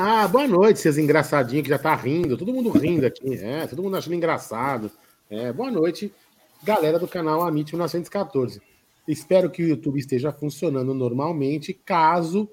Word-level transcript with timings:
Ah, 0.00 0.28
boa 0.28 0.46
noite, 0.46 0.78
seus 0.78 0.96
engraçadinhos 0.96 1.64
que 1.64 1.70
já 1.70 1.76
tá 1.76 1.92
rindo. 1.92 2.36
Todo 2.36 2.54
mundo 2.54 2.70
rindo 2.70 3.04
aqui. 3.04 3.34
É, 3.34 3.66
todo 3.66 3.82
mundo 3.82 3.96
achando 3.96 4.14
engraçado. 4.14 4.92
É, 5.28 5.52
boa 5.52 5.72
noite, 5.72 6.14
galera 6.62 7.00
do 7.00 7.08
canal 7.08 7.42
Amit 7.42 7.72
1914. 7.72 8.62
Espero 9.08 9.50
que 9.50 9.60
o 9.60 9.66
YouTube 9.66 9.98
esteja 9.98 10.30
funcionando 10.30 10.94
normalmente. 10.94 11.74
Caso 11.74 12.48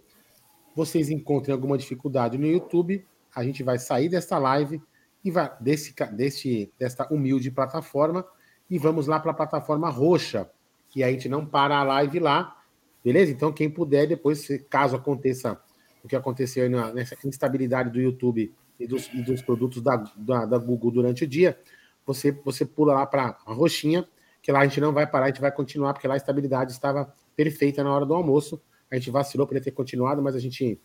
vocês 0.76 1.12
encontrem 1.12 1.54
alguma 1.54 1.78
dificuldade 1.78 2.36
no 2.36 2.48
YouTube, 2.48 3.06
a 3.36 3.44
gente 3.44 3.62
vai 3.62 3.78
sair 3.78 4.10
desta 4.10 4.40
live 4.40 4.82
e 5.24 5.30
vai 5.30 5.52
desse, 5.62 5.94
desse, 6.14 6.74
desta 6.80 7.08
humilde 7.14 7.52
plataforma 7.52 8.26
e 8.68 8.80
vamos 8.80 9.06
lá 9.06 9.20
para 9.20 9.30
a 9.30 9.36
plataforma 9.36 9.88
roxa, 9.88 10.50
que 10.90 11.04
a 11.04 11.12
gente 11.12 11.30
não 11.30 11.46
para 11.46 11.78
a 11.78 11.84
live 11.84 12.18
lá, 12.18 12.58
beleza? 13.04 13.32
Então, 13.32 13.54
quem 13.54 13.70
puder, 13.70 14.08
depois, 14.08 14.48
caso 14.68 14.96
aconteça 14.96 15.62
o 16.06 16.08
que 16.08 16.16
aconteceu 16.16 16.70
nessa 16.94 17.18
instabilidade 17.26 17.90
do 17.90 18.00
YouTube 18.00 18.54
e 18.80 18.86
dos, 18.86 19.10
e 19.12 19.24
dos 19.24 19.42
produtos 19.42 19.82
da, 19.82 19.96
da, 20.16 20.46
da, 20.46 20.58
Google 20.60 20.92
durante 20.92 21.24
o 21.24 21.28
dia, 21.28 21.58
você, 22.06 22.32
você 22.32 22.64
pula 22.64 22.94
lá 22.94 23.08
para 23.08 23.36
a 23.44 23.54
roxinha, 23.54 24.08
que 24.40 24.52
lá 24.52 24.60
a 24.60 24.68
gente 24.68 24.80
não 24.80 24.94
vai 24.94 25.08
parar, 25.08 25.26
a 25.26 25.28
gente 25.30 25.42
vai 25.42 25.52
continuar, 25.52 25.94
porque 25.94 26.08
lá 26.08 26.14
a 26.14 26.18
estabilidade 26.18 26.72
estava 26.72 27.12
perfeita 27.36 27.84
na 27.84 27.92
hora 27.92 28.06
do 28.06 28.14
almoço. 28.14 28.62
A 28.92 28.96
gente 28.96 29.10
vacilou 29.10 29.48
para 29.48 29.60
ter 29.60 29.72
continuado, 29.72 30.22
mas 30.22 30.36
a 30.36 30.40
gente 30.40 30.80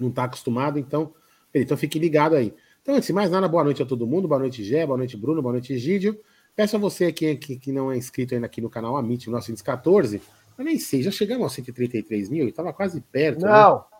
não 0.00 0.08
está 0.08 0.24
acostumado, 0.24 0.78
então, 0.78 1.12
então 1.52 1.76
fique 1.76 1.98
ligado 1.98 2.34
aí. 2.34 2.54
Então, 2.80 2.94
antes 2.94 3.08
de 3.08 3.12
mais 3.12 3.30
nada, 3.30 3.46
boa 3.46 3.62
noite 3.62 3.82
a 3.82 3.86
todo 3.86 4.06
mundo, 4.06 4.26
boa 4.26 4.40
noite, 4.40 4.64
Gé, 4.64 4.86
boa 4.86 4.96
noite, 4.96 5.14
Bruno, 5.14 5.42
boa 5.42 5.52
noite, 5.52 5.74
Egídio. 5.74 6.18
Peço 6.56 6.76
a 6.76 6.78
você 6.78 7.04
aqui 7.04 7.36
que, 7.36 7.56
que 7.56 7.70
não 7.70 7.92
é 7.92 7.98
inscrito 7.98 8.34
ainda 8.34 8.46
aqui 8.46 8.62
no 8.62 8.70
canal 8.70 8.96
Amit 8.96 9.28
1914, 9.28 10.22
eu 10.56 10.64
nem 10.64 10.78
sei, 10.78 11.02
já 11.02 11.10
chegamos 11.10 11.44
aos 11.44 11.52
133 11.52 12.30
mil, 12.30 12.48
estava 12.48 12.72
quase 12.72 12.98
perto. 13.00 13.42
Né? 13.42 13.50
Não. 13.50 13.76
Né? 13.76 13.91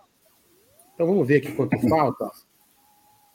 Então 0.95 1.07
vamos 1.07 1.27
ver 1.27 1.37
aqui 1.37 1.53
quanto 1.53 1.79
falta. 1.89 2.31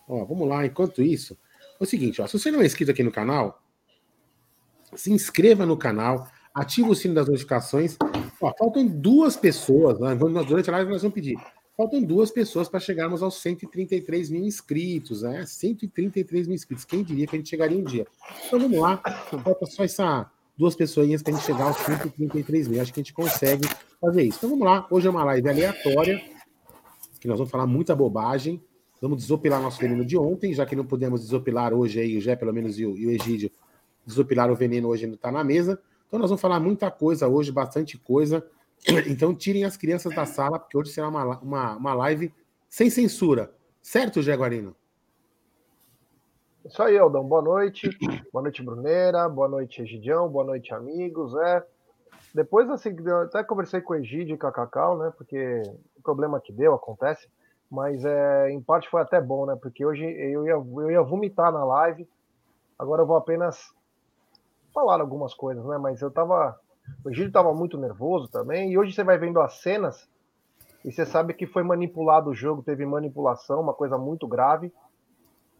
Ó, 0.08 0.25
vamos 0.25 0.47
lá, 0.47 0.66
enquanto 0.66 1.02
isso. 1.02 1.38
É 1.80 1.83
o 1.83 1.86
seguinte, 1.86 2.22
ó, 2.22 2.27
se 2.27 2.38
você 2.38 2.49
não 2.49 2.61
é 2.61 2.66
inscrito 2.66 2.91
aqui 2.91 3.03
no 3.03 3.11
canal, 3.11 3.61
se 4.95 5.11
inscreva 5.11 5.66
no 5.66 5.77
canal, 5.77 6.27
ative 6.53 6.89
o 6.89 6.95
sino 6.95 7.14
das 7.14 7.27
notificações. 7.27 7.97
Ó, 8.41 8.53
faltam 8.58 8.88
duas 8.88 9.36
pessoas, 9.36 9.99
né? 9.99 10.16
durante 10.16 10.69
a 10.69 10.73
live 10.73 10.91
nós 10.91 11.02
vamos 11.02 11.16
pedir. 11.16 11.38
Faltam 11.75 12.02
duas 12.02 12.31
pessoas 12.31 12.67
para 12.67 12.80
chegarmos 12.80 13.22
aos 13.22 13.39
133 13.39 14.31
mil 14.31 14.44
inscritos, 14.44 15.21
né? 15.21 15.45
133 15.45 16.47
mil 16.47 16.55
inscritos. 16.55 16.83
Quem 16.86 17.03
diria 17.03 17.27
que 17.27 17.36
a 17.36 17.39
gente 17.39 17.49
chegaria 17.49 17.77
um 17.77 17.83
dia? 17.83 18.08
Então 18.47 18.59
vamos 18.59 18.80
lá. 18.80 18.97
Falta 19.44 19.67
só 19.67 19.83
essa 19.83 20.27
duas 20.58 20.75
pessoas 20.75 21.21
para 21.21 21.33
a 21.33 21.36
gente 21.36 21.45
chegar 21.45 21.66
aos 21.66 21.77
133 21.77 22.67
mil. 22.67 22.81
Acho 22.81 22.92
que 22.92 22.99
a 22.99 23.03
gente 23.03 23.14
consegue 23.14 23.69
fazer 24.02 24.23
isso. 24.23 24.39
Então 24.39 24.49
vamos 24.49 24.66
lá. 24.66 24.88
Hoje 24.89 25.05
é 25.05 25.09
uma 25.11 25.23
live 25.25 25.47
aleatória, 25.47 26.19
que 27.18 27.28
nós 27.28 27.38
vamos 27.38 27.52
falar 27.52 27.68
muita 27.68 27.96
bobagem. 27.96 28.62
Vamos 29.02 29.18
desopilar 29.20 29.62
nosso 29.62 29.80
veneno 29.80 30.04
de 30.04 30.18
ontem, 30.18 30.54
já 30.54 30.66
que 30.66 30.76
não 30.76 30.86
podemos 30.86 31.22
desopilar 31.22 31.73
hoje 31.73 32.00
aí, 32.00 32.18
o 32.18 32.22
Jé, 32.22 32.36
pelo 32.36 32.54
menos, 32.54 32.80
e 32.80 32.86
o, 32.86 32.98
e 32.98 33.06
o 33.08 33.12
Egídio, 33.12 33.52
desopilar 34.06 34.52
o 34.52 34.56
veneno 34.56 34.88
hoje 34.88 35.06
ainda 35.06 35.16
está 35.16 35.32
na 35.32 35.44
mesa. 35.44 35.80
Então 36.08 36.20
nós 36.20 36.30
vamos 36.30 36.42
falar 36.42 36.60
muita 36.60 36.90
coisa 36.90 37.28
hoje, 37.28 37.52
bastante 37.52 37.98
coisa. 37.98 38.45
Então 39.08 39.36
tirem 39.36 39.66
as 39.66 39.76
crianças 39.76 40.16
da 40.16 40.26
sala, 40.26 40.60
porque 40.60 40.78
hoje 40.78 40.92
será 40.92 41.10
uma, 41.10 41.40
uma, 41.40 41.76
uma 41.76 41.94
live 41.94 42.34
sem 42.70 42.90
censura. 42.90 43.52
Certo, 43.82 44.22
Jaguarino? 44.22 44.76
Isso 46.66 46.83
aí, 46.83 46.98
Aldão. 46.98 47.23
Boa 47.23 47.42
noite. 47.42 47.89
Boa 48.32 48.44
noite, 48.44 48.61
Bruneira. 48.61 49.30
Boa 49.30 49.48
noite, 49.48 49.82
Egidião. 49.82 50.27
Boa 50.27 50.44
noite, 50.44 50.73
amigos. 50.73 51.33
É. 51.36 51.66
Depois, 52.37 52.70
assim, 52.70 52.95
até 53.23 53.43
conversei 53.43 53.81
com 53.81 53.93
o 53.93 53.95
Egidio 53.95 54.36
e 54.36 54.37
com 54.37 54.45
a 54.45 54.52
Cacau, 54.52 54.95
né? 54.95 55.11
Porque 55.17 55.64
o 55.98 56.02
problema 56.03 56.39
que 56.39 56.53
deu 56.53 56.75
acontece. 56.75 57.27
Mas 57.70 58.05
é, 58.05 58.52
em 58.52 58.61
parte 58.61 58.87
foi 58.89 59.02
até 59.02 59.20
bom, 59.20 59.48
né? 59.48 59.58
Porque 59.59 59.83
hoje 59.83 60.03
eu 60.05 60.45
ia, 60.45 60.53
eu 60.53 60.92
ia 60.92 61.02
vomitar 61.02 61.52
na 61.52 61.65
live. 61.65 62.08
Agora 62.77 63.02
eu 63.02 63.08
vou 63.08 63.17
apenas 63.17 63.73
falar 64.71 65.02
algumas 65.02 65.33
coisas, 65.33 65.65
né? 65.65 65.80
Mas 65.80 65.99
eu 65.99 66.11
tava 66.11 66.59
o 67.03 67.09
Egídio 67.09 67.30
estava 67.30 67.53
muito 67.55 67.76
nervoso 67.77 68.27
também, 68.30 68.71
e 68.71 68.77
hoje 68.77 68.93
você 68.93 69.03
vai 69.03 69.17
vendo 69.17 69.42
as 69.42 69.61
cenas 69.61 70.08
e 70.86 70.92
você 70.92 71.05
sabe 71.05 71.33
que 71.33 71.47
foi 71.47 71.64
manipulado 71.64 72.30
o 72.30 72.36
jogo, 72.36 72.64
teve 72.64 72.86
manipulação, 72.86 73.59
uma 73.59 73.73
coisa 73.73 73.97
muito 73.97 74.27
grave, 74.27 74.71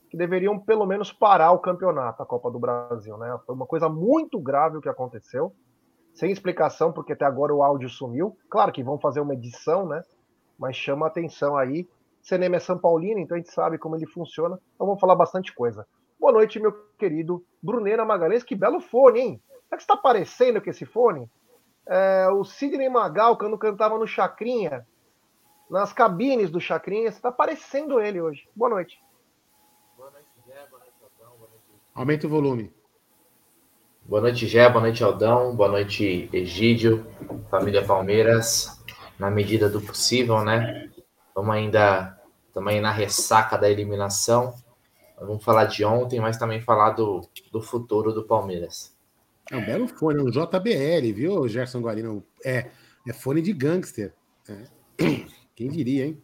que 0.09 0.16
deveriam 0.16 0.57
pelo 0.57 0.85
menos 0.85 1.11
parar 1.11 1.51
o 1.51 1.59
campeonato, 1.59 2.23
a 2.23 2.25
Copa 2.25 2.49
do 2.49 2.59
Brasil, 2.59 3.17
né? 3.17 3.37
Foi 3.45 3.53
uma 3.53 3.66
coisa 3.66 3.89
muito 3.89 4.39
grave 4.39 4.77
o 4.77 4.81
que 4.81 4.87
aconteceu, 4.87 5.53
sem 6.17 6.31
explicação, 6.31 6.91
porque 6.91 7.13
até 7.13 7.25
agora 7.25 7.53
o 7.53 7.61
áudio 7.61 7.88
sumiu. 7.88 8.35
Claro 8.50 8.72
que 8.72 8.83
vão 8.83 8.97
fazer 8.97 9.19
uma 9.19 9.35
edição, 9.35 9.85
né? 9.85 10.01
Mas 10.57 10.75
chama 10.75 11.05
a 11.05 11.09
atenção 11.09 11.55
aí. 11.55 11.88
Cinema 12.23 12.55
é 12.55 12.59
São 12.59 12.78
Paulino, 12.78 13.19
então 13.19 13.35
a 13.35 13.39
gente 13.39 13.53
sabe 13.53 13.78
como 13.78 13.95
ele 13.95 14.07
funciona. 14.07 14.59
Então 14.73 14.88
vamos 14.88 15.00
falar 15.00 15.16
bastante 15.16 15.53
coisa. 15.53 15.88
Boa 16.19 16.31
noite, 16.31 16.59
meu 16.59 16.72
querido 16.97 17.45
Brunera 17.61 18.03
Magalhães. 18.03 18.44
Que 18.44 18.55
belo 18.55 18.81
fone, 18.81 19.19
hein? 19.19 19.41
Sabe 19.69 19.78
que 19.78 19.83
está 19.83 19.95
parecendo 19.95 20.59
com 20.59 20.69
esse 20.72 20.85
fone? 20.85 21.29
É, 21.88 22.28
o 22.29 22.44
Sidney 22.44 22.89
Magal, 22.89 23.38
quando 23.38 23.55
cantava 23.55 23.95
no 23.99 24.07
Chacrinha, 24.07 24.88
nas 25.69 25.94
cabines 25.94 26.49
do 26.49 26.59
Chacrinha, 26.59 27.09
está 27.09 27.31
parecendo 27.31 28.01
ele 28.01 28.19
hoje. 28.19 28.49
Boa 28.55 28.72
noite. 28.72 28.99
Boa 29.95 30.09
noite, 30.09 30.28
Gé. 30.47 30.66
Boa 30.67 30.79
noite. 30.79 30.94
Boa 30.99 31.29
noite. 31.38 31.61
Aumenta 31.94 32.25
o 32.25 32.29
volume. 32.29 32.73
Boa 34.07 34.22
noite, 34.22 34.47
Gé. 34.47 34.69
Boa 34.69 34.79
noite, 34.79 35.03
Aldão. 35.03 35.53
Boa 35.53 35.68
noite, 35.68 36.29
Egídio. 36.31 37.06
Família 37.51 37.84
Palmeiras. 37.84 38.81
Na 39.19 39.29
medida 39.29 39.68
do 39.69 39.81
possível, 39.81 40.45
né? 40.45 40.90
Vamos 41.35 41.53
ainda. 41.53 42.17
Estamos 42.47 42.72
aí 42.72 42.79
na 42.79 42.90
ressaca 42.90 43.57
da 43.57 43.69
eliminação. 43.69 44.53
Vamos 45.19 45.44
falar 45.44 45.66
de 45.66 45.84
ontem, 45.84 46.22
mas 46.22 46.38
também 46.38 46.62
falar 46.62 46.91
do, 46.91 47.28
do 47.51 47.62
futuro 47.62 48.13
do 48.13 48.23
Palmeiras. 48.23 48.96
É 49.51 49.57
um 49.57 49.66
belo 49.66 49.90
fone, 49.90 50.19
é 50.19 50.23
um 50.23 50.31
JBL, 50.31 51.13
viu, 51.13 51.46
Gerson 51.50 51.81
Guarino? 51.81 52.23
É, 52.46 52.69
é 53.06 53.12
fone 53.12 53.41
de 53.41 53.51
gangster. 53.51 54.13
É. 54.47 54.63
Quem 55.53 55.69
diria, 55.69 56.06
hein? 56.06 56.23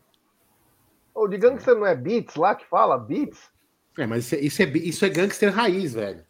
O 1.14 1.28
de 1.28 1.38
gangster 1.38 1.76
não 1.76 1.86
é 1.86 1.94
Beats 1.94 2.36
lá 2.38 2.56
que 2.56 2.66
fala? 2.66 2.98
Beats? 2.98 3.52
É, 3.98 4.08
mas 4.08 4.24
isso 4.24 4.36
é, 4.36 4.40
isso 4.40 4.62
é, 4.62 4.66
isso 4.70 5.06
é 5.06 5.10
gangster 5.10 5.54
raiz, 5.54 5.94
velho. 5.96 6.24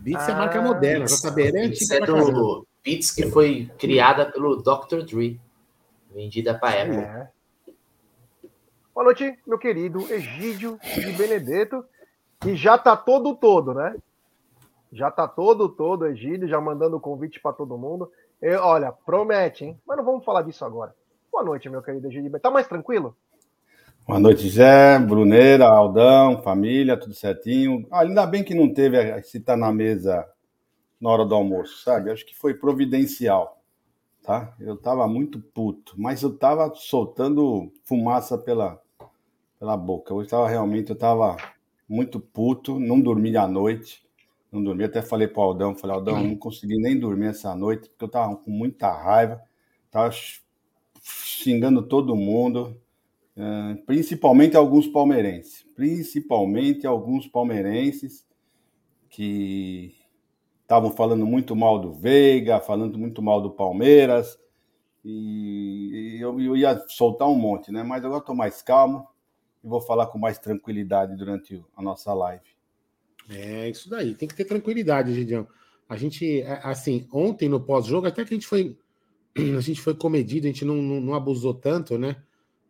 Beats 0.00 0.28
ah, 0.28 0.32
é 0.32 0.34
marca 0.34 0.62
moderna, 0.62 1.04
JBL 1.04 1.56
é 1.56 1.64
antiga. 1.66 1.96
é 1.96 2.00
do 2.00 2.66
Beats 2.82 3.10
que 3.10 3.30
foi 3.30 3.70
criada 3.78 4.24
pelo 4.24 4.56
Dr. 4.56 5.02
Dre, 5.02 5.38
vendida 6.10 6.58
para 6.58 6.82
Apple. 6.82 6.96
É. 6.96 7.28
Boa 8.94 9.04
noite, 9.04 9.38
meu 9.46 9.58
querido 9.58 10.00
Egídio 10.10 10.78
de 10.94 11.12
Benedetto, 11.12 11.84
que 12.40 12.56
já 12.56 12.78
tá 12.78 12.96
todo 12.96 13.36
todo, 13.36 13.74
né? 13.74 13.94
Já 14.90 15.10
tá 15.10 15.28
todo, 15.28 15.68
todo 15.68 16.06
Egídio, 16.06 16.48
já 16.48 16.60
mandando 16.60 16.96
o 16.96 17.00
convite 17.00 17.38
para 17.38 17.52
todo 17.52 17.76
mundo. 17.76 18.10
Eu, 18.40 18.62
olha, 18.62 18.92
promete, 18.92 19.66
hein? 19.66 19.80
Mas 19.86 19.98
não 19.98 20.04
vamos 20.04 20.24
falar 20.24 20.42
disso 20.42 20.64
agora. 20.64 20.94
Boa 21.30 21.44
noite, 21.44 21.68
meu 21.68 21.82
querido 21.82 22.08
Egídio. 22.08 22.40
Tá 22.40 22.50
mais 22.50 22.66
tranquilo? 22.66 23.14
Boa 24.10 24.18
noite, 24.18 24.48
Zé, 24.48 24.98
Bruneira, 24.98 25.68
Aldão, 25.68 26.42
família, 26.42 26.96
tudo 26.96 27.14
certinho. 27.14 27.86
Ah, 27.92 28.00
ainda 28.00 28.26
bem 28.26 28.42
que 28.42 28.56
não 28.56 28.74
teve 28.74 28.98
esse 29.16 29.38
tá 29.38 29.56
na 29.56 29.72
mesa 29.72 30.26
na 31.00 31.10
hora 31.10 31.24
do 31.24 31.32
almoço, 31.32 31.84
sabe? 31.84 32.10
Acho 32.10 32.26
que 32.26 32.36
foi 32.36 32.54
providencial, 32.54 33.62
tá? 34.20 34.52
Eu 34.58 34.76
tava 34.76 35.06
muito 35.06 35.38
puto, 35.38 35.94
mas 35.96 36.22
eu 36.22 36.36
tava 36.36 36.74
soltando 36.74 37.72
fumaça 37.84 38.36
pela, 38.36 38.82
pela 39.60 39.76
boca. 39.76 40.12
Hoje 40.12 40.28
tava 40.28 40.48
realmente, 40.48 40.90
eu 40.90 40.96
tava 40.96 41.36
muito 41.88 42.18
puto, 42.18 42.80
não 42.80 43.00
dormi 43.00 43.36
à 43.36 43.46
noite 43.46 44.02
não 44.50 44.60
dormi. 44.60 44.82
Até 44.82 45.02
falei 45.02 45.28
para 45.28 45.38
o 45.38 45.44
Aldão, 45.44 45.76
falei, 45.76 45.94
Aldão, 45.94 46.20
não 46.20 46.34
consegui 46.34 46.76
nem 46.78 46.98
dormir 46.98 47.26
essa 47.26 47.54
noite, 47.54 47.88
porque 47.88 48.02
eu 48.02 48.06
estava 48.06 48.34
com 48.34 48.50
muita 48.50 48.90
raiva, 48.90 49.40
estava 49.86 50.10
xingando 51.00 51.80
todo 51.80 52.16
mundo, 52.16 52.76
principalmente 53.86 54.56
alguns 54.56 54.86
palmeirenses, 54.86 55.66
principalmente 55.74 56.86
alguns 56.86 57.26
palmeirenses 57.26 58.26
que 59.08 59.94
estavam 60.62 60.90
falando 60.90 61.26
muito 61.26 61.56
mal 61.56 61.78
do 61.78 61.92
Veiga, 61.92 62.60
falando 62.60 62.98
muito 62.98 63.20
mal 63.20 63.40
do 63.40 63.50
Palmeiras, 63.50 64.38
e 65.04 66.16
eu, 66.20 66.40
eu 66.40 66.56
ia 66.56 66.84
soltar 66.88 67.28
um 67.28 67.34
monte, 67.34 67.72
né? 67.72 67.82
Mas 67.82 68.04
agora 68.04 68.20
estou 68.20 68.34
mais 68.34 68.62
calmo 68.62 69.06
e 69.64 69.68
vou 69.68 69.80
falar 69.80 70.06
com 70.06 70.18
mais 70.18 70.38
tranquilidade 70.38 71.16
durante 71.16 71.64
a 71.76 71.82
nossa 71.82 72.12
live. 72.12 72.44
É 73.28 73.68
isso 73.68 73.88
daí, 73.88 74.14
tem 74.14 74.28
que 74.28 74.34
ter 74.34 74.44
tranquilidade, 74.44 75.14
Gideão. 75.14 75.46
A 75.88 75.96
gente, 75.96 76.42
é, 76.42 76.60
assim, 76.62 77.08
ontem 77.12 77.48
no 77.48 77.60
pós-jogo, 77.60 78.06
até 78.06 78.24
que 78.24 78.34
a 78.34 78.36
gente 78.36 78.46
foi 78.46 78.76
a 79.56 79.60
gente 79.60 79.80
foi 79.80 79.94
comedido, 79.94 80.46
a 80.46 80.50
gente 80.50 80.64
não, 80.64 80.76
não, 80.76 81.00
não, 81.00 81.14
abusou 81.14 81.54
tanto, 81.54 81.98
né? 81.98 82.16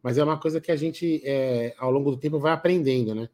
Mas 0.02 0.18
é 0.18 0.24
uma 0.24 0.38
coisa 0.38 0.60
que 0.60 0.72
a 0.72 0.76
gente, 0.76 1.20
é, 1.24 1.74
ao 1.78 1.90
longo 1.90 2.10
do 2.10 2.16
tempo, 2.16 2.38
vai 2.38 2.52
aprendendo, 2.52 3.14
né? 3.14 3.28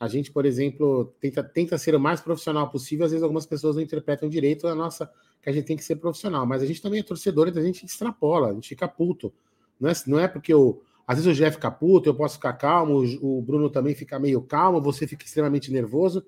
A 0.00 0.06
gente, 0.06 0.30
por 0.30 0.46
exemplo, 0.46 1.12
tenta, 1.20 1.42
tenta 1.42 1.76
ser 1.76 1.94
o 1.94 2.00
mais 2.00 2.20
profissional 2.20 2.70
possível. 2.70 3.04
Às 3.04 3.10
vezes, 3.10 3.22
algumas 3.22 3.46
pessoas 3.46 3.76
não 3.76 3.82
interpretam 3.82 4.28
direito 4.28 4.66
a 4.68 4.74
nossa 4.74 5.10
que 5.42 5.48
a 5.48 5.52
gente 5.52 5.66
tem 5.66 5.76
que 5.76 5.84
ser 5.84 5.96
profissional, 5.96 6.46
mas 6.46 6.62
a 6.62 6.66
gente 6.66 6.82
também 6.82 7.00
é 7.00 7.02
torcedor, 7.02 7.48
então 7.48 7.62
a 7.62 7.64
gente 7.64 7.84
extrapola, 7.84 8.50
a 8.50 8.54
gente 8.54 8.68
fica 8.68 8.88
puto. 8.88 9.32
Não 9.78 9.88
é, 9.88 9.92
não 10.06 10.18
é 10.18 10.26
porque 10.26 10.52
o, 10.52 10.80
Às 11.06 11.18
vezes 11.18 11.32
o 11.32 11.34
Jeff 11.34 11.56
fica 11.56 11.70
puto, 11.70 12.08
eu 12.08 12.14
posso 12.14 12.34
ficar 12.34 12.52
calmo, 12.54 13.02
o 13.20 13.40
Bruno 13.40 13.70
também 13.70 13.94
fica 13.94 14.18
meio 14.18 14.40
calmo, 14.42 14.80
você 14.80 15.06
fica 15.06 15.24
extremamente 15.24 15.72
nervoso. 15.72 16.24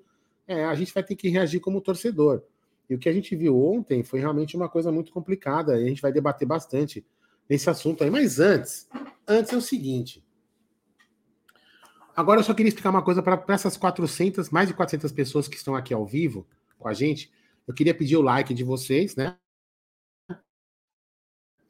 É, 0.47 0.65
a 0.65 0.75
gente 0.75 0.93
vai 0.93 1.03
ter 1.03 1.15
que 1.15 1.29
reagir 1.29 1.59
como 1.59 1.81
torcedor. 1.81 2.41
E 2.89 2.95
o 2.95 2.99
que 2.99 3.07
a 3.07 3.13
gente 3.13 3.35
viu 3.35 3.57
ontem 3.61 4.03
foi 4.03 4.19
realmente 4.19 4.55
uma 4.55 4.67
coisa 4.67 4.91
muito 4.91 5.11
complicada. 5.11 5.79
E 5.79 5.85
a 5.85 5.87
gente 5.87 6.01
vai 6.01 6.11
debater 6.11 6.47
bastante 6.47 7.05
nesse 7.51 7.69
assunto 7.69 8.01
aí. 8.01 8.09
Mas 8.09 8.39
antes, 8.39 8.87
antes 9.27 9.51
é 9.51 9.57
o 9.57 9.61
seguinte. 9.61 10.23
Agora 12.15 12.39
eu 12.39 12.43
só 12.45 12.53
queria 12.53 12.69
explicar 12.69 12.89
uma 12.89 13.03
coisa 13.03 13.21
para 13.21 13.43
essas 13.49 13.75
400, 13.75 14.49
mais 14.49 14.69
de 14.69 14.73
400 14.73 15.11
pessoas 15.11 15.49
que 15.49 15.57
estão 15.57 15.75
aqui 15.75 15.93
ao 15.93 16.05
vivo 16.05 16.47
com 16.79 16.87
a 16.87 16.93
gente. 16.93 17.29
Eu 17.67 17.73
queria 17.73 17.93
pedir 17.93 18.15
o 18.15 18.21
like 18.21 18.53
de 18.53 18.63
vocês, 18.63 19.17
né? 19.17 19.35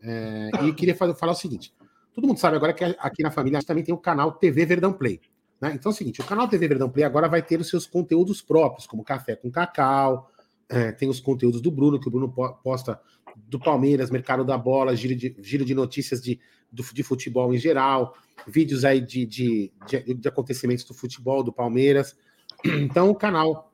É, 0.04 0.50
e 0.64 0.74
queria 0.74 0.96
fazer, 0.96 1.16
falar 1.16 1.32
o 1.32 1.36
seguinte: 1.36 1.74
todo 2.14 2.28
mundo 2.28 2.40
sabe 2.40 2.58
agora 2.58 2.74
que 2.74 2.84
aqui 2.84 3.24
na 3.24 3.32
família 3.32 3.62
também 3.64 3.84
tem 3.84 3.94
o 3.94 3.98
canal 3.98 4.34
TV 4.34 4.66
Verdão 4.66 4.94
Play. 4.94 5.20
Né? 5.60 5.74
Então 5.74 5.92
é 5.92 5.94
o 5.94 5.98
seguinte: 5.98 6.22
o 6.22 6.26
canal 6.26 6.48
TV 6.48 6.68
Verdão 6.68 6.90
Play 6.90 7.06
agora 7.06 7.28
vai 7.28 7.42
ter 7.42 7.60
os 7.60 7.70
seus 7.70 7.88
conteúdos 7.88 8.42
próprios, 8.42 8.86
como 8.86 9.04
café 9.04 9.36
com 9.36 9.52
cacau, 9.52 10.31
é, 10.72 10.92
tem 10.92 11.10
os 11.10 11.20
conteúdos 11.20 11.62
do 11.62 11.70
Bruno, 11.70 12.00
que 12.00 12.08
o 12.08 12.12
Bruno 12.12 12.34
posta 12.64 13.00
do 13.36 13.60
Palmeiras, 13.60 14.10
mercado 14.10 14.46
da 14.46 14.58
bola, 14.58 14.96
giro 14.96 15.16
de, 15.16 15.36
giro 15.40 15.66
de 15.66 15.76
notícias 15.76 16.22
de, 16.22 16.40
do, 16.72 16.82
de 16.82 17.04
futebol 17.04 17.54
em 17.54 17.58
geral, 17.58 18.16
vídeos 18.48 18.86
aí 18.86 19.02
de, 19.02 19.26
de, 19.26 19.72
de, 19.86 20.14
de 20.14 20.28
acontecimentos 20.28 20.86
do 20.86 20.94
futebol, 20.94 21.44
do 21.44 21.52
Palmeiras. 21.52 22.16
Então 22.64 23.10
o 23.10 23.16
canal 23.16 23.72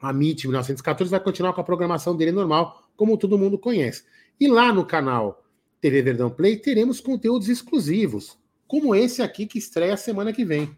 a 0.00 0.10
MIT 0.10 0.46
1914 0.46 1.10
vai 1.10 1.20
continuar 1.20 1.52
com 1.54 1.60
a 1.60 1.64
programação 1.64 2.14
dele 2.14 2.32
normal, 2.32 2.82
como 2.96 3.16
todo 3.16 3.38
mundo 3.38 3.58
conhece. 3.58 4.04
E 4.38 4.46
lá 4.48 4.72
no 4.72 4.84
canal 4.84 5.42
TV 5.80 6.02
Verdão 6.02 6.28
Play 6.28 6.56
teremos 6.56 7.00
conteúdos 7.00 7.48
exclusivos, 7.48 8.38
como 8.66 8.94
esse 8.94 9.22
aqui 9.22 9.46
que 9.46 9.58
estreia 9.58 9.96
semana 9.96 10.32
que 10.32 10.44
vem. 10.44 10.76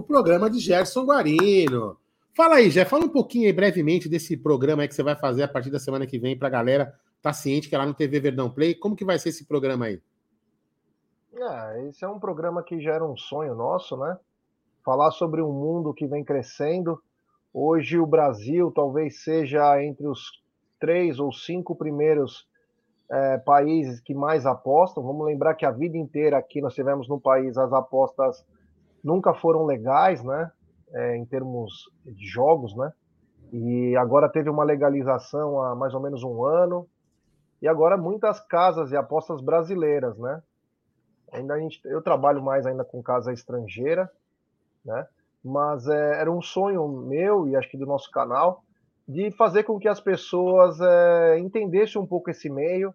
Novo 0.00 0.02
programa 0.02 0.48
de 0.48 0.58
Gerson 0.58 1.04
Guarino. 1.04 1.96
Fala 2.34 2.56
aí, 2.56 2.70
Jé, 2.70 2.84
fala 2.84 3.04
um 3.04 3.08
pouquinho 3.08 3.46
aí 3.46 3.52
brevemente 3.52 4.08
desse 4.08 4.36
programa 4.36 4.82
aí 4.82 4.88
que 4.88 4.94
você 4.94 5.02
vai 5.02 5.14
fazer 5.14 5.42
a 5.42 5.48
partir 5.48 5.70
da 5.70 5.78
semana 5.78 6.06
que 6.06 6.18
vem 6.18 6.38
para 6.38 6.48
a 6.48 6.50
galera 6.50 6.94
tá 7.20 7.34
ciente 7.34 7.68
que 7.68 7.74
é 7.74 7.78
lá 7.78 7.84
no 7.84 7.92
TV 7.92 8.18
Verdão 8.18 8.50
Play. 8.50 8.74
Como 8.74 8.96
que 8.96 9.04
vai 9.04 9.18
ser 9.18 9.28
esse 9.28 9.44
programa 9.44 9.86
aí? 9.86 10.00
É, 11.34 11.88
esse 11.88 12.02
é 12.02 12.08
um 12.08 12.18
programa 12.18 12.62
que 12.62 12.80
já 12.80 12.94
era 12.94 13.04
um 13.04 13.16
sonho 13.16 13.54
nosso, 13.54 13.96
né? 13.96 14.16
Falar 14.82 15.10
sobre 15.10 15.42
um 15.42 15.52
mundo 15.52 15.92
que 15.92 16.06
vem 16.06 16.24
crescendo. 16.24 16.98
Hoje 17.52 17.98
o 17.98 18.06
Brasil 18.06 18.72
talvez 18.74 19.22
seja 19.22 19.82
entre 19.82 20.06
os 20.06 20.42
três 20.78 21.18
ou 21.18 21.30
cinco 21.30 21.76
primeiros 21.76 22.48
é, 23.10 23.36
países 23.38 24.00
que 24.00 24.14
mais 24.14 24.46
apostam. 24.46 25.02
Vamos 25.02 25.26
lembrar 25.26 25.54
que 25.54 25.66
a 25.66 25.70
vida 25.70 25.98
inteira 25.98 26.38
aqui 26.38 26.62
nós 26.62 26.74
tivemos 26.74 27.06
no 27.06 27.20
país 27.20 27.58
as 27.58 27.72
apostas 27.72 28.42
nunca 29.02 29.34
foram 29.34 29.64
legais, 29.64 30.22
né? 30.22 30.50
É, 30.92 31.16
em 31.16 31.24
termos 31.24 31.90
de 32.04 32.26
jogos, 32.26 32.74
né? 32.76 32.92
E 33.52 33.96
agora 33.96 34.28
teve 34.28 34.48
uma 34.48 34.64
legalização 34.64 35.60
há 35.62 35.74
mais 35.74 35.94
ou 35.94 36.00
menos 36.00 36.22
um 36.22 36.44
ano. 36.44 36.88
E 37.62 37.68
agora 37.68 37.96
muitas 37.96 38.40
casas 38.40 38.90
e 38.90 38.96
apostas 38.96 39.40
brasileiras, 39.40 40.16
né? 40.18 40.42
Ainda 41.32 41.54
a 41.54 41.58
gente, 41.58 41.80
eu 41.84 42.02
trabalho 42.02 42.42
mais 42.42 42.66
ainda 42.66 42.84
com 42.84 43.02
casa 43.02 43.32
estrangeira, 43.32 44.10
né? 44.84 45.06
Mas 45.44 45.86
é, 45.86 46.20
era 46.20 46.30
um 46.30 46.42
sonho 46.42 46.86
meu 46.88 47.48
e 47.48 47.56
acho 47.56 47.70
que 47.70 47.76
do 47.76 47.86
nosso 47.86 48.10
canal 48.10 48.62
de 49.10 49.30
fazer 49.32 49.64
com 49.64 49.78
que 49.78 49.88
as 49.88 50.00
pessoas 50.00 50.80
é, 50.80 51.38
entendessem 51.38 52.00
um 52.00 52.06
pouco 52.06 52.30
esse 52.30 52.48
meio, 52.48 52.94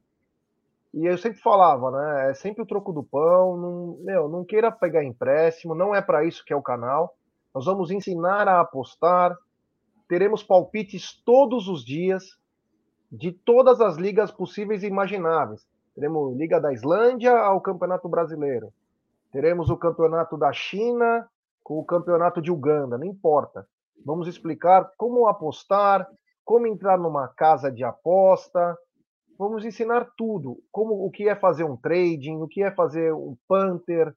e 0.95 1.05
eu 1.05 1.17
sempre 1.17 1.41
falava, 1.41 1.91
né? 1.91 2.31
É 2.31 2.33
sempre 2.33 2.63
o 2.63 2.65
troco 2.65 2.93
do 2.93 3.03
pão. 3.03 3.57
Não, 3.57 3.97
meu, 3.99 4.29
não 4.29 4.45
queira 4.45 4.71
pegar 4.71 5.03
empréstimo, 5.03 5.75
não 5.75 5.93
é 5.93 6.01
para 6.01 6.23
isso 6.23 6.43
que 6.45 6.53
é 6.53 6.55
o 6.55 6.63
canal. 6.63 7.13
Nós 7.53 7.65
vamos 7.65 7.91
ensinar 7.91 8.47
a 8.47 8.61
apostar. 8.61 9.37
Teremos 10.07 10.41
palpites 10.41 11.21
todos 11.25 11.67
os 11.67 11.83
dias 11.83 12.23
de 13.11 13.33
todas 13.33 13.81
as 13.81 13.97
ligas 13.97 14.31
possíveis 14.31 14.83
e 14.83 14.87
imagináveis. 14.87 15.67
Teremos 15.93 16.37
Liga 16.37 16.61
da 16.61 16.71
Islândia 16.71 17.37
ao 17.37 17.59
Campeonato 17.59 18.07
Brasileiro. 18.07 18.71
Teremos 19.33 19.69
o 19.69 19.75
Campeonato 19.75 20.37
da 20.37 20.53
China 20.53 21.27
com 21.61 21.77
o 21.77 21.85
Campeonato 21.85 22.41
de 22.41 22.51
Uganda, 22.51 22.97
não 22.97 23.05
importa. 23.05 23.67
Vamos 24.05 24.29
explicar 24.29 24.91
como 24.95 25.27
apostar, 25.27 26.07
como 26.45 26.67
entrar 26.67 26.97
numa 26.97 27.27
casa 27.27 27.69
de 27.69 27.83
aposta, 27.83 28.77
Vamos 29.37 29.65
ensinar 29.65 30.07
tudo, 30.17 30.63
como 30.71 31.05
o 31.05 31.11
que 31.11 31.27
é 31.27 31.35
fazer 31.35 31.65
um 31.65 31.75
trading, 31.75 32.37
o 32.37 32.47
que 32.47 32.63
é 32.63 32.71
fazer 32.71 33.13
um 33.13 33.35
punter, 33.47 34.15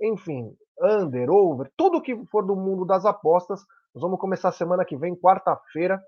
enfim, 0.00 0.56
under, 0.80 1.28
over, 1.28 1.70
tudo 1.76 2.00
que 2.00 2.24
for 2.26 2.46
do 2.46 2.54
mundo 2.54 2.84
das 2.84 3.04
apostas. 3.04 3.60
Nós 3.92 4.02
vamos 4.02 4.20
começar 4.20 4.52
semana 4.52 4.84
que 4.84 4.96
vem, 4.96 5.16
quarta-feira. 5.16 6.00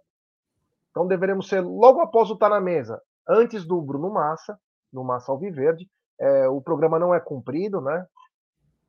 Então 0.91 1.09
deveremos 1.09 1.49
ser 1.49 1.61
logo 1.61 2.01
após 2.01 2.31
o 2.31 2.37
Tá 2.37 2.49
na 2.49 2.61
Mesa, 2.61 3.03
antes 3.29 3.67
do 3.67 3.83
Bruno 3.83 4.11
Massa, 4.11 4.57
no 4.93 5.03
Massa 5.03 5.33
Alviverde. 5.33 5.91
É, 6.21 6.49
o 6.49 6.61
programa 6.61 7.01
não 7.01 7.13
é 7.13 7.19
cumprido, 7.19 7.81
né? 7.81 8.07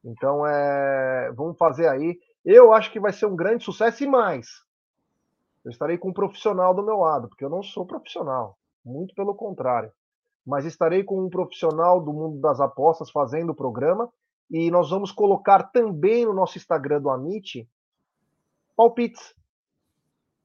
Então 0.05 0.45
é, 0.45 1.31
vamos 1.31 1.57
fazer 1.57 1.87
aí. 1.87 2.19
Eu 2.45 2.73
acho 2.73 2.91
que 2.91 2.99
vai 2.99 3.11
ser 3.11 3.25
um 3.25 3.35
grande 3.35 3.63
sucesso 3.63 4.03
e 4.03 4.07
mais. 4.07 4.61
Eu 5.65 5.71
estarei 5.71 5.97
com 5.97 6.09
um 6.09 6.13
profissional 6.13 6.75
do 6.75 6.83
meu 6.83 6.97
lado, 6.97 7.27
porque 7.27 7.43
eu 7.43 7.49
não 7.49 7.63
sou 7.63 7.87
profissional 7.87 8.55
muito 8.83 9.13
pelo 9.15 9.35
contrário. 9.35 9.91
Mas 10.45 10.65
estarei 10.65 11.03
com 11.03 11.23
um 11.23 11.29
profissional 11.29 12.01
do 12.01 12.11
mundo 12.11 12.39
das 12.41 12.59
apostas 12.59 13.09
fazendo 13.09 13.51
o 13.51 13.55
programa 13.55 14.11
e 14.51 14.69
nós 14.69 14.89
vamos 14.89 15.11
colocar 15.11 15.63
também 15.71 16.25
no 16.25 16.33
nosso 16.33 16.57
Instagram 16.57 17.01
do 17.01 17.09
Amit 17.09 17.67
palpites 18.75 19.33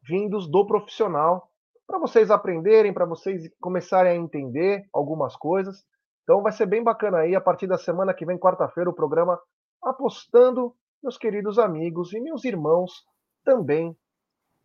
vindos 0.03 0.49
do 0.49 0.67
profissional 0.67 1.51
para 1.87 1.99
vocês 1.99 2.31
aprenderem, 2.31 2.93
para 2.93 3.07
vocês 3.07 3.51
começarem 3.61 4.13
a 4.13 4.17
entender 4.17 4.87
algumas 4.93 5.35
coisas. 5.35 5.85
Então 6.23 6.43
vai 6.43 6.53
ser 6.53 6.67
bem 6.67 6.83
bacana 6.83 7.19
aí 7.19 7.35
a 7.35 7.41
partir 7.41 7.67
da 7.67 7.79
semana 7.79 8.13
que 8.13 8.27
vem, 8.27 8.39
quarta-feira, 8.39 8.91
o 8.91 8.95
programa 8.95 9.41
apostando 9.83 10.75
meus 11.03 11.17
queridos 11.17 11.59
amigos 11.59 12.13
e 12.13 12.21
meus 12.21 12.45
irmãos 12.45 13.05
também 13.45 13.97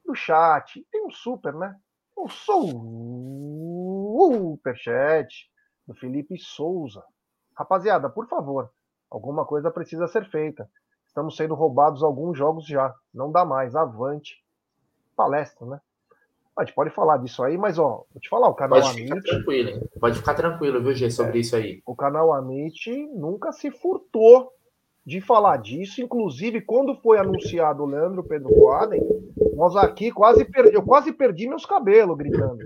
do 0.05 0.13
chat. 0.13 0.85
Tem 0.91 1.05
um 1.05 1.11
super, 1.11 1.53
né? 1.53 1.79
O 2.25 2.29
superchat 4.53 5.51
do 5.85 5.93
Felipe 5.93 6.37
Souza. 6.37 7.03
Rapaziada, 7.55 8.09
por 8.09 8.27
favor, 8.27 8.71
alguma 9.09 9.45
coisa 9.45 9.69
precisa 9.69 10.07
ser 10.07 10.29
feita. 10.29 10.69
Estamos 11.05 11.35
sendo 11.35 11.53
roubados 11.53 12.01
alguns 12.01 12.37
jogos 12.37 12.65
já. 12.65 12.93
Não 13.13 13.31
dá 13.31 13.45
mais. 13.45 13.75
Avante. 13.75 14.41
Palestra, 15.15 15.67
né? 15.67 15.79
A 16.57 16.63
gente 16.63 16.73
pode 16.73 16.91
falar 16.91 17.17
disso 17.17 17.43
aí, 17.43 17.57
mas 17.57 17.77
ó, 17.77 18.05
vou 18.11 18.21
te 18.21 18.29
falar, 18.29 18.47
o 18.47 18.53
canal 18.53 18.79
pode 18.79 19.03
Ficar 19.03 19.21
tranquilo, 19.21 19.69
hein? 19.69 19.89
Pode 19.99 20.17
ficar 20.17 20.33
tranquilo, 20.35 20.81
viu, 20.81 20.93
G, 20.93 21.09
sobre 21.09 21.37
é, 21.37 21.41
isso 21.41 21.55
aí. 21.55 21.81
O 21.85 21.95
canal 21.95 22.31
Amit 22.31 22.89
nunca 23.07 23.51
se 23.51 23.71
furtou 23.71 24.51
de 25.05 25.19
falar 25.22 25.57
disso. 25.57 26.01
Inclusive, 26.01 26.62
quando 26.62 26.95
foi 26.95 27.17
anunciado 27.17 27.83
o 27.83 27.86
Leandro 27.86 28.24
Pedro 28.24 28.50
Coaden, 28.50 29.01
nós 29.55 29.75
aqui 29.75 30.12
quase 30.12 30.45
perdi, 30.45 30.75
eu 30.75 30.83
quase 30.83 31.12
perdi 31.12 31.48
meus 31.48 31.65
cabelos 31.65 32.17
gritando 32.17 32.57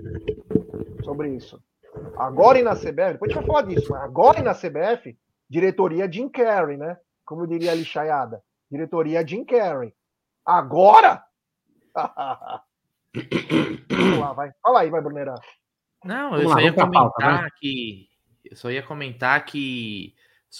sobre 1.04 1.34
isso. 1.34 1.62
Agora 2.16 2.58
e 2.58 2.62
na 2.62 2.74
CBF, 2.74 3.12
depois 3.12 3.30
a 3.30 3.34
gente 3.34 3.46
vai 3.46 3.46
falar 3.46 3.62
disso, 3.62 3.90
mas 3.90 4.02
agora 4.02 4.38
e 4.40 4.42
na 4.42 4.54
CBF, 4.54 5.16
diretoria 5.48 6.10
Jim 6.10 6.28
Carrey, 6.28 6.76
né? 6.76 6.96
Como 7.24 7.46
diria 7.46 7.72
a 7.72 7.74
lixaiada, 7.74 8.42
diretoria 8.70 9.26
Jim 9.26 9.44
Carrey. 9.44 9.92
Agora? 10.44 11.22
Vamos 13.90 14.18
lá, 14.20 14.32
vai. 14.32 14.52
Fala 14.62 14.80
aí, 14.80 14.90
vai, 14.90 15.00
Brunerá. 15.00 15.34
Não, 16.04 16.36
eu 16.36 16.48
só 16.48 16.60
ia 16.60 16.72
comentar 16.72 17.50
que. 17.58 18.08
Eu 18.44 18.56
só 18.56 18.70
ia 18.70 18.82
comentar 18.82 19.44
que 19.44 20.14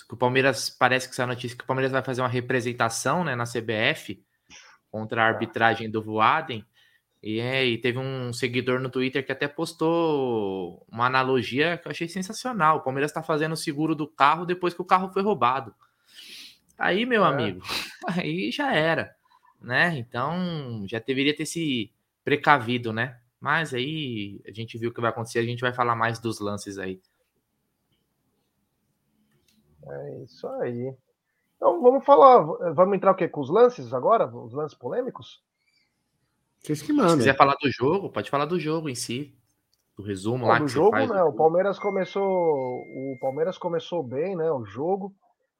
que 0.06 0.14
o 0.14 0.16
Palmeiras 0.16 0.70
parece 0.70 1.08
que 1.08 1.14
essa 1.14 1.26
notícia 1.26 1.56
que 1.56 1.64
o 1.64 1.66
Palmeiras 1.66 1.92
vai 1.92 2.02
fazer 2.02 2.20
uma 2.20 2.28
representação 2.28 3.24
né, 3.24 3.34
na 3.34 3.44
CBF 3.44 4.22
contra 4.90 5.22
a 5.22 5.24
tá. 5.24 5.34
arbitragem 5.34 5.90
do 5.90 6.02
Voaden. 6.02 6.64
E, 7.20 7.40
é, 7.40 7.64
e 7.66 7.78
teve 7.78 7.98
um 7.98 8.32
seguidor 8.32 8.78
no 8.80 8.90
Twitter 8.90 9.26
que 9.26 9.32
até 9.32 9.48
postou 9.48 10.86
uma 10.88 11.06
analogia 11.06 11.76
que 11.76 11.88
eu 11.88 11.90
achei 11.90 12.08
sensacional. 12.08 12.78
O 12.78 12.82
Palmeiras 12.82 13.10
está 13.10 13.22
fazendo 13.22 13.52
o 13.52 13.56
seguro 13.56 13.94
do 13.94 14.06
carro 14.06 14.46
depois 14.46 14.72
que 14.72 14.82
o 14.82 14.84
carro 14.84 15.12
foi 15.12 15.22
roubado. 15.22 15.74
Aí, 16.78 17.04
meu 17.04 17.24
é. 17.24 17.28
amigo, 17.28 17.60
aí 18.06 18.52
já 18.52 18.72
era. 18.72 19.14
né? 19.60 19.96
Então 19.98 20.84
já 20.86 21.00
deveria 21.00 21.34
ter 21.34 21.46
se 21.46 21.92
precavido, 22.24 22.92
né? 22.92 23.18
Mas 23.40 23.74
aí 23.74 24.40
a 24.46 24.52
gente 24.52 24.78
viu 24.78 24.90
o 24.90 24.94
que 24.94 25.00
vai 25.00 25.10
acontecer, 25.10 25.40
a 25.40 25.44
gente 25.44 25.60
vai 25.60 25.72
falar 25.72 25.96
mais 25.96 26.18
dos 26.18 26.40
lances 26.40 26.78
aí. 26.78 27.00
É 29.90 30.18
isso 30.24 30.46
aí. 30.46 30.94
Então 31.56 31.82
vamos 31.82 32.04
falar, 32.04 32.40
vamos 32.72 32.96
entrar 32.96 33.12
o 33.12 33.14
quê? 33.14 33.28
Com 33.28 33.40
os 33.40 33.50
lances 33.50 33.92
agora? 33.92 34.26
Os 34.26 34.52
lances 34.52 34.76
polêmicos? 34.78 35.42
Vocês 36.60 36.82
que 36.82 36.92
mandam. 36.92 37.10
Se 37.10 37.16
quiser 37.18 37.36
falar 37.36 37.56
do 37.60 37.70
jogo, 37.70 38.10
pode 38.10 38.30
falar 38.30 38.46
do 38.46 38.58
jogo 38.58 38.88
em 38.88 38.94
si. 38.94 39.34
Do 39.96 40.02
resumo 40.02 40.44
Bom, 40.44 40.48
lá. 40.48 40.58
Do 40.58 40.68
jogo, 40.68 40.96
né? 40.96 41.22
O 41.24 41.32
Palmeiras 41.32 41.78
começou. 41.78 42.24
O 42.24 43.16
Palmeiras 43.20 43.58
começou 43.58 44.02
bem, 44.02 44.36
né? 44.36 44.50
O 44.50 44.64
jogo. 44.64 45.12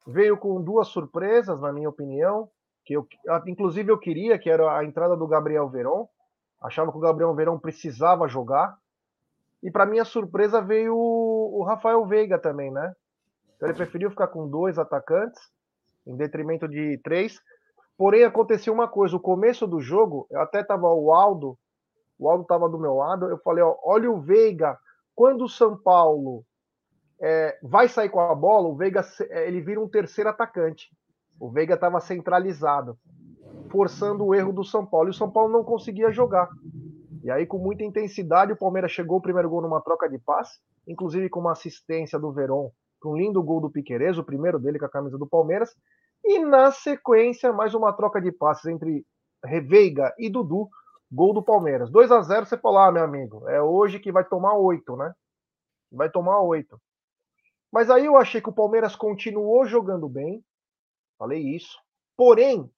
Veio 0.07 0.37
com 0.37 0.63
duas 0.63 0.89
surpresas, 0.89 1.61
na 1.61 1.73
minha 1.73 1.89
opinião. 1.89 2.49
Que 2.85 2.95
eu, 2.95 3.07
inclusive 3.47 3.91
eu 3.91 3.99
queria, 3.99 4.39
que 4.39 4.49
era 4.49 4.79
a 4.79 4.85
entrada 4.85 5.17
do 5.17 5.27
Gabriel 5.27 5.69
Veron. 5.69 6.09
Achava 6.63 6.91
que 6.91 6.99
o 6.99 7.01
Gabriel 7.01 7.35
Verão 7.35 7.59
precisava 7.59 8.29
jogar. 8.29 8.77
E 9.63 9.71
para 9.71 9.87
minha 9.87 10.05
surpresa 10.05 10.61
veio 10.61 10.95
o, 10.95 11.61
o 11.61 11.65
Rafael 11.65 12.05
Veiga 12.07 12.39
também, 12.39 12.71
né? 12.71 12.95
Então 13.59 13.69
ele 13.69 13.77
preferiu 13.77 14.09
ficar 14.09 14.29
com 14.29 14.49
dois 14.49 14.79
atacantes, 14.79 15.41
em 16.07 16.17
detrimento 16.17 16.69
de 16.69 16.97
três. 17.03 17.41
Porém, 17.97 18.23
aconteceu 18.23 18.73
uma 18.73 18.87
coisa: 18.87 19.17
o 19.17 19.21
começo 19.21 19.67
do 19.67 19.81
jogo, 19.81 20.27
eu 20.31 20.41
até 20.41 20.63
tava 20.63 20.89
o 20.89 21.13
Aldo, 21.13 21.59
o 22.17 22.31
Aldo 22.31 22.43
estava 22.43 22.69
do 22.69 22.79
meu 22.79 22.95
lado, 22.95 23.27
eu 23.27 23.39
falei: 23.39 23.63
ó, 23.65 23.77
olha 23.83 24.11
o 24.11 24.21
Veiga, 24.21 24.79
quando 25.15 25.45
o 25.45 25.49
São 25.49 25.77
Paulo 25.77 26.45
é, 27.21 27.59
vai 27.61 27.89
sair 27.89 28.09
com 28.09 28.21
a 28.21 28.35
bola, 28.35 28.69
o 28.69 28.77
Veiga 28.77 29.05
ele 29.29 29.61
vira 29.61 29.81
um 29.81 29.89
terceiro 29.89 30.31
atacante. 30.31 30.89
O 31.41 31.51
Veiga 31.51 31.75
estava 31.75 32.01
centralizado 32.01 32.97
forçando 33.69 34.25
o 34.25 34.35
erro 34.35 34.53
do 34.53 34.65
São 34.65 34.85
Paulo. 34.85 35.09
E 35.09 35.11
o 35.11 35.15
São 35.15 35.31
Paulo 35.31 35.53
não 35.53 35.65
conseguia 35.65 36.11
jogar. 36.11 36.49
E 37.23 37.31
aí, 37.31 37.47
com 37.47 37.59
muita 37.59 37.85
intensidade, 37.85 38.53
o 38.53 38.57
Palmeiras 38.57 38.93
chegou 38.93 39.19
o 39.19 39.21
primeiro 39.23 39.51
gol 39.51 39.63
numa 39.63 39.81
troca 39.81 40.09
de 40.09 40.19
passe, 40.19 40.59
inclusive 40.87 41.29
com 41.29 41.41
uma 41.41 41.53
assistência 41.53 42.19
do 42.19 42.33
Verón, 42.33 42.71
com 43.01 43.11
um 43.13 43.17
lindo 43.17 43.43
gol 43.43 43.61
do 43.61 43.71
Piquerez, 43.71 44.19
o 44.19 44.25
primeiro 44.25 44.59
dele 44.59 44.79
com 44.79 44.85
a 44.85 44.91
camisa 44.91 45.19
do 45.19 45.27
Palmeiras. 45.27 45.75
E 46.25 46.39
na 46.39 46.71
sequência, 46.71 47.53
mais 47.53 47.75
uma 47.75 47.93
troca 47.93 48.21
de 48.21 48.33
passes 48.33 48.67
entre 48.67 49.07
Reveiga 49.45 50.15
e 50.19 50.29
Dudu, 50.29 50.69
gol 51.11 51.33
do 51.33 51.43
Palmeiras. 51.43 51.91
2 51.91 52.11
a 52.13 52.21
0 52.21 52.47
você 52.47 52.59
falou, 52.59 52.79
ah, 52.79 52.93
meu 52.93 53.05
amigo, 53.05 53.49
é 53.49 53.63
hoje 53.63 53.99
que 53.99 54.13
vai 54.13 54.25
tomar 54.25 54.55
oito, 54.55 54.97
né? 54.97 55.15
Vai 55.91 56.11
tomar 56.11 56.41
oito. 56.43 56.81
Mas 57.73 57.91
aí 57.91 58.07
eu 58.07 58.17
achei 58.17 58.41
que 58.41 58.49
o 58.49 58.55
Palmeiras 58.55 58.97
continuou 58.97 59.67
jogando 59.67 60.09
bem, 60.09 60.43
falei 61.19 61.41
isso. 61.41 61.79
Porém, 62.17 62.71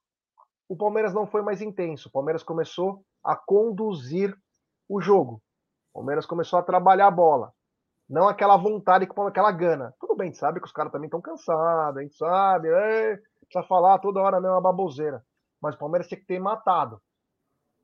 o 0.68 0.76
Palmeiras 0.76 1.14
não 1.14 1.26
foi 1.26 1.42
mais 1.42 1.60
intenso. 1.60 2.08
O 2.08 2.12
Palmeiras 2.12 2.42
começou 2.42 3.04
a 3.24 3.34
conduzir 3.34 4.36
o 4.88 5.00
jogo. 5.00 5.42
O 5.92 5.98
Palmeiras 5.98 6.26
começou 6.26 6.58
a 6.58 6.62
trabalhar 6.62 7.06
a 7.06 7.10
bola. 7.10 7.52
Não 8.08 8.28
aquela 8.28 8.56
vontade, 8.56 9.08
aquela 9.26 9.52
gana. 9.52 9.94
Tudo 10.20 10.26
bem, 10.26 10.34
sabe 10.34 10.60
que 10.60 10.66
os 10.66 10.72
caras 10.72 10.92
também 10.92 11.06
estão 11.06 11.20
cansados, 11.20 11.96
a 11.96 12.02
gente 12.02 12.14
sabe, 12.14 12.68
é, 12.68 13.16
precisa 13.40 13.66
falar 13.66 13.98
toda 13.98 14.20
hora 14.20 14.38
mesmo 14.38 14.54
uma 14.54 14.60
baboseira. 14.60 15.24
Mas 15.62 15.74
o 15.74 15.78
Palmeiras 15.78 16.08
tinha 16.08 16.20
que 16.20 16.26
ter 16.26 16.38
matado. 16.38 17.00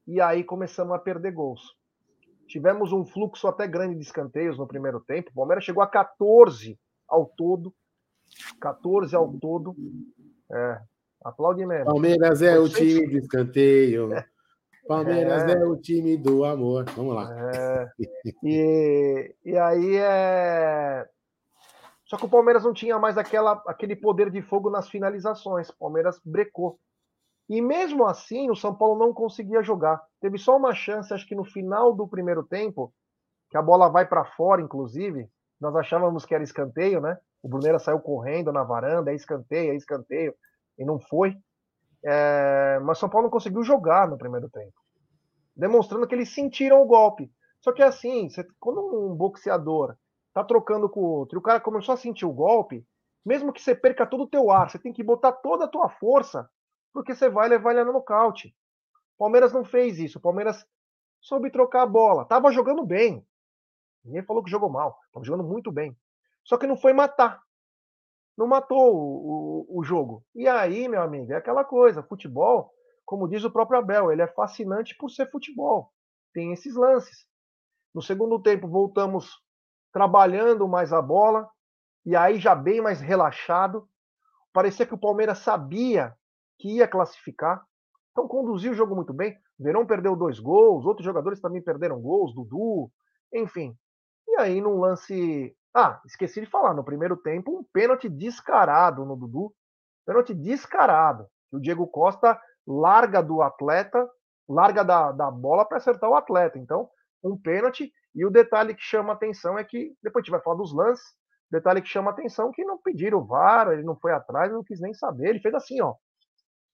E 0.07 0.21
aí 0.21 0.45
começamos 0.45 0.95
a 0.95 0.99
perder 0.99 1.33
gols. 1.33 1.75
Tivemos 2.47 2.93
um 2.93 3.07
fluxo 3.07 3.49
até 3.49 3.67
grande 3.67 3.97
de 3.97 4.03
escanteios 4.03 4.59
no 4.59 4.67
primeiro 4.67 5.01
tempo. 5.01 5.31
O 5.31 5.35
Palmeiras 5.35 5.65
chegou 5.65 5.83
a 5.83 5.87
14 5.87 6.79
ao 7.09 7.27
todo. 7.27 7.75
14 8.61 9.17
ao 9.17 9.33
todo. 9.39 9.75
É, 10.53 10.81
Aplaude 11.25 11.65
mesmo. 11.67 11.87
Palmeiras 11.87 12.43
é 12.43 12.59
o 12.59 12.69
time 12.69 13.07
do 13.09 13.19
escanteio. 13.19 14.11
Palmeiras 14.87 15.43
é. 15.45 15.53
é. 15.55 15.65
o 15.65 15.77
time 15.77 16.17
do 16.17 16.45
amor. 16.45 16.85
Vamos 16.95 17.15
lá. 17.15 17.31
É. 17.53 17.89
E, 18.45 19.35
e 19.45 19.57
aí 19.57 19.97
é. 19.97 21.09
Só 22.07 22.17
que 22.17 22.25
o 22.25 22.29
Palmeiras 22.29 22.65
não 22.65 22.73
tinha 22.73 22.99
mais 22.99 23.19
aquela, 23.19 23.61
aquele 23.67 23.97
poder 23.97 24.31
de 24.31 24.41
fogo 24.41 24.71
nas 24.71 24.89
finalizações. 24.89 25.69
O 25.69 25.79
Palmeiras 25.79 26.21
brecou. 26.25 26.79
E 27.49 27.61
mesmo 27.61 28.05
assim, 28.07 28.51
o 28.51 28.57
São 28.57 28.75
Paulo 28.75 28.99
não 28.99 29.13
conseguia 29.13 29.63
jogar. 29.63 30.01
Teve 30.21 30.39
só 30.39 30.57
uma 30.57 30.75
chance, 30.75 31.13
acho 31.13 31.27
que 31.27 31.35
no 31.35 31.45
final 31.45 31.95
do 31.95 32.07
primeiro 32.07 32.45
tempo, 32.45 32.93
que 33.51 33.57
a 33.57 33.63
bola 33.63 33.89
vai 33.89 34.07
para 34.07 34.25
fora, 34.25 34.63
inclusive. 34.63 35.29
Nós 35.61 35.75
achávamos 35.75 36.25
que 36.25 36.35
era 36.35 36.45
escanteio, 36.45 37.01
né? 37.01 37.19
O 37.43 37.49
Bruneira 37.49 37.79
saiu 37.79 38.01
correndo 38.01 38.53
na 38.53 38.63
varanda, 38.63 39.13
é 39.13 39.15
escanteio, 39.15 39.73
é 39.73 39.77
escanteio 39.77 40.35
e 40.79 40.85
não 40.85 40.99
foi. 40.99 41.37
É, 42.05 42.79
mas 42.83 42.99
São 42.99 43.09
Paulo 43.09 43.27
não 43.27 43.33
conseguiu 43.33 43.63
jogar 43.63 44.09
no 44.09 44.19
primeiro 44.19 44.49
tempo, 44.49 44.75
demonstrando 45.57 46.07
que 46.07 46.15
eles 46.15 46.33
sentiram 46.33 46.83
o 46.83 46.87
golpe. 46.87 47.31
Só 47.61 47.73
que 47.73 47.83
assim, 47.83 48.29
você, 48.29 48.47
quando 48.61 48.81
um 48.81 49.15
boxeador 49.15 49.97
tá 50.37 50.45
trocando 50.45 50.89
com 50.89 51.01
o 51.01 51.09
outro 51.09 51.39
e 51.39 51.41
o 51.41 51.43
cara 51.43 51.59
começou 51.61 51.95
a 51.95 51.97
sentir 51.97 52.27
o 52.27 52.33
golpe, 52.33 52.87
mesmo 53.25 53.53
que 53.53 53.63
você 53.63 53.75
perca 53.75 54.07
todo 54.07 54.25
o 54.25 54.29
teu 54.29 54.51
ar, 54.51 54.69
você 54.69 54.79
tem 54.79 54.93
que 54.93 55.03
botar 55.03 55.33
toda 55.33 55.65
a 55.65 55.69
tua 55.69 55.89
força, 55.89 56.49
porque 56.93 57.15
você 57.15 57.31
vai 57.31 57.49
levar 57.49 57.73
ele 57.73 57.85
no 57.85 57.95
nocaute. 57.95 58.55
O 59.15 59.25
Palmeiras 59.25 59.53
não 59.53 59.65
fez 59.65 59.99
isso. 59.99 60.19
O 60.19 60.21
Palmeiras 60.21 60.67
soube 61.21 61.51
trocar 61.51 61.83
a 61.83 61.87
bola. 61.87 62.27
Tava 62.27 62.53
jogando 62.53 62.85
bem. 62.85 63.27
Ninguém 64.05 64.23
falou 64.23 64.45
que 64.45 64.51
jogou 64.51 64.69
mal. 64.69 64.99
Tava 65.11 65.25
jogando 65.25 65.49
muito 65.49 65.73
bem. 65.73 65.97
Só 66.45 66.59
que 66.59 66.67
não 66.67 66.77
foi 66.77 66.93
matar 66.93 67.43
não 68.37 68.47
matou 68.47 68.95
o, 68.95 69.67
o, 69.71 69.79
o, 69.81 69.83
jogo. 69.83 70.23
E 70.35 70.47
aí, 70.47 70.87
meu 70.89 71.01
amigo, 71.01 71.33
é 71.33 71.37
aquela 71.37 71.65
coisa: 71.65 72.03
futebol, 72.03 72.71
como 73.05 73.27
diz 73.27 73.43
o 73.45 73.51
próprio 73.51 73.79
Abel, 73.79 74.13
ele 74.13 74.21
é 74.21 74.27
fascinante 74.27 74.95
por 74.97 75.11
ser 75.11 75.31
futebol. 75.31 75.91
Tem 76.35 76.53
esses 76.53 76.75
lances. 76.75 77.27
No 77.95 78.03
segundo 78.03 78.39
tempo, 78.39 78.69
voltamos 78.69 79.43
trabalhando 79.97 80.69
mais 80.69 80.93
a 80.93 81.01
bola, 81.01 81.49
e 82.05 82.15
aí 82.15 82.39
já 82.39 82.55
bem 82.55 82.83
mais 82.83 83.01
relaxado. 83.01 83.89
Parecia 84.53 84.85
que 84.85 84.93
o 84.93 84.99
Palmeiras 84.99 85.39
sabia 85.39 86.15
que 86.59 86.77
ia 86.77 86.87
classificar, 86.87 87.65
então 88.13 88.29
conduziu 88.29 88.73
o 88.73 88.75
jogo 88.75 88.95
muito 88.95 89.15
bem. 89.15 89.35
Verão 89.59 89.87
perdeu 89.87 90.15
dois 90.15 90.39
gols, 90.39 90.85
outros 90.85 91.03
jogadores 91.03 91.41
também 91.41 91.63
perderam 91.63 91.99
gols, 91.99 92.35
Dudu, 92.35 92.91
enfim. 93.33 93.75
E 94.29 94.39
aí, 94.39 94.61
num 94.61 94.79
lance 94.79 95.57
ah, 95.75 95.99
esqueci 96.05 96.43
de 96.43 96.47
falar, 96.47 96.75
no 96.75 96.85
primeiro 96.85 97.17
tempo, 97.17 97.59
um 97.59 97.65
pênalti 97.73 98.07
descarado 98.07 99.03
no 99.07 99.17
Dudu. 99.17 99.51
Pênalti 100.05 100.35
descarado. 100.35 101.27
O 101.51 101.59
Diego 101.59 101.87
Costa 101.87 102.39
larga 102.67 103.23
do 103.23 103.41
atleta, 103.41 104.07
larga 104.47 104.85
da, 104.85 105.11
da 105.13 105.31
bola 105.31 105.65
para 105.65 105.79
acertar 105.79 106.11
o 106.11 106.15
atleta. 106.15 106.59
Então, 106.59 106.91
um 107.25 107.35
pênalti. 107.35 107.91
E 108.17 108.25
o 108.25 108.31
detalhe 108.31 108.75
que 108.75 108.83
chama 108.83 109.13
atenção 109.13 109.59
é 109.59 109.63
que, 109.63 109.95
depois 110.03 110.23
a 110.23 110.25
gente 110.25 110.31
vai 110.31 110.41
falar 110.41 110.57
dos 110.57 110.75
lances, 110.75 111.05
detalhe 111.51 111.83
que 111.83 111.89
chama 111.89 112.11
atenção 112.11 112.49
é 112.49 112.53
que 112.53 112.65
não 112.65 112.81
pediram 112.81 113.19
o 113.19 113.27
VAR, 113.27 113.69
ele 113.69 113.83
não 113.83 113.95
foi 113.95 114.13
atrás, 114.13 114.51
não 114.51 114.65
quis 114.65 114.81
nem 114.81 114.95
saber. 114.95 115.29
Ele 115.29 115.41
fez 115.41 115.55
assim, 115.55 115.81
ó. 115.83 115.95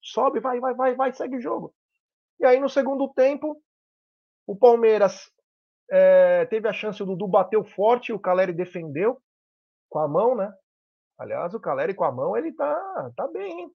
Sobe, 0.01 0.39
vai, 0.39 0.61
vai, 0.61 0.73
vai, 0.75 0.95
vai, 0.95 1.13
segue 1.13 1.37
o 1.37 1.41
jogo. 1.41 1.75
E 2.39 2.47
aí, 2.47 2.61
no 2.61 2.69
segundo 2.69 3.13
tempo, 3.13 3.61
o 4.47 4.57
Palmeiras 4.57 5.31
é, 5.91 6.47
teve 6.47 6.69
a 6.69 6.73
chance, 6.73 7.03
o 7.03 7.07
Dudu 7.07 7.27
bateu 7.27 7.65
forte, 7.65 8.13
o 8.13 8.21
Caleri 8.21 8.53
defendeu 8.53 9.21
com 9.89 9.99
a 9.99 10.09
mão, 10.09 10.37
né? 10.37 10.53
Aliás, 11.19 11.55
o 11.55 11.61
Caleri 11.61 11.95
com 11.95 12.05
a 12.05 12.13
mão, 12.13 12.37
ele 12.37 12.53
tá, 12.53 13.11
tá 13.17 13.29
bem, 13.29 13.61
hein? 13.61 13.71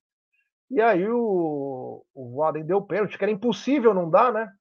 E 0.70 0.82
aí 0.82 1.08
o, 1.08 2.04
o 2.14 2.32
Voaden 2.32 2.66
deu 2.66 2.82
pênalti, 2.82 3.18
que 3.18 3.24
era 3.24 3.32
impossível 3.32 3.94
não 3.94 4.10
dar, 4.10 4.34
né? 4.34 4.52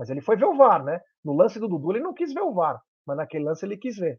Mas 0.00 0.08
ele 0.08 0.22
foi 0.22 0.34
ver 0.34 0.46
o 0.46 0.56
VAR, 0.56 0.82
né? 0.82 0.98
No 1.22 1.36
lance 1.36 1.60
do 1.60 1.68
Dudu 1.68 1.92
ele 1.92 2.00
não 2.00 2.14
quis 2.14 2.32
ver 2.32 2.40
o 2.40 2.54
VAR, 2.54 2.82
mas 3.06 3.18
naquele 3.18 3.44
lance 3.44 3.66
ele 3.66 3.76
quis 3.76 3.98
ver. 3.98 4.18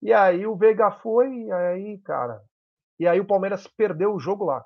E 0.00 0.12
aí 0.12 0.46
o 0.46 0.54
Veiga 0.54 0.92
foi, 0.92 1.28
e 1.28 1.50
aí, 1.50 1.98
cara. 2.04 2.40
E 3.00 3.08
aí 3.08 3.18
o 3.18 3.26
Palmeiras 3.26 3.66
perdeu 3.66 4.14
o 4.14 4.20
jogo 4.20 4.44
lá. 4.44 4.64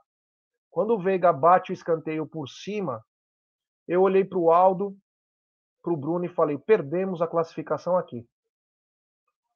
Quando 0.71 0.91
o 0.91 1.03
Veiga 1.03 1.33
bate 1.33 1.73
o 1.73 1.73
escanteio 1.73 2.27
por 2.27 2.47
cima, 2.51 3.03
eu 3.89 4.03
olhei 4.03 4.27
para 4.27 4.39
o 4.39 4.53
Aldo, 4.53 4.95
para 5.83 5.95
o 5.95 5.97
Bruno 5.97 6.27
e 6.27 6.35
falei: 6.35 6.59
perdemos 6.59 7.23
a 7.23 7.27
classificação 7.27 7.97
aqui. 7.97 8.29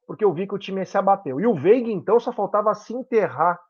Porque 0.07 0.25
eu 0.25 0.33
vi 0.33 0.49
que 0.49 0.55
o 0.55 0.59
time 0.59 0.87
se 0.87 0.97
abateu. 0.97 1.39
E 1.39 1.47
o 1.47 1.55
Veiga, 1.55 1.91
então, 1.91 2.19
só 2.19 2.33
faltava 2.33 2.75
se 2.75 2.95
enterrar 2.95 3.61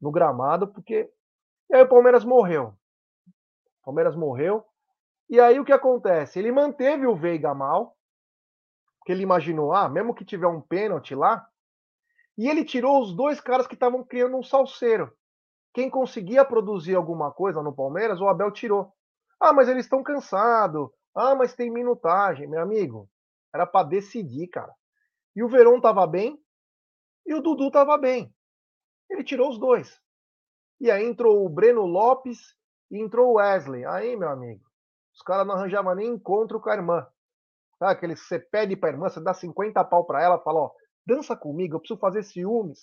no 0.00 0.12
gramado, 0.12 0.68
porque. 0.68 1.10
E 1.68 1.74
aí 1.74 1.82
o 1.82 1.88
Palmeiras 1.88 2.24
morreu. 2.24 2.76
O 3.80 3.86
Palmeiras 3.86 4.14
morreu. 4.14 4.64
E 5.30 5.38
aí 5.38 5.60
o 5.60 5.64
que 5.64 5.72
acontece? 5.72 6.40
Ele 6.40 6.50
manteve 6.50 7.06
o 7.06 7.14
Veiga 7.14 7.54
mal, 7.54 7.96
porque 8.98 9.12
ele 9.12 9.22
imaginou, 9.22 9.72
ah, 9.72 9.88
mesmo 9.88 10.12
que 10.12 10.24
tiver 10.24 10.48
um 10.48 10.60
pênalti 10.60 11.14
lá, 11.14 11.48
e 12.36 12.48
ele 12.48 12.64
tirou 12.64 13.00
os 13.00 13.14
dois 13.14 13.40
caras 13.40 13.68
que 13.68 13.74
estavam 13.74 14.02
criando 14.02 14.36
um 14.36 14.42
salseiro. 14.42 15.12
Quem 15.72 15.88
conseguia 15.88 16.44
produzir 16.44 16.96
alguma 16.96 17.30
coisa 17.30 17.62
no 17.62 17.72
Palmeiras, 17.72 18.20
o 18.20 18.26
Abel 18.26 18.50
tirou. 18.50 18.92
Ah, 19.38 19.52
mas 19.52 19.68
eles 19.68 19.84
estão 19.84 20.02
cansados. 20.02 20.90
Ah, 21.14 21.34
mas 21.36 21.54
tem 21.54 21.70
minutagem, 21.70 22.48
meu 22.48 22.60
amigo. 22.60 23.08
Era 23.54 23.66
para 23.66 23.86
decidir, 23.86 24.48
cara. 24.48 24.74
E 25.36 25.44
o 25.44 25.48
Verón 25.48 25.80
tava 25.80 26.06
bem 26.06 26.42
e 27.24 27.34
o 27.34 27.40
Dudu 27.40 27.70
tava 27.70 27.96
bem. 27.96 28.34
Ele 29.08 29.22
tirou 29.22 29.48
os 29.48 29.58
dois. 29.58 30.00
E 30.80 30.90
aí 30.90 31.04
entrou 31.04 31.44
o 31.44 31.48
Breno 31.48 31.86
Lopes 31.86 32.56
E 32.90 32.98
entrou 32.98 33.30
o 33.30 33.34
Wesley. 33.34 33.84
Aí, 33.84 34.16
meu 34.16 34.28
amigo, 34.28 34.69
os 35.20 35.22
caras 35.22 35.46
não 35.46 35.54
arranjavam 35.54 35.94
nem 35.94 36.08
encontro 36.08 36.58
com 36.58 36.70
a 36.70 36.74
irmã. 36.74 37.06
Sabe 37.78 37.92
aquele 37.92 38.16
você 38.16 38.38
pede 38.38 38.74
pra 38.74 38.88
irmã, 38.88 39.10
você 39.10 39.20
dá 39.20 39.34
50 39.34 39.84
pau 39.84 40.06
pra 40.06 40.22
ela, 40.22 40.38
fala, 40.38 40.60
ó, 40.60 40.70
dança 41.06 41.36
comigo, 41.36 41.76
eu 41.76 41.78
preciso 41.78 42.00
fazer 42.00 42.22
ciúmes. 42.22 42.80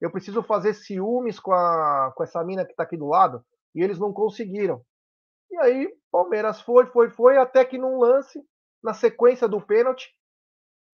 Eu 0.00 0.10
preciso 0.10 0.42
fazer 0.42 0.72
ciúmes 0.72 1.38
com, 1.38 1.52
a, 1.52 2.10
com 2.16 2.24
essa 2.24 2.42
mina 2.42 2.64
que 2.64 2.74
tá 2.74 2.84
aqui 2.84 2.96
do 2.96 3.06
lado. 3.06 3.44
E 3.74 3.82
eles 3.82 3.98
não 3.98 4.14
conseguiram. 4.14 4.82
E 5.50 5.58
aí, 5.58 5.94
Palmeiras 6.10 6.60
foi, 6.62 6.86
foi, 6.86 7.10
foi, 7.10 7.36
até 7.36 7.64
que 7.64 7.76
num 7.76 7.98
lance, 7.98 8.42
na 8.82 8.94
sequência 8.94 9.46
do 9.46 9.60
pênalti, 9.60 10.10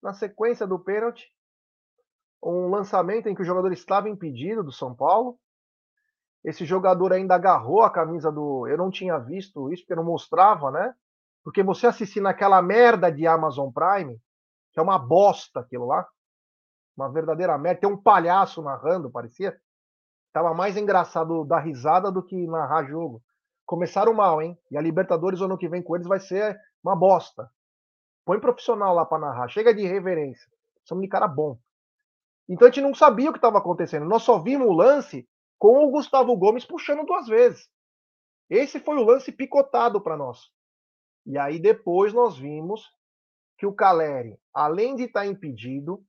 na 0.03 0.13
sequência 0.13 0.67
do 0.67 0.79
pênalti, 0.79 1.33
um 2.43 2.69
lançamento 2.69 3.29
em 3.29 3.35
que 3.35 3.43
o 3.43 3.45
jogador 3.45 3.73
estava 3.73 4.09
impedido 4.09 4.65
do 4.65 4.73
São 4.73 4.95
Paulo. 4.95 5.39
Esse 6.45 6.65
jogador 6.65 7.13
ainda 7.13 7.35
agarrou 7.35 7.83
a 7.83 7.91
camisa 7.91 8.33
do. 8.33 8.67
Eu 8.67 8.79
não 8.79 8.91
tinha 8.91 9.19
visto 9.19 9.73
isso, 9.73 9.83
porque 9.83 9.95
não 9.95 10.05
mostrava, 10.05 10.71
né? 10.71 10.95
Porque 11.45 11.63
você 11.63 11.87
assistir 11.87 12.21
naquela 12.21 12.61
merda 12.63 13.11
de 13.11 13.27
Amazon 13.27 13.71
Prime, 13.71 14.19
que 14.73 14.81
é 14.81 14.83
uma 14.83 14.99
bosta 14.99 15.61
aquilo 15.61 15.87
lá, 15.87 16.07
uma 16.97 17.11
verdadeira 17.11 17.57
merda, 17.59 17.81
tem 17.81 17.89
um 17.89 17.97
palhaço 17.97 18.63
narrando, 18.63 19.11
parecia. 19.11 19.59
Tava 20.33 20.55
mais 20.55 20.77
engraçado 20.77 21.45
dar 21.45 21.61
risada 21.61 22.11
do 22.11 22.23
que 22.23 22.47
narrar 22.47 22.85
jogo. 22.85 23.23
Começaram 23.67 24.15
mal, 24.15 24.41
hein? 24.41 24.59
E 24.71 24.77
a 24.77 24.81
Libertadores 24.81 25.41
ano 25.41 25.59
que 25.59 25.69
vem 25.69 25.83
com 25.83 25.95
eles 25.95 26.07
vai 26.07 26.21
ser 26.21 26.59
uma 26.83 26.97
bosta. 26.97 27.51
Põe 28.25 28.39
profissional 28.39 28.95
lá 28.95 29.05
para 29.05 29.19
narrar. 29.19 29.49
Chega 29.49 29.75
de 29.75 29.87
reverência. 29.87 30.49
Somos 30.85 31.03
de 31.03 31.09
cara 31.09 31.27
bom. 31.27 31.59
Então 32.49 32.67
a 32.67 32.71
gente 32.71 32.83
não 32.83 32.95
sabia 32.95 33.31
o 33.31 33.33
que 33.33 33.39
estava 33.39 33.59
acontecendo. 33.59 34.07
Nós 34.07 34.23
só 34.23 34.39
vimos 34.39 34.67
o 34.69 34.73
lance 34.73 35.29
com 35.61 35.85
o 35.85 35.91
Gustavo 35.91 36.35
Gomes 36.37 36.65
puxando 36.65 37.05
duas 37.05 37.29
vezes. 37.29 37.69
Esse 38.49 38.81
foi 38.81 38.97
o 38.97 39.05
lance 39.05 39.31
picotado 39.31 40.01
para 40.01 40.17
nós. 40.17 40.49
E 41.27 41.37
aí 41.37 41.59
depois 41.61 42.15
nós 42.15 42.37
vimos 42.37 42.91
que 43.59 43.67
o 43.67 43.73
Caleri, 43.73 44.39
além 44.55 44.97
de 44.97 45.05
estar 45.05 45.21
tá 45.21 45.27
impedido, 45.27 46.03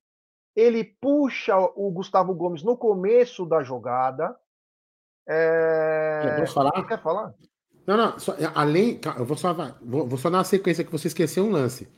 ele 0.55 0.85
puxa 0.85 1.55
o 1.75 1.91
Gustavo 1.91 2.33
Gomes 2.33 2.63
no 2.63 2.77
começo 2.77 3.45
da 3.45 3.61
jogada. 3.61 4.35
É... 5.27 6.37
Posso 6.39 6.53
falar? 6.53 6.87
Quer 6.87 7.03
falar? 7.03 7.35
Não, 7.85 7.97
não. 7.97 8.17
Só, 8.19 8.33
além, 8.55 9.01
eu 9.17 9.25
vou 9.25 9.35
só, 9.35 9.53
vou, 9.81 10.07
vou 10.07 10.17
só 10.17 10.29
dar 10.29 10.37
uma 10.37 10.43
sequência 10.45 10.83
que 10.85 10.91
você 10.91 11.09
esqueceu 11.09 11.43
um 11.43 11.51
lance. 11.51 11.89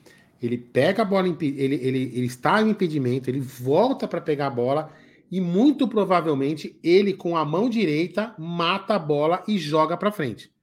Ele 0.41 0.57
pega 0.57 1.03
a 1.03 1.05
bola, 1.05 1.27
ele, 1.27 1.37
ele, 1.39 1.77
ele 1.85 2.25
está 2.25 2.61
em 2.61 2.71
impedimento, 2.71 3.29
ele 3.29 3.39
volta 3.39 4.07
para 4.07 4.19
pegar 4.19 4.47
a 4.47 4.51
bola 4.51 4.91
e 5.33 5.41
muito 5.41 5.87
provavelmente 5.87 6.79
ele 6.83 7.11
com 7.11 7.35
a 7.35 7.43
mão 7.43 7.67
direita 7.67 8.35
mata 8.37 8.93
a 8.93 8.99
bola 8.99 9.43
e 9.47 9.57
joga 9.57 9.97
para 9.97 10.11
frente. 10.11 10.53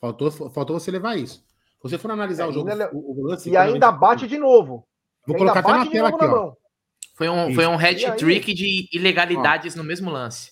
Faltou, 0.00 0.32
faltou 0.50 0.80
você 0.80 0.90
levar 0.90 1.16
isso. 1.16 1.46
Se 1.76 1.82
você 1.82 1.96
for 1.96 2.10
analisar 2.10 2.46
é, 2.46 2.48
o 2.48 2.52
jogo, 2.52 2.68
o, 2.92 3.20
o 3.20 3.24
lance, 3.24 3.48
e 3.48 3.56
ainda 3.56 3.92
bate 3.92 4.26
de 4.26 4.36
novo. 4.36 4.84
Vou 5.24 5.36
colocar 5.36 5.60
até 5.60 5.70
na 5.70 5.86
tela 5.88 6.08
aqui, 6.08 6.24
ó. 6.24 6.54
Foi 7.14 7.28
um, 7.28 7.54
foi 7.54 7.68
um 7.68 7.78
hat-trick 7.78 8.52
de 8.52 8.88
ilegalidades 8.92 9.76
ó. 9.76 9.78
no 9.78 9.84
mesmo 9.84 10.10
lance. 10.10 10.50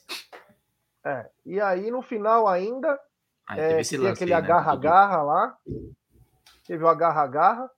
É, 1.04 1.28
e 1.44 1.60
aí 1.60 1.90
no 1.90 2.00
final 2.00 2.46
ainda 2.46 2.96
aí, 3.44 3.58
é, 3.58 3.82
teve 3.82 4.06
aquele 4.06 4.32
agarra-agarra 4.32 5.16
né? 5.16 5.22
lá. 5.24 5.56
Teve 6.64 6.84
o 6.84 6.88
agarra-agarra 6.88 7.68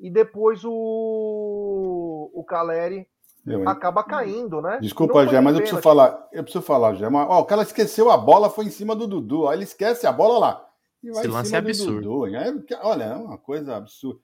e 0.00 0.10
depois 0.10 0.64
o, 0.64 2.28
o 2.34 2.42
Caleri 2.42 3.06
Meu, 3.44 3.68
acaba 3.68 4.02
caindo, 4.02 4.62
né? 4.62 4.78
Desculpa, 4.80 5.26
Gé, 5.26 5.38
mas 5.40 5.54
eu 5.54 5.60
preciso 5.60 5.82
falar, 5.82 6.28
eu 6.32 6.42
preciso 6.42 6.64
falar, 6.64 6.94
Gé. 6.94 7.06
Ó, 7.06 7.40
o 7.40 7.44
cara 7.44 7.62
esqueceu 7.62 8.10
a 8.10 8.16
bola, 8.16 8.48
foi 8.48 8.64
em 8.64 8.70
cima 8.70 8.96
do 8.96 9.06
Dudu. 9.06 9.46
Aí 9.46 9.58
ele 9.58 9.64
esquece 9.64 10.06
a 10.06 10.12
bola 10.12 10.38
lá. 10.38 10.70
Esse 11.02 11.28
lance 11.28 11.54
é 11.54 11.58
absurdo. 11.58 12.26
É, 12.26 12.54
olha, 12.82 13.04
é 13.04 13.14
uma 13.14 13.36
coisa 13.36 13.76
absurda. 13.76 14.20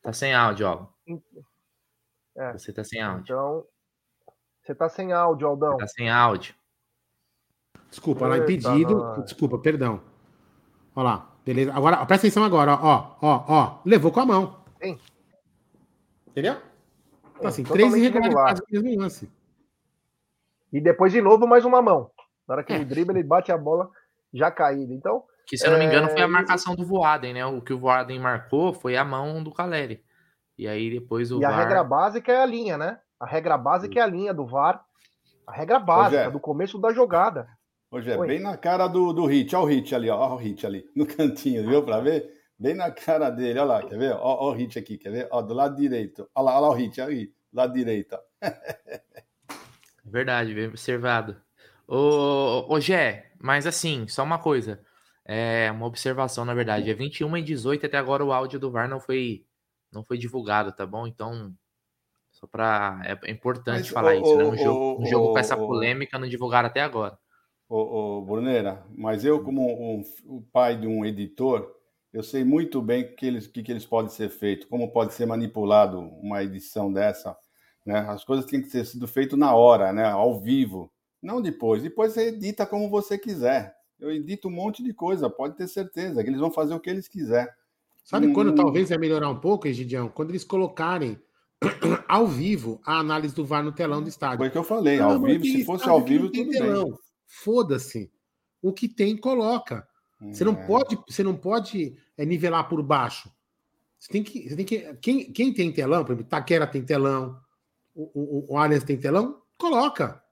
Tá 0.00 0.12
sem 0.12 0.34
áudio, 0.34 0.66
ó. 0.66 0.86
É. 2.36 2.52
Você 2.52 2.72
tá 2.72 2.82
sem 2.82 3.02
áudio. 3.02 3.22
Então, 3.22 3.64
você 4.62 4.74
tá 4.74 4.88
sem 4.88 5.12
áudio, 5.12 5.46
Aldão. 5.46 5.72
Você 5.72 5.78
tá 5.78 5.88
sem 5.88 6.10
áudio. 6.10 6.54
Desculpa, 7.90 8.26
lá 8.26 8.38
impedido. 8.38 9.22
Desculpa, 9.22 9.58
perdão. 9.58 10.00
Olha 10.96 11.04
lá. 11.04 11.30
Beleza. 11.44 11.74
Agora, 11.74 11.98
presta 12.06 12.26
atenção 12.26 12.42
agora, 12.44 12.74
ó, 12.74 13.16
ó, 13.20 13.44
ó. 13.46 13.80
Levou 13.84 14.10
com 14.10 14.20
a 14.20 14.26
mão. 14.26 14.64
Sim. 14.82 14.98
Entendeu? 16.28 16.56
Então, 17.44 17.50
assim, 17.50 17.62
três 17.62 17.94
irregularidades 17.94 18.62
no 18.62 18.82
mesmo 18.82 19.02
lance. 19.02 19.30
E 20.72 20.80
depois, 20.80 21.12
de 21.12 21.20
novo, 21.20 21.46
mais 21.46 21.64
uma 21.64 21.82
mão. 21.82 22.10
Na 22.48 22.54
hora 22.54 22.64
que 22.64 22.72
é. 22.72 22.76
ele 22.76 22.86
dribla, 22.86 23.12
ele 23.12 23.22
bate 23.22 23.52
a 23.52 23.58
bola 23.58 23.90
já 24.32 24.50
caída. 24.50 24.94
Então. 24.94 25.22
Que, 25.46 25.58
se 25.58 25.66
eu 25.66 25.72
não 25.72 25.78
me 25.78 25.84
engano, 25.84 26.08
foi 26.08 26.22
a 26.22 26.24
é, 26.24 26.26
marcação 26.26 26.74
do 26.74 26.86
Voaden, 26.86 27.34
né? 27.34 27.44
O 27.44 27.60
que 27.60 27.74
o 27.74 27.78
Voaden 27.78 28.18
marcou 28.18 28.72
foi 28.72 28.96
a 28.96 29.04
mão 29.04 29.42
do 29.44 29.52
Caleri. 29.52 30.02
E 30.56 30.66
aí 30.66 30.90
depois 30.90 31.30
o 31.30 31.38
E 31.38 31.42
VAR... 31.42 31.52
a 31.52 31.56
regra 31.56 31.84
básica 31.84 32.32
é 32.32 32.40
a 32.40 32.46
linha, 32.46 32.78
né? 32.78 32.98
A 33.20 33.26
regra 33.26 33.58
básica 33.58 33.98
é 33.98 34.02
a 34.02 34.06
linha 34.06 34.32
do 34.32 34.46
VAR. 34.46 34.82
A 35.46 35.52
regra 35.52 35.78
básica, 35.78 36.30
do 36.30 36.40
começo 36.40 36.78
da 36.78 36.92
jogada. 36.94 37.46
Hoje 37.90 38.10
é 38.10 38.16
bem 38.16 38.40
na 38.40 38.56
cara 38.56 38.88
do, 38.88 39.12
do 39.12 39.26
Hit. 39.26 39.54
Olha 39.54 39.64
o 39.64 39.68
Hit 39.68 39.94
ali, 39.94 40.08
ó. 40.08 40.18
Olha 40.18 40.32
o 40.32 40.36
Hit 40.36 40.66
ali, 40.66 40.90
no 40.96 41.06
cantinho, 41.06 41.68
viu? 41.68 41.82
Para 41.82 42.00
ver? 42.00 42.33
Bem 42.58 42.74
na 42.74 42.90
cara 42.90 43.30
dele, 43.30 43.58
olha 43.58 43.64
lá, 43.64 43.82
quer 43.82 43.98
ver? 43.98 44.12
Olha, 44.12 44.20
olha 44.22 44.52
o 44.52 44.52
Hit 44.52 44.78
aqui, 44.78 44.96
quer 44.96 45.10
ver? 45.10 45.28
Ó, 45.30 45.42
do 45.42 45.54
lado 45.54 45.76
direito. 45.76 46.28
Olha 46.34 46.44
lá, 46.44 46.52
olha 46.52 46.60
lá 46.60 46.68
o 46.70 46.74
Hit, 46.74 47.00
aí, 47.00 47.26
do 47.52 47.56
lado 47.56 47.72
direito. 47.72 48.16
Verdade, 50.04 50.54
bem 50.54 50.68
observado. 50.68 51.36
Ô, 51.88 52.66
ô 52.68 52.80
Gé, 52.80 53.32
mas 53.40 53.66
assim, 53.66 54.06
só 54.06 54.22
uma 54.22 54.38
coisa. 54.38 54.80
É 55.24 55.70
uma 55.72 55.86
observação, 55.86 56.44
na 56.44 56.54
verdade. 56.54 56.90
É 56.90 56.94
21 56.94 57.38
e 57.38 57.42
18, 57.42 57.86
até 57.86 57.96
agora 57.96 58.24
o 58.24 58.32
áudio 58.32 58.60
do 58.60 58.70
VAR 58.70 58.88
não 58.88 59.00
foi, 59.00 59.44
não 59.90 60.04
foi 60.04 60.18
divulgado, 60.18 60.70
tá 60.72 60.86
bom? 60.86 61.06
Então, 61.06 61.52
só 62.30 62.46
para 62.46 63.00
É 63.04 63.30
importante 63.30 63.84
mas, 63.84 63.88
falar 63.88 64.16
isso, 64.16 64.36
né? 64.36 64.44
Um 64.44 64.56
jogo, 64.56 65.02
um 65.02 65.06
jogo 65.06 65.32
com 65.32 65.38
essa 65.38 65.56
polêmica 65.56 66.18
não 66.18 66.28
divulgaram 66.28 66.68
até 66.68 66.82
agora 66.82 67.18
o, 67.68 68.18
o 68.18 68.22
Brunera, 68.22 68.84
mas 68.96 69.24
eu, 69.24 69.42
como 69.42 69.62
um, 69.62 70.02
o 70.26 70.42
pai 70.52 70.78
de 70.78 70.86
um 70.86 71.04
editor, 71.04 71.74
eu 72.14 72.22
sei 72.22 72.44
muito 72.44 72.80
bem 72.80 73.02
o 73.02 73.16
que 73.16 73.26
eles, 73.26 73.48
que, 73.48 73.60
que 73.60 73.72
eles 73.72 73.84
podem 73.84 74.08
ser 74.08 74.30
feito, 74.30 74.68
como 74.68 74.92
pode 74.92 75.12
ser 75.12 75.26
manipulado 75.26 75.98
uma 75.98 76.44
edição 76.44 76.92
dessa. 76.92 77.36
Né? 77.84 77.98
As 78.08 78.24
coisas 78.24 78.46
têm 78.46 78.62
que 78.62 78.70
ser 78.70 78.86
sido 78.86 79.08
feito 79.08 79.36
na 79.36 79.52
hora, 79.52 79.92
né? 79.92 80.04
ao 80.04 80.40
vivo, 80.40 80.92
não 81.20 81.42
depois. 81.42 81.82
Depois 81.82 82.12
você 82.12 82.28
edita 82.28 82.64
como 82.64 82.88
você 82.88 83.18
quiser. 83.18 83.74
Eu 83.98 84.12
edito 84.12 84.46
um 84.46 84.52
monte 84.52 84.80
de 84.80 84.94
coisa, 84.94 85.28
pode 85.28 85.56
ter 85.56 85.66
certeza 85.66 86.22
que 86.22 86.30
eles 86.30 86.38
vão 86.38 86.52
fazer 86.52 86.72
o 86.72 86.78
que 86.78 86.88
eles 86.88 87.08
quiserem. 87.08 87.52
Sabe 88.04 88.28
hum... 88.28 88.32
quando 88.32 88.54
talvez 88.54 88.90
vai 88.90 88.98
melhorar 88.98 89.28
um 89.28 89.40
pouco, 89.40 89.66
Egidião? 89.66 90.08
Quando 90.08 90.30
eles 90.30 90.44
colocarem 90.44 91.18
ao 92.06 92.28
vivo 92.28 92.80
a 92.86 93.00
análise 93.00 93.34
do 93.34 93.44
VAR 93.44 93.64
no 93.64 93.72
telão 93.72 94.00
do 94.00 94.08
estádio. 94.08 94.38
Foi 94.38 94.48
o 94.48 94.52
que 94.52 94.58
eu 94.58 94.62
falei, 94.62 95.00
ao 95.00 95.20
vivo, 95.20 95.44
se 95.44 95.64
fosse 95.64 95.88
ao 95.88 96.00
vivo, 96.00 96.30
tudo 96.30 96.50
telão. 96.50 96.84
bem. 96.84 96.94
Foda-se. 97.26 98.12
O 98.62 98.72
que 98.72 98.88
tem, 98.88 99.16
coloca. 99.16 99.84
Você 100.32 100.44
não 100.44 100.52
é. 100.52 100.66
pode, 100.66 100.98
você 101.08 101.22
não 101.22 101.36
pode 101.36 101.96
é, 102.16 102.24
nivelar 102.24 102.68
por 102.68 102.82
baixo. 102.82 103.30
Você 103.98 104.12
tem 104.12 104.22
que. 104.22 104.48
Você 104.48 104.56
tem 104.56 104.64
que 104.64 104.94
quem, 104.96 105.32
quem 105.32 105.52
tem 105.52 105.72
telão, 105.72 106.04
por 106.04 106.12
exemplo, 106.12 106.28
Taquera 106.28 106.66
tem 106.66 106.84
telão, 106.84 107.40
o, 107.94 108.02
o, 108.14 108.54
o 108.54 108.58
Allianz 108.58 108.84
tem 108.84 108.98
telão, 108.98 109.42
coloca. 109.58 110.22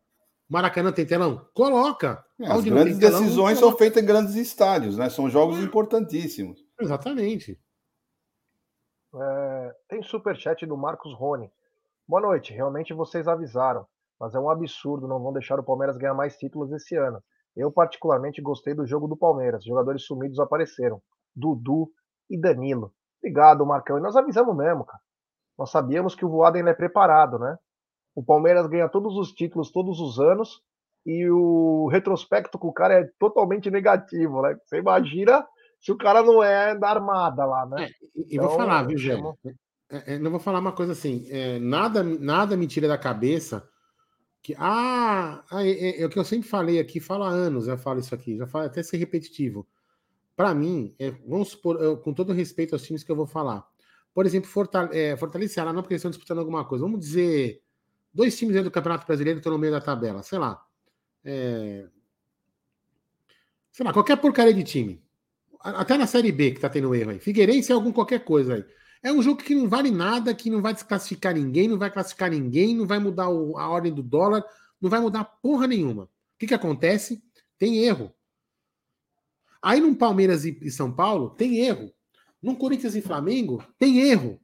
Maracanã 0.48 0.92
tem 0.92 1.06
telão? 1.06 1.46
Coloca. 1.54 2.22
É, 2.38 2.46
as 2.46 2.62
grandes 2.62 2.98
telão, 2.98 3.22
decisões 3.22 3.58
são 3.58 3.76
feitas 3.76 4.02
em 4.02 4.06
grandes 4.06 4.34
estádios, 4.34 4.98
né? 4.98 5.08
São 5.08 5.30
jogos 5.30 5.58
é. 5.58 5.62
importantíssimos. 5.62 6.62
Exatamente. 6.78 7.58
É, 9.14 9.74
tem 9.88 10.02
superchat 10.02 10.66
do 10.66 10.76
Marcos 10.76 11.14
Rony. 11.14 11.50
Boa 12.06 12.20
noite. 12.20 12.52
Realmente 12.52 12.92
vocês 12.92 13.26
avisaram 13.26 13.86
mas 14.22 14.36
é 14.36 14.38
um 14.38 14.48
absurdo, 14.48 15.08
não 15.08 15.20
vão 15.20 15.32
deixar 15.32 15.58
o 15.58 15.64
Palmeiras 15.64 15.96
ganhar 15.96 16.14
mais 16.14 16.36
títulos 16.36 16.70
esse 16.70 16.94
ano. 16.94 17.20
Eu, 17.56 17.72
particularmente, 17.72 18.40
gostei 18.40 18.72
do 18.72 18.86
jogo 18.86 19.08
do 19.08 19.16
Palmeiras. 19.16 19.64
Jogadores 19.64 20.04
sumidos 20.04 20.38
apareceram. 20.38 21.02
Dudu 21.34 21.90
e 22.30 22.40
Danilo. 22.40 22.92
Obrigado, 23.18 23.64
Marcão. 23.66 23.98
E 23.98 24.00
nós 24.00 24.16
avisamos 24.16 24.56
mesmo, 24.56 24.84
cara. 24.84 25.00
Nós 25.58 25.70
sabíamos 25.70 26.14
que 26.14 26.24
o 26.24 26.28
Voaden 26.28 26.68
é 26.68 26.74
preparado, 26.74 27.38
né? 27.38 27.56
O 28.14 28.22
Palmeiras 28.22 28.66
ganha 28.66 28.88
todos 28.88 29.16
os 29.16 29.32
títulos 29.32 29.70
todos 29.70 30.00
os 30.00 30.18
anos 30.18 30.60
e 31.06 31.28
o 31.30 31.88
retrospecto 31.88 32.58
com 32.58 32.68
o 32.68 32.72
cara 32.72 32.94
é 32.94 33.10
totalmente 33.18 33.70
negativo, 33.70 34.42
né? 34.42 34.56
Você 34.64 34.78
imagina 34.78 35.46
se 35.80 35.90
o 35.90 35.96
cara 35.96 36.22
não 36.22 36.42
é 36.42 36.76
da 36.76 36.90
armada 36.90 37.44
lá, 37.44 37.66
né? 37.66 37.84
É, 37.84 37.88
e 38.14 38.34
então, 38.36 38.48
vou 38.48 38.56
falar, 38.56 38.82
viu, 38.84 38.98
Gê? 38.98 39.12
É, 39.90 40.14
é, 40.14 40.18
não 40.18 40.30
vou 40.30 40.40
falar 40.40 40.60
uma 40.60 40.72
coisa 40.72 40.92
assim, 40.92 41.26
é, 41.28 41.58
nada, 41.58 42.02
nada 42.02 42.56
me 42.56 42.66
tira 42.66 42.88
da 42.88 42.96
cabeça 42.96 43.68
que, 44.42 44.54
ah, 44.58 45.44
é, 45.52 45.70
é, 45.70 46.02
é, 46.02 46.06
o 46.06 46.08
que 46.08 46.18
eu 46.18 46.24
sempre 46.24 46.48
falei 46.48 46.80
aqui, 46.80 46.98
falo 46.98 47.24
há 47.24 47.28
anos, 47.28 47.68
eu 47.68 47.78
falo 47.78 48.00
isso 48.00 48.14
aqui, 48.14 48.36
já 48.36 48.46
falo 48.46 48.64
até 48.64 48.82
ser 48.82 48.96
repetitivo. 48.96 49.66
Para 50.42 50.56
mim, 50.56 50.92
é, 50.98 51.12
vamos 51.24 51.50
supor, 51.50 51.80
eu, 51.80 51.96
com 51.96 52.12
todo 52.12 52.32
respeito 52.32 52.74
aos 52.74 52.82
times 52.82 53.04
que 53.04 53.12
eu 53.12 53.14
vou 53.14 53.28
falar. 53.28 53.64
Por 54.12 54.26
exemplo, 54.26 54.50
Fortale 54.50 54.88
é, 54.92 55.16
Fortaleza 55.16 55.64
não 55.66 55.82
porque 55.82 55.94
eles 55.94 56.00
estão 56.00 56.10
disputando 56.10 56.40
alguma 56.40 56.64
coisa. 56.64 56.82
Vamos 56.82 56.98
dizer, 56.98 57.62
dois 58.12 58.36
times 58.36 58.60
do 58.60 58.68
Campeonato 58.68 59.06
Brasileiro 59.06 59.38
estão 59.38 59.52
no 59.52 59.58
meio 59.60 59.72
da 59.72 59.80
tabela, 59.80 60.20
sei 60.24 60.40
lá. 60.40 60.60
É... 61.24 61.86
sei 63.70 63.86
lá, 63.86 63.92
qualquer 63.92 64.16
porcaria 64.16 64.52
de 64.52 64.64
time. 64.64 65.00
Até 65.60 65.96
na 65.96 66.08
Série 66.08 66.32
B 66.32 66.50
que 66.50 66.60
tá 66.60 66.68
tendo 66.68 66.92
erro 66.92 67.12
aí. 67.12 67.20
Figueirense 67.20 67.70
é 67.70 67.74
algum 67.76 67.92
qualquer 67.92 68.24
coisa 68.24 68.54
aí. 68.54 68.64
É 69.00 69.12
um 69.12 69.22
jogo 69.22 69.40
que 69.44 69.54
não 69.54 69.68
vale 69.68 69.92
nada, 69.92 70.34
que 70.34 70.50
não 70.50 70.60
vai 70.60 70.74
desclassificar 70.74 71.34
ninguém, 71.34 71.68
não 71.68 71.78
vai 71.78 71.88
classificar 71.92 72.32
ninguém, 72.32 72.74
não 72.74 72.84
vai 72.84 72.98
mudar 72.98 73.28
o, 73.28 73.56
a 73.56 73.68
ordem 73.68 73.94
do 73.94 74.02
dólar, 74.02 74.44
não 74.80 74.90
vai 74.90 74.98
mudar 74.98 75.22
porra 75.22 75.68
nenhuma. 75.68 76.02
O 76.02 76.08
que, 76.36 76.48
que 76.48 76.54
acontece? 76.54 77.22
Tem 77.56 77.84
erro. 77.84 78.12
Aí 79.62 79.80
no 79.80 79.94
Palmeiras 79.94 80.44
e, 80.44 80.70
São 80.70 80.92
Paulo, 80.92 81.30
tem 81.30 81.58
erro. 81.58 81.92
No 82.42 82.56
Corinthians 82.56 82.96
e 82.96 83.00
Flamengo, 83.00 83.62
tem 83.78 84.00
erro 84.00 84.40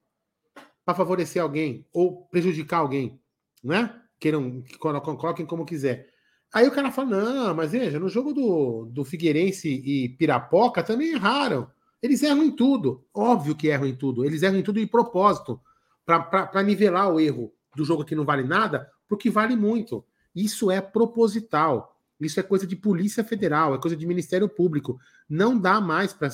para 0.85 0.95
favorecer 0.95 1.43
alguém 1.43 1.85
ou 1.93 2.27
prejudicar 2.27 2.79
alguém, 2.79 3.21
né? 3.63 4.01
Queiram, 4.21 4.63
coloquem 4.79 5.45
como 5.45 5.67
quiser. 5.67 6.09
Aí 6.55 6.67
o 6.67 6.71
cara 6.71 6.93
fala: 6.93 7.23
não, 7.23 7.55
mas 7.55 7.73
veja, 7.73 7.99
no 7.99 8.09
jogo 8.09 8.33
do, 8.33 8.87
do 8.87 9.05
Figueirense 9.05 9.69
e 9.69 10.09
Pirapoca 10.11 10.83
também 10.83 11.13
erraram. 11.13 11.69
Eles 12.01 12.23
erram 12.23 12.45
em 12.45 12.51
tudo. 12.51 13.05
Óbvio 13.13 13.57
que 13.57 13.69
erram 13.69 13.87
em 13.87 13.95
tudo. 13.95 14.25
Eles 14.25 14.43
erram 14.43 14.59
em 14.59 14.63
tudo 14.63 14.81
de 14.81 14.87
propósito 14.87 15.61
para 16.07 16.63
nivelar 16.63 17.13
o 17.13 17.21
erro 17.21 17.53
do 17.75 17.85
jogo 17.85 18.05
que 18.05 18.15
não 18.15 18.25
vale 18.25 18.45
nada 18.45 18.89
porque 19.09 19.31
vale 19.31 19.57
muito. 19.57 20.05
Isso 20.35 20.71
é 20.71 20.81
proposital. 20.81 21.98
Isso 22.21 22.41
é 22.41 22.43
coisa 22.43 22.67
de 22.67 22.75
Polícia 22.75 23.23
Federal, 23.23 23.75
é 23.75 23.79
coisa 23.79 23.97
de 23.97 24.07
Ministério 24.07 24.49
Público. 24.49 24.99
Não 25.29 25.59
dá 25.59 25.81
mais 25.81 26.13
para. 26.13 26.31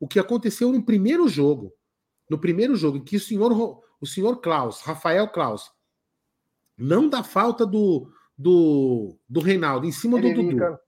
O 0.00 0.08
que 0.08 0.18
aconteceu 0.18 0.72
no 0.72 0.82
primeiro 0.82 1.28
jogo, 1.28 1.72
no 2.28 2.38
primeiro 2.38 2.74
jogo, 2.74 2.98
em 2.98 3.04
que 3.04 3.16
o 3.16 3.20
senhor, 3.20 3.80
o 4.00 4.06
senhor 4.06 4.40
Klaus, 4.40 4.80
Rafael 4.80 5.28
Klaus, 5.28 5.70
não 6.76 7.08
dá 7.08 7.22
falta 7.22 7.64
do, 7.64 8.10
do, 8.36 9.16
do 9.28 9.40
Reinaldo 9.40 9.86
em 9.86 9.92
cima 9.92 10.18
ele 10.18 10.34
do 10.34 10.42
Dudu. 10.42 10.78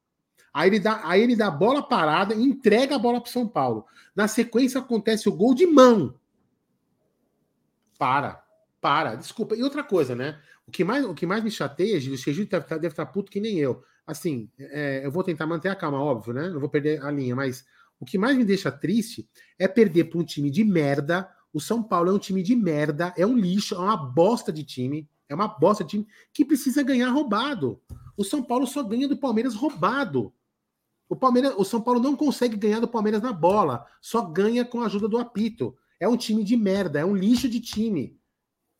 Aí 0.52 0.68
ele, 0.68 0.80
dá, 0.80 1.00
aí 1.04 1.22
ele 1.22 1.36
dá 1.36 1.46
a 1.46 1.52
bola 1.52 1.82
parada 1.82 2.34
e 2.34 2.42
entrega 2.42 2.96
a 2.96 2.98
bola 2.98 3.20
para 3.20 3.30
São 3.30 3.46
Paulo. 3.46 3.86
Na 4.14 4.26
sequência 4.26 4.80
acontece 4.80 5.28
o 5.28 5.32
gol 5.32 5.54
de 5.54 5.66
mão. 5.66 6.18
Para, 7.96 8.42
para, 8.80 9.14
desculpa. 9.14 9.54
E 9.54 9.62
outra 9.62 9.84
coisa, 9.84 10.14
né? 10.16 10.40
O 10.66 10.70
que 10.70 10.82
mais, 10.82 11.04
o 11.04 11.14
que 11.14 11.26
mais 11.26 11.44
me 11.44 11.50
chateia, 11.50 12.00
Gil, 12.00 12.14
o 12.14 12.16
Gil 12.16 12.46
deve, 12.46 12.66
deve 12.66 12.88
estar 12.88 13.06
puto 13.06 13.30
que 13.30 13.40
nem 13.40 13.58
eu. 13.58 13.84
Assim, 14.10 14.50
é, 14.58 15.02
eu 15.04 15.10
vou 15.12 15.22
tentar 15.22 15.46
manter 15.46 15.68
a 15.68 15.76
calma, 15.76 16.02
óbvio, 16.02 16.32
né? 16.32 16.48
Não 16.48 16.58
vou 16.58 16.68
perder 16.68 17.00
a 17.04 17.10
linha, 17.10 17.36
mas 17.36 17.64
o 18.00 18.04
que 18.04 18.18
mais 18.18 18.36
me 18.36 18.44
deixa 18.44 18.70
triste 18.72 19.28
é 19.56 19.68
perder 19.68 20.04
para 20.04 20.18
um 20.18 20.24
time 20.24 20.50
de 20.50 20.64
merda. 20.64 21.30
O 21.52 21.60
São 21.60 21.80
Paulo 21.80 22.10
é 22.10 22.12
um 22.12 22.18
time 22.18 22.42
de 22.42 22.56
merda, 22.56 23.14
é 23.16 23.24
um 23.24 23.36
lixo, 23.36 23.74
é 23.74 23.78
uma 23.78 23.96
bosta 23.96 24.52
de 24.52 24.64
time. 24.64 25.08
É 25.28 25.34
uma 25.34 25.46
bosta 25.46 25.84
de 25.84 25.90
time 25.90 26.08
que 26.32 26.44
precisa 26.44 26.82
ganhar 26.82 27.10
roubado. 27.10 27.80
O 28.16 28.24
São 28.24 28.42
Paulo 28.42 28.66
só 28.66 28.82
ganha 28.82 29.06
do 29.06 29.16
Palmeiras 29.16 29.54
roubado. 29.54 30.32
O, 31.08 31.14
Palmeiras, 31.14 31.54
o 31.56 31.64
São 31.64 31.80
Paulo 31.80 32.00
não 32.00 32.16
consegue 32.16 32.56
ganhar 32.56 32.80
do 32.80 32.88
Palmeiras 32.88 33.22
na 33.22 33.32
bola, 33.32 33.86
só 34.00 34.22
ganha 34.22 34.64
com 34.64 34.80
a 34.80 34.86
ajuda 34.86 35.08
do 35.08 35.18
apito. 35.18 35.76
É 36.00 36.08
um 36.08 36.16
time 36.16 36.42
de 36.42 36.56
merda, 36.56 36.98
é 36.98 37.04
um 37.04 37.14
lixo 37.14 37.48
de 37.48 37.60
time. 37.60 38.18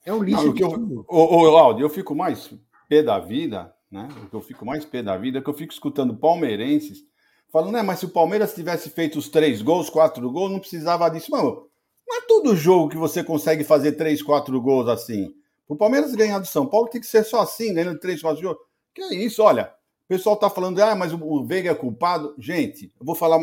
É 0.04 0.12
um 0.12 0.24
lixo 0.24 0.46
não, 0.46 0.54
de 0.54 0.62
eu, 0.62 0.68
time. 0.70 1.04
Ô, 1.06 1.36
ô, 1.36 1.56
Aldo, 1.56 1.80
eu 1.80 1.88
fico 1.88 2.16
mais 2.16 2.52
pé 2.88 3.00
da 3.00 3.20
vida, 3.20 3.72
né? 3.90 4.08
O 4.24 4.28
que 4.28 4.34
eu 4.34 4.40
fico 4.40 4.64
mais 4.64 4.84
pé 4.84 5.02
da 5.02 5.16
vida 5.16 5.38
é 5.38 5.42
que 5.42 5.48
eu 5.48 5.54
fico 5.54 5.72
escutando 5.72 6.16
palmeirenses 6.16 7.04
falando, 7.52 7.72
né, 7.72 7.82
mas 7.82 7.98
se 7.98 8.06
o 8.06 8.10
Palmeiras 8.10 8.54
tivesse 8.54 8.90
feito 8.90 9.18
os 9.18 9.28
três 9.28 9.60
gols, 9.60 9.90
quatro 9.90 10.30
gols, 10.30 10.52
não 10.52 10.60
precisava 10.60 11.08
disso. 11.08 11.32
Mano, 11.32 11.66
não 12.06 12.16
é 12.16 12.20
todo 12.20 12.54
jogo 12.54 12.88
que 12.88 12.96
você 12.96 13.24
consegue 13.24 13.64
fazer 13.64 13.92
três, 13.92 14.22
quatro 14.22 14.60
gols 14.60 14.88
assim. 14.88 15.34
O 15.66 15.74
Palmeiras 15.74 16.14
ganhar 16.14 16.38
do 16.38 16.46
São 16.46 16.64
Paulo 16.64 16.88
tem 16.88 17.00
que 17.00 17.06
ser 17.08 17.24
só 17.24 17.40
assim, 17.40 17.74
ganhando 17.74 17.98
três, 17.98 18.22
quatro 18.22 18.40
jogos. 18.40 18.62
Que 18.94 19.02
é 19.02 19.14
isso, 19.14 19.42
olha 19.42 19.72
pessoal 20.10 20.34
está 20.34 20.50
falando, 20.50 20.82
ah, 20.82 20.96
mas 20.96 21.12
o 21.12 21.44
Veiga 21.44 21.70
é 21.70 21.74
culpado. 21.74 22.34
Gente, 22.36 22.92
eu 22.98 23.06
vou 23.06 23.14
falar 23.14 23.38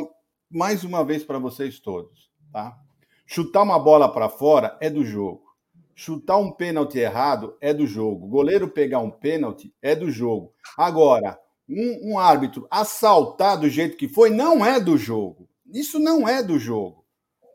mais 0.52 0.84
uma 0.84 1.02
vez 1.02 1.24
para 1.24 1.40
vocês 1.40 1.80
todos, 1.80 2.30
tá? 2.52 2.78
Chutar 3.26 3.64
uma 3.64 3.80
bola 3.80 4.12
para 4.12 4.28
fora 4.28 4.78
é 4.82 4.90
do 4.90 5.06
jogo. 5.06 5.47
Chutar 6.00 6.38
um 6.38 6.52
pênalti 6.52 7.00
errado 7.00 7.58
é 7.60 7.74
do 7.74 7.88
jogo. 7.88 8.28
Goleiro 8.28 8.70
pegar 8.70 9.00
um 9.00 9.10
pênalti 9.10 9.74
é 9.82 9.96
do 9.96 10.12
jogo. 10.12 10.54
Agora, 10.78 11.40
um, 11.68 12.12
um 12.12 12.20
árbitro 12.20 12.68
assaltar 12.70 13.60
do 13.60 13.68
jeito 13.68 13.98
que 13.98 14.08
foi 14.08 14.30
não 14.30 14.64
é 14.64 14.80
do 14.80 14.96
jogo. 14.96 15.50
Isso 15.74 15.98
não 15.98 16.28
é 16.28 16.44
do 16.44 16.60
jogo. 16.60 17.04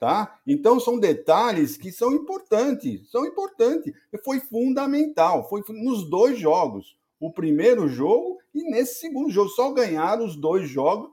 Tá? 0.01 0.41
Então 0.45 0.81
são 0.81 0.99
detalhes 0.99 1.77
que 1.77 1.93
são 1.93 2.11
importantes, 2.11 3.09
são 3.13 3.25
importantes. 3.25 3.95
Foi 4.25 4.41
fundamental, 4.41 5.49
foi 5.49 5.63
nos 5.69 6.11
dois 6.11 6.37
jogos 6.37 6.99
o 7.21 7.33
primeiro 7.33 7.87
jogo 7.87 8.39
e 8.53 8.65
nesse 8.65 8.99
segundo 8.99 9.31
jogo. 9.31 9.51
Só 9.51 9.71
ganharam 9.71 10.25
os 10.25 10.35
dois 10.35 10.69
jogos, 10.69 11.13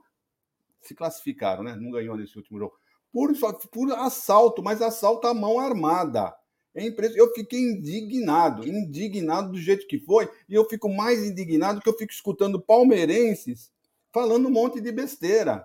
se 0.80 0.96
classificaram, 0.96 1.62
né? 1.62 1.76
Não 1.76 1.92
ganhou 1.92 2.16
nesse 2.16 2.36
último 2.36 2.58
jogo. 2.58 2.74
Por, 3.12 3.32
por 3.70 3.92
assalto, 3.92 4.64
mas 4.64 4.82
assalto 4.82 5.28
à 5.28 5.32
mão 5.32 5.60
armada. 5.60 6.34
É 6.82 6.86
impress... 6.86 7.16
Eu 7.16 7.32
fiquei 7.32 7.60
indignado, 7.60 8.66
indignado 8.66 9.52
do 9.52 9.58
jeito 9.58 9.86
que 9.86 9.98
foi, 9.98 10.28
e 10.48 10.54
eu 10.54 10.64
fico 10.68 10.88
mais 10.88 11.24
indignado 11.24 11.80
que 11.80 11.88
eu 11.88 11.96
fico 11.96 12.12
escutando 12.12 12.60
palmeirenses 12.60 13.70
falando 14.12 14.46
um 14.46 14.50
monte 14.50 14.80
de 14.80 14.90
besteira. 14.90 15.64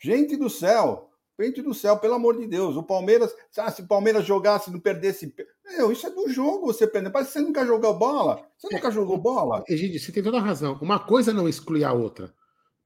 Gente 0.00 0.36
do 0.36 0.50
céu, 0.50 1.10
gente 1.38 1.62
do 1.62 1.72
céu, 1.72 1.96
pelo 1.96 2.14
amor 2.14 2.38
de 2.38 2.46
Deus, 2.46 2.76
o 2.76 2.82
Palmeiras, 2.82 3.34
ah, 3.56 3.70
se 3.70 3.82
o 3.82 3.86
Palmeiras 3.86 4.24
jogasse, 4.24 4.70
não 4.70 4.80
perdesse 4.80 5.32
meu, 5.64 5.90
isso 5.90 6.06
é 6.06 6.10
do 6.10 6.28
jogo 6.28 6.66
você 6.66 6.84
aprender. 6.84 7.10
Parece 7.10 7.32
que 7.32 7.38
você 7.38 7.44
nunca 7.44 7.64
jogou 7.64 7.94
bola. 7.94 8.46
Você 8.58 8.74
nunca 8.74 8.90
jogou 8.90 9.16
bola. 9.16 9.64
Egídio, 9.68 9.98
você 9.98 10.12
tem 10.12 10.22
toda 10.22 10.38
a 10.38 10.42
razão. 10.42 10.78
Uma 10.80 10.98
coisa 10.98 11.32
não 11.32 11.48
exclui 11.48 11.82
a 11.82 11.92
outra. 11.92 12.32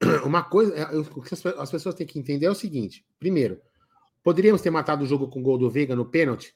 Uma 0.25 0.43
coisa. 0.43 0.73
É, 0.73 0.97
o 0.97 1.21
que 1.21 1.33
as 1.33 1.71
pessoas 1.71 1.93
têm 1.93 2.07
que 2.07 2.17
entender 2.17 2.45
é 2.45 2.51
o 2.51 2.55
seguinte: 2.55 3.05
primeiro, 3.19 3.61
poderíamos 4.23 4.61
ter 4.61 4.69
matado 4.69 5.03
o 5.03 5.07
jogo 5.07 5.27
com 5.27 5.39
o 5.39 5.43
gol 5.43 5.57
do 5.57 5.69
Veiga 5.69 5.95
no 5.95 6.05
pênalti, 6.05 6.55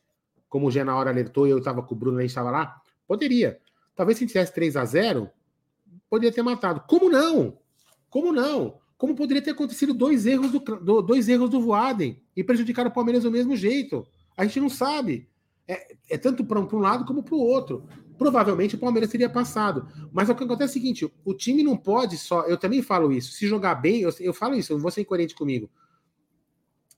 como 0.54 0.68
o 0.68 0.72
Gé 0.72 0.84
na 0.84 0.96
hora 0.96 1.10
alertou 1.10 1.48
e 1.48 1.50
eu 1.50 1.58
estava 1.58 1.82
com 1.82 1.96
o 1.96 1.98
Bruno, 1.98 2.20
a 2.20 2.22
gente 2.22 2.30
estava 2.30 2.52
lá? 2.52 2.80
Poderia. 3.08 3.60
Talvez 3.96 4.20
se 4.20 4.28
tivesse 4.28 4.54
3 4.54 4.78
a 4.78 4.86
0 4.86 5.28
poderia 6.08 6.32
ter 6.32 6.44
matado. 6.44 6.84
Como 6.88 7.10
não? 7.10 7.58
Como 8.08 8.32
não? 8.32 8.78
Como 8.96 9.16
poderia 9.16 9.42
ter 9.42 9.50
acontecido 9.50 9.96
dois 9.96 10.28
erros 10.28 10.52
do, 10.52 10.60
do 10.60 11.02
dois 11.02 11.28
erros 11.28 11.50
do 11.50 11.60
Voaden 11.60 12.22
e 12.38 12.44
prejudicar 12.44 12.86
o 12.86 12.92
Palmeiras 12.92 13.24
do 13.24 13.32
mesmo 13.32 13.56
jeito? 13.56 14.06
A 14.38 14.46
gente 14.46 14.60
não 14.60 14.70
sabe. 14.70 15.28
É, 15.68 15.96
é 16.08 16.18
tanto 16.20 16.46
para 16.46 16.60
um, 16.60 16.68
um, 16.72 16.78
lado 16.78 17.04
como 17.04 17.24
para 17.24 17.34
o 17.34 17.40
outro. 17.40 17.90
Provavelmente 18.16 18.76
o 18.76 18.78
Palmeiras 18.78 19.10
teria 19.10 19.32
passado. 19.32 19.88
Mas 20.12 20.30
o 20.30 20.36
que 20.36 20.44
acontece 20.44 20.78
é 20.78 20.78
o 20.78 20.84
seguinte: 20.84 21.14
o 21.26 21.34
time 21.34 21.64
não 21.64 21.76
pode 21.76 22.16
só. 22.16 22.44
Eu 22.44 22.60
também 22.60 22.84
falo 22.84 23.12
isso. 23.12 23.32
Se 23.32 23.48
jogar 23.48 23.74
bem, 23.74 24.02
eu, 24.02 24.14
eu 24.20 24.36
falo 24.36 24.54
isso, 24.54 24.72
eu 24.72 24.78
vou 24.78 24.92
ser 24.92 25.02
incoerente 25.02 25.34
comigo. 25.34 25.68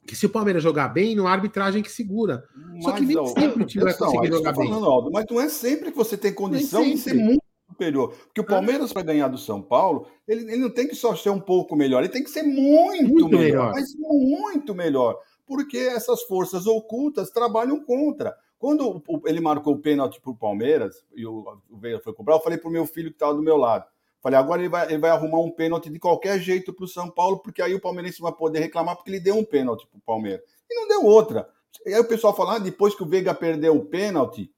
Que 0.05 0.15
se 0.15 0.25
o 0.25 0.29
Palmeiras 0.29 0.61
jogar 0.61 0.89
bem, 0.89 1.15
não 1.15 1.27
há 1.27 1.31
arbitragem 1.31 1.81
que 1.81 1.91
segura. 1.91 2.43
Mas, 2.55 2.83
só 2.83 2.91
que 2.91 3.05
nem 3.05 3.17
ó, 3.17 3.25
sempre 3.25 3.63
o 3.63 3.65
time 3.65 3.83
vai 3.83 3.93
conseguir 3.93 4.27
jogar 4.27 4.53
bem. 4.53 4.67
Falando, 4.67 4.85
Aldo, 4.85 5.11
mas 5.11 5.25
não 5.29 5.41
é 5.41 5.49
sempre 5.49 5.91
que 5.91 5.97
você 5.97 6.15
tem 6.15 6.33
condição 6.33 6.83
de 6.83 6.97
ser 6.97 7.15
muito 7.15 7.43
superior. 7.67 8.13
Porque 8.25 8.41
o 8.41 8.43
ah. 8.43 8.47
Palmeiras, 8.47 8.93
para 8.93 9.01
ganhar 9.01 9.27
do 9.27 9.37
São 9.37 9.61
Paulo, 9.61 10.07
ele, 10.27 10.43
ele, 10.43 10.61
não 10.61 10.69
tem 10.69 10.87
que 10.87 10.95
só 10.95 11.15
ser 11.15 11.31
um 11.31 11.39
pouco 11.39 11.75
melhor, 11.75 12.03
ele 12.03 12.11
tem 12.11 12.23
que 12.23 12.29
ser 12.29 12.43
muito, 12.43 13.13
muito 13.13 13.29
melhor, 13.29 13.39
melhor, 13.39 13.71
mas 13.73 13.95
muito 13.97 14.75
melhor. 14.75 15.19
Porque 15.45 15.77
essas 15.77 16.23
forças 16.23 16.65
ocultas 16.65 17.31
trabalham 17.31 17.83
contra. 17.83 18.35
Quando 18.57 19.03
ele 19.25 19.39
marcou 19.39 19.75
o 19.75 19.79
pênalti 19.79 20.19
para 20.19 20.31
o 20.31 20.35
Palmeiras 20.35 21.05
e 21.15 21.25
o, 21.25 21.59
Veiga 21.71 21.99
foi 21.99 22.13
cobrar, 22.13 22.35
eu 22.35 22.39
falei 22.39 22.57
para 22.57 22.69
o 22.69 22.71
meu 22.71 22.85
filho 22.85 23.09
que 23.09 23.15
estava 23.15 23.33
do 23.33 23.43
meu 23.43 23.57
lado. 23.57 23.85
Falei, 24.25 24.39
agora 24.39 24.59
ele 24.59 24.69
vai, 24.69 24.87
ele 24.87 24.97
vai 24.97 25.11
arrumar 25.11 25.37
um 25.37 25.51
pênalti 25.51 25.87
de 25.87 25.99
qualquer 25.99 26.39
jeito 26.39 26.73
para 26.73 26.83
o 26.83 26.87
São 26.87 27.11
Paulo, 27.11 27.37
porque 27.43 27.61
aí 27.61 27.75
o 27.75 27.79
palmeirense 27.79 28.19
vai 28.19 28.31
poder 28.31 28.57
reclamar 28.57 28.95
porque 28.95 29.11
ele 29.11 29.19
deu 29.19 29.37
um 29.37 29.45
pênalti 29.45 29.85
para 29.85 29.99
o 29.99 30.01
Palmeiras. 30.01 30.41
E 30.67 30.73
não 30.73 30.87
deu 30.87 31.05
outra. 31.05 31.47
E 31.85 31.93
aí 31.93 31.99
o 31.99 32.07
pessoal 32.07 32.35
fala, 32.35 32.55
ah, 32.55 32.57
depois 32.57 32.95
que 32.95 33.03
o 33.03 33.05
Veiga 33.05 33.35
perdeu 33.35 33.75
o 33.75 33.85
pênalti, 33.85 34.51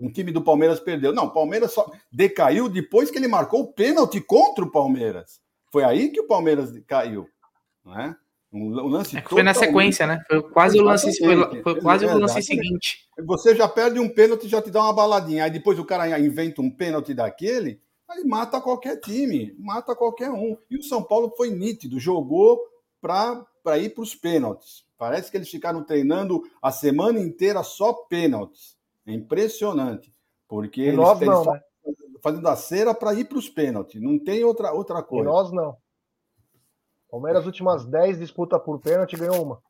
o 0.00 0.10
time 0.10 0.32
do 0.32 0.40
Palmeiras 0.40 0.80
perdeu. 0.80 1.12
Não, 1.12 1.26
o 1.26 1.30
Palmeiras 1.30 1.70
só 1.74 1.84
decaiu 2.10 2.66
depois 2.66 3.10
que 3.10 3.18
ele 3.18 3.28
marcou 3.28 3.60
o 3.60 3.72
pênalti 3.74 4.22
contra 4.22 4.64
o 4.64 4.70
Palmeiras. 4.70 5.38
Foi 5.70 5.84
aí 5.84 6.08
que 6.08 6.22
o 6.22 6.26
Palmeiras 6.26 6.72
caiu. 6.86 7.28
Não 7.84 8.00
é? 8.00 8.16
Um, 8.50 8.70
lance 8.70 9.18
é 9.18 9.20
foi 9.20 9.42
na 9.42 9.52
sequência, 9.52 10.06
né? 10.06 10.22
Foi 10.26 10.42
quase 10.50 10.80
o 10.80 10.82
lance, 10.82 11.14
foi, 11.18 11.62
foi 11.62 11.80
quase 11.82 12.06
o 12.06 12.18
lance 12.18 12.40
seguinte. 12.40 13.06
Você 13.18 13.54
já 13.54 13.68
perde 13.68 14.00
um 14.00 14.08
pênalti 14.08 14.46
e 14.46 14.48
já 14.48 14.62
te 14.62 14.70
dá 14.70 14.82
uma 14.82 14.94
baladinha. 14.94 15.44
Aí 15.44 15.50
depois 15.50 15.78
o 15.78 15.84
cara 15.84 16.18
inventa 16.18 16.62
um 16.62 16.70
pênalti 16.70 17.12
daquele, 17.12 17.82
aí 18.08 18.24
mata 18.24 18.60
qualquer 18.60 18.98
time, 19.00 19.54
mata 19.58 19.94
qualquer 19.94 20.30
um. 20.30 20.56
E 20.70 20.76
o 20.78 20.82
São 20.82 21.02
Paulo 21.02 21.32
foi 21.36 21.50
nítido, 21.50 21.98
jogou 21.98 22.60
para 23.00 23.78
ir 23.78 23.90
para 23.90 24.02
os 24.02 24.14
pênaltis. 24.14 24.86
Parece 24.96 25.30
que 25.30 25.36
eles 25.36 25.50
ficaram 25.50 25.84
treinando 25.84 26.42
a 26.60 26.72
semana 26.72 27.20
inteira 27.20 27.62
só 27.62 27.92
pênaltis. 27.92 28.76
É 29.06 29.12
impressionante. 29.12 30.12
Porque 30.48 30.80
e 30.80 30.84
eles, 30.86 30.96
nós 30.96 31.20
não, 31.20 31.44
né? 31.44 31.62
fazendo 32.22 32.48
a 32.48 32.56
cera 32.56 32.94
para 32.94 33.14
ir 33.14 33.26
para 33.26 33.38
os 33.38 33.48
pênaltis. 33.48 34.00
Não 34.00 34.18
tem 34.18 34.42
outra, 34.42 34.72
outra 34.72 35.02
coisa. 35.02 35.28
E 35.28 35.32
nós 35.32 35.52
não. 35.52 35.76
Palmeiras, 37.10 37.46
últimas 37.46 37.86
10 37.86 38.18
disputas 38.18 38.62
por 38.62 38.80
pênalti, 38.80 39.16
ganhou 39.16 39.42
uma. 39.42 39.62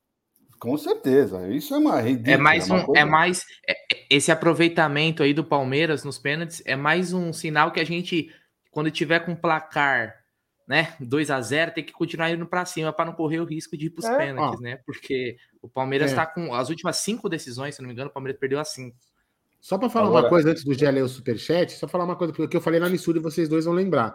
Com 0.59 0.77
certeza, 0.77 1.49
isso 1.49 1.75
é 1.75 1.79
uma 1.79 2.01
ridícula, 2.01 2.35
É 2.35 2.37
mais 2.37 2.69
um, 2.71 2.97
é 2.97 3.05
mais 3.05 3.45
é, 3.69 3.77
esse 4.11 4.33
aproveitamento 4.33 5.23
aí 5.23 5.33
do 5.33 5.45
Palmeiras 5.45 6.03
nos 6.05 6.19
pênaltis 6.19 6.63
é 6.67 6.75
mais 6.75 7.13
um 7.13 7.33
sinal 7.33 7.71
que 7.71 7.79
a 7.81 7.85
gente 7.85 8.29
quando 8.71 8.91
tiver 8.91 9.21
com 9.21 9.35
placar 9.37 10.15
né, 10.67 10.95
2 11.01 11.31
a 11.31 11.41
0 11.41 11.73
tem 11.73 11.83
que 11.85 11.93
continuar 11.93 12.31
indo 12.31 12.45
para 12.45 12.65
cima 12.67 12.93
para 12.93 13.07
não 13.07 13.13
correr 13.15 13.41
o 13.41 13.45
risco 13.45 13.77
de 13.77 13.87
ir 13.87 13.91
para 13.91 14.01
os 14.01 14.05
É, 14.07 14.19
pênaltis, 14.19 14.59
ó. 14.59 14.63
né? 14.63 14.79
Porque 14.85 15.37
o 15.63 15.69
Palmeiras 15.69 16.11
É. 16.11 16.13
está 16.13 16.27
com 16.27 16.53
as 16.53 16.69
últimas 16.69 16.97
cinco 16.99 17.29
decisões, 17.29 17.75
se 17.75 17.81
não 17.81 17.87
me 17.89 17.95
engano, 17.95 18.11
o 18.11 18.13
Palmeiras 18.13 18.39
perdeu 18.39 18.59
as 18.61 18.69
cinco. 18.75 18.95
Só 19.61 19.79
para 19.79 19.89
falar 19.89 20.09
Agora- 20.09 20.25
uma 20.25 20.29
coisa 20.29 20.51
antes 20.51 20.65
do 20.65 20.75
Gé 20.75 20.91
ler 20.91 21.03
o 21.03 21.09
superchat, 21.09 21.73
só 21.73 21.89
falar 21.89 22.05
uma 22.05 22.17
coisa, 22.17 22.33
porque 22.35 22.55
eu 22.57 22.61
falei 22.61 22.79
na 22.79 22.89
Nissura 22.89 23.19
e 23.19 23.23
vocês 23.23 23.49
dois 23.49 23.65
vão 23.65 23.73
lembrar. 23.75 24.15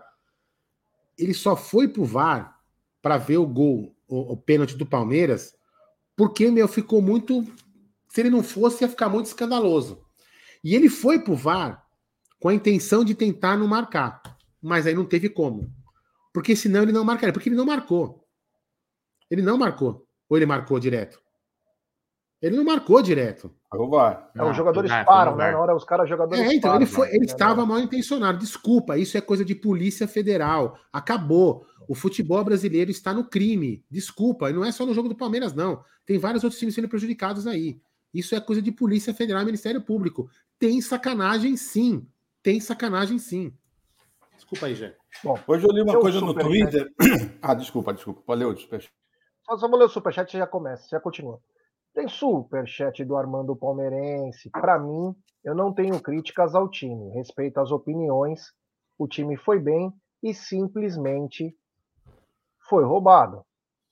Ele 1.17 1.33
só 1.33 1.55
foi 1.55 1.87
pro 1.87 2.05
VAR 2.05 2.59
para 3.01 3.17
ver 3.17 3.37
o 3.37 3.47
gol, 3.47 3.95
o, 4.07 4.33
o 4.33 4.37
pênalti 4.37 4.77
do 4.77 4.85
Palmeiras, 4.85 5.55
porque, 6.15 6.49
meu, 6.51 6.67
ficou 6.67 7.01
muito. 7.01 7.43
Se 8.09 8.21
ele 8.21 8.29
não 8.29 8.43
fosse, 8.43 8.83
ia 8.83 8.89
ficar 8.89 9.09
muito 9.09 9.25
escandaloso. 9.25 10.03
E 10.63 10.75
ele 10.75 10.89
foi 10.89 11.19
pro 11.19 11.35
VAR 11.35 11.83
com 12.39 12.49
a 12.49 12.53
intenção 12.53 13.03
de 13.03 13.15
tentar 13.15 13.57
não 13.57 13.67
marcar. 13.67 14.21
Mas 14.61 14.85
aí 14.87 14.93
não 14.93 15.05
teve 15.05 15.29
como. 15.29 15.69
Porque 16.33 16.55
senão 16.55 16.83
ele 16.83 16.91
não 16.91 17.03
marcaria. 17.03 17.33
Porque 17.33 17.49
ele 17.49 17.55
não 17.55 17.65
marcou. 17.65 18.23
Ele 19.29 19.41
não 19.41 19.57
marcou. 19.57 20.07
Ou 20.29 20.37
ele 20.37 20.45
marcou 20.45 20.79
direto? 20.79 21.19
Ele 22.41 22.57
não 22.57 22.63
marcou 22.65 23.01
direto. 23.01 23.53
Agora 23.71 23.89
vai. 23.89 24.13
É, 24.35 24.39
Ah, 24.39 24.49
os 24.51 24.55
jogadores 24.57 24.91
no 24.91 25.05
param, 25.05 25.35
VAR. 25.35 25.47
né? 25.47 25.51
Na 25.53 25.59
hora 25.61 25.75
os 25.75 25.85
caras 25.85 26.09
jogadores 26.09 26.43
É, 26.45 26.53
então, 26.53 26.71
param, 26.71 26.83
ele, 26.83 26.91
foi, 26.91 27.07
né? 27.07 27.15
ele 27.15 27.25
estava 27.25 27.65
mal 27.65 27.79
intencionado. 27.79 28.37
Desculpa, 28.37 28.97
isso 28.97 29.17
é 29.17 29.21
coisa 29.21 29.43
de 29.45 29.55
Polícia 29.55 30.07
Federal. 30.07 30.77
Acabou. 30.91 31.65
O 31.87 31.95
futebol 31.95 32.43
brasileiro 32.43 32.91
está 32.91 33.13
no 33.13 33.29
crime. 33.29 33.83
Desculpa, 33.89 34.49
e 34.49 34.53
não 34.53 34.63
é 34.63 34.71
só 34.71 34.85
no 34.85 34.93
jogo 34.93 35.09
do 35.09 35.15
Palmeiras, 35.15 35.53
não. 35.53 35.83
Tem 36.05 36.17
vários 36.17 36.43
outros 36.43 36.59
times 36.59 36.75
sendo 36.75 36.89
prejudicados 36.89 37.47
aí. 37.47 37.79
Isso 38.13 38.35
é 38.35 38.39
coisa 38.39 38.61
de 38.61 38.71
Polícia 38.71 39.13
Federal 39.13 39.41
e 39.41 39.45
Ministério 39.45 39.81
Público. 39.81 40.29
Tem 40.59 40.79
sacanagem, 40.81 41.57
sim. 41.57 42.07
Tem 42.41 42.59
sacanagem, 42.59 43.17
sim. 43.17 43.53
Desculpa 44.35 44.67
aí, 44.67 44.75
Jé. 44.75 44.95
Hoje 45.47 45.65
eu 45.65 45.71
li 45.71 45.81
uma 45.81 45.97
um 45.97 46.01
coisa 46.01 46.21
no. 46.21 46.33
Twitter. 46.33 46.91
Ah, 47.41 47.53
desculpa, 47.53 47.93
desculpa. 47.93 48.21
Valeu, 48.25 48.55
superchat. 48.55 48.93
Só, 49.45 49.57
só 49.57 49.67
vou 49.67 49.77
ler 49.77 49.85
o 49.85 49.89
superchat 49.89 50.33
e 50.33 50.39
já 50.39 50.47
começa, 50.47 50.87
já 50.89 50.99
continua. 50.99 51.41
Tem 51.93 52.07
superchat 52.07 53.03
do 53.03 53.15
Armando 53.15 53.55
Palmeirense. 53.55 54.49
Para 54.49 54.79
mim, 54.79 55.13
eu 55.43 55.53
não 55.53 55.73
tenho 55.73 55.99
críticas 55.99 56.55
ao 56.55 56.69
time. 56.69 57.11
Respeito 57.11 57.59
às 57.59 57.71
opiniões. 57.71 58.53
O 58.97 59.07
time 59.07 59.35
foi 59.35 59.59
bem 59.59 59.93
e 60.21 60.33
simplesmente 60.33 61.55
foi 62.67 62.83
roubado. 62.83 63.43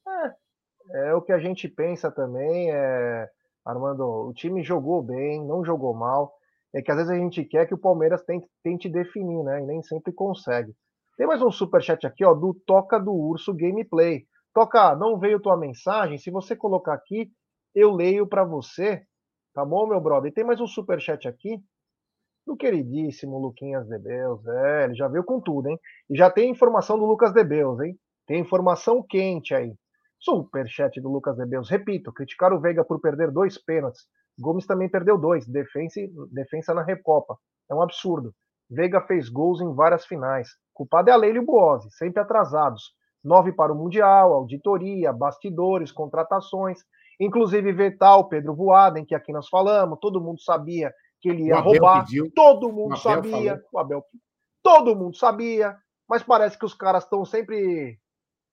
É, 0.08 1.10
é 1.10 1.16
o 1.16 1.22
que 1.22 1.32
a 1.32 1.40
gente 1.40 1.68
pensa 1.68 2.12
também. 2.12 2.72
É, 2.72 3.30
Armando, 3.66 4.04
o 4.04 4.34
time 4.34 4.64
jogou 4.64 5.02
bem, 5.02 5.46
não 5.46 5.64
jogou 5.64 5.94
mal. 5.94 6.34
É 6.74 6.82
que 6.82 6.92
às 6.92 6.98
vezes 6.98 7.12
a 7.12 7.18
gente 7.18 7.44
quer 7.44 7.68
que 7.68 7.74
o 7.74 7.80
Palmeiras 7.80 8.24
tente, 8.24 8.48
tente 8.64 8.90
definir, 8.90 9.44
né? 9.44 9.62
E 9.62 9.66
nem 9.66 9.84
sempre 9.84 10.14
consegue. 10.14 10.74
Tem 11.18 11.28
mais 11.28 11.42
um 11.42 11.52
superchat 11.52 12.08
aqui, 12.08 12.24
ó, 12.24 12.34
do 12.34 12.54
Toca 12.66 13.00
do 13.00 13.14
Urso 13.14 13.54
Gameplay. 13.54 14.26
Toca, 14.54 14.96
não 14.96 15.20
veio 15.20 15.40
tua 15.40 15.58
mensagem? 15.58 16.18
Se 16.18 16.32
você 16.32 16.56
colocar 16.56 16.94
aqui, 16.94 17.30
eu 17.76 17.92
leio 17.92 18.26
para 18.26 18.44
você. 18.44 19.04
Tá 19.54 19.66
bom, 19.66 19.86
meu 19.86 20.00
brother? 20.00 20.32
E 20.32 20.34
tem 20.34 20.46
mais 20.46 20.62
um 20.62 20.68
superchat 20.68 21.28
aqui 21.28 21.62
do 22.46 22.56
queridíssimo 22.56 23.38
Luquinhas 23.38 23.88
Debeus. 23.88 24.46
É, 24.48 24.86
ele 24.86 24.96
já 24.96 25.08
veio 25.08 25.24
com 25.24 25.40
tudo, 25.40 25.70
hein? 25.70 25.80
E 26.10 26.18
já 26.18 26.30
tem 26.32 26.50
informação 26.50 26.98
do 26.98 27.06
Lucas 27.06 27.34
Debeus, 27.34 27.80
hein? 27.82 27.98
Tem 28.32 28.40
informação 28.40 29.04
quente 29.04 29.54
aí. 29.54 29.76
Superchat 30.18 31.02
do 31.02 31.12
Lucas 31.12 31.36
Debeus. 31.36 31.70
Repito, 31.70 32.14
criticar 32.14 32.54
o 32.54 32.62
Veiga 32.62 32.82
por 32.82 33.02
perder 33.02 33.30
dois 33.30 33.58
pênaltis. 33.58 34.04
Gomes 34.40 34.66
também 34.66 34.88
perdeu 34.88 35.18
dois. 35.18 35.46
Defensa, 35.46 36.00
defensa 36.32 36.74
na 36.74 36.82
Recopa. 36.82 37.38
É 37.70 37.76
um 37.76 37.82
absurdo. 37.82 38.34
Veiga 38.70 39.02
fez 39.02 39.28
gols 39.28 39.60
em 39.60 39.76
várias 39.76 40.06
finais. 40.06 40.48
Culpado 40.74 41.10
é 41.10 41.12
a 41.12 41.18
Leila 41.18 41.40
e 41.40 41.42
o 41.42 41.46
Buozzi, 41.46 41.92
sempre 41.92 42.22
atrasados. 42.22 42.94
Nove 43.22 43.52
para 43.52 43.74
o 43.74 43.76
Mundial, 43.76 44.32
auditoria, 44.32 45.12
bastidores, 45.12 45.92
contratações. 45.92 46.80
Inclusive 47.20 47.74
vetar 47.74 48.18
o 48.18 48.30
Pedro 48.30 48.56
Voaden, 48.56 49.04
que 49.04 49.14
aqui 49.14 49.34
nós 49.34 49.50
falamos. 49.50 50.00
Todo 50.00 50.22
mundo 50.22 50.40
sabia 50.42 50.94
que 51.20 51.28
ele 51.28 51.48
ia 51.48 51.60
roubar. 51.60 52.06
pediu. 52.06 52.32
Todo 52.34 52.72
mundo 52.72 52.96
sabia. 52.96 53.56
falou. 53.58 53.70
O 53.74 53.78
Abel. 53.80 54.06
Todo 54.64 54.96
mundo 54.96 55.18
sabia. 55.18 55.76
Mas 56.08 56.24
parece 56.24 56.58
que 56.58 56.66
os 56.66 56.74
caras 56.74 57.04
estão 57.04 57.26
sempre 57.26 58.00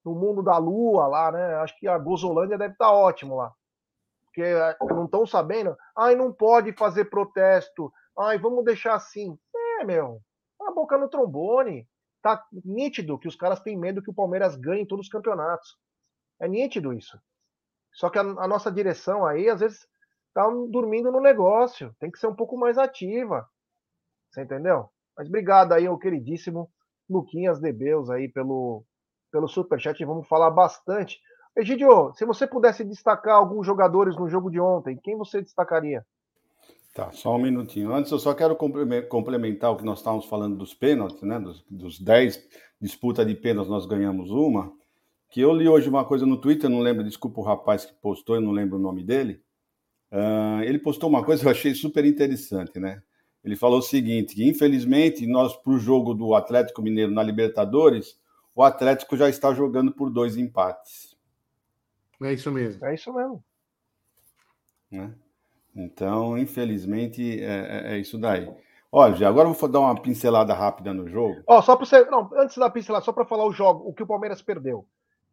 no 0.08 0.14
mundo 0.14 0.42
da 0.42 0.56
lua 0.56 1.06
lá, 1.06 1.30
né? 1.30 1.54
Acho 1.56 1.76
que 1.78 1.86
a 1.86 1.98
Gozolândia 1.98 2.58
deve 2.58 2.72
estar 2.72 2.90
ótimo 2.90 3.36
lá. 3.36 3.52
Porque 4.24 4.42
eh, 4.42 4.76
não 4.82 5.04
estão 5.04 5.26
sabendo. 5.26 5.76
Ai, 5.96 6.14
não 6.14 6.32
pode 6.32 6.72
fazer 6.72 7.06
protesto. 7.06 7.92
Ai, 8.18 8.38
vamos 8.38 8.64
deixar 8.64 8.94
assim. 8.94 9.38
É, 9.80 9.84
meu. 9.84 10.20
A 10.60 10.72
boca 10.72 10.96
no 10.96 11.08
trombone. 11.08 11.86
Tá 12.22 12.44
nítido 12.64 13.18
que 13.18 13.28
os 13.28 13.36
caras 13.36 13.60
têm 13.60 13.78
medo 13.78 14.02
que 14.02 14.10
o 14.10 14.14
Palmeiras 14.14 14.56
ganhe 14.56 14.86
todos 14.86 15.06
os 15.06 15.12
campeonatos. 15.12 15.76
É 16.40 16.48
nítido 16.48 16.92
isso. 16.92 17.18
Só 17.92 18.10
que 18.10 18.18
a, 18.18 18.22
a 18.22 18.48
nossa 18.48 18.72
direção 18.72 19.24
aí, 19.24 19.48
às 19.48 19.60
vezes, 19.60 19.86
tá 20.34 20.48
dormindo 20.70 21.12
no 21.12 21.20
negócio. 21.20 21.94
Tem 22.00 22.10
que 22.10 22.18
ser 22.18 22.26
um 22.26 22.34
pouco 22.34 22.56
mais 22.56 22.76
ativa. 22.78 23.48
Você 24.30 24.42
entendeu? 24.42 24.90
Mas 25.16 25.28
obrigado 25.28 25.72
aí 25.72 25.86
ao 25.86 25.98
queridíssimo 25.98 26.70
Luquinhas 27.08 27.58
Debeus 27.58 28.10
aí 28.10 28.28
pelo, 28.28 28.84
pelo 29.30 29.48
superchat. 29.48 30.04
Vamos 30.04 30.26
falar 30.26 30.50
bastante. 30.50 31.20
Egidio, 31.56 32.12
se 32.14 32.24
você 32.24 32.46
pudesse 32.46 32.84
destacar 32.84 33.36
alguns 33.36 33.66
jogadores 33.66 34.16
no 34.16 34.28
jogo 34.28 34.50
de 34.50 34.60
ontem, 34.60 34.98
quem 35.02 35.16
você 35.16 35.40
destacaria? 35.42 36.04
Tá, 36.94 37.12
só 37.12 37.34
um 37.34 37.38
minutinho. 37.38 37.94
Antes, 37.94 38.10
eu 38.10 38.18
só 38.18 38.34
quero 38.34 38.56
complemen- 38.56 39.08
complementar 39.08 39.72
o 39.72 39.76
que 39.76 39.84
nós 39.84 39.98
estávamos 39.98 40.26
falando 40.26 40.56
dos 40.56 40.74
pênaltis, 40.74 41.22
né? 41.22 41.38
Dos, 41.38 41.64
dos 41.70 42.00
10 42.00 42.48
disputas 42.80 43.26
de 43.26 43.34
pênaltis, 43.34 43.70
nós 43.70 43.86
ganhamos 43.86 44.30
uma. 44.30 44.72
Que 45.30 45.40
eu 45.40 45.52
li 45.52 45.68
hoje 45.68 45.88
uma 45.88 46.04
coisa 46.04 46.24
no 46.24 46.40
Twitter, 46.40 46.70
não 46.70 46.80
lembro, 46.80 47.04
desculpa 47.04 47.40
o 47.40 47.44
rapaz 47.44 47.84
que 47.84 47.94
postou, 47.94 48.36
eu 48.36 48.40
não 48.40 48.52
lembro 48.52 48.78
o 48.78 48.80
nome 48.80 49.04
dele. 49.04 49.42
Ah, 50.10 50.60
ele 50.64 50.78
postou 50.78 51.08
uma 51.08 51.22
coisa 51.24 51.42
que 51.42 51.46
eu 51.46 51.52
achei 51.52 51.74
super 51.74 52.04
interessante, 52.04 52.78
né? 52.78 53.02
Ele 53.44 53.56
falou 53.56 53.78
o 53.78 53.82
seguinte: 53.82 54.34
que 54.34 54.48
infelizmente, 54.48 55.26
nós, 55.26 55.56
para 55.56 55.72
o 55.72 55.78
jogo 55.78 56.14
do 56.14 56.34
Atlético 56.34 56.82
Mineiro 56.82 57.12
na 57.12 57.22
Libertadores, 57.22 58.16
o 58.58 58.62
Atlético 58.64 59.16
já 59.16 59.28
está 59.28 59.54
jogando 59.54 59.92
por 59.92 60.10
dois 60.10 60.36
empates. 60.36 61.16
É 62.20 62.32
isso 62.32 62.50
mesmo. 62.50 62.84
É 62.84 62.92
isso 62.92 63.12
mesmo. 63.12 63.44
né? 64.90 65.14
Então, 65.76 66.36
infelizmente, 66.36 67.40
é, 67.40 67.44
é- 67.46 67.92
é 67.94 67.98
isso 67.98 68.18
daí. 68.18 68.52
Olha, 68.90 69.28
agora 69.28 69.48
eu 69.48 69.52
vou 69.52 69.68
dar 69.68 69.78
uma 69.78 70.02
pincelada 70.02 70.52
rápida 70.54 70.92
no 70.92 71.08
jogo. 71.08 71.40
Ó, 71.46 71.62
só 71.62 71.76
para 71.76 71.86
você. 71.86 72.04
Não, 72.06 72.28
antes 72.34 72.56
da 72.56 72.68
pincelada, 72.68 73.04
só 73.04 73.12
para 73.12 73.24
falar 73.24 73.44
o 73.46 73.52
jogo, 73.52 73.88
o 73.88 73.94
que 73.94 74.02
o 74.02 74.06
Palmeiras 74.08 74.42
perdeu. 74.42 74.84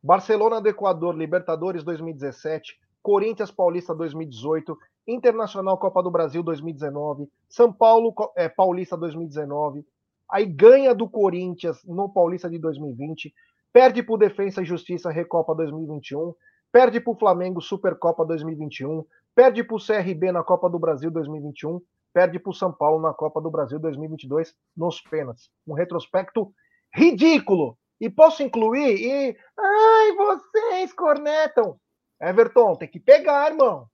Barcelona 0.03 0.61
do 0.61 0.69
Equador, 0.69 1.15
Libertadores 1.17 1.83
2017, 1.83 2.79
Corinthians 3.01 3.49
Paulista 3.49 3.95
2018, 3.95 4.77
Internacional 5.07 5.79
Copa 5.79 6.03
do 6.03 6.11
Brasil 6.11 6.43
2019, 6.43 7.27
São 7.49 7.73
Paulo 7.73 8.13
é, 8.35 8.47
Paulista 8.47 8.95
2019, 8.95 9.83
aí 10.29 10.45
ganha 10.45 10.93
do 10.93 11.09
Corinthians 11.09 11.83
no 11.85 12.09
Paulista 12.09 12.49
de 12.49 12.57
2020, 12.59 13.33
perde 13.71 14.01
para 14.01 14.15
o 14.15 14.17
Defensa 14.17 14.61
e 14.61 14.65
Justiça 14.65 15.11
Recopa 15.11 15.53
2021, 15.53 16.33
perde 16.71 16.99
para 16.99 17.11
o 17.11 17.17
Flamengo 17.17 17.61
Supercopa 17.61 18.25
2021, 18.25 19.05
perde 19.35 19.63
para 19.63 19.75
o 19.75 19.85
CRB 19.85 20.31
na 20.31 20.43
Copa 20.43 20.69
do 20.69 20.79
Brasil 20.79 21.11
2021, 21.11 21.81
perde 22.13 22.39
para 22.39 22.49
o 22.49 22.53
São 22.53 22.71
Paulo 22.71 23.01
na 23.01 23.13
Copa 23.13 23.41
do 23.41 23.51
Brasil 23.51 23.77
2022 23.77 24.55
nos 24.75 25.01
pênaltis. 25.01 25.49
Um 25.67 25.73
retrospecto 25.73 26.53
ridículo. 26.93 27.77
E 27.99 28.09
posso 28.09 28.43
incluir 28.43 28.97
e 28.97 29.38
ai, 29.57 30.11
vocês 30.15 30.93
cornetam. 30.93 31.77
Everton, 32.21 32.75
tem 32.75 32.89
que 32.89 32.99
pegar, 32.99 33.51
irmão. 33.51 33.88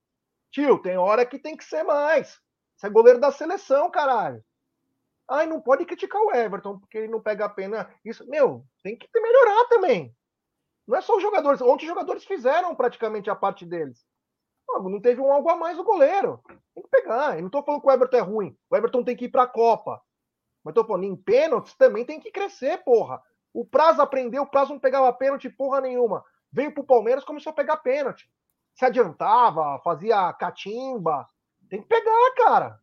Tio, 0.51 0.79
tem 0.79 0.97
hora 0.97 1.25
que 1.25 1.39
tem 1.39 1.55
que 1.55 1.63
ser 1.63 1.83
mais. 1.83 2.39
Você 2.75 2.87
é 2.87 2.89
goleiro 2.89 3.19
da 3.19 3.31
seleção, 3.31 3.89
caralho. 3.89 4.43
Ai, 5.31 5.45
não 5.45 5.61
pode 5.61 5.85
criticar 5.85 6.21
o 6.21 6.35
Everton 6.35 6.77
porque 6.77 6.97
ele 6.97 7.07
não 7.07 7.21
pega 7.21 7.45
a 7.45 7.49
pena. 7.49 7.89
Isso, 8.03 8.27
meu, 8.29 8.65
tem 8.83 8.97
que 8.97 9.07
melhorar 9.17 9.65
também. 9.69 10.13
Não 10.85 10.97
é 10.97 11.01
só 11.01 11.15
os 11.15 11.21
jogadores. 11.21 11.61
Ontem 11.61 11.85
os 11.85 11.89
jogadores 11.89 12.25
fizeram 12.25 12.75
praticamente 12.75 13.29
a 13.29 13.35
parte 13.35 13.65
deles. 13.65 14.05
Não, 14.67 14.99
teve 14.99 15.21
um 15.21 15.31
algo 15.31 15.49
a 15.49 15.55
mais 15.55 15.79
o 15.79 15.85
goleiro. 15.85 16.41
Tem 16.75 16.83
que 16.83 16.89
pegar. 16.89 17.37
Eu 17.37 17.43
não 17.43 17.49
tô 17.49 17.63
falando 17.63 17.81
que 17.81 17.87
o 17.87 17.91
Everton 17.91 18.17
é 18.17 18.19
ruim. 18.19 18.57
O 18.69 18.75
Everton 18.75 19.03
tem 19.05 19.15
que 19.15 19.25
ir 19.25 19.29
pra 19.29 19.47
Copa. 19.47 20.01
Mas 20.65 20.73
tô 20.73 20.83
falando, 20.83 21.05
em 21.05 21.15
pênaltis 21.15 21.75
também 21.75 22.05
tem 22.05 22.19
que 22.19 22.29
crescer, 22.29 22.83
porra. 22.83 23.23
O 23.53 23.65
Prazo 23.65 24.01
aprendeu, 24.01 24.43
o 24.43 24.49
Prazo 24.49 24.73
não 24.73 24.79
pegava 24.79 25.11
pênalti 25.13 25.49
porra 25.49 25.79
nenhuma. 25.79 26.25
Veio 26.51 26.73
pro 26.73 26.83
Palmeiras, 26.83 27.23
começou 27.23 27.51
a 27.51 27.55
pegar 27.55 27.77
pênalti. 27.77 28.29
Se 28.75 28.83
adiantava, 28.83 29.79
fazia 29.79 30.31
catimba. 30.33 31.25
Tem 31.69 31.81
que 31.81 31.87
pegar, 31.87 32.33
cara. 32.35 32.79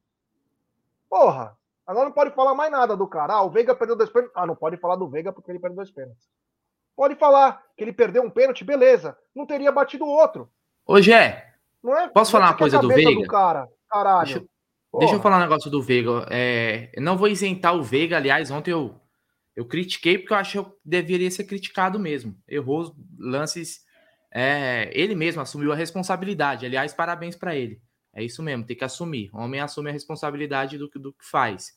Porra. 1.11 1.59
Agora 1.89 2.05
não 2.05 2.13
pode 2.13 2.35
falar 2.35 2.55
mais 2.55 2.71
nada 2.71 2.95
do 2.95 3.07
cara. 3.09 3.33
Ah, 3.33 3.43
o 3.43 3.51
Veiga 3.51 3.75
perdeu 3.75 3.97
dois 3.97 4.11
pênaltis. 4.11 4.37
Ah, 4.37 4.47
não 4.47 4.55
pode 4.55 4.77
falar 4.77 4.97
do 4.97 5.09
Veiga 5.09 5.33
porque 5.33 5.51
ele 5.51 5.59
perdeu 5.59 5.77
dois 5.77 5.91
pênaltis. 5.91 6.29
Pode 6.95 7.15
falar 7.15 7.63
que 7.75 7.83
ele 7.83 7.95
perdeu 7.95 8.23
um 8.23 8.29
pênalti, 8.29 8.63
beleza. 8.63 9.17
Não 9.35 9.47
teria 9.47 9.73
batido 9.73 10.05
o 10.05 10.09
outro. 10.09 10.51
Ô, 10.85 11.01
Gé, 11.01 11.55
Não 11.83 11.97
é? 11.97 12.09
Posso 12.09 12.31
falar 12.31 12.49
uma 12.49 12.59
coisa 12.59 12.79
do 12.79 12.89
Veiga? 12.89 13.27
cara, 13.27 13.67
caralho. 13.89 14.27
Deixa-. 14.27 14.45
Deixa 14.99 15.15
eu 15.15 15.21
falar 15.21 15.39
um 15.39 15.41
negócio 15.41 15.71
do 15.71 15.81
Veiga. 15.81 16.27
É, 16.31 16.91
eu 16.93 17.03
não 17.03 17.17
vou 17.17 17.27
isentar 17.27 17.75
o 17.75 17.83
Veiga, 17.83 18.19
aliás, 18.19 18.51
ontem 18.51 18.73
eu, 18.73 19.01
Eu 19.57 19.65
critiquei 19.65 20.19
porque 20.19 20.35
eu 20.35 20.37
acho 20.37 20.53
que 20.53 20.59
eu 20.59 20.79
deveria 20.85 21.31
ser 21.31 21.45
criticado 21.45 21.99
mesmo. 21.99 22.37
Errou 22.47 22.95
lances. 23.19 23.81
É, 24.31 24.91
ele 24.93 25.15
mesmo 25.15 25.41
assumiu 25.41 25.73
a 25.73 25.77
responsabilidade. 25.77 26.67
Aliás, 26.67 26.93
parabéns 26.93 27.35
para 27.35 27.57
ele. 27.57 27.81
É 28.13 28.23
isso 28.23 28.43
mesmo, 28.43 28.67
tem 28.67 28.77
que 28.77 28.85
assumir. 28.85 29.31
O 29.33 29.39
homem 29.39 29.61
assume 29.61 29.91
a 29.91 29.93
responsabilidade 29.93 30.77
do, 30.77 30.89
do 30.89 31.13
que 31.13 31.25
faz. 31.25 31.73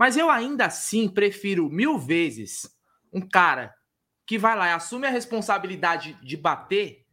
Mas 0.00 0.16
eu 0.16 0.30
ainda 0.30 0.64
assim 0.64 1.10
prefiro 1.10 1.68
mil 1.68 1.98
vezes 1.98 2.74
um 3.12 3.20
cara 3.20 3.74
que 4.24 4.38
vai 4.38 4.56
lá 4.56 4.68
e 4.68 4.72
assume 4.72 5.06
a 5.06 5.10
responsabilidade 5.10 6.14
de 6.22 6.38
bater, 6.38 7.06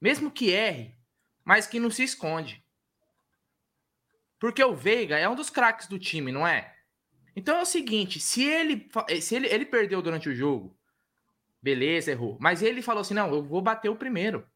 mesmo 0.00 0.30
que 0.30 0.50
erre, 0.50 0.96
mas 1.44 1.66
que 1.66 1.80
não 1.80 1.90
se 1.90 2.04
esconde. 2.04 2.64
Porque 4.38 4.62
o 4.62 4.72
Veiga 4.72 5.18
é 5.18 5.28
um 5.28 5.34
dos 5.34 5.50
craques 5.50 5.88
do 5.88 5.98
time, 5.98 6.30
não 6.30 6.46
é? 6.46 6.76
Então 7.34 7.56
é 7.56 7.62
o 7.62 7.66
seguinte, 7.66 8.20
se 8.20 8.44
ele 8.44 8.88
se 9.20 9.34
ele, 9.34 9.48
ele 9.48 9.66
perdeu 9.66 10.00
durante 10.00 10.28
o 10.28 10.34
jogo, 10.34 10.78
beleza, 11.60 12.12
errou, 12.12 12.38
mas 12.40 12.62
ele 12.62 12.82
falou 12.82 13.00
assim: 13.00 13.14
"Não, 13.14 13.34
eu 13.34 13.42
vou 13.42 13.60
bater 13.60 13.88
o 13.88 13.96
primeiro". 13.96 14.48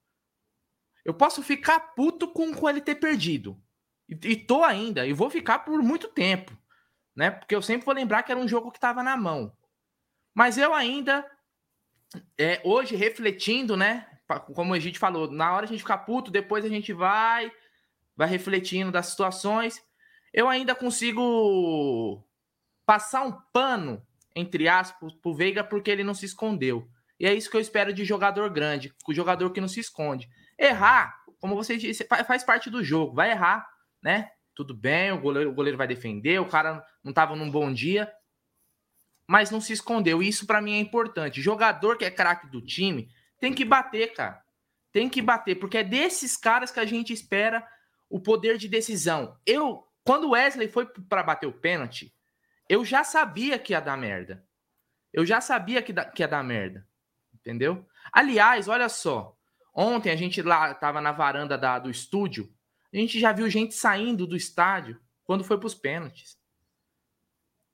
Eu 1.05 1.15
posso 1.15 1.43
ficar 1.43 1.81
puto 1.97 2.29
com, 2.29 2.55
com 2.55 2.71
ele 2.71 2.81
ter 2.81 2.95
perdido. 2.95 3.61
E, 4.09 4.15
e 4.23 4.37
tô 4.37 4.63
ainda, 4.63 5.05
e 5.05 5.13
vou 5.13 5.29
ficar 5.29 5.61
por 5.61 5.83
muito 5.83 6.07
tempo, 6.07 6.57
né? 7.15 7.31
Porque 7.31 7.55
eu 7.55 7.63
sempre 7.63 7.85
vou 7.85 7.95
lembrar 7.95 8.23
que 8.23 8.33
era 8.33 8.41
um 8.41 8.49
jogo 8.49 8.71
que 8.71 8.79
estava 8.79 9.03
na 9.03 9.17
mão. 9.17 9.53
Mas 10.35 10.57
eu 10.57 10.73
ainda 10.73 11.25
é, 12.39 12.61
hoje 12.65 12.97
refletindo, 12.97 13.77
né? 13.77 14.07
Como 14.55 14.75
a 14.75 14.79
gente 14.79 14.99
falou, 14.99 15.31
na 15.31 15.53
hora 15.53 15.67
a 15.67 15.69
gente 15.69 15.81
ficar 15.81 15.99
puto, 15.99 16.31
depois 16.31 16.65
a 16.65 16.69
gente 16.69 16.93
vai, 16.93 17.51
vai 18.17 18.29
refletindo 18.29 18.93
das 18.93 19.07
situações. 19.07 19.83
Eu 20.33 20.49
ainda 20.49 20.75
consigo 20.75 22.25
passar 22.87 23.23
um 23.23 23.33
pano, 23.53 24.05
entre 24.35 24.69
aspas, 24.69 25.13
pro 25.15 25.35
Veiga 25.35 25.65
porque 25.65 25.91
ele 25.91 26.05
não 26.05 26.15
se 26.15 26.27
escondeu. 26.27 26.89
E 27.19 27.27
é 27.27 27.35
isso 27.35 27.51
que 27.51 27.57
eu 27.57 27.61
espero 27.61 27.93
de 27.93 28.05
jogador 28.05 28.49
grande, 28.51 28.95
o 29.07 29.13
jogador 29.13 29.51
que 29.51 29.61
não 29.61 29.69
se 29.69 29.81
esconde. 29.81 30.29
Errar, 30.59 31.23
como 31.41 31.55
você 31.55 31.77
disse, 31.77 32.07
faz 32.27 32.45
parte 32.45 32.71
do 32.71 32.83
jogo, 32.83 33.15
vai 33.15 33.31
errar, 33.31 33.69
né? 34.03 34.31
Tudo 34.55 34.75
bem, 34.75 35.13
o 35.13 35.21
goleiro, 35.21 35.51
o 35.51 35.55
goleiro 35.55 35.77
vai 35.77 35.87
defender, 35.87 36.41
o 36.41 36.49
cara 36.49 36.85
não 37.03 37.11
estava 37.11 37.35
num 37.35 37.51
bom 37.51 37.73
dia, 37.73 38.13
mas 39.27 39.51
não 39.51 39.61
se 39.61 39.73
escondeu. 39.73 40.23
Isso 40.23 40.47
para 40.47 40.61
mim 40.61 40.75
é 40.75 40.79
importante. 40.79 41.41
Jogador 41.41 41.97
que 41.97 42.05
é 42.05 42.11
craque 42.11 42.49
do 42.49 42.61
time 42.61 43.11
tem 43.39 43.55
que 43.55 43.65
bater, 43.65 44.13
cara. 44.13 44.43
Tem 44.93 45.09
que 45.09 45.23
bater, 45.23 45.55
porque 45.55 45.79
é 45.79 45.85
desses 45.85 46.37
caras 46.37 46.71
que 46.71 46.81
a 46.81 46.85
gente 46.85 47.13
espera 47.13 47.67
o 48.09 48.21
poder 48.21 48.59
de 48.59 48.69
decisão. 48.69 49.39
Eu, 49.47 49.87
quando 50.05 50.25
o 50.25 50.31
Wesley 50.31 50.69
foi 50.69 50.85
para 51.09 51.23
bater 51.23 51.47
o 51.47 51.53
pênalti, 51.53 52.13
eu 52.69 52.85
já 52.85 53.05
sabia 53.05 53.59
que 53.59 53.73
ia 53.73 53.81
dar 53.81 53.97
merda. 53.97 54.45
Eu 55.13 55.25
já 55.25 55.41
sabia 55.41 55.81
que, 55.81 55.93
que 55.93 56.23
ia 56.23 56.29
dar 56.29 56.43
merda. 56.43 56.87
Entendeu? 57.33 57.87
Aliás, 58.13 58.69
olha 58.69 58.89
só. 58.89 59.37
Ontem 59.73 60.11
a 60.11 60.17
gente 60.17 60.43
lá 60.43 60.75
tava 60.75 61.01
na 61.01 61.13
varanda 61.13 61.57
da, 61.57 61.79
do 61.79 61.91
estúdio. 61.91 62.53
A 62.93 62.97
gente 62.97 63.21
já 63.21 63.33
viu 63.33 63.49
gente 63.49 63.75
saindo 63.75 64.27
do 64.27 64.37
estádio 64.37 65.01
quando 65.25 65.45
foi 65.45 65.57
para 65.57 65.69
os 65.69 65.75
pênaltis. 65.75 66.40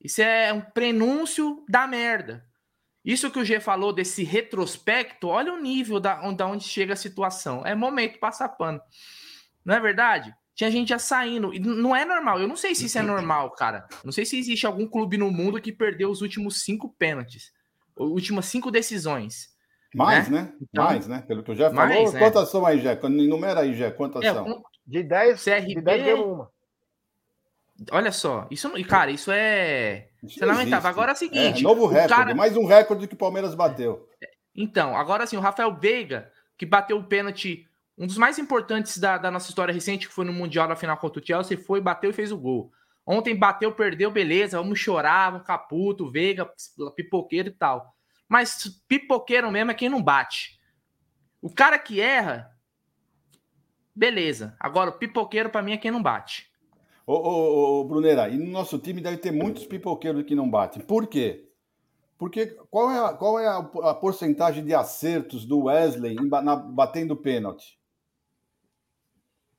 Isso 0.06 0.22
é 0.22 0.52
um 0.52 0.60
prenúncio 0.60 1.64
da 1.68 1.86
merda. 1.86 2.46
Isso 3.04 3.30
que 3.30 3.38
o 3.38 3.44
G 3.44 3.60
falou 3.60 3.92
desse 3.92 4.22
retrospecto, 4.22 5.28
olha 5.28 5.52
o 5.52 5.60
nível 5.60 5.98
da, 5.98 6.14
da 6.32 6.46
onde 6.46 6.64
chega 6.64 6.92
a 6.92 6.96
situação. 6.96 7.64
É 7.66 7.74
momento 7.74 8.18
passar 8.18 8.48
pano. 8.50 8.80
Não 9.64 9.74
é 9.74 9.80
verdade? 9.80 10.32
Tinha 10.54 10.70
gente 10.70 10.88
já 10.88 10.98
saindo. 10.98 11.52
E 11.52 11.58
não 11.58 11.94
é 11.94 12.04
normal. 12.04 12.40
Eu 12.40 12.46
não 12.46 12.56
sei 12.56 12.74
se 12.74 12.86
isso 12.86 12.98
é 12.98 13.02
normal, 13.02 13.50
cara. 13.50 13.86
Não 14.04 14.12
sei 14.12 14.24
se 14.24 14.38
existe 14.38 14.64
algum 14.64 14.86
clube 14.86 15.18
no 15.18 15.30
mundo 15.30 15.60
que 15.60 15.72
perdeu 15.72 16.08
os 16.08 16.22
últimos 16.22 16.62
cinco 16.62 16.94
pênaltis. 16.96 17.52
As 17.98 18.06
últimas 18.06 18.46
cinco 18.46 18.70
decisões. 18.70 19.54
Mais, 19.94 20.28
né? 20.28 20.42
né? 20.42 20.52
Então, 20.62 20.84
mais, 20.84 21.06
né? 21.08 21.24
Pelo 21.26 21.42
que 21.42 21.50
eu 21.50 21.56
já 21.56 21.70
falou. 21.70 22.12
Né? 22.12 22.18
Quantas 22.18 22.48
são 22.48 22.64
aí, 22.64 22.80
Jé? 22.80 22.98
Enumera 23.02 23.60
aí, 23.60 23.74
Jé. 23.74 23.90
Quantas 23.90 24.24
é, 24.24 24.32
são? 24.32 24.62
De 24.86 25.02
10, 25.02 25.42
CRB, 25.42 25.74
de 25.74 25.80
10 25.80 26.04
deu 26.04 26.32
uma. 26.32 26.55
Olha 27.90 28.10
só, 28.10 28.46
isso, 28.50 28.70
cara, 28.84 29.10
isso 29.10 29.30
é. 29.30 30.08
Isso 30.22 30.38
você 30.38 30.46
lamentável. 30.46 30.88
Agora 30.88 31.12
é 31.12 31.14
o 31.14 31.16
seguinte: 31.16 31.60
é, 31.60 31.62
novo 31.62 31.86
recorde, 31.86 32.14
cara... 32.14 32.34
mais 32.34 32.56
um 32.56 32.66
recorde 32.66 33.06
que 33.06 33.14
o 33.14 33.18
Palmeiras 33.18 33.54
bateu. 33.54 34.08
Então, 34.54 34.96
agora 34.96 35.24
assim, 35.24 35.36
o 35.36 35.40
Rafael 35.40 35.74
Veiga, 35.74 36.32
que 36.56 36.64
bateu 36.64 36.96
o 36.96 37.04
pênalti, 37.04 37.68
um 37.98 38.06
dos 38.06 38.16
mais 38.16 38.38
importantes 38.38 38.96
da, 38.98 39.18
da 39.18 39.30
nossa 39.30 39.50
história 39.50 39.74
recente, 39.74 40.08
que 40.08 40.14
foi 40.14 40.24
no 40.24 40.32
Mundial 40.32 40.66
na 40.66 40.76
final 40.76 40.96
contra 40.96 41.20
o 41.20 41.26
Chelsea, 41.26 41.58
foi, 41.58 41.80
bateu 41.80 42.10
e 42.10 42.14
fez 42.14 42.32
o 42.32 42.38
gol. 42.38 42.72
Ontem 43.04 43.36
bateu, 43.36 43.70
perdeu, 43.72 44.10
beleza, 44.10 44.58
vamos 44.58 44.78
chorar, 44.78 45.30
vamos 45.30 45.46
caputo, 45.46 46.10
Veiga, 46.10 46.50
pipoqueiro 46.96 47.48
e 47.48 47.52
tal. 47.52 47.94
Mas 48.28 48.82
pipoqueiro 48.88 49.50
mesmo 49.50 49.70
é 49.70 49.74
quem 49.74 49.88
não 49.88 50.02
bate. 50.02 50.58
O 51.40 51.48
cara 51.48 51.78
que 51.78 52.00
erra, 52.00 52.50
beleza. 53.94 54.56
Agora, 54.58 54.90
o 54.90 54.98
pipoqueiro 54.98 55.50
para 55.50 55.62
mim 55.62 55.72
é 55.72 55.76
quem 55.76 55.90
não 55.90 56.02
bate. 56.02 56.50
Ô, 57.06 57.14
ô, 57.14 57.80
ô, 57.80 57.84
Brunera, 57.84 58.28
e 58.28 58.36
no 58.36 58.50
nosso 58.50 58.78
time 58.78 59.00
deve 59.00 59.18
ter 59.18 59.30
muitos 59.30 59.64
pipoqueiros 59.64 60.24
que 60.24 60.34
não 60.34 60.50
batem. 60.50 60.82
Por 60.82 61.06
quê? 61.06 61.48
Porque 62.18 62.46
qual 62.70 62.90
é 62.90 62.98
a, 62.98 63.12
qual 63.12 63.38
é 63.38 63.46
a, 63.46 63.58
a 63.58 63.94
porcentagem 63.94 64.64
de 64.64 64.74
acertos 64.74 65.44
do 65.44 65.64
Wesley 65.64 66.16
em, 66.16 66.28
na, 66.28 66.56
batendo 66.56 67.14
pênalti? 67.14 67.78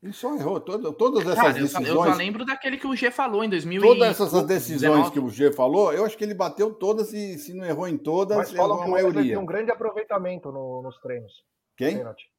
Ele 0.03 0.13
só 0.13 0.35
errou. 0.35 0.59
Todo, 0.59 0.91
todas 0.93 1.23
essas 1.23 1.35
Cara, 1.35 1.53
decisões. 1.53 1.87
Eu 1.87 1.95
só, 1.95 2.05
eu 2.05 2.11
só 2.11 2.17
lembro 2.17 2.45
daquele 2.45 2.77
que 2.77 2.87
o 2.87 2.95
G 2.95 3.09
falou 3.11 3.43
em 3.43 3.49
2000 3.49 3.81
Todas 3.81 4.21
essas 4.21 4.43
decisões 4.45 5.09
que 5.09 5.19
o 5.19 5.29
G 5.29 5.51
falou, 5.51 5.93
eu 5.93 6.05
acho 6.05 6.17
que 6.17 6.23
ele 6.23 6.33
bateu 6.33 6.73
todas 6.73 7.13
e 7.13 7.37
se 7.37 7.53
não 7.53 7.65
errou 7.65 7.87
em 7.87 7.97
todas, 7.97 8.37
Mas 8.37 8.53
errou 8.53 8.81
a 8.81 8.87
maioria. 8.87 9.21
tem 9.23 9.37
um 9.37 9.45
grande 9.45 9.71
aproveitamento 9.71 10.51
no, 10.51 10.81
nos 10.81 10.99
treinos. 10.99 11.45
Quem? 11.75 11.97
Pênalti. 11.97 12.29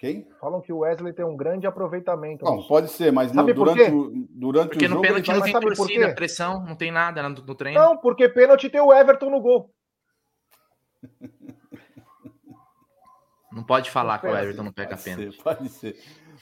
Quem? 0.00 0.26
Falam 0.40 0.62
que 0.62 0.72
o 0.72 0.78
Wesley 0.78 1.12
tem 1.12 1.26
um 1.26 1.36
grande 1.36 1.66
aproveitamento. 1.66 2.42
Não, 2.42 2.62
pode 2.62 2.90
ser, 2.90 3.12
mas 3.12 3.32
não, 3.32 3.44
durante, 3.44 3.82
o, 3.82 4.10
durante 4.30 4.70
porque 4.70 4.86
o 4.86 4.88
jogo... 4.88 5.02
Porque 5.02 5.18
no 5.18 5.22
pênalti 5.22 5.30
não 5.30 5.42
tem 5.42 5.52
torcida, 5.60 6.14
pressão, 6.14 6.64
não 6.64 6.74
tem 6.74 6.90
nada 6.90 7.22
no, 7.22 7.28
no 7.28 7.54
treino. 7.54 7.78
Não, 7.78 7.98
porque 7.98 8.26
pênalti 8.26 8.70
tem 8.70 8.80
o 8.80 8.94
Everton 8.94 9.28
no 9.28 9.42
gol. 9.42 9.70
Não 13.52 13.64
pode 13.64 13.90
falar 13.90 14.20
que 14.20 14.28
o 14.28 14.36
Everton 14.36 14.62
não 14.62 14.72
pega 14.72 14.96
pênalti. 14.96 15.34
Ser, 15.34 15.42
pode 15.42 15.68
ser. 15.70 15.96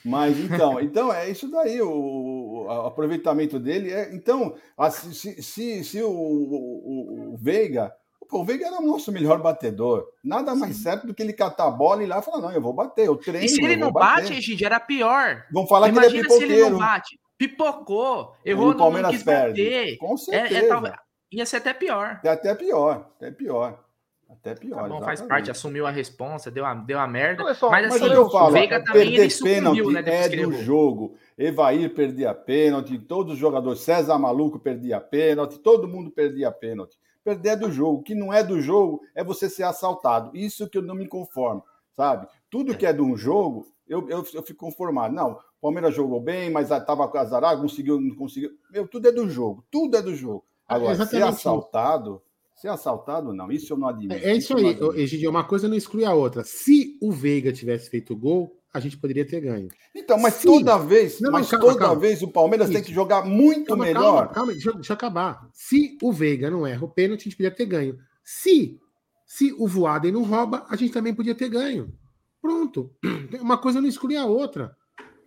Mas 0.04 0.38
então, 0.38 0.78
então 0.84 1.10
é 1.10 1.30
isso 1.30 1.50
daí, 1.50 1.80
o, 1.80 2.66
o 2.66 2.70
aproveitamento 2.70 3.58
dele. 3.58 3.90
É, 3.90 4.14
então, 4.14 4.54
se, 4.90 5.42
se, 5.42 5.82
se 5.84 6.02
o, 6.02 6.10
o, 6.10 7.32
o 7.32 7.36
Veiga 7.38 7.90
Pô, 8.28 8.40
o 8.40 8.44
Veiga 8.44 8.66
era 8.66 8.76
o 8.76 8.86
nosso 8.86 9.10
melhor 9.10 9.40
batedor. 9.40 10.06
Nada 10.22 10.54
mais 10.54 10.76
Sim. 10.76 10.82
certo 10.82 11.06
do 11.06 11.14
que 11.14 11.22
ele 11.22 11.32
catar 11.32 11.66
a 11.66 11.70
bola 11.70 12.02
e 12.02 12.04
ir 12.04 12.08
lá 12.08 12.18
e 12.18 12.22
falar: 12.22 12.42
não, 12.42 12.52
eu 12.52 12.60
vou 12.60 12.74
bater, 12.74 13.06
eu 13.06 13.16
treino. 13.16 13.46
E 13.46 13.48
se 13.48 13.64
ele 13.64 13.76
não 13.76 13.90
bate, 13.90 14.34
Egide, 14.34 14.64
era 14.64 14.78
pior. 14.78 15.46
Vão 15.50 15.66
falar 15.66 15.88
Imagina 15.88 16.10
que 16.10 16.16
ele 16.16 16.20
é 16.20 16.22
pipoqueiro. 16.22 16.54
se 16.54 16.60
ele 16.60 16.70
não 16.70 16.78
bate. 16.78 17.20
Pipocou, 17.38 18.34
errou, 18.44 18.72
no 18.72 18.76
Palmeiras 18.76 19.12
quis 19.12 19.22
perde. 19.22 19.64
bater. 19.64 19.96
Com 19.96 20.16
certeza. 20.16 20.60
É, 20.60 20.64
é, 20.64 20.68
talvez, 20.68 20.94
ia 21.32 21.46
ser 21.46 21.56
até 21.58 21.72
pior. 21.72 22.20
É 22.22 22.28
até 22.28 22.54
pior, 22.54 23.10
até 23.16 23.30
pior. 23.30 23.84
Até 24.28 24.54
pior. 24.54 24.82
Tá 24.82 24.88
bom, 24.88 25.00
faz 25.00 25.22
parte, 25.22 25.50
assumiu 25.50 25.86
a 25.86 25.90
responsa, 25.90 26.50
deu 26.50 26.66
a, 26.66 26.74
deu 26.74 26.98
a 26.98 27.08
merda. 27.08 27.54
Só, 27.54 27.70
mas, 27.70 27.86
assim, 27.86 28.12
eu 28.12 28.28
falo, 28.28 28.48
o 28.48 28.52
Veiga 28.52 28.84
também 28.84 29.14
ele 29.14 29.30
sucumbiu, 29.30 29.90
né? 29.90 30.02
É 30.04 30.28
do 30.28 30.52
jogo. 30.62 31.16
Evair 31.38 31.94
perdia 31.94 32.34
pênalti, 32.34 32.98
todos 32.98 33.34
os 33.34 33.38
jogadores, 33.38 33.80
César 33.80 34.18
Maluco 34.18 34.58
perdia 34.58 35.00
pênalti, 35.00 35.58
todo 35.58 35.88
mundo 35.88 36.10
perdia 36.10 36.50
pênalti 36.50 36.98
perder 37.24 37.50
é 37.50 37.56
do 37.56 37.70
jogo. 37.70 37.98
O 37.98 38.02
que 38.02 38.14
não 38.14 38.32
é 38.32 38.42
do 38.42 38.60
jogo 38.60 39.00
é 39.14 39.22
você 39.22 39.48
ser 39.48 39.64
assaltado. 39.64 40.36
Isso 40.36 40.68
que 40.68 40.78
eu 40.78 40.82
não 40.82 40.94
me 40.94 41.06
conformo, 41.06 41.62
sabe? 41.96 42.26
Tudo 42.50 42.76
que 42.76 42.86
é 42.86 42.92
de 42.92 43.02
um 43.02 43.16
jogo, 43.16 43.66
eu, 43.86 44.08
eu, 44.08 44.24
eu 44.32 44.42
fico 44.42 44.66
conformado. 44.66 45.14
Não, 45.14 45.32
o 45.32 45.60
Palmeiras 45.60 45.94
jogou 45.94 46.20
bem, 46.20 46.50
mas 46.50 46.70
estava 46.70 47.10
azarado, 47.18 47.62
conseguiu, 47.62 48.00
não 48.00 48.14
conseguiu. 48.14 48.50
Meu, 48.70 48.86
tudo 48.86 49.08
é 49.08 49.12
do 49.12 49.28
jogo. 49.28 49.64
Tudo 49.70 49.96
é 49.96 50.02
do 50.02 50.14
jogo. 50.14 50.44
Agora, 50.66 51.02
é 51.02 51.06
ser 51.06 51.22
assaltado. 51.22 52.22
Ser 52.54 52.68
assaltado, 52.68 53.32
não. 53.32 53.50
Isso 53.52 53.72
eu 53.72 53.78
não 53.78 53.88
admito. 53.88 54.14
É, 54.14 54.30
é 54.30 54.36
isso, 54.36 54.58
isso 54.58 54.92
aí, 54.92 55.00
Egidio. 55.00 55.30
Uma 55.30 55.44
coisa 55.44 55.68
não 55.68 55.76
exclui 55.76 56.04
a 56.04 56.12
outra. 56.12 56.42
Se 56.42 56.98
o 57.00 57.12
Veiga 57.12 57.52
tivesse 57.52 57.88
feito 57.88 58.16
gol, 58.16 58.57
a 58.78 58.80
gente 58.80 58.96
poderia 58.96 59.26
ter 59.26 59.40
ganho. 59.40 59.68
Então, 59.94 60.18
mas 60.18 60.42
toda 60.42 60.78
vez, 60.78 61.20
não, 61.20 61.30
mas 61.30 61.50
calma, 61.50 61.66
toda 61.66 61.78
calma. 61.78 62.00
vez 62.00 62.22
o 62.22 62.28
Palmeiras 62.28 62.68
Isso. 62.68 62.74
tem 62.74 62.84
que 62.84 62.94
jogar 62.94 63.24
muito 63.24 63.68
calma, 63.68 63.84
melhor. 63.84 64.32
Calma, 64.32 64.52
deixa, 64.52 64.72
deixa, 64.72 64.92
eu 64.92 64.94
acabar. 64.94 65.48
Se 65.52 65.98
o 66.02 66.12
Veiga 66.12 66.50
não 66.50 66.66
erra 66.66 66.84
o 66.84 66.88
pênalti, 66.88 67.22
a 67.22 67.24
gente 67.24 67.36
podia 67.36 67.50
ter 67.50 67.66
ganho. 67.66 67.98
Se, 68.24 68.78
se 69.26 69.52
o 69.58 69.66
Voaden 69.66 70.12
não 70.12 70.22
rouba, 70.22 70.64
a 70.68 70.76
gente 70.76 70.92
também 70.92 71.14
podia 71.14 71.34
ter 71.34 71.48
ganho. 71.48 71.92
Pronto. 72.40 72.90
Uma 73.40 73.58
coisa 73.58 73.80
não 73.80 73.88
exclui 73.88 74.16
a 74.16 74.24
outra. 74.24 74.76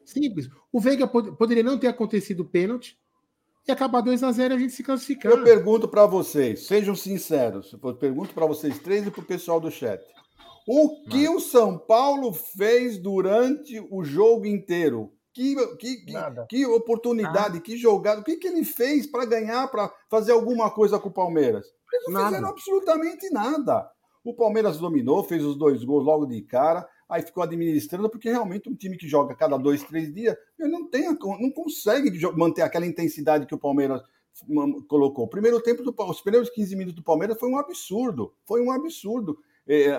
Simples. 0.06 0.50
O 0.72 0.80
Veiga 0.80 1.08
pod 1.08 1.32
poderia 1.34 1.64
não 1.64 1.78
ter 1.78 1.88
acontecido 1.88 2.42
o 2.42 2.46
pênalti 2.46 2.98
e 3.68 3.72
acabar 3.72 4.02
2 4.02 4.24
a 4.24 4.32
0 4.32 4.54
a 4.54 4.58
gente 4.58 4.74
se 4.74 4.84
classificar. 4.84 5.32
Eu 5.32 5.44
pergunto 5.44 5.88
para 5.88 6.06
vocês, 6.06 6.66
sejam 6.66 6.96
sinceros. 6.96 7.74
Eu 7.74 7.96
pergunto 7.96 8.34
para 8.34 8.46
vocês 8.46 8.80
três 8.80 9.06
e 9.06 9.12
para 9.12 9.22
o 9.22 9.26
pessoal 9.26 9.60
do 9.60 9.70
chat. 9.70 10.02
O 10.68 11.04
que 11.04 11.28
Mas... 11.28 11.36
o 11.36 11.40
São 11.40 11.78
Paulo 11.78 12.34
fez 12.34 12.98
durante 12.98 13.80
o 13.90 14.04
jogo 14.04 14.46
inteiro? 14.46 15.12
Que, 15.34 15.56
que, 15.78 15.96
que, 16.06 16.14
que, 16.50 16.66
oportunidade, 16.66 17.58
ah. 17.58 17.62
que 17.62 17.78
jogada, 17.78 18.20
o 18.20 18.24
que, 18.24 18.36
que 18.36 18.48
ele 18.48 18.66
fez 18.66 19.08
para 19.08 19.26
ganhar, 19.26 19.66
para 19.70 19.90
fazer 20.10 20.34
alguma 20.34 20.70
coisa 20.70 21.00
com 21.00 21.08
o 21.08 21.14
Palmeiras? 21.14 21.66
Eles 21.94 22.08
não 22.08 22.14
nada. 22.14 22.28
fizeram 22.28 22.50
absolutamente 22.50 23.30
nada. 23.30 23.90
O 24.26 24.34
Palmeiras 24.34 24.78
dominou, 24.78 25.24
fez 25.24 25.44
os 25.44 25.58
dois 25.58 25.84
gols 25.86 26.04
logo 26.04 26.26
de 26.26 26.42
cara, 26.42 26.86
aí 27.10 27.22
ficou 27.22 27.44
administrando, 27.44 28.10
porque 28.10 28.30
realmente 28.30 28.70
um 28.70 28.76
time 28.76 28.98
que 28.98 29.08
joga 29.08 29.34
cada 29.34 29.58
dois, 29.58 29.84
três 29.84 30.14
dias, 30.14 30.36
ele 30.60 30.70
não, 30.70 30.90
tem, 30.90 31.06
não 31.06 31.52
consegue 31.52 32.12
manter 32.36 32.62
aquela 32.62 32.86
intensidade 32.86 33.46
que 33.46 33.56
o 33.56 33.60
Palmeiras 33.60 34.02
colocou. 34.88 35.26
O 35.26 35.30
primeiro 35.30 35.62
tempo, 35.62 35.82
do, 35.82 35.94
os 35.98 36.22
primeiros 36.22 36.50
15 36.50 36.76
minutos 36.76 36.96
do 36.96 37.04
Palmeiras 37.04 37.40
foi 37.40 37.50
um 37.50 37.58
absurdo, 37.58 38.34
foi 38.46 38.62
um 38.62 38.72
absurdo 38.72 39.38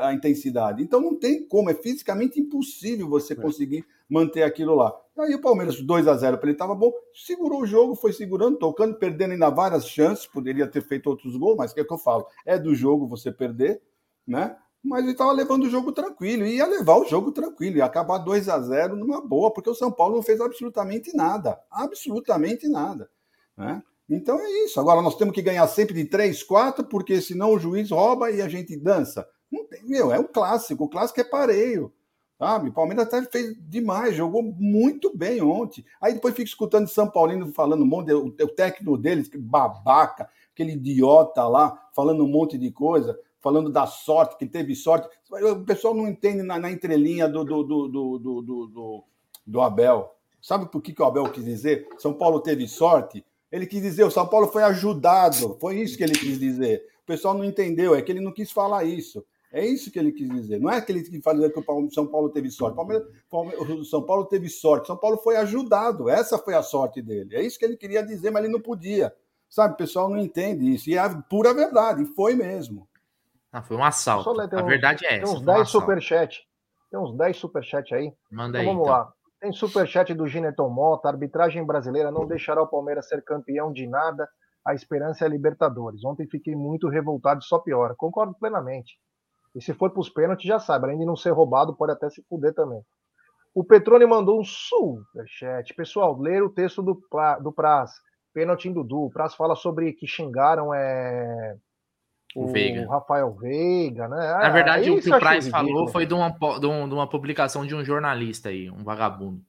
a 0.02 0.12
intensidade. 0.12 0.82
Então 0.82 1.00
não 1.00 1.14
tem 1.14 1.46
como, 1.46 1.70
é 1.70 1.74
fisicamente 1.74 2.40
impossível 2.40 3.08
você 3.08 3.32
é. 3.32 3.36
conseguir 3.36 3.86
manter 4.08 4.42
aquilo 4.42 4.74
lá. 4.74 4.94
Aí 5.18 5.34
o 5.34 5.40
Palmeiras 5.40 5.80
2 5.80 6.08
a 6.08 6.14
0 6.14 6.38
para 6.38 6.46
ele 6.46 6.54
estava 6.54 6.74
bom, 6.74 6.92
segurou 7.14 7.62
o 7.62 7.66
jogo, 7.66 7.94
foi 7.94 8.12
segurando, 8.12 8.58
tocando, 8.58 8.94
perdendo 8.96 9.32
ainda 9.32 9.50
várias 9.50 9.86
chances, 9.86 10.26
poderia 10.26 10.66
ter 10.66 10.82
feito 10.82 11.08
outros 11.08 11.36
gols, 11.36 11.56
mas 11.56 11.70
o 11.70 11.74
que 11.74 11.80
é 11.80 11.84
que 11.84 11.92
eu 11.92 11.98
falo? 11.98 12.26
É 12.44 12.58
do 12.58 12.74
jogo 12.74 13.06
você 13.06 13.30
perder, 13.30 13.80
né? 14.26 14.56
Mas 14.82 15.04
ele 15.04 15.12
estava 15.12 15.30
levando 15.32 15.64
o 15.64 15.70
jogo 15.70 15.92
tranquilo, 15.92 16.44
e 16.44 16.56
ia 16.56 16.66
levar 16.66 16.96
o 16.96 17.04
jogo 17.04 17.30
tranquilo, 17.30 17.76
ia 17.76 17.84
acabar 17.84 18.18
2 18.18 18.48
a 18.48 18.58
0 18.58 18.96
numa 18.96 19.20
boa, 19.20 19.52
porque 19.52 19.70
o 19.70 19.74
São 19.74 19.92
Paulo 19.92 20.16
não 20.16 20.22
fez 20.22 20.40
absolutamente 20.40 21.14
nada, 21.16 21.58
absolutamente 21.70 22.68
nada, 22.68 23.08
né? 23.56 23.82
Então 24.10 24.38
é 24.38 24.50
isso. 24.64 24.78
Agora 24.78 25.00
nós 25.00 25.16
temos 25.16 25.34
que 25.34 25.40
ganhar 25.40 25.66
sempre 25.68 25.94
de 25.94 26.04
3, 26.04 26.42
4, 26.42 26.84
porque 26.84 27.20
senão 27.20 27.54
o 27.54 27.58
juiz 27.58 27.90
rouba 27.90 28.30
e 28.30 28.42
a 28.42 28.48
gente 28.48 28.76
dança. 28.76 29.26
Não 29.52 29.66
tem, 29.66 29.84
meu, 29.84 30.10
é 30.10 30.18
um 30.18 30.26
clássico. 30.26 30.84
O 30.84 30.88
clássico 30.88 31.20
é 31.20 31.24
pareio. 31.24 31.92
Sabe? 32.38 32.70
O 32.70 32.72
Palmeiras 32.72 33.06
até 33.06 33.22
fez 33.22 33.54
demais, 33.68 34.16
jogou 34.16 34.42
muito 34.42 35.16
bem 35.16 35.40
ontem. 35.40 35.84
Aí 36.00 36.14
depois 36.14 36.34
fica 36.34 36.48
escutando 36.48 36.88
São 36.88 37.08
Paulino 37.08 37.52
falando 37.52 37.82
um 37.82 37.86
monte, 37.86 38.12
o, 38.12 38.26
o 38.26 38.48
técnico 38.48 38.96
deles, 38.96 39.28
que 39.28 39.38
babaca, 39.38 40.28
aquele 40.52 40.72
idiota 40.72 41.46
lá, 41.46 41.88
falando 41.94 42.24
um 42.24 42.28
monte 42.28 42.58
de 42.58 42.72
coisa, 42.72 43.16
falando 43.40 43.70
da 43.70 43.86
sorte, 43.86 44.36
que 44.36 44.46
teve 44.46 44.74
sorte. 44.74 45.08
O 45.30 45.64
pessoal 45.64 45.94
não 45.94 46.08
entende 46.08 46.42
na, 46.42 46.58
na 46.58 46.68
entrelinha 46.68 47.28
do, 47.28 47.44
do, 47.44 47.62
do, 47.62 47.88
do, 47.88 48.18
do, 48.18 48.42
do, 48.42 49.04
do 49.46 49.60
Abel. 49.60 50.12
Sabe 50.40 50.66
por 50.66 50.82
que, 50.82 50.92
que 50.92 51.00
o 51.00 51.04
Abel 51.04 51.30
quis 51.30 51.44
dizer? 51.44 51.86
São 51.98 52.12
Paulo 52.12 52.40
teve 52.40 52.66
sorte. 52.66 53.24
Ele 53.52 53.66
quis 53.66 53.82
dizer, 53.82 54.02
o 54.02 54.10
São 54.10 54.26
Paulo 54.26 54.48
foi 54.48 54.64
ajudado. 54.64 55.56
Foi 55.60 55.78
isso 55.78 55.96
que 55.96 56.02
ele 56.02 56.18
quis 56.18 56.40
dizer. 56.40 56.84
O 57.04 57.06
pessoal 57.06 57.34
não 57.34 57.44
entendeu, 57.44 57.94
é 57.94 58.02
que 58.02 58.10
ele 58.10 58.20
não 58.20 58.32
quis 58.32 58.50
falar 58.50 58.82
isso. 58.82 59.24
É 59.52 59.62
isso 59.64 59.92
que 59.92 59.98
ele 59.98 60.12
quis 60.12 60.30
dizer. 60.30 60.58
Não 60.58 60.70
é 60.70 60.78
aquele 60.78 61.02
que 61.02 61.20
fala 61.20 61.48
que 61.50 61.60
o 61.60 61.90
São 61.90 62.06
Paulo 62.06 62.30
teve 62.30 62.50
sorte. 62.50 62.74
O 63.30 63.84
São 63.84 64.02
Paulo 64.02 64.24
teve 64.24 64.48
sorte. 64.48 64.86
São 64.86 64.96
Paulo 64.96 65.18
foi 65.18 65.36
ajudado. 65.36 66.08
Essa 66.08 66.38
foi 66.38 66.54
a 66.54 66.62
sorte 66.62 67.02
dele. 67.02 67.36
É 67.36 67.42
isso 67.42 67.58
que 67.58 67.64
ele 67.66 67.76
queria 67.76 68.02
dizer, 68.02 68.30
mas 68.30 68.42
ele 68.42 68.52
não 68.52 68.62
podia. 68.62 69.14
Sabe, 69.50 69.74
o 69.74 69.76
pessoal 69.76 70.08
não 70.08 70.16
entende 70.16 70.72
isso. 70.72 70.88
E 70.88 70.94
é 70.94 70.98
a 70.98 71.10
pura 71.10 71.52
verdade. 71.52 72.06
Foi 72.16 72.34
mesmo. 72.34 72.88
Ah, 73.52 73.60
foi 73.60 73.76
um 73.76 73.84
assalto. 73.84 74.30
a 74.40 74.62
verdade 74.62 75.04
é 75.04 75.18
essa. 75.18 75.26
Tem 75.26 75.34
uns 75.34 75.42
10 75.42 75.60
um 75.60 75.64
superchat. 75.66 76.48
Tem 76.90 76.98
uns 76.98 77.14
10 77.14 77.36
superchat 77.36 77.94
aí. 77.94 78.10
Manda 78.30 78.58
então, 78.58 78.60
aí. 78.60 78.66
Vamos 78.66 78.82
então. 78.88 78.92
lá. 78.94 79.12
Tem 79.38 79.52
superchat 79.52 80.14
do 80.14 80.26
Gineton 80.26 80.70
Mota. 80.70 81.08
A 81.08 81.10
arbitragem 81.10 81.62
brasileira 81.66 82.10
não 82.10 82.26
deixará 82.26 82.62
o 82.62 82.66
Palmeiras 82.66 83.06
ser 83.06 83.22
campeão 83.22 83.70
de 83.70 83.86
nada. 83.86 84.26
A 84.66 84.72
esperança 84.72 85.24
é 85.24 85.26
a 85.26 85.30
Libertadores. 85.30 86.02
Ontem 86.02 86.26
fiquei 86.26 86.56
muito 86.56 86.88
revoltado 86.88 87.44
só 87.44 87.58
piora. 87.58 87.94
Concordo 87.94 88.34
plenamente. 88.40 88.98
E 89.54 89.60
se 89.60 89.74
for 89.74 89.90
para 89.90 90.00
os 90.00 90.08
pênaltis, 90.08 90.46
já 90.46 90.58
sabe, 90.58 90.86
além 90.86 90.98
de 90.98 91.04
não 91.04 91.16
ser 91.16 91.30
roubado, 91.30 91.76
pode 91.76 91.92
até 91.92 92.08
se 92.08 92.22
fuder 92.28 92.54
também. 92.54 92.82
O 93.54 93.62
Petrone 93.62 94.06
mandou 94.06 94.40
um 94.40 94.44
superchat. 94.44 95.74
Pessoal, 95.74 96.18
ler 96.18 96.42
o 96.42 96.48
texto 96.48 96.82
do, 96.82 97.00
do 97.40 97.52
Praz. 97.52 97.92
Pênalti 98.32 98.68
em 98.68 98.72
Dudu. 98.72 99.04
O 99.04 99.10
Praz 99.10 99.34
fala 99.34 99.54
sobre 99.54 99.92
que 99.92 100.06
xingaram 100.06 100.72
é, 100.72 101.54
o, 102.34 102.46
o 102.46 102.88
Rafael 102.88 103.30
Veiga, 103.34 104.08
né? 104.08 104.16
Na 104.16 104.48
verdade, 104.48 104.90
o 104.90 105.00
que 105.00 105.12
o 105.12 105.18
Praz 105.18 105.48
falou 105.48 105.86
foi 105.88 106.06
de 106.06 106.14
uma, 106.14 106.30
de, 106.30 106.66
uma 106.66 107.06
publicação 107.06 107.66
de 107.66 107.74
um 107.74 107.84
jornalista 107.84 108.48
aí, 108.48 108.70
um 108.70 108.82
vagabundo. 108.82 109.42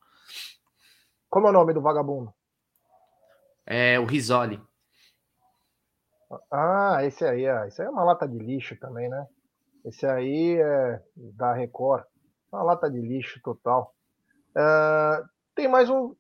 Como 1.30 1.48
é 1.48 1.50
o 1.50 1.54
nome 1.54 1.74
do 1.74 1.82
vagabundo? 1.82 2.34
É 3.66 3.98
o 4.00 4.06
Risoli. 4.06 4.62
Ah, 6.52 7.00
esse 7.04 7.24
aí, 7.24 7.48
ah, 7.48 7.66
esse 7.68 7.82
aí 7.82 7.88
é 7.88 7.92
uma 7.92 8.04
lata 8.04 8.28
de 8.28 8.38
lixo 8.38 8.76
também, 8.80 9.08
né? 9.08 9.26
Esse 9.86 10.06
aí 10.06 10.58
é 10.60 11.02
da 11.16 11.54
Record. 11.54 12.06
Uma 12.52 12.64
lata 12.64 12.90
de 12.90 13.02
lixo 13.02 13.40
total. 13.44 13.94
Uh, 14.56 15.28
tem 15.56 15.68
mais 15.68 15.90
um. 15.90 16.16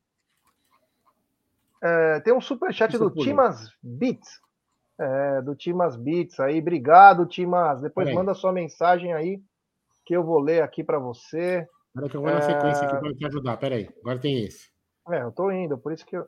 Uh, 1.83 2.21
tem 2.23 2.33
um 2.33 2.41
superchat 2.41 2.97
do 2.97 3.11
Timas 3.11 3.69
Beats. 3.81 4.41
É, 4.99 5.41
do 5.41 5.55
Timas 5.55 5.95
Beats 5.95 6.39
aí. 6.39 6.59
Obrigado, 6.59 7.25
Timas. 7.25 7.81
Depois 7.81 8.13
manda 8.13 8.33
sua 8.33 8.51
mensagem 8.51 9.13
aí, 9.13 9.41
que 10.05 10.15
eu 10.15 10.23
vou 10.23 10.39
ler 10.39 10.61
aqui 10.61 10.83
para 10.83 10.99
você. 10.99 11.67
Agora 11.95 12.09
que 12.09 12.17
eu 12.17 12.21
vou 12.21 12.31
na 12.31 12.41
sequência 12.41 12.87
aqui 12.87 12.99
para 12.99 13.13
te 13.13 13.25
ajudar. 13.25 13.57
Peraí, 13.57 13.89
agora 14.01 14.19
tem 14.19 14.45
esse. 14.45 14.71
É, 15.09 15.23
eu 15.23 15.31
tô 15.31 15.51
indo, 15.51 15.77
por 15.77 15.91
isso 15.91 16.05
que 16.05 16.15
eu. 16.15 16.27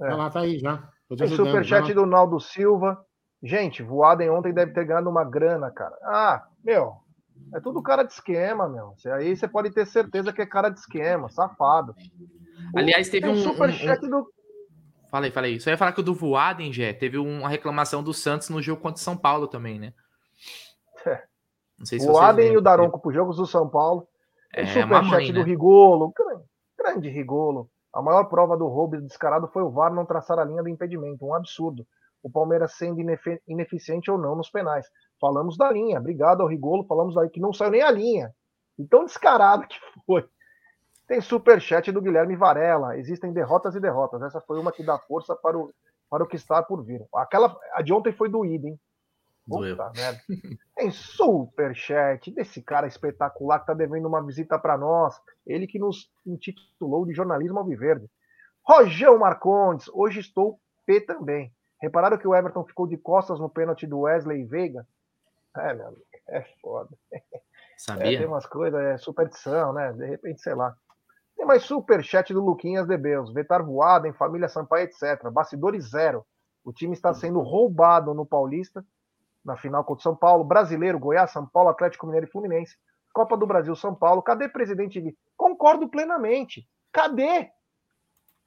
É. 0.00 0.08
Ah 0.08 0.16
lá, 0.16 0.30
tá 0.30 0.40
aí 0.40 0.58
já. 0.58 0.88
Tem 1.16 1.28
superchat 1.28 1.92
do 1.94 2.06
Naldo 2.06 2.40
Silva. 2.40 3.04
Gente, 3.42 3.82
Voaden 3.82 4.30
ontem 4.30 4.52
deve 4.52 4.72
ter 4.72 4.84
ganhado 4.84 5.10
uma 5.10 5.24
grana, 5.24 5.70
cara. 5.70 5.96
Ah, 6.02 6.46
meu, 6.64 6.96
é 7.54 7.60
tudo 7.60 7.82
cara 7.82 8.02
de 8.02 8.12
esquema, 8.12 8.68
meu. 8.68 8.94
Aí 9.14 9.36
você 9.36 9.46
pode 9.46 9.70
ter 9.70 9.86
certeza 9.86 10.32
que 10.32 10.42
é 10.42 10.46
cara 10.46 10.68
de 10.68 10.78
esquema, 10.78 11.28
safado. 11.28 11.94
Aliás, 12.74 13.08
teve 13.08 13.28
um. 13.28 13.36
Superchat 13.36 14.02
um, 14.04 14.06
um... 14.06 14.10
do. 14.10 14.32
Falei, 15.10 15.30
falei. 15.30 15.60
Só 15.60 15.70
ia 15.70 15.78
falar 15.78 15.92
que 15.92 16.00
o 16.00 16.04
do 16.04 16.14
Voaden, 16.14 16.72
Jé, 16.72 16.92
teve 16.92 17.18
uma 17.18 17.48
reclamação 17.48 18.02
do 18.02 18.12
Santos 18.12 18.48
no 18.48 18.60
jogo 18.60 18.82
contra 18.82 19.00
o 19.00 19.04
São 19.04 19.16
Paulo 19.16 19.46
também, 19.46 19.78
né? 19.78 19.92
É. 21.06 21.22
Não 21.78 21.86
sei 21.86 22.00
se 22.00 22.06
Voaden 22.06 22.54
e 22.54 22.56
o 22.56 22.60
Daronco 22.60 22.98
para 22.98 23.08
os 23.08 23.14
jogos 23.14 23.36
do 23.36 23.46
São 23.46 23.68
Paulo. 23.68 24.08
O 24.56 24.60
é, 24.60 24.66
superchat 24.66 25.32
do 25.32 25.40
né? 25.40 25.44
Rigolo. 25.44 26.12
Grande, 26.16 26.44
grande 26.76 27.08
Rigolo. 27.08 27.70
A 27.92 28.02
maior 28.02 28.24
prova 28.24 28.56
do 28.56 28.66
roubo 28.66 29.00
descarado 29.00 29.48
foi 29.48 29.62
o 29.62 29.70
VAR 29.70 29.94
não 29.94 30.04
traçar 30.04 30.38
a 30.38 30.44
linha 30.44 30.62
do 30.62 30.68
impedimento. 30.68 31.24
Um 31.24 31.32
absurdo 31.32 31.86
o 32.26 32.30
Palmeiras 32.30 32.72
sendo 32.72 33.00
ineficiente 33.46 34.10
ou 34.10 34.18
não 34.18 34.34
nos 34.34 34.50
penais. 34.50 34.84
Falamos 35.20 35.56
da 35.56 35.70
linha, 35.70 36.00
obrigado 36.00 36.40
ao 36.40 36.48
Rigolo, 36.48 36.84
falamos 36.84 37.14
daí 37.14 37.30
que 37.30 37.38
não 37.38 37.52
saiu 37.52 37.70
nem 37.70 37.82
a 37.82 37.90
linha. 37.90 38.34
Então 38.76 39.04
descarado 39.04 39.64
que 39.68 39.76
foi. 40.04 40.28
Tem 41.06 41.20
superchat 41.20 41.92
do 41.92 42.02
Guilherme 42.02 42.34
Varela. 42.34 42.98
Existem 42.98 43.32
derrotas 43.32 43.76
e 43.76 43.80
derrotas. 43.80 44.20
Essa 44.22 44.40
foi 44.40 44.58
uma 44.58 44.72
que 44.72 44.82
dá 44.82 44.98
força 44.98 45.36
para 45.36 45.56
o, 45.56 45.72
para 46.10 46.24
o 46.24 46.26
que 46.26 46.34
está 46.34 46.60
por 46.64 46.84
vir. 46.84 47.00
Aquela, 47.14 47.56
a 47.74 47.80
de 47.80 47.92
ontem 47.92 48.12
foi 48.12 48.28
doída, 48.28 48.66
hein? 48.66 48.80
Puta 49.48 49.92
merda. 49.94 50.20
Tem 50.74 50.90
superchat 50.90 52.32
desse 52.32 52.60
cara 52.60 52.88
espetacular 52.88 53.60
que 53.60 53.62
está 53.62 53.74
devendo 53.74 54.08
uma 54.08 54.20
visita 54.20 54.58
para 54.58 54.76
nós. 54.76 55.14
Ele 55.46 55.68
que 55.68 55.78
nos 55.78 56.10
intitulou 56.26 57.06
de 57.06 57.14
jornalismo 57.14 57.60
alviverde. 57.60 58.10
Rojão 58.64 59.16
Marcondes, 59.16 59.88
hoje 59.94 60.18
estou 60.18 60.58
P 60.84 61.00
também. 61.00 61.54
Repararam 61.80 62.18
que 62.18 62.26
o 62.26 62.34
Everton 62.34 62.64
ficou 62.64 62.86
de 62.86 62.96
costas 62.96 63.38
no 63.38 63.50
pênalti 63.50 63.86
do 63.86 64.00
Wesley 64.00 64.44
Veiga? 64.44 64.86
É, 65.56 65.74
meu 65.74 65.88
amigo, 65.88 66.04
é 66.28 66.42
foda. 66.60 66.90
Sabia? 67.76 68.14
É, 68.14 68.18
tem 68.18 68.26
umas 68.26 68.46
coisas, 68.46 68.80
é 68.80 68.96
superstição, 68.96 69.72
né? 69.72 69.92
De 69.92 70.06
repente, 70.06 70.40
sei 70.40 70.54
lá. 70.54 70.74
Tem 71.36 71.44
mais 71.44 71.62
superchat 71.64 72.32
do 72.32 72.42
Luquinhas 72.42 72.86
de 72.86 72.96
Beus. 72.96 73.32
Vetar 73.32 73.62
voado 73.62 74.06
em 74.06 74.12
família 74.12 74.48
Sampaio, 74.48 74.84
etc. 74.84 75.28
Bastidores 75.30 75.90
zero. 75.90 76.24
O 76.64 76.72
time 76.72 76.94
está 76.94 77.12
sendo 77.12 77.40
roubado 77.40 78.14
no 78.14 78.24
Paulista, 78.24 78.84
na 79.44 79.56
final 79.56 79.84
contra 79.84 80.00
o 80.00 80.02
São 80.02 80.16
Paulo. 80.16 80.42
Brasileiro, 80.42 80.98
Goiás, 80.98 81.30
São 81.30 81.46
Paulo, 81.46 81.68
Atlético 81.68 82.06
Mineiro 82.06 82.26
e 82.26 82.30
Fluminense. 82.30 82.76
Copa 83.12 83.36
do 83.36 83.46
Brasil, 83.46 83.76
São 83.76 83.94
Paulo. 83.94 84.22
Cadê 84.22 84.48
presidente? 84.48 85.16
Concordo 85.36 85.88
plenamente. 85.88 86.66
Cadê? 86.90 87.50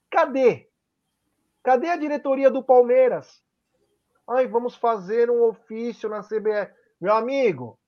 Cadê? 0.09 0.68
Cadê 1.64 1.89
a 1.89 1.95
diretoria 1.95 2.49
do 2.49 2.64
Palmeiras? 2.64 3.41
Ai, 4.28 4.47
vamos 4.47 4.76
fazer 4.76 5.30
um 5.30 5.43
ofício 5.43 6.07
na 6.10 6.22
CBF. 6.22 6.72
Meu 7.01 7.14
amigo, 7.14 7.80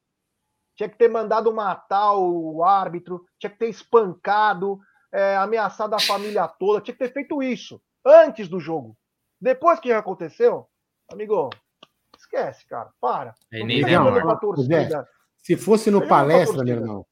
tinha 0.75 0.89
que 0.89 0.97
ter 0.97 1.09
mandado 1.09 1.53
matar 1.53 2.13
o 2.15 2.63
árbitro, 2.63 3.25
tinha 3.37 3.49
que 3.49 3.59
ter 3.59 3.69
espancado, 3.69 4.79
é, 5.11 5.35
ameaçado 5.35 5.93
a 5.93 5.99
família 5.99 6.47
toda, 6.47 6.81
tinha 6.81 6.95
que 6.95 7.03
ter 7.03 7.13
feito 7.13 7.43
isso 7.43 7.81
antes 8.05 8.47
do 8.47 8.59
jogo. 8.59 8.97
Depois 9.39 9.79
que 9.79 9.91
aconteceu, 9.91 10.67
amigo, 11.11 11.49
esquece, 12.17 12.65
cara, 12.67 12.89
para. 12.99 13.35
É, 13.51 13.63
nem 13.63 13.83
torcida. 14.39 15.07
Se 15.37 15.57
fosse 15.57 15.89
no 15.89 16.07
palestra, 16.07 16.63
meu 16.63 16.75
irmão, 16.75 17.05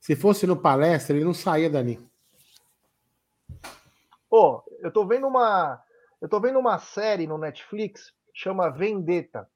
se 0.00 0.16
fosse 0.16 0.46
no 0.46 0.56
palestra, 0.56 1.16
ele 1.16 1.24
não 1.24 1.34
saía 1.34 1.70
dali. 1.70 1.98
Pô, 4.28 4.62
eu 4.80 4.92
tô 4.92 5.06
vendo 5.06 5.26
uma. 5.26 5.82
Eu 6.26 6.28
tô 6.28 6.40
vendo 6.40 6.58
uma 6.58 6.76
série 6.76 7.24
no 7.24 7.38
Netflix, 7.38 8.12
chama 8.34 8.68
Vendetta, 8.68 9.48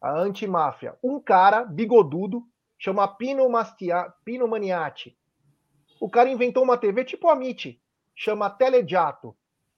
a 0.00 0.18
antimáfia. 0.18 0.96
Um 1.04 1.20
cara 1.20 1.62
bigodudo, 1.62 2.42
chama 2.78 3.06
Pino, 3.06 3.46
Mastia, 3.50 4.10
Pino 4.24 4.48
Maniati. 4.48 5.14
O 6.00 6.08
cara 6.08 6.30
inventou 6.30 6.62
uma 6.62 6.78
TV 6.78 7.04
tipo 7.04 7.28
a 7.28 7.36
MIT. 7.36 7.78
chama 8.14 8.48
Telejato. 8.48 9.36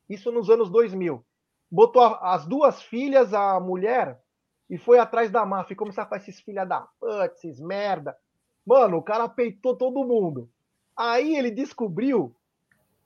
Isso 0.09 0.31
nos 0.31 0.49
anos 0.49 0.71
2000. 0.71 1.27
Botou 1.69 2.05
as 2.05 2.47
duas 2.47 2.81
filhas, 2.81 3.35
a 3.35 3.59
mulher, 3.59 4.23
e 4.71 4.79
foi 4.79 5.01
atrás 5.01 5.29
da 5.29 5.45
máfia. 5.45 5.75
Começou 5.75 6.05
a 6.05 6.07
fazer 6.07 6.31
esses 6.31 6.41
filha 6.41 6.65
da 6.65 6.83
puta, 7.01 7.33
esses 7.35 7.59
merda. 7.59 8.17
Mano, 8.65 8.99
o 8.99 9.03
cara 9.03 9.29
peitou 9.29 9.77
todo 9.77 10.07
mundo. 10.07 10.49
Aí 10.97 11.35
ele 11.35 11.51
descobriu 11.51 12.33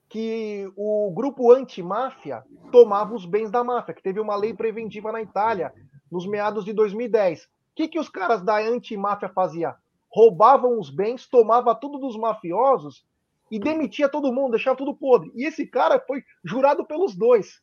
que 0.08 0.70
o 0.76 1.12
grupo 1.14 1.52
antimáfia 1.52 2.44
tomava 2.70 3.14
os 3.14 3.26
bens 3.26 3.50
da 3.50 3.64
máfia, 3.64 3.94
que 3.94 4.02
teve 4.02 4.20
uma 4.20 4.36
lei 4.36 4.54
preventiva 4.54 5.10
na 5.10 5.20
Itália 5.20 5.72
nos 6.10 6.26
meados 6.26 6.64
de 6.64 6.72
2010. 6.72 7.44
O 7.44 7.48
que, 7.74 7.88
que 7.88 7.98
os 7.98 8.08
caras 8.08 8.42
da 8.42 8.58
antimáfia 8.58 9.28
faziam? 9.28 9.74
Roubavam 10.08 10.78
os 10.78 10.88
bens, 10.88 11.26
tomava 11.26 11.74
tudo 11.74 11.98
dos 11.98 12.16
mafiosos 12.16 13.04
e 13.50 13.58
demitia 13.58 14.08
todo 14.08 14.32
mundo, 14.32 14.52
deixava 14.52 14.76
tudo 14.76 14.94
podre. 14.94 15.30
E 15.34 15.44
esse 15.44 15.66
cara 15.66 16.00
foi 16.00 16.22
jurado 16.44 16.84
pelos 16.84 17.14
dois. 17.14 17.60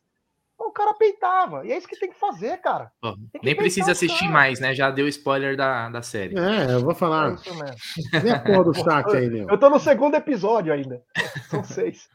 O 0.56 0.70
cara 0.70 0.94
peitava. 0.94 1.66
E 1.66 1.72
é 1.72 1.76
isso 1.76 1.88
que 1.88 1.98
tem 1.98 2.10
que 2.10 2.18
fazer, 2.18 2.58
cara. 2.58 2.90
Oh, 3.02 3.12
que 3.12 3.44
nem 3.44 3.56
precisa 3.56 3.90
assistir 3.90 4.28
mais, 4.28 4.60
né? 4.60 4.72
Já 4.72 4.90
deu 4.90 5.08
spoiler 5.08 5.56
da, 5.56 5.90
da 5.90 6.00
série. 6.00 6.38
É, 6.38 6.74
eu 6.74 6.80
vou 6.80 6.94
falar. 6.94 7.32
É 7.32 7.34
isso 7.34 7.54
mesmo. 7.58 7.76
Vem 8.22 8.32
a 8.32 8.38
porra 8.38 8.64
do 8.64 8.74
chat 8.74 9.16
aí, 9.16 9.28
meu. 9.28 9.48
Eu 9.48 9.58
tô 9.58 9.68
no 9.68 9.80
segundo 9.80 10.14
episódio 10.14 10.72
ainda. 10.72 11.02
São 11.50 11.64
seis. 11.64 12.08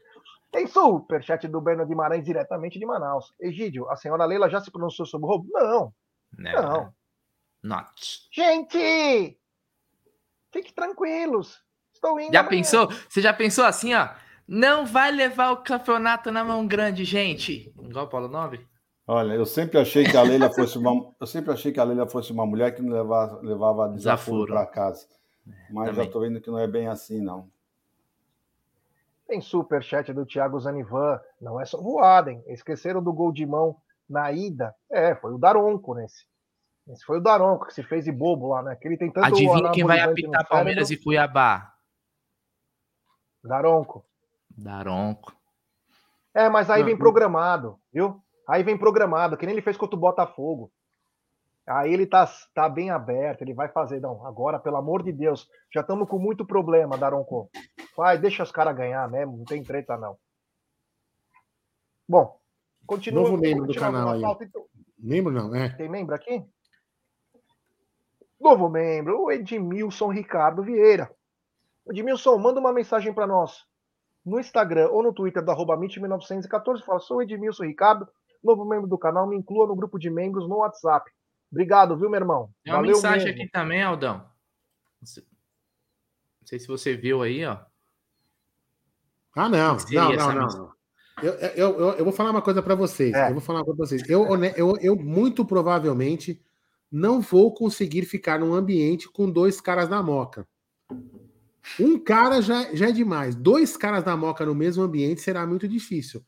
Tem 0.52 0.66
superchat 0.66 1.48
do 1.48 1.62
Berno 1.62 1.86
Guimarães 1.86 2.26
diretamente 2.26 2.80
de 2.80 2.86
Manaus. 2.86 3.34
Egídio, 3.40 3.90
a 3.90 3.96
senhora 3.96 4.26
Leila 4.26 4.50
já 4.50 4.60
se 4.60 4.72
pronunciou 4.72 5.06
sobre 5.06 5.26
o 5.26 5.30
roubo? 5.30 5.50
Não. 5.52 5.94
Não. 6.38 6.62
não. 6.62 6.94
Not. 7.62 8.28
Gente! 8.32 9.38
Fique 10.52 10.74
tranquilos. 10.74 11.64
Estou 11.94 12.20
indo. 12.20 12.34
Já 12.34 12.40
amanhã. 12.40 12.50
pensou? 12.50 12.90
Você 13.08 13.22
já 13.22 13.34
pensou 13.34 13.66
assim, 13.66 13.94
ó? 13.94 14.10
Não 14.48 14.86
vai 14.86 15.12
levar 15.12 15.52
o 15.52 15.58
campeonato 15.58 16.32
na 16.32 16.44
mão 16.44 16.66
grande, 16.66 17.04
gente. 17.06 17.72
Igual 17.80 18.06
o 18.06 18.10
Paulo 18.10 18.28
Nobre? 18.28 18.68
Olha, 19.06 19.34
eu 19.34 19.46
sempre 19.46 19.78
achei 19.78 20.04
que 20.04 20.18
a 20.18 20.24
Leila 20.24 20.50
fosse 20.54 20.78
uma, 20.78 21.14
eu 21.20 21.28
sempre 21.28 21.52
achei 21.52 21.72
que 21.72 21.80
a 21.80 21.84
Leila 21.84 22.08
fosse 22.08 22.32
uma 22.32 22.46
mulher 22.46 22.74
que 22.74 22.82
não 22.82 22.92
levava, 22.92 23.40
levava 23.42 23.90
desaforo 23.90 24.48
para 24.48 24.66
casa. 24.66 25.06
Mas 25.72 25.90
Também. 25.90 25.96
já 25.96 26.04
estou 26.04 26.22
vendo 26.22 26.42
que 26.42 26.50
não 26.50 26.58
é 26.58 26.68
bem 26.68 26.88
assim, 26.88 27.22
não. 27.22 27.50
Tem 29.30 29.40
superchat 29.40 30.12
do 30.12 30.26
Thiago 30.26 30.60
Zanivan. 30.60 31.22
Não 31.40 31.62
é 31.62 31.66
só 31.66 31.80
voada, 31.80 32.32
Esqueceram 32.48 33.02
do 33.02 33.14
gol 33.14 33.32
de 33.32 33.46
mão 33.46 33.78
na 34.10 34.32
ida. 34.32 34.74
É, 34.92 35.14
foi 35.14 35.32
o 35.32 35.38
Daronco 35.38 35.94
nesse. 35.94 36.26
Esse 36.88 37.06
foi 37.06 37.20
o 37.20 37.22
Daronco 37.22 37.68
que 37.68 37.74
se 37.76 37.84
fez 37.84 38.06
de 38.06 38.12
bobo 38.12 38.48
lá, 38.48 38.64
né? 38.64 38.76
Que 38.76 38.88
ele 38.88 38.98
tem 38.98 39.12
tanto 39.12 39.28
Adivinha 39.28 39.72
quem 39.72 39.86
vai 39.86 40.00
apitar 40.00 40.48
Palmeiras 40.48 40.90
e 40.90 40.98
Cuiabá? 40.98 41.72
Daronco. 43.44 44.04
Daronco. 44.50 45.32
É, 46.34 46.50
mas 46.50 46.68
aí 46.72 46.82
vem 46.82 46.98
programado, 46.98 47.80
viu? 47.94 48.20
Aí 48.48 48.64
vem 48.64 48.80
programado, 48.80 49.38
que 49.38 49.46
nem 49.46 49.54
ele 49.54 49.62
fez 49.62 49.78
contra 49.78 49.96
o 49.96 50.00
Botafogo. 50.00 50.72
Aí 51.70 51.94
ele 51.94 52.08
tá, 52.08 52.28
tá 52.54 52.68
bem 52.68 52.90
aberto, 52.90 53.42
ele 53.44 53.54
vai 53.54 53.70
fazer. 53.70 54.00
Não, 54.00 54.26
agora, 54.26 54.60
pelo 54.60 54.78
amor 54.78 55.04
de 55.04 55.12
Deus, 55.12 55.48
já 55.74 55.82
estamos 55.82 56.10
com 56.10 56.18
muito 56.18 56.46
problema, 56.46 56.98
Daronco. 56.98 57.50
Vai, 57.96 58.18
deixa 58.18 58.44
os 58.44 58.52
caras 58.52 58.76
ganhar 58.76 59.08
mesmo, 59.10 59.38
não 59.38 59.46
tem 59.46 59.64
treta, 59.64 59.96
não. 59.96 60.18
Bom, 62.08 62.40
continua. 62.88 63.24
Novo 63.24 63.38
membro 63.38 63.68
do 63.68 63.76
canal 63.76 64.10
aí. 64.10 64.22
Pauta, 64.22 64.44
então. 64.44 64.66
Membro 64.98 65.32
não, 65.32 65.56
é. 65.56 65.70
Tem 65.70 65.88
membro 65.88 66.16
aqui? 66.16 66.44
Novo 68.40 68.68
membro, 68.68 69.24
o 69.24 69.32
Edmilson 69.32 70.08
Ricardo 70.08 70.64
Vieira. 70.64 71.14
Edmilson, 71.88 72.38
manda 72.38 72.60
uma 72.60 72.74
mensagem 72.74 73.14
para 73.14 73.28
nós 73.28 73.68
no 74.26 74.40
Instagram 74.40 74.90
ou 74.90 75.04
no 75.04 75.14
Twitter 75.14 75.44
do 75.44 75.52
arroba 75.52 75.78
1914 75.78 76.84
fala, 76.84 77.00
sou 77.00 77.22
Edmilson 77.22 77.64
Ricardo, 77.64 78.08
novo 78.44 78.66
membro 78.66 78.88
do 78.88 78.98
canal, 78.98 79.28
me 79.28 79.38
inclua 79.38 79.68
no 79.68 79.76
grupo 79.76 79.98
de 79.98 80.10
membros 80.10 80.48
no 80.48 80.58
WhatsApp. 80.58 81.10
Obrigado, 81.52 81.98
viu, 81.98 82.10
meu 82.10 82.20
irmão? 82.20 82.54
Tem 82.64 82.74
uma 82.74 82.80
Valeu 82.80 82.96
mensagem 82.96 83.28
mesmo. 83.28 83.42
aqui 83.42 83.52
também, 83.52 83.82
Aldão. 83.82 84.26
Não 85.02 85.08
sei 86.46 86.60
se 86.60 86.68
você 86.68 86.96
viu 86.96 87.22
aí, 87.22 87.46
ó. 87.46 87.58
Ah, 89.36 89.50
não. 89.50 89.78
Não, 89.92 90.14
não, 90.14 90.34
não. 90.34 90.74
Eu, 91.22 91.34
eu, 91.34 91.80
eu, 91.80 91.90
eu, 91.94 92.04
vou 92.04 92.14
falar 92.14 92.32
uma 92.32 92.42
coisa 92.42 92.62
para 92.62 92.76
vocês. 92.76 93.14
É. 93.14 93.30
Eu 93.30 93.34
vou 93.34 93.42
falar 93.42 93.60
uma 93.60 93.66
coisa 93.66 93.78
para 93.78 93.88
vocês. 93.88 94.10
Eu, 94.10 94.26
eu, 94.56 94.78
eu, 94.80 94.96
muito 94.96 95.46
provavelmente 95.46 96.42
não 96.92 97.20
vou 97.22 97.54
conseguir 97.54 98.06
ficar 98.06 98.40
num 98.40 98.54
ambiente 98.54 99.10
com 99.10 99.30
dois 99.30 99.60
caras 99.60 99.90
na 99.90 100.02
moca. 100.02 100.48
Um 101.80 102.00
cara 102.00 102.42
já, 102.42 102.74
já 102.74 102.90
é 102.90 102.92
demais. 102.92 103.36
Dois 103.36 103.76
caras 103.76 104.04
da 104.04 104.16
Moca 104.16 104.46
no 104.46 104.56
mesmo 104.56 104.82
ambiente 104.82 105.22
será 105.22 105.46
muito 105.46 105.68
difícil. 105.68 106.24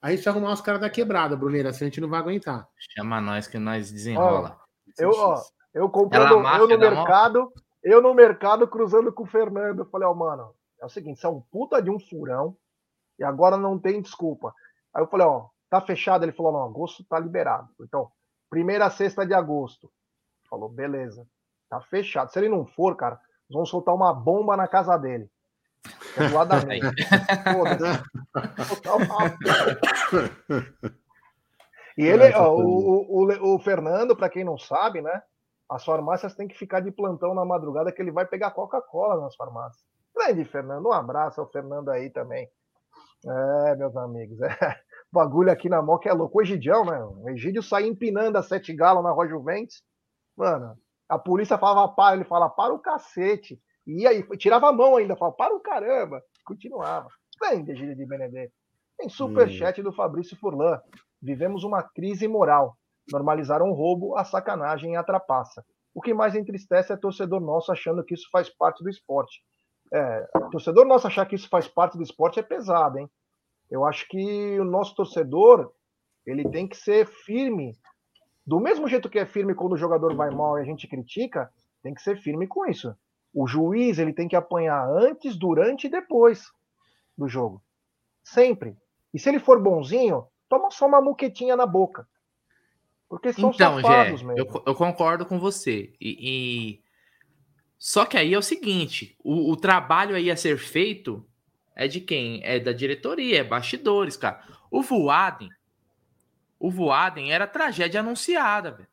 A 0.00 0.10
gente 0.10 0.24
vai 0.24 0.32
arrumar 0.32 0.52
os 0.52 0.60
caras 0.62 0.80
da 0.80 0.88
quebrada, 0.88 1.36
Bruneira, 1.36 1.72
se 1.72 1.84
a 1.84 1.86
gente 1.86 2.00
não 2.00 2.08
vai 2.08 2.20
aguentar. 2.20 2.66
Chama 2.96 3.20
nós 3.20 3.46
que 3.46 3.58
nós 3.58 3.92
desenrola. 3.92 4.58
Eu, 4.98 5.10
ó, 5.10 5.42
eu 5.72 5.88
comprando, 5.88 6.46
eu 6.46 6.68
no 6.68 6.78
mercado, 6.78 7.52
eu 7.82 8.02
no 8.02 8.14
mercado 8.14 8.66
cruzando 8.66 9.12
com 9.12 9.24
o 9.24 9.26
Fernando. 9.26 9.80
Eu 9.80 9.86
falei, 9.86 10.06
ó, 10.06 10.12
oh, 10.12 10.14
mano, 10.14 10.54
é 10.80 10.86
o 10.86 10.88
seguinte, 10.88 11.20
você 11.20 11.26
é 11.26 11.30
um 11.30 11.40
puta 11.40 11.80
de 11.80 11.90
um 11.90 11.98
furão 11.98 12.56
e 13.18 13.24
agora 13.24 13.56
não 13.56 13.78
tem 13.78 14.00
desculpa. 14.00 14.54
Aí 14.94 15.02
eu 15.02 15.06
falei, 15.06 15.26
ó, 15.26 15.48
tá 15.68 15.80
fechado? 15.80 16.24
Ele 16.24 16.32
falou, 16.32 16.52
não, 16.52 16.64
agosto 16.64 17.04
tá 17.04 17.18
liberado. 17.18 17.68
Então, 17.80 18.10
primeira 18.48 18.90
sexta 18.90 19.26
de 19.26 19.34
agosto. 19.34 19.90
Falou, 20.48 20.68
beleza, 20.68 21.26
tá 21.68 21.80
fechado. 21.80 22.32
Se 22.32 22.38
ele 22.38 22.48
não 22.48 22.66
for, 22.66 22.96
cara, 22.96 23.20
vão 23.48 23.64
soltar 23.64 23.94
uma 23.94 24.12
bomba 24.12 24.56
na 24.56 24.66
casa 24.66 24.96
dele. 24.96 25.30
É 26.16 26.28
do 26.28 26.34
lado 26.34 26.48
da 26.48 26.60
minha. 26.66 26.92
E 31.96 32.06
ele, 32.06 32.32
ó, 32.34 32.54
o, 32.54 33.24
o, 33.24 33.54
o 33.54 33.58
Fernando, 33.58 34.16
para 34.16 34.28
quem 34.28 34.44
não 34.44 34.58
sabe, 34.58 35.00
né? 35.00 35.22
As 35.68 35.84
farmácias 35.84 36.34
têm 36.34 36.48
que 36.48 36.58
ficar 36.58 36.80
de 36.80 36.90
plantão 36.90 37.34
na 37.34 37.44
madrugada 37.44 37.92
que 37.92 38.02
ele 38.02 38.10
vai 38.10 38.26
pegar 38.26 38.50
Coca-Cola 38.50 39.20
nas 39.20 39.36
farmácias. 39.36 39.84
Grande 40.14 40.44
Fernando, 40.44 40.86
um 40.88 40.92
abraço 40.92 41.40
ao 41.40 41.50
Fernando 41.50 41.90
aí 41.90 42.10
também. 42.10 42.48
É, 43.26 43.76
meus 43.76 43.96
amigos, 43.96 44.40
é. 44.42 44.80
O 45.12 45.16
bagulho 45.16 45.50
aqui 45.50 45.68
na 45.68 45.82
Moca 45.82 46.08
é 46.08 46.12
louco. 46.12 46.38
O 46.38 46.42
Egidião, 46.42 46.84
né? 46.84 47.02
O 47.02 47.28
Egídio 47.30 47.62
sai 47.62 47.84
empinando 47.86 48.38
a 48.38 48.42
sete 48.42 48.72
galos 48.72 49.02
na 49.02 49.10
Rua 49.10 49.28
Juventus. 49.28 49.82
Mano, 50.36 50.76
a 51.08 51.18
polícia 51.18 51.58
falava 51.58 51.92
para, 51.92 52.14
ele 52.14 52.24
fala 52.24 52.48
para 52.48 52.72
o 52.72 52.78
cacete. 52.78 53.60
E 53.86 54.06
aí, 54.06 54.22
tirava 54.36 54.68
a 54.68 54.72
mão 54.72 54.96
ainda, 54.96 55.16
falava 55.16 55.36
para 55.36 55.54
o 55.54 55.60
caramba. 55.60 56.22
Continuava. 56.44 57.08
Grande 57.40 57.74
gíria 57.74 57.96
de 57.96 58.06
Benedetto. 58.06 58.54
Tem 58.96 59.08
superchat 59.08 59.80
hum. 59.80 59.84
do 59.84 59.92
Fabrício 59.92 60.36
Furlan. 60.36 60.80
Vivemos 61.22 61.64
uma 61.64 61.82
crise 61.82 62.26
moral. 62.26 62.76
Normalizaram 63.10 63.70
o 63.70 63.74
roubo, 63.74 64.16
a 64.16 64.24
sacanagem 64.24 64.92
e 64.92 64.96
a 64.96 65.02
trapaça. 65.02 65.64
O 65.94 66.00
que 66.00 66.14
mais 66.14 66.34
entristece 66.34 66.92
é 66.92 66.96
torcedor 66.96 67.40
nosso 67.40 67.72
achando 67.72 68.04
que 68.04 68.14
isso 68.14 68.28
faz 68.30 68.48
parte 68.48 68.82
do 68.82 68.88
esporte. 68.88 69.42
É, 69.92 70.28
torcedor 70.52 70.86
nosso 70.86 71.06
achar 71.06 71.26
que 71.26 71.34
isso 71.34 71.48
faz 71.48 71.66
parte 71.66 71.96
do 71.96 72.02
esporte 72.02 72.38
é 72.38 72.42
pesado, 72.42 72.98
hein? 72.98 73.10
Eu 73.68 73.84
acho 73.84 74.06
que 74.08 74.58
o 74.60 74.64
nosso 74.64 74.94
torcedor 74.94 75.72
ele 76.24 76.48
tem 76.48 76.68
que 76.68 76.76
ser 76.76 77.06
firme 77.06 77.76
do 78.46 78.58
mesmo 78.58 78.88
jeito 78.88 79.08
que 79.08 79.18
é 79.18 79.26
firme 79.26 79.54
quando 79.54 79.74
o 79.74 79.78
jogador 79.78 80.14
vai 80.14 80.30
mal 80.30 80.58
e 80.58 80.62
a 80.62 80.64
gente 80.64 80.88
critica, 80.88 81.48
tem 81.82 81.94
que 81.94 82.02
ser 82.02 82.16
firme 82.20 82.46
com 82.46 82.66
isso. 82.66 82.94
O 83.32 83.46
juiz 83.46 83.98
ele 83.98 84.12
tem 84.12 84.26
que 84.26 84.34
apanhar 84.34 84.88
antes, 84.88 85.36
durante 85.38 85.86
e 85.86 85.90
depois 85.90 86.46
do 87.16 87.28
jogo. 87.28 87.62
Sempre. 88.24 88.76
E 89.14 89.18
se 89.18 89.28
ele 89.28 89.38
for 89.38 89.62
bonzinho, 89.62 90.26
toma 90.50 90.70
só 90.70 90.86
uma 90.86 91.00
muquetinha 91.00 91.56
na 91.56 91.64
boca. 91.64 92.06
Porque 93.08 93.32
são 93.32 93.50
então, 93.50 93.80
safados 93.80 94.20
Gé, 94.20 94.26
mesmo. 94.26 94.38
Eu, 94.38 94.62
eu, 94.66 94.74
concordo 94.74 95.24
com 95.24 95.38
você. 95.38 95.94
E, 96.00 96.18
e, 96.20 96.84
Só 97.78 98.04
que 98.04 98.18
aí 98.18 98.34
é 98.34 98.38
o 98.38 98.42
seguinte: 98.42 99.16
o, 99.24 99.50
o, 99.50 99.56
trabalho 99.56 100.14
aí 100.14 100.30
a 100.30 100.36
ser 100.36 100.58
feito 100.58 101.26
é 101.74 101.88
de 101.88 102.00
quem? 102.00 102.40
É 102.44 102.58
da 102.58 102.72
diretoria, 102.72 103.40
é 103.40 103.44
bastidores, 103.44 104.16
cara. 104.16 104.44
O 104.70 104.82
Voaden, 104.82 105.48
o 106.58 106.70
Voaden 106.70 107.32
era 107.32 107.46
tragédia 107.46 108.00
anunciada, 108.00 108.72
velho. 108.72 108.88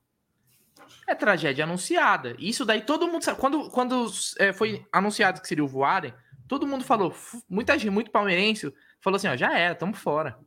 É 1.05 1.13
tragédia 1.13 1.63
anunciada. 1.63 2.35
Isso 2.39 2.65
daí 2.65 2.81
todo 2.81 3.07
mundo 3.07 3.23
sabe. 3.23 3.39
Quando, 3.39 3.69
quando 3.69 4.07
é, 4.39 4.53
foi 4.53 4.85
anunciado 4.91 5.41
que 5.41 5.47
seria 5.47 5.63
o 5.63 5.67
Voaden, 5.67 6.13
todo 6.47 6.67
mundo 6.67 6.83
falou, 6.83 7.13
muita 7.47 7.77
gente, 7.77 7.91
muito 7.91 8.09
palmeirense, 8.09 8.73
falou 8.99 9.17
assim, 9.17 9.27
ó, 9.27 9.35
já 9.35 9.57
era, 9.57 9.75
tamo 9.75 9.93
fora. 9.93 10.39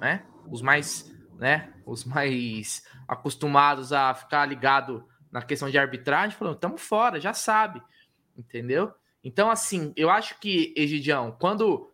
Né? 0.00 0.24
Os 0.50 0.62
mais, 0.62 1.14
né, 1.38 1.72
os 1.86 2.04
mais 2.04 2.84
acostumados 3.06 3.92
a 3.92 4.14
ficar 4.14 4.46
ligado 4.46 5.06
na 5.30 5.42
questão 5.42 5.70
de 5.70 5.78
arbitragem, 5.78 6.36
falou, 6.36 6.54
tamo 6.54 6.78
fora, 6.78 7.20
já 7.20 7.32
sabe. 7.32 7.80
Entendeu? 8.36 8.92
Então, 9.22 9.50
assim, 9.50 9.92
eu 9.96 10.10
acho 10.10 10.40
que, 10.40 10.72
Egidião, 10.76 11.36
quando, 11.38 11.92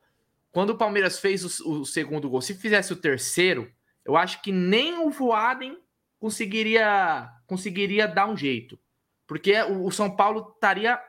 quando 0.52 0.70
o 0.70 0.78
Palmeiras 0.78 1.18
fez 1.18 1.60
o, 1.60 1.80
o 1.80 1.84
segundo 1.84 2.30
gol, 2.30 2.40
se 2.40 2.54
fizesse 2.54 2.92
o 2.92 2.96
terceiro, 2.96 3.70
eu 4.04 4.16
acho 4.16 4.40
que 4.40 4.52
nem 4.52 4.98
o 4.98 5.10
Voaden 5.10 5.76
conseguiria 6.18 7.30
conseguiria 7.46 8.08
dar 8.08 8.26
um 8.26 8.36
jeito. 8.36 8.78
Porque 9.26 9.60
o, 9.62 9.90
São 9.90 10.10
Paulo 10.10 10.52
estaria 10.54 11.00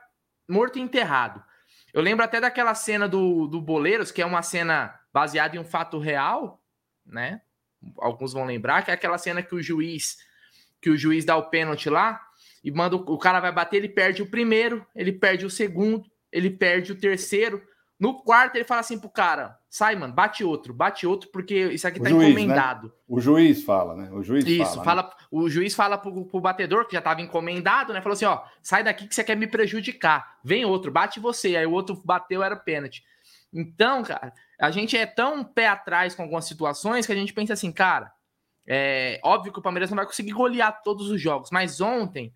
morto 0.48 0.78
e 0.78 0.82
enterrado. 0.82 1.42
Eu 1.92 2.02
lembro 2.02 2.24
até 2.24 2.40
daquela 2.40 2.74
cena 2.74 3.08
do, 3.08 3.46
do 3.46 3.60
Boleiros, 3.60 4.10
que 4.10 4.20
é 4.20 4.26
uma 4.26 4.42
cena 4.42 4.98
baseada 5.12 5.56
em 5.56 5.58
um 5.58 5.64
fato 5.64 5.98
real, 5.98 6.57
né? 7.08 7.40
Alguns 7.98 8.32
vão 8.32 8.44
lembrar, 8.44 8.84
que 8.84 8.90
é 8.90 8.94
aquela 8.94 9.18
cena 9.18 9.42
que 9.42 9.54
o 9.54 9.62
juiz 9.62 10.18
que 10.80 10.90
o 10.90 10.96
juiz 10.96 11.24
dá 11.24 11.36
o 11.36 11.48
pênalti 11.48 11.90
lá 11.90 12.20
e 12.62 12.70
manda 12.70 12.96
o, 12.96 13.18
cara 13.18 13.40
vai 13.40 13.52
bater, 13.52 13.76
ele 13.76 13.88
perde 13.88 14.22
o 14.22 14.30
primeiro, 14.30 14.86
ele 14.94 15.12
perde 15.12 15.46
o 15.46 15.50
segundo, 15.50 16.04
ele 16.30 16.50
perde 16.50 16.92
o 16.92 16.96
terceiro. 16.96 17.62
No 17.98 18.22
quarto, 18.22 18.54
ele 18.56 18.64
fala 18.64 18.80
assim 18.80 18.98
pro 18.98 19.08
cara: 19.08 19.58
sai, 19.68 19.96
mano, 19.96 20.12
bate 20.12 20.44
outro, 20.44 20.72
bate 20.72 21.06
outro, 21.06 21.30
porque 21.32 21.66
isso 21.68 21.86
aqui 21.86 21.98
o 21.98 22.02
tá 22.02 22.10
juiz, 22.10 22.22
né? 22.22 22.30
encomendado. 22.30 22.88
Né? 22.88 22.92
O 23.08 23.20
juiz 23.20 23.64
fala, 23.64 23.96
né? 23.96 24.10
O 24.12 24.22
juiz 24.22 24.44
isso, 24.46 24.64
fala. 24.64 24.84
fala 24.84 25.02
né? 25.02 25.10
O 25.30 25.48
juiz 25.48 25.74
fala 25.74 25.98
pro, 25.98 26.24
pro 26.24 26.40
batedor, 26.40 26.86
que 26.86 26.92
já 26.94 27.00
tava 27.00 27.20
encomendado, 27.20 27.92
né? 27.92 28.00
Falou 28.00 28.14
assim: 28.14 28.24
ó, 28.24 28.42
sai 28.62 28.84
daqui 28.84 29.08
que 29.08 29.14
você 29.14 29.24
quer 29.24 29.36
me 29.36 29.46
prejudicar. 29.46 30.38
Vem 30.44 30.64
outro, 30.64 30.92
bate 30.92 31.18
você. 31.18 31.56
Aí 31.56 31.66
o 31.66 31.72
outro 31.72 32.00
bateu, 32.04 32.42
era 32.42 32.56
pênalti. 32.56 33.02
Então, 33.52 34.02
cara, 34.02 34.32
a 34.60 34.70
gente 34.70 34.96
é 34.96 35.06
tão 35.06 35.42
pé 35.44 35.68
atrás 35.68 36.14
com 36.14 36.22
algumas 36.22 36.44
situações 36.44 37.06
que 37.06 37.12
a 37.12 37.16
gente 37.16 37.32
pensa 37.32 37.52
assim, 37.52 37.72
cara. 37.72 38.12
É 38.66 39.18
óbvio 39.24 39.50
que 39.50 39.58
o 39.58 39.62
Palmeiras 39.62 39.88
não 39.88 39.96
vai 39.96 40.04
conseguir 40.04 40.32
golear 40.32 40.82
todos 40.82 41.08
os 41.08 41.18
jogos, 41.18 41.50
mas 41.50 41.80
ontem, 41.80 42.34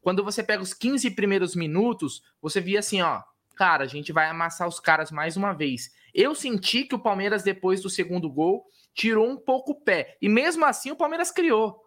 quando 0.00 0.24
você 0.24 0.42
pega 0.42 0.62
os 0.62 0.72
15 0.72 1.10
primeiros 1.10 1.54
minutos, 1.54 2.22
você 2.40 2.58
via 2.58 2.78
assim, 2.78 3.02
ó, 3.02 3.22
cara, 3.54 3.84
a 3.84 3.86
gente 3.86 4.10
vai 4.10 4.26
amassar 4.26 4.66
os 4.66 4.80
caras 4.80 5.10
mais 5.10 5.36
uma 5.36 5.52
vez. 5.52 5.92
Eu 6.14 6.34
senti 6.34 6.84
que 6.84 6.94
o 6.94 6.98
Palmeiras, 6.98 7.42
depois 7.42 7.82
do 7.82 7.90
segundo 7.90 8.30
gol, 8.30 8.64
tirou 8.94 9.28
um 9.28 9.36
pouco 9.36 9.72
o 9.72 9.80
pé. 9.80 10.16
E 10.22 10.28
mesmo 10.28 10.64
assim, 10.64 10.90
o 10.90 10.96
Palmeiras 10.96 11.30
criou. 11.30 11.78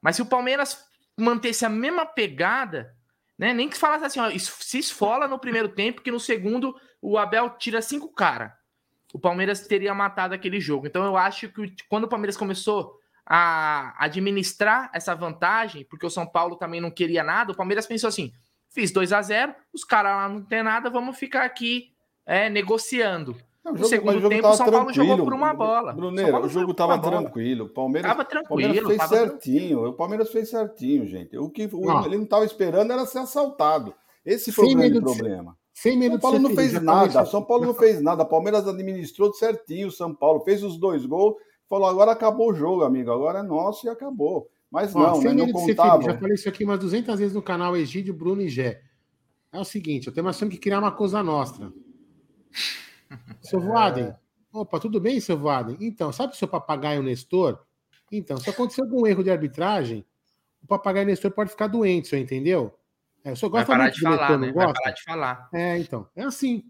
Mas 0.00 0.14
se 0.14 0.22
o 0.22 0.26
Palmeiras 0.26 0.86
mantesse 1.18 1.64
a 1.64 1.68
mesma 1.68 2.06
pegada, 2.06 2.94
né? 3.38 3.52
Nem 3.52 3.68
que 3.68 3.76
falasse 3.76 4.04
assim, 4.04 4.20
ó, 4.20 4.30
se 4.38 4.78
esfola 4.78 5.28
no 5.28 5.38
primeiro 5.38 5.68
tempo, 5.68 6.00
que 6.00 6.10
no 6.10 6.20
segundo 6.20 6.74
o 7.08 7.16
Abel 7.16 7.50
tira 7.50 7.80
cinco 7.80 8.08
cara. 8.08 8.52
O 9.14 9.18
Palmeiras 9.18 9.60
teria 9.60 9.94
matado 9.94 10.34
aquele 10.34 10.58
jogo. 10.58 10.88
Então 10.88 11.04
eu 11.04 11.16
acho 11.16 11.48
que 11.48 11.72
quando 11.88 12.04
o 12.04 12.08
Palmeiras 12.08 12.36
começou 12.36 12.98
a 13.24 13.94
administrar 14.04 14.90
essa 14.92 15.14
vantagem, 15.14 15.84
porque 15.84 16.04
o 16.04 16.10
São 16.10 16.26
Paulo 16.26 16.56
também 16.56 16.80
não 16.80 16.90
queria 16.90 17.22
nada, 17.22 17.52
o 17.52 17.56
Palmeiras 17.56 17.86
pensou 17.86 18.08
assim: 18.08 18.32
Fiz 18.68 18.90
2 18.90 19.12
a 19.12 19.22
0 19.22 19.54
os 19.72 19.84
caras 19.84 20.16
lá 20.16 20.28
não 20.28 20.42
tem 20.42 20.64
nada, 20.64 20.90
vamos 20.90 21.16
ficar 21.16 21.44
aqui 21.44 21.92
é, 22.26 22.50
negociando. 22.50 23.36
Não, 23.64 23.72
o, 23.72 23.76
jogo, 23.76 23.88
segundo 23.88 24.16
o 24.16 24.20
jogo 24.20 24.34
tempo, 24.34 24.48
o 24.48 24.54
São 24.54 24.70
Paulo 24.70 24.92
jogou 24.92 25.24
por 25.24 25.32
uma 25.32 25.54
bola. 25.54 25.92
Bruneiro, 25.92 26.44
o 26.44 26.48
jogo 26.48 26.72
estava 26.72 26.98
tranquilo. 26.98 27.66
O 27.66 27.68
Palmeiras, 27.68 28.10
tava 28.10 28.24
tranquilo, 28.24 28.48
Palmeiras 28.48 28.86
fez 28.88 29.08
certinho. 29.08 29.28
Tranquilo. 29.28 29.88
O 29.88 29.92
Palmeiras 29.92 30.32
fez 30.32 30.50
certinho, 30.50 31.06
gente. 31.06 31.38
O 31.38 31.48
que 31.50 31.68
o, 31.72 32.04
ele 32.04 32.16
não 32.16 32.24
estava 32.24 32.44
esperando 32.44 32.92
era 32.92 33.06
ser 33.06 33.20
assaltado. 33.20 33.94
Esse 34.24 34.50
foi 34.50 34.66
o 34.66 34.76
grande 34.76 35.00
problema. 35.00 35.56
Sem 35.76 35.94
medo 35.94 36.12
São 36.12 36.20
Paulo 36.20 36.38
não 36.38 36.54
fez 36.54 36.72
nada. 36.72 37.26
São 37.26 37.44
Paulo 37.44 37.66
não 37.66 37.74
fez 37.74 38.00
nada. 38.00 38.24
Palmeiras 38.24 38.66
administrou 38.66 39.30
certinho 39.34 39.90
São 39.90 40.14
Paulo, 40.14 40.40
fez 40.40 40.64
os 40.64 40.78
dois 40.78 41.04
gols, 41.04 41.36
falou: 41.68 41.86
agora 41.86 42.12
acabou 42.12 42.50
o 42.50 42.54
jogo, 42.54 42.82
amigo. 42.82 43.10
Agora 43.12 43.40
é 43.40 43.42
nosso 43.42 43.86
e 43.86 43.90
acabou. 43.90 44.48
Mas 44.70 44.96
Ó, 44.96 45.00
não, 45.00 45.20
né, 45.20 45.34
não 45.34 45.52
contava. 45.52 46.02
Já 46.02 46.18
falei 46.18 46.34
isso 46.34 46.48
aqui 46.48 46.64
umas 46.64 46.78
200 46.78 47.18
vezes 47.18 47.34
no 47.34 47.42
canal 47.42 47.76
Egídio, 47.76 48.14
Bruno 48.14 48.40
e 48.40 48.48
Gé. 48.48 48.80
É 49.52 49.60
o 49.60 49.64
seguinte, 49.64 50.06
eu 50.06 50.14
tenho 50.14 50.24
mais 50.24 50.38
que 50.38 50.56
criar 50.56 50.78
uma 50.78 50.92
coisa 50.92 51.22
nossa. 51.22 51.70
Seu 53.42 53.60
Voaden. 53.60 54.14
Opa, 54.50 54.80
tudo 54.80 54.98
bem, 54.98 55.20
seu 55.20 55.36
Voaden? 55.36 55.76
Então, 55.78 56.10
sabe 56.10 56.32
o 56.32 56.36
seu 56.36 56.48
papagaio 56.48 57.02
Nestor? 57.02 57.60
Então, 58.10 58.38
se 58.38 58.48
acontecer 58.48 58.80
algum 58.80 59.06
erro 59.06 59.22
de 59.22 59.30
arbitragem, 59.30 60.06
o 60.62 60.66
papagaio 60.66 61.04
Nestor 61.04 61.30
pode 61.32 61.50
ficar 61.50 61.66
doente, 61.66 62.08
você 62.08 62.18
entendeu? 62.18 62.72
É, 63.26 63.32
o 63.32 63.36
senhor 63.36 63.50
gosta 63.50 63.66
Vai 63.66 63.76
parar 63.76 63.90
de 63.90 64.00
falar, 64.00 64.16
Nestor, 64.16 64.38
né? 64.38 64.52
Vai 64.52 64.72
parar 64.72 64.90
de 64.92 65.02
falar. 65.02 65.48
É, 65.52 65.78
então. 65.78 66.08
É 66.14 66.22
assim. 66.22 66.62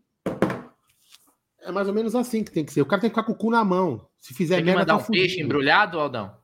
É 1.61 1.71
mais 1.71 1.87
ou 1.87 1.93
menos 1.93 2.15
assim 2.15 2.43
que 2.43 2.51
tem 2.51 2.65
que 2.65 2.73
ser. 2.73 2.81
O 2.81 2.87
cara 2.87 3.03
tem 3.03 3.11
que 3.11 3.15
ficar 3.15 3.27
com 3.27 3.33
o 3.33 3.37
cu 3.37 3.51
na 3.51 3.63
mão. 3.63 4.09
Se 4.19 4.33
fizer 4.33 4.57
tem 4.57 4.65
que 4.65 4.71
merda, 4.71 4.81
mandar 4.81 5.05
tá 5.05 5.05
um 5.05 5.13
peixe 5.13 5.43
embrulhado, 5.43 6.01
Aldão? 6.01 6.35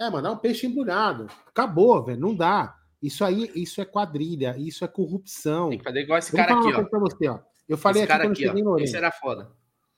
É, 0.00 0.08
mandar 0.08 0.32
um 0.32 0.38
peixe 0.38 0.66
embrulhado. 0.66 1.26
Acabou, 1.46 2.02
velho. 2.02 2.18
Não 2.18 2.34
dá. 2.34 2.76
Isso 3.02 3.22
aí, 3.22 3.52
isso 3.54 3.82
é 3.82 3.84
quadrilha, 3.84 4.56
isso 4.56 4.86
é 4.86 4.88
corrupção. 4.88 5.68
Tem 5.68 5.78
que 5.78 5.84
fazer 5.84 6.00
igual 6.00 6.18
esse 6.18 6.32
Vamos 6.32 6.46
cara 6.46 6.60
aqui, 6.60 6.72
ó. 6.74 7.00
Você, 7.00 7.28
ó. 7.28 7.38
Eu 7.68 7.76
falei 7.76 8.02
esse 8.04 8.10
aqui 8.10 8.22
quando 8.22 8.32
aqui, 8.32 8.42
cheguei 8.46 8.62
no 8.62 8.80
Esse 8.80 8.96
era 8.96 9.12
foda. 9.12 9.50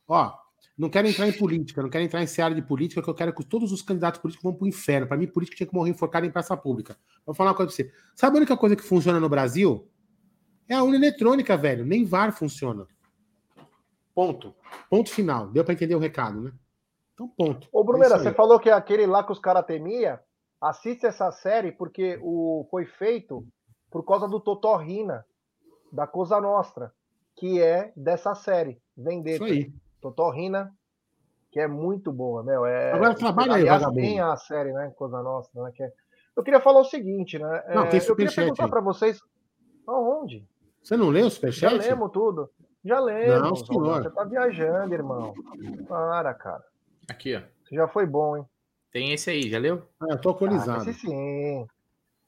Ó, 0.09 0.35
não 0.81 0.89
quero 0.89 1.07
entrar 1.07 1.29
em 1.29 1.33
política, 1.33 1.83
não 1.83 1.91
quero 1.91 2.05
entrar 2.05 2.23
em 2.23 2.27
seara 2.27 2.55
de 2.55 2.63
política, 2.63 3.03
que 3.03 3.11
eu 3.11 3.15
quero 3.15 3.35
que 3.35 3.45
todos 3.45 3.71
os 3.71 3.83
candidatos 3.83 4.19
políticos 4.19 4.43
vão 4.43 4.55
pro 4.55 4.67
inferno. 4.67 5.07
Para 5.07 5.19
mim, 5.19 5.27
política 5.27 5.59
tinha 5.59 5.67
que 5.67 5.75
morrer 5.75 5.91
enforcado 5.91 6.25
em 6.25 6.31
praça 6.31 6.57
pública. 6.57 6.97
Vou 7.27 7.35
falar 7.35 7.51
uma 7.51 7.57
coisa 7.57 7.71
pra 7.71 7.77
você. 7.77 7.93
Sabe 8.17 8.37
a 8.37 8.39
única 8.39 8.57
coisa 8.57 8.75
que 8.75 8.83
funciona 8.83 9.21
no 9.21 9.29
Brasil? 9.29 9.87
É 10.67 10.75
a 10.75 10.83
urna 10.83 10.97
eletrônica, 10.97 11.55
velho. 11.55 11.85
Nem 11.85 12.07
VAR 12.07 12.33
funciona. 12.33 12.87
Ponto. 14.15 14.55
Ponto 14.89 15.11
final. 15.11 15.49
Deu 15.49 15.63
para 15.63 15.75
entender 15.75 15.95
o 15.95 15.99
recado, 15.99 16.41
né? 16.41 16.53
Então, 17.13 17.29
ponto. 17.29 17.69
Ô, 17.71 17.85
Bruneira, 17.85 18.15
é 18.15 18.19
você 18.19 18.33
falou 18.33 18.59
que 18.59 18.71
é 18.71 18.73
aquele 18.73 19.05
lá 19.05 19.23
que 19.23 19.33
os 19.33 19.39
caras 19.39 19.67
temia. 19.67 20.19
Assiste 20.59 21.05
essa 21.05 21.31
série 21.31 21.73
porque 21.73 22.19
o 22.23 22.67
foi 22.71 22.87
feito 22.87 23.47
por 23.91 24.03
causa 24.03 24.27
do 24.27 24.41
Totó 24.41 24.77
Rina, 24.77 25.27
da 25.93 26.07
Cosa 26.07 26.41
Nostra, 26.41 26.91
que 27.37 27.61
é 27.61 27.93
dessa 27.95 28.35
série, 28.35 28.81
Vendetta. 28.97 29.45
Isso 29.45 29.53
aí. 29.53 29.90
Totó 30.01 30.31
Rina, 30.31 30.73
que 31.51 31.61
é 31.61 31.67
muito 31.67 32.13
boa, 32.13 32.43
meu. 32.43 32.65
É, 32.65 32.93
Agora 32.93 33.15
trabalha 33.15 33.55
aí, 33.55 33.95
tem 33.95 34.21
a 34.21 34.37
série, 34.37 34.73
né, 34.73 34.93
Cosa 34.97 35.23
Nostra, 35.23 35.63
né, 35.63 35.73
que 35.75 35.83
é... 35.83 35.93
Eu 36.37 36.43
queria 36.43 36.61
falar 36.61 36.81
o 36.81 36.85
seguinte, 36.85 37.39
né? 37.39 37.65
Não, 37.75 37.89
tem 37.89 38.01
é, 38.01 38.03
eu 38.09 38.17
queria 38.17 38.33
perguntar 38.33 38.69
para 38.69 38.81
vocês, 38.81 39.21
aonde? 39.87 40.47
Você 40.83 40.97
não 40.97 41.09
leu 41.09 41.27
o 41.27 41.31
superchat? 41.31 41.77
Já 41.77 41.91
lemos 41.91 42.11
tudo. 42.13 42.51
Já 42.85 42.99
lemos. 43.01 43.41
Não, 43.41 43.57
senhor. 43.57 44.03
Você 44.03 44.11
tá 44.11 44.25
viajando, 44.25 44.95
irmão. 44.95 45.35
Para, 45.87 46.33
cara. 46.33 46.65
Aqui, 47.09 47.37
ó. 47.37 47.43
Você 47.65 47.75
já 47.75 47.87
foi 47.89 48.07
bom, 48.07 48.37
hein? 48.37 48.47
Tem 48.91 49.13
esse 49.13 49.31
aí, 49.31 49.49
já 49.51 49.59
leu? 49.59 49.83
Ah, 50.01 50.07
eu 50.11 50.21
tô 50.21 50.31
alcoolizado. 50.31 50.81
Ah, 50.81 50.91
esse 50.91 50.95
sim. 50.95 51.67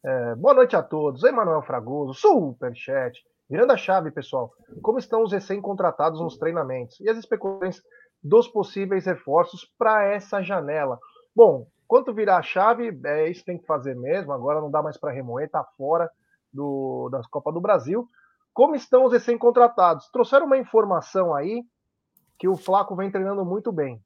É, 0.04 0.34
boa 0.34 0.54
noite 0.54 0.76
a 0.76 0.82
todos. 0.82 1.24
Emanuel 1.24 1.62
Fragoso, 1.62 2.12
superchat. 2.14 3.24
Virando 3.52 3.72
a 3.72 3.76
chave, 3.76 4.10
pessoal. 4.10 4.50
Como 4.80 4.98
estão 4.98 5.22
os 5.22 5.30
recém-contratados 5.30 6.18
nos 6.22 6.38
treinamentos 6.38 6.98
e 7.00 7.10
as 7.10 7.18
especulações 7.18 7.82
dos 8.24 8.48
possíveis 8.48 9.04
reforços 9.04 9.70
para 9.76 10.04
essa 10.06 10.42
janela? 10.42 10.98
Bom, 11.36 11.66
quanto 11.86 12.14
virar 12.14 12.38
a 12.38 12.42
chave, 12.42 12.98
é 13.04 13.28
isso 13.28 13.44
tem 13.44 13.58
que 13.58 13.66
fazer 13.66 13.94
mesmo. 13.94 14.32
Agora 14.32 14.58
não 14.58 14.70
dá 14.70 14.82
mais 14.82 14.96
para 14.96 15.12
remoer, 15.12 15.50
tá 15.50 15.62
fora 15.76 16.10
do, 16.50 17.10
das 17.12 17.26
Copa 17.26 17.52
do 17.52 17.60
Brasil. 17.60 18.08
Como 18.54 18.74
estão 18.74 19.04
os 19.04 19.12
recém-contratados? 19.12 20.08
Trouxeram 20.08 20.46
uma 20.46 20.56
informação 20.56 21.34
aí 21.34 21.62
que 22.38 22.48
o 22.48 22.56
Flaco 22.56 22.96
vem 22.96 23.10
treinando 23.10 23.44
muito 23.44 23.70
bem. 23.70 24.02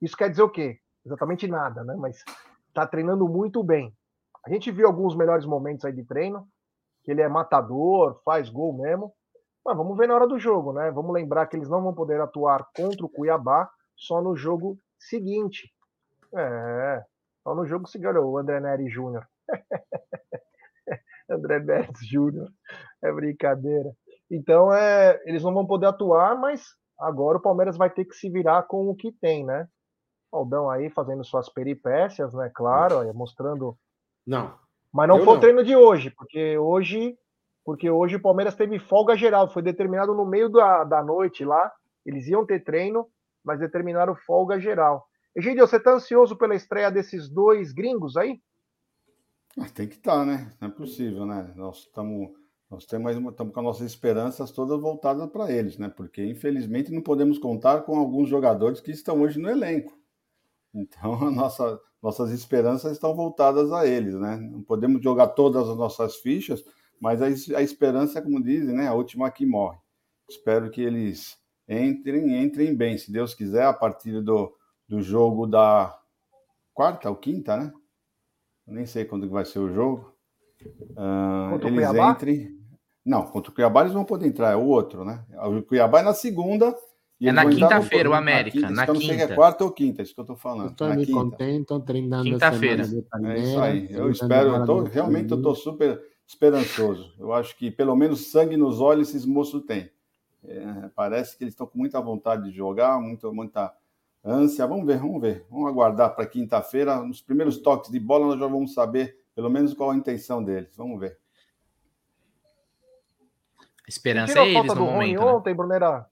Isso 0.00 0.16
quer 0.16 0.30
dizer 0.30 0.42
o 0.42 0.48
quê? 0.48 0.78
Exatamente 1.04 1.48
nada, 1.48 1.82
né? 1.82 1.96
Mas 1.98 2.22
está 2.68 2.86
treinando 2.86 3.28
muito 3.28 3.64
bem. 3.64 3.92
A 4.46 4.50
gente 4.50 4.70
viu 4.70 4.86
alguns 4.86 5.16
melhores 5.16 5.44
momentos 5.44 5.84
aí 5.84 5.92
de 5.92 6.04
treino, 6.04 6.46
que 7.04 7.10
ele 7.10 7.22
é 7.22 7.28
matador, 7.28 8.20
faz 8.24 8.48
gol 8.48 8.72
mesmo. 8.76 9.12
Mas 9.64 9.76
vamos 9.76 9.96
ver 9.96 10.08
na 10.08 10.14
hora 10.14 10.26
do 10.26 10.38
jogo, 10.38 10.72
né? 10.72 10.90
Vamos 10.90 11.12
lembrar 11.12 11.46
que 11.46 11.56
eles 11.56 11.68
não 11.68 11.82
vão 11.82 11.94
poder 11.94 12.20
atuar 12.20 12.66
contra 12.74 13.04
o 13.04 13.08
Cuiabá 13.08 13.70
só 13.96 14.20
no 14.20 14.36
jogo 14.36 14.78
seguinte. 14.98 15.72
É, 16.36 17.04
só 17.42 17.54
no 17.54 17.66
jogo 17.66 17.86
seguinte. 17.88 18.08
Olha 18.08 18.20
o 18.20 18.36
André 18.36 18.60
Neri 18.60 18.88
Júnior. 18.88 19.26
André 21.30 21.60
Neres 21.60 22.06
Júnior. 22.06 22.48
É 23.02 23.12
brincadeira. 23.12 23.90
Então, 24.30 24.72
é, 24.72 25.20
eles 25.24 25.42
não 25.42 25.54
vão 25.54 25.66
poder 25.66 25.86
atuar, 25.86 26.38
mas 26.38 26.64
agora 26.98 27.38
o 27.38 27.42
Palmeiras 27.42 27.76
vai 27.76 27.90
ter 27.90 28.04
que 28.04 28.14
se 28.14 28.30
virar 28.30 28.64
com 28.64 28.88
o 28.88 28.94
que 28.94 29.12
tem, 29.12 29.44
né? 29.44 29.68
Aldão 30.32 30.68
aí 30.68 30.90
fazendo 30.90 31.24
suas 31.24 31.48
peripécias, 31.48 32.34
né? 32.34 32.50
Claro, 32.54 33.12
mostrando. 33.14 33.78
Não. 34.26 34.58
Mas 34.94 35.08
não 35.08 35.18
foi 35.18 35.26
não. 35.26 35.32
o 35.34 35.40
treino 35.40 35.64
de 35.64 35.74
hoje, 35.74 36.08
porque 36.10 36.56
hoje, 36.56 37.18
porque 37.64 37.90
hoje 37.90 38.14
o 38.14 38.22
Palmeiras 38.22 38.54
teve 38.54 38.78
folga 38.78 39.16
geral, 39.16 39.52
foi 39.52 39.60
determinado 39.60 40.14
no 40.14 40.24
meio 40.24 40.48
da, 40.48 40.84
da 40.84 41.02
noite 41.02 41.44
lá. 41.44 41.72
Eles 42.06 42.28
iam 42.28 42.46
ter 42.46 42.62
treino, 42.62 43.08
mas 43.42 43.58
determinaram 43.58 44.14
folga 44.14 44.60
geral. 44.60 45.04
Egidio, 45.34 45.66
você 45.66 45.80
tá 45.80 45.94
ansioso 45.94 46.36
pela 46.36 46.54
estreia 46.54 46.92
desses 46.92 47.28
dois 47.28 47.72
gringos 47.72 48.16
aí? 48.16 48.40
Ah, 49.58 49.68
tem 49.68 49.88
que 49.88 49.96
estar, 49.96 50.18
tá, 50.18 50.24
né? 50.24 50.52
Não 50.60 50.68
é 50.68 50.70
possível, 50.70 51.26
né? 51.26 51.52
Nós 51.56 51.78
estamos 51.78 52.30
nós 52.70 52.86
temos, 52.86 53.12
estamos 53.14 53.52
com 53.52 53.60
as 53.60 53.66
nossas 53.66 53.86
esperanças 53.86 54.50
todas 54.50 54.80
voltadas 54.80 55.28
para 55.30 55.50
eles, 55.50 55.76
né? 55.76 55.88
Porque 55.88 56.24
infelizmente 56.24 56.92
não 56.92 57.02
podemos 57.02 57.38
contar 57.38 57.82
com 57.82 57.98
alguns 57.98 58.28
jogadores 58.28 58.80
que 58.80 58.92
estão 58.92 59.20
hoje 59.22 59.40
no 59.40 59.50
elenco. 59.50 59.92
Então, 60.72 61.30
nossa, 61.30 61.80
nossas 62.04 62.30
esperanças 62.32 62.92
estão 62.92 63.14
voltadas 63.14 63.72
a 63.72 63.86
eles, 63.86 64.14
né? 64.14 64.36
Não 64.36 64.62
podemos 64.62 65.02
jogar 65.02 65.28
todas 65.28 65.66
as 65.66 65.74
nossas 65.74 66.16
fichas, 66.16 66.62
mas 67.00 67.22
a, 67.22 67.56
a 67.56 67.62
esperança, 67.62 68.20
como 68.20 68.44
dizem, 68.44 68.74
né? 68.74 68.86
A 68.86 68.92
última 68.92 69.30
que 69.30 69.46
morre. 69.46 69.78
Espero 70.28 70.70
que 70.70 70.82
eles 70.82 71.38
entrem, 71.66 72.44
entrem 72.44 72.76
bem, 72.76 72.98
se 72.98 73.10
Deus 73.10 73.34
quiser, 73.34 73.64
a 73.64 73.72
partir 73.72 74.20
do, 74.20 74.54
do 74.86 75.00
jogo 75.00 75.46
da 75.46 75.98
quarta 76.74 77.08
ou 77.08 77.16
quinta, 77.16 77.56
né? 77.56 77.72
nem 78.66 78.84
sei 78.84 79.06
quando 79.06 79.28
vai 79.30 79.46
ser 79.46 79.60
o 79.60 79.72
jogo. 79.72 80.14
Uh, 80.90 81.66
eles 81.66 81.88
entrem. 81.94 82.60
Não, 83.02 83.26
contra 83.26 83.50
o 83.50 83.54
Cuiabá 83.54 83.80
eles 83.80 83.92
vão 83.94 84.04
poder 84.04 84.26
entrar, 84.26 84.52
é 84.52 84.56
o 84.56 84.66
outro, 84.66 85.06
né? 85.06 85.24
O 85.46 85.62
Cuiabá 85.62 86.00
é 86.00 86.02
na 86.02 86.14
segunda. 86.14 86.74
É 87.20 87.32
na 87.32 87.48
quinta-feira, 87.48 88.10
o 88.10 88.14
América. 88.14 88.60
Na, 88.60 88.68
quinta, 88.68 88.74
na 88.74 88.86
quinta. 88.86 88.90
Eu 88.90 88.94
não 88.94 89.00
sei 89.00 89.26
se 89.26 89.32
é 89.32 89.34
quarta 89.34 89.64
ou 89.64 89.70
quinta, 89.70 90.02
é 90.02 90.04
isso 90.04 90.14
que 90.14 90.20
eu 90.20 90.24
tô 90.24 90.36
falando. 90.36 90.70
Estou 90.70 90.94
me 90.94 91.06
contente, 91.06 91.62
estou 91.62 91.80
treinando 91.80 92.24
Quinta-feira. 92.24 92.82
É 92.82 93.38
isso 93.38 93.60
aí. 93.60 93.88
Eu 93.90 94.10
espero, 94.10 94.56
eu 94.56 94.66
tô, 94.66 94.82
realmente 94.82 95.30
eu 95.30 95.40
tô 95.40 95.54
super 95.54 96.02
esperançoso. 96.26 97.14
Eu 97.18 97.32
acho 97.32 97.56
que 97.56 97.70
pelo 97.70 97.94
menos 97.94 98.30
sangue 98.30 98.56
nos 98.56 98.80
olhos 98.80 99.08
esses 99.08 99.24
moços 99.24 99.62
têm. 99.64 99.90
É, 100.46 100.90
parece 100.94 101.36
que 101.36 101.44
eles 101.44 101.54
estão 101.54 101.66
com 101.66 101.78
muita 101.78 102.00
vontade 102.00 102.50
de 102.50 102.56
jogar, 102.56 103.00
muito, 103.00 103.32
muita 103.32 103.72
ânsia. 104.22 104.66
Vamos 104.66 104.86
ver, 104.86 104.98
vamos 104.98 105.20
ver. 105.20 105.46
Vamos 105.50 105.68
aguardar 105.68 106.14
para 106.14 106.26
quinta-feira. 106.26 107.00
Nos 107.00 107.22
primeiros 107.22 107.58
toques 107.58 107.90
de 107.90 108.00
bola, 108.00 108.26
nós 108.26 108.40
já 108.40 108.46
vamos 108.46 108.74
saber 108.74 109.18
pelo 109.34 109.48
menos 109.48 109.74
qual 109.74 109.90
a 109.90 109.96
intenção 109.96 110.42
deles. 110.42 110.74
Vamos 110.76 110.98
ver. 110.98 111.18
A 113.58 113.88
esperança 113.88 114.38
é 114.38 114.48
eles 114.48 114.74
no 114.74 114.86
momento. 114.86 115.20
Né? 115.20 115.26
ontem, 115.26 115.54
Brunera? 115.54 116.08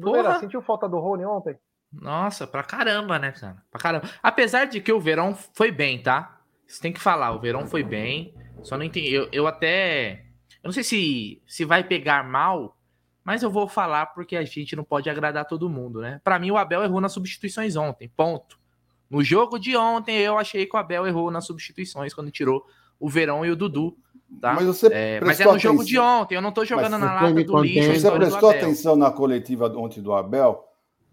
Brunera, 0.00 0.38
sentiu 0.40 0.62
falta 0.62 0.88
do 0.88 0.98
Rony 0.98 1.24
ontem? 1.24 1.56
Nossa, 1.92 2.46
pra 2.46 2.62
caramba, 2.62 3.18
né, 3.18 3.32
cara? 3.32 3.62
Pra 3.70 3.80
caramba. 3.80 4.08
Apesar 4.22 4.66
de 4.66 4.80
que 4.80 4.92
o 4.92 5.00
Verão 5.00 5.34
foi 5.34 5.70
bem, 5.72 6.02
tá? 6.02 6.40
Você 6.66 6.80
tem 6.80 6.92
que 6.92 7.00
falar, 7.00 7.32
o 7.32 7.40
Verão 7.40 7.66
foi 7.66 7.82
bem. 7.82 8.34
Só 8.62 8.76
não 8.76 8.84
entendi. 8.84 9.12
Eu, 9.12 9.28
eu 9.32 9.46
até. 9.46 10.24
Eu 10.62 10.68
não 10.68 10.72
sei 10.72 10.84
se, 10.84 11.42
se 11.46 11.64
vai 11.64 11.82
pegar 11.82 12.22
mal, 12.22 12.76
mas 13.24 13.42
eu 13.42 13.50
vou 13.50 13.66
falar 13.66 14.06
porque 14.06 14.36
a 14.36 14.44
gente 14.44 14.76
não 14.76 14.84
pode 14.84 15.10
agradar 15.10 15.46
todo 15.46 15.68
mundo, 15.68 16.00
né? 16.00 16.20
Para 16.22 16.38
mim, 16.38 16.50
o 16.50 16.56
Abel 16.56 16.82
errou 16.82 17.00
nas 17.00 17.12
substituições 17.12 17.76
ontem. 17.76 18.08
Ponto. 18.16 18.58
No 19.08 19.24
jogo 19.24 19.58
de 19.58 19.76
ontem, 19.76 20.16
eu 20.18 20.38
achei 20.38 20.66
que 20.66 20.76
o 20.76 20.78
Abel 20.78 21.06
errou 21.06 21.30
nas 21.30 21.44
substituições 21.44 22.14
quando 22.14 22.30
tirou 22.30 22.64
o 22.98 23.08
Verão 23.08 23.44
e 23.44 23.50
o 23.50 23.56
Dudu. 23.56 23.96
Tá? 24.38 24.54
Mas, 24.54 24.66
você 24.66 24.86
é, 24.92 25.20
mas 25.20 25.40
é 25.40 25.44
no 25.44 25.58
jogo 25.58 25.84
de 25.84 25.98
ontem, 25.98 26.34
eu 26.36 26.42
não 26.42 26.52
tô 26.52 26.64
jogando 26.64 26.92
mas 26.92 27.00
na 27.00 27.14
lata 27.14 27.44
do 27.44 27.62
lixo. 27.62 28.00
Você 28.00 28.10
prestou 28.10 28.50
atenção 28.50 28.96
na 28.96 29.10
coletiva 29.10 29.66
ontem 29.76 30.00
do 30.00 30.12
Abel? 30.12 30.64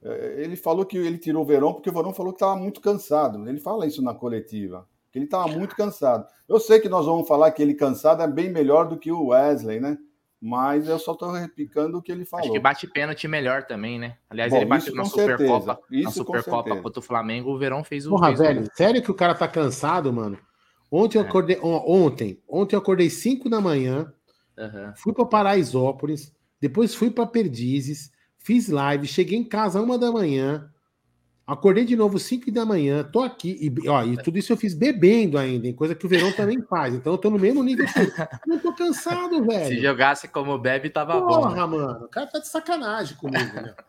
É, 0.04 0.36
ele 0.38 0.56
falou 0.56 0.86
que 0.86 0.98
ele 0.98 1.18
tirou 1.18 1.44
o 1.44 1.46
Verão 1.46 1.74
porque 1.74 1.90
o 1.90 1.94
Verão 1.94 2.14
falou 2.14 2.32
que 2.32 2.38
estava 2.38 2.56
muito 2.56 2.80
cansado. 2.80 3.48
Ele 3.50 3.60
fala 3.60 3.88
isso 3.88 4.02
na 4.02 4.14
coletiva, 4.14 4.88
que 5.12 5.18
ele 5.18 5.26
estava 5.26 5.48
muito 5.48 5.76
cansado. 5.76 6.26
Eu 6.48 6.60
sei 6.60 6.80
que 6.80 6.88
nós 6.88 7.06
vamos 7.06 7.28
falar 7.28 7.52
que 7.52 7.62
ele 7.62 7.74
cansado 7.74 8.22
é 8.22 8.28
bem 8.28 8.50
melhor 8.50 8.88
do 8.88 8.98
que 8.98 9.12
o 9.12 9.28
Wesley, 9.28 9.80
né? 9.80 9.98
Mas 10.40 10.88
eu 10.88 11.00
só 11.00 11.14
estou 11.14 11.32
replicando 11.32 11.98
o 11.98 12.02
que 12.02 12.12
ele 12.12 12.24
falou. 12.24 12.46
Acho 12.46 12.54
que 12.54 12.60
bate 12.60 12.88
pênalti 12.88 13.28
melhor 13.28 13.64
também, 13.64 13.98
né? 13.98 14.18
Aliás, 14.30 14.52
Bom, 14.52 14.58
ele 14.58 14.66
bateu 14.68 14.96
na 14.96 15.04
Supercopa. 15.04 15.80
Na 15.90 16.12
Supercopa 16.12 16.76
contra 16.76 17.00
o 17.00 17.04
Flamengo, 17.04 17.52
o 17.52 17.58
Verão 17.58 17.84
fez 17.84 18.06
o. 18.06 18.12
Porra, 18.12 18.28
fez 18.28 18.40
velho, 18.40 18.62
o... 18.62 18.76
sério 18.76 19.02
que 19.02 19.10
o 19.10 19.16
cara 19.16 19.34
tá 19.34 19.48
cansado, 19.48 20.14
mano? 20.14 20.38
Ontem 20.92 21.18
eu 21.18 21.24
é. 21.24 21.28
acordei. 21.28 21.60
Ontem, 21.62 22.42
ontem 22.48 22.76
eu 22.76 22.80
acordei 22.80 23.10
5 23.10 23.50
da 23.50 23.60
manhã, 23.60 24.12
uhum. 24.58 24.94
fui 24.96 25.14
para 25.14 25.26
Paraisópolis, 25.26 26.34
depois 26.60 26.96
fui 26.96 27.12
para 27.12 27.28
Perdizes, 27.28 28.12
fiz 28.38 28.70
live, 28.70 29.06
cheguei 29.08 29.38
em 29.38 29.44
casa 29.44 29.82
uma 29.82 29.98
da 29.98 30.12
manhã, 30.12 30.72
acordei 31.46 31.84
de 31.84 31.96
novo 31.96 32.18
5 32.18 32.50
da 32.52 32.66
manhã, 32.66 33.04
tô 33.04 33.22
aqui, 33.22 33.58
e, 33.62 33.90
ó, 33.90 34.04
e 34.04 34.18
tudo 34.18 34.38
isso 34.38 34.54
eu 34.54 34.58
fiz 34.58 34.74
bebendo 34.74 35.38
ainda, 35.38 35.72
coisa 35.74 35.94
que 35.94 36.06
o 36.06 36.10
Verão 36.10 36.32
também 36.32 36.62
faz. 36.62 36.94
Então 36.94 37.14
eu 37.14 37.18
tô 37.18 37.30
no 37.30 37.40
mesmo 37.40 37.64
nível 37.64 37.86
que 37.86 37.94
Não 38.48 38.58
tô 38.58 38.74
cansado, 38.74 39.46
velho. 39.46 39.68
Se 39.68 39.82
jogasse 39.82 40.28
como 40.30 40.58
bebe, 40.58 40.90
tava 40.90 41.14
Porra, 41.14 41.26
bom. 41.26 41.42
Porra, 41.42 41.56
né? 41.56 41.66
mano, 41.66 42.06
o 42.06 42.10
cara 42.10 42.28
tá 42.28 42.40
de 42.40 42.48
sacanagem 42.48 43.18
comigo, 43.18 43.54
né? 43.54 43.76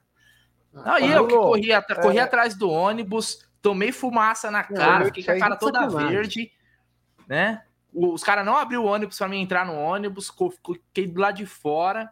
Não, 0.73 0.99
e 0.99 1.11
eu 1.11 1.27
que 1.27 1.35
corri, 1.35 1.73
at 1.73 1.91
é... 1.91 1.95
corri 1.95 2.19
atrás 2.21 2.55
do 2.55 2.71
ônibus, 2.71 3.45
tomei 3.61 3.91
fumaça 3.91 4.51
na 4.51 4.63
cara, 4.63 5.07
fiquei 5.07 5.25
com 5.25 5.33
a 5.33 5.39
cara 5.39 5.57
toda 5.57 5.81
sacanagem. 5.81 6.09
verde 6.09 6.58
né? 7.29 7.63
Os 7.93 8.23
caras 8.23 8.45
não 8.45 8.57
abriu 8.57 8.83
o 8.83 8.87
ônibus 8.87 9.19
para 9.19 9.29
mim 9.29 9.41
entrar 9.41 9.67
no 9.67 9.75
ônibus, 9.75 10.33
fiquei 10.65 11.07
do 11.07 11.21
lado 11.21 11.37
de 11.37 11.47
fora, 11.47 12.11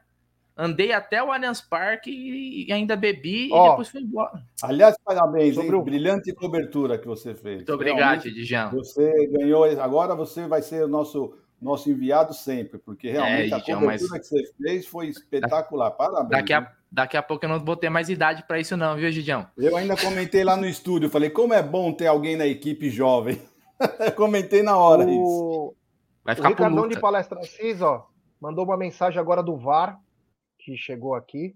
andei 0.56 0.92
até 0.92 1.22
o 1.22 1.30
Allianz 1.30 1.60
Parque 1.60 2.10
e 2.10 2.72
ainda 2.72 2.96
bebi 2.96 3.48
oh, 3.52 3.66
e 3.66 3.70
depois 3.70 3.88
fui 3.88 4.00
embora. 4.00 4.42
Aliás, 4.62 4.96
parabéns, 5.04 5.56
hein? 5.56 5.72
O... 5.72 5.82
Brilhante 5.82 6.32
cobertura 6.32 6.98
que 6.98 7.06
você 7.06 7.34
fez. 7.34 7.56
Muito 7.56 7.72
obrigado, 7.72 8.26
Edjão. 8.26 8.70
Você 8.70 9.26
ganhou, 9.28 9.64
agora 9.80 10.14
você 10.14 10.46
vai 10.46 10.62
ser 10.62 10.84
o 10.84 10.88
nosso 10.88 11.34
nosso 11.60 11.90
enviado 11.90 12.34
sempre, 12.34 12.78
porque 12.78 13.10
realmente 13.10 13.52
é, 13.52 13.56
a 13.56 13.60
cobertura 13.60 14.10
mas... 14.10 14.28
que 14.28 14.28
você 14.28 14.52
fez 14.62 14.86
foi 14.86 15.08
espetacular. 15.08 15.90
Parabéns. 15.90 16.28
Daqui 16.28 16.52
a, 16.52 16.70
daqui 16.92 17.16
a 17.16 17.22
pouco 17.22 17.44
eu 17.44 17.48
não 17.48 17.64
vou 17.64 17.76
ter 17.76 17.88
mais 17.88 18.08
idade 18.08 18.44
para 18.46 18.60
isso 18.60 18.76
não, 18.76 18.94
viu, 18.96 19.10
Gidião? 19.10 19.46
Eu 19.56 19.76
ainda 19.76 19.96
comentei 19.96 20.44
lá 20.44 20.56
no 20.56 20.66
estúdio, 20.66 21.08
falei, 21.08 21.30
como 21.30 21.54
é 21.54 21.62
bom 21.62 21.92
ter 21.92 22.06
alguém 22.06 22.36
na 22.36 22.46
equipe 22.46 22.90
jovem. 22.90 23.40
Comentei 24.16 24.62
na 24.62 24.76
hora 24.76 25.04
o... 25.04 25.10
isso. 25.10 25.76
Vai 26.24 26.34
ficar 26.34 26.48
o 26.48 26.50
Ricardão 26.50 26.88
de 26.88 26.98
Palestra 26.98 27.40
Assis, 27.40 27.80
ó, 27.80 28.08
mandou 28.40 28.64
uma 28.64 28.76
mensagem 28.76 29.20
agora 29.20 29.42
do 29.42 29.56
VAR, 29.56 29.98
que 30.58 30.76
chegou 30.76 31.14
aqui. 31.14 31.54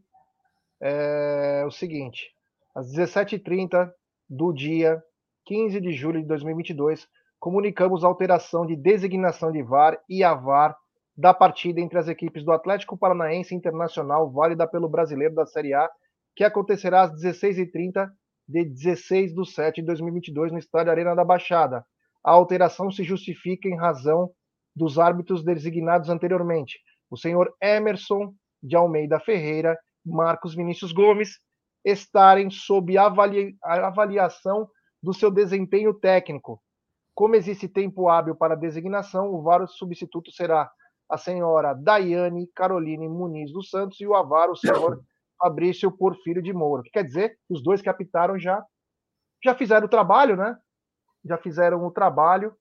É 0.80 1.64
o 1.66 1.70
seguinte: 1.70 2.32
às 2.74 2.92
17h30 2.94 3.90
do 4.28 4.52
dia 4.52 5.02
15 5.46 5.80
de 5.80 5.92
julho 5.92 6.20
de 6.20 6.26
2022, 6.28 7.08
comunicamos 7.38 8.04
a 8.04 8.06
alteração 8.06 8.64
de 8.64 8.76
designação 8.76 9.50
de 9.50 9.62
VAR 9.62 9.98
e 10.08 10.22
a 10.22 10.34
VAR 10.34 10.76
da 11.16 11.34
partida 11.34 11.80
entre 11.80 11.98
as 11.98 12.08
equipes 12.08 12.44
do 12.44 12.52
Atlético 12.52 12.96
Paranaense 12.96 13.54
Internacional, 13.54 14.30
válida 14.30 14.66
pelo 14.66 14.88
brasileiro 14.88 15.34
da 15.34 15.44
Série 15.44 15.74
A, 15.74 15.90
que 16.34 16.44
acontecerá 16.44 17.02
às 17.02 17.12
16h30 17.12 18.08
de 18.48 18.64
16 18.64 19.34
de 19.34 19.50
7 19.50 19.80
de 19.80 19.86
2022 19.86 20.52
no 20.52 20.58
estádio 20.58 20.90
Arena 20.92 21.14
da 21.14 21.24
Baixada. 21.24 21.84
A 22.24 22.32
alteração 22.32 22.90
se 22.90 23.02
justifica 23.02 23.68
em 23.68 23.76
razão 23.76 24.30
dos 24.74 24.98
árbitros 24.98 25.42
designados 25.42 26.08
anteriormente, 26.08 26.78
o 27.10 27.16
senhor 27.16 27.52
Emerson 27.60 28.32
de 28.62 28.76
Almeida 28.76 29.18
Ferreira, 29.18 29.76
Marcos 30.04 30.54
Vinícius 30.54 30.92
Gomes, 30.92 31.38
estarem 31.84 32.50
sob 32.50 32.96
avalia 32.96 33.52
avaliação 33.62 34.68
do 35.02 35.12
seu 35.12 35.30
desempenho 35.30 35.94
técnico. 35.94 36.62
Como 37.14 37.34
existe 37.34 37.68
tempo 37.68 38.08
hábil 38.08 38.34
para 38.34 38.54
designação, 38.54 39.32
o 39.32 39.42
VAR 39.42 39.66
substituto 39.66 40.30
será 40.30 40.70
a 41.08 41.18
senhora 41.18 41.74
Daiane 41.74 42.46
Caroline 42.54 43.08
Muniz 43.08 43.52
dos 43.52 43.68
Santos 43.68 44.00
e 44.00 44.06
o 44.06 44.14
avaro, 44.14 44.52
o 44.52 44.56
senhor 44.56 45.02
Fabrício 45.38 45.90
Porfírio 45.90 46.42
de 46.42 46.52
Moura. 46.52 46.82
Que 46.82 46.90
quer 46.90 47.04
dizer 47.04 47.38
os 47.48 47.62
dois 47.62 47.82
que 47.82 47.88
apitaram 47.88 48.38
já, 48.38 48.62
já 49.42 49.54
fizeram 49.54 49.86
o 49.86 49.90
trabalho, 49.90 50.36
né? 50.36 50.56
Já 51.24 51.38
fizeram 51.38 51.84
o 51.84 51.90
trabalho, 51.90 52.54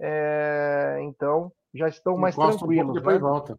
é, 0.00 0.98
então 1.02 1.52
já 1.74 1.88
estão 1.88 2.16
mais 2.16 2.34
encosta 2.34 2.58
tranquilos. 2.58 2.90
Um 2.90 2.92
depois 2.94 3.16
né? 3.16 3.20
volta. 3.20 3.58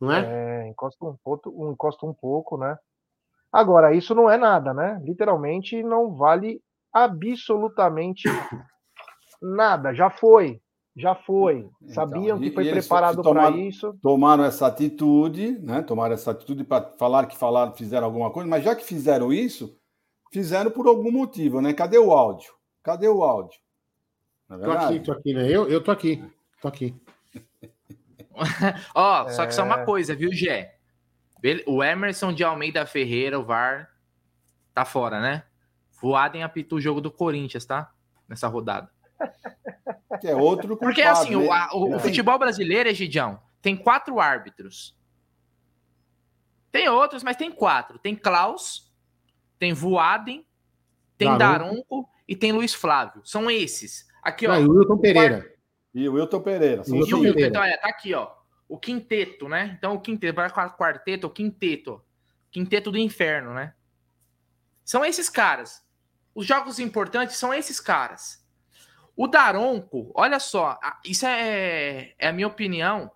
Não 0.00 0.12
é? 0.12 0.64
é 0.64 0.68
encosta, 0.68 1.04
um 1.04 1.16
pouco, 1.22 1.70
encosta 1.70 2.06
um 2.06 2.14
pouco, 2.14 2.56
né? 2.56 2.76
Agora, 3.52 3.94
isso 3.94 4.14
não 4.14 4.30
é 4.30 4.38
nada, 4.38 4.72
né? 4.72 5.00
Literalmente 5.04 5.82
não 5.82 6.14
vale 6.14 6.62
absolutamente 6.92 8.28
nada. 9.42 9.92
Já 9.92 10.08
foi. 10.08 10.60
Já 10.96 11.14
foi. 11.14 11.68
Então, 11.82 11.94
Sabiam 11.94 12.38
que 12.38 12.50
foi 12.50 12.70
preparado 12.70 13.22
para 13.22 13.50
isso. 13.50 13.96
Tomaram 14.02 14.44
essa 14.44 14.66
atitude, 14.66 15.58
né? 15.60 15.82
Tomaram 15.82 16.14
essa 16.14 16.30
atitude 16.30 16.64
para 16.64 16.94
falar 16.98 17.26
que 17.26 17.36
falaram, 17.36 17.72
fizeram 17.74 18.06
alguma 18.06 18.30
coisa, 18.30 18.48
mas 18.48 18.64
já 18.64 18.74
que 18.74 18.84
fizeram 18.84 19.32
isso, 19.32 19.76
fizeram 20.32 20.70
por 20.70 20.86
algum 20.86 21.12
motivo, 21.12 21.60
né? 21.60 21.72
Cadê 21.72 21.98
o 21.98 22.12
áudio? 22.12 22.52
Cadê 22.82 23.08
o 23.08 23.22
áudio? 23.22 23.60
É 24.50 24.58
tô 24.58 24.72
aqui, 24.72 25.00
tô 25.00 25.12
aqui, 25.12 25.34
né? 25.34 25.48
Eu, 25.48 25.68
eu 25.68 25.82
tô 25.82 25.90
aqui, 25.90 26.24
tô 26.60 26.68
aqui. 26.68 26.94
Ó, 28.94 29.24
oh, 29.24 29.28
só 29.28 29.46
que 29.46 29.54
só 29.54 29.62
uma 29.62 29.84
coisa, 29.84 30.14
viu, 30.14 30.32
Gé? 30.32 30.76
O 31.66 31.82
Emerson 31.84 32.32
de 32.32 32.42
Almeida 32.42 32.84
Ferreira, 32.84 33.38
o 33.38 33.44
VAR, 33.44 33.90
tá 34.74 34.84
fora, 34.84 35.20
né? 35.20 35.44
Voaden 36.00 36.42
apitou 36.42 36.78
o 36.78 36.80
jogo 36.80 37.00
do 37.00 37.10
Corinthians, 37.10 37.64
tá? 37.64 37.92
Nessa 38.28 38.48
rodada. 38.48 38.90
Que 40.20 40.28
é 40.28 40.34
outro 40.34 40.68
culpado, 40.68 40.86
Porque 40.86 41.02
assim, 41.02 41.36
né? 41.36 41.46
o, 41.46 41.52
a, 41.52 41.68
o, 41.72 41.96
o, 41.96 41.98
futebol 41.98 42.38
brasileiro, 42.38 42.88
Egidião, 42.88 43.40
tem 43.60 43.76
quatro 43.76 44.18
árbitros. 44.18 44.96
Tem 46.72 46.88
outros, 46.88 47.22
mas 47.22 47.36
tem 47.36 47.50
quatro. 47.50 47.98
Tem 47.98 48.16
Klaus, 48.16 48.90
tem 49.58 49.72
Voaden, 49.72 50.46
tem 51.16 51.36
Daronco, 51.36 51.74
Daronco 51.74 52.10
e 52.30 52.36
tem 52.36 52.52
Luiz 52.52 52.72
Flávio. 52.72 53.22
São 53.24 53.50
esses. 53.50 54.06
Aqui, 54.22 54.46
ó. 54.46 54.52
Ah, 54.52 54.60
e 54.60 54.64
o 54.64 54.72
Wilton 54.72 54.98
Pereira. 54.98 55.52
E 55.92 56.08
o 56.08 56.12
Wilton 56.12 56.40
Pereira. 56.40 56.84
São 56.84 56.96
e 56.96 57.12
o 57.12 57.18
Wilton, 57.18 57.40
então, 57.40 57.60
olha, 57.60 57.76
tá 57.76 57.88
aqui, 57.88 58.14
ó. 58.14 58.30
O 58.68 58.78
quinteto, 58.78 59.48
né? 59.48 59.74
Então, 59.76 59.94
o 59.94 60.00
quinteto, 60.00 60.34
para 60.34 60.70
quarteto, 60.70 61.26
o 61.26 61.30
quinteto. 61.30 62.00
Quinteto 62.48 62.92
do 62.92 62.98
inferno, 62.98 63.52
né? 63.52 63.74
São 64.84 65.04
esses 65.04 65.28
caras. 65.28 65.84
Os 66.32 66.46
jogos 66.46 66.78
importantes 66.78 67.36
são 67.36 67.52
esses 67.52 67.80
caras. 67.80 68.46
O 69.16 69.26
Daronco, 69.26 70.12
olha 70.14 70.38
só, 70.38 70.78
isso 71.04 71.26
é, 71.26 72.14
é 72.16 72.28
a 72.28 72.32
minha 72.32 72.46
opinião, 72.46 73.10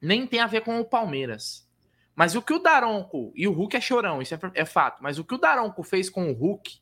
nem 0.00 0.26
tem 0.26 0.40
a 0.40 0.48
ver 0.48 0.62
com 0.62 0.80
o 0.80 0.84
Palmeiras. 0.84 1.70
Mas 2.12 2.34
o 2.34 2.42
que 2.42 2.52
o 2.52 2.58
Daronco, 2.58 3.32
e 3.36 3.46
o 3.46 3.52
Hulk 3.52 3.76
é 3.76 3.80
chorão, 3.80 4.20
isso 4.20 4.34
é, 4.34 4.38
é 4.54 4.64
fato, 4.64 5.00
mas 5.00 5.18
o 5.18 5.24
que 5.24 5.34
o 5.34 5.38
Daronco 5.38 5.82
fez 5.84 6.10
com 6.10 6.28
o 6.28 6.34
Hulk 6.34 6.81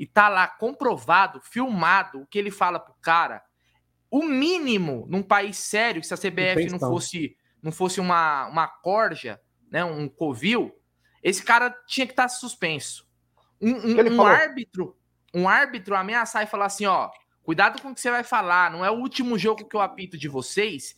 e 0.00 0.06
tá 0.06 0.30
lá 0.30 0.48
comprovado, 0.48 1.42
filmado, 1.42 2.22
o 2.22 2.26
que 2.26 2.38
ele 2.38 2.50
fala 2.50 2.80
pro 2.80 2.94
cara, 3.02 3.44
o 4.10 4.22
mínimo 4.22 5.04
num 5.10 5.22
país 5.22 5.58
sério, 5.58 6.02
se 6.02 6.14
a 6.14 6.16
CBF 6.16 6.70
não 6.70 6.78
fosse 6.78 7.36
não 7.62 7.70
fosse 7.70 8.00
uma, 8.00 8.46
uma 8.46 8.66
corja, 8.66 9.38
né, 9.70 9.84
um 9.84 10.08
covil, 10.08 10.74
esse 11.22 11.42
cara 11.42 11.68
tinha 11.86 12.06
que 12.06 12.14
estar 12.14 12.22
tá 12.22 12.28
suspenso. 12.30 13.06
Um, 13.60 13.72
um, 13.72 14.14
um 14.14 14.22
árbitro, 14.22 14.96
um 15.34 15.46
árbitro 15.46 15.94
ameaçar 15.94 16.42
e 16.44 16.46
falar 16.46 16.64
assim, 16.64 16.86
ó, 16.86 17.10
cuidado 17.42 17.82
com 17.82 17.90
o 17.90 17.94
que 17.94 18.00
você 18.00 18.10
vai 18.10 18.24
falar, 18.24 18.70
não 18.70 18.82
é 18.82 18.90
o 18.90 18.94
último 18.94 19.38
jogo 19.38 19.68
que 19.68 19.76
eu 19.76 19.82
apito 19.82 20.16
de 20.16 20.28
vocês. 20.28 20.96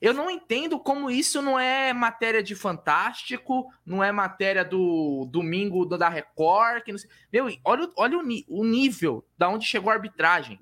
Eu 0.00 0.12
não 0.12 0.30
entendo 0.30 0.78
como 0.78 1.10
isso 1.10 1.40
não 1.40 1.58
é 1.58 1.92
matéria 1.92 2.42
de 2.42 2.54
Fantástico, 2.54 3.66
não 3.86 4.02
é 4.02 4.12
matéria 4.12 4.64
do 4.64 5.26
Domingo 5.30 5.86
da 5.86 6.08
Record. 6.08 6.82
Que 6.82 6.92
não 6.92 6.98
sei. 6.98 7.08
Meu, 7.32 7.46
olha, 7.64 7.90
olha 7.96 8.18
o, 8.18 8.22
o 8.48 8.64
nível 8.64 9.24
da 9.38 9.48
onde 9.48 9.64
chegou 9.64 9.90
a 9.90 9.94
arbitragem. 9.94 10.60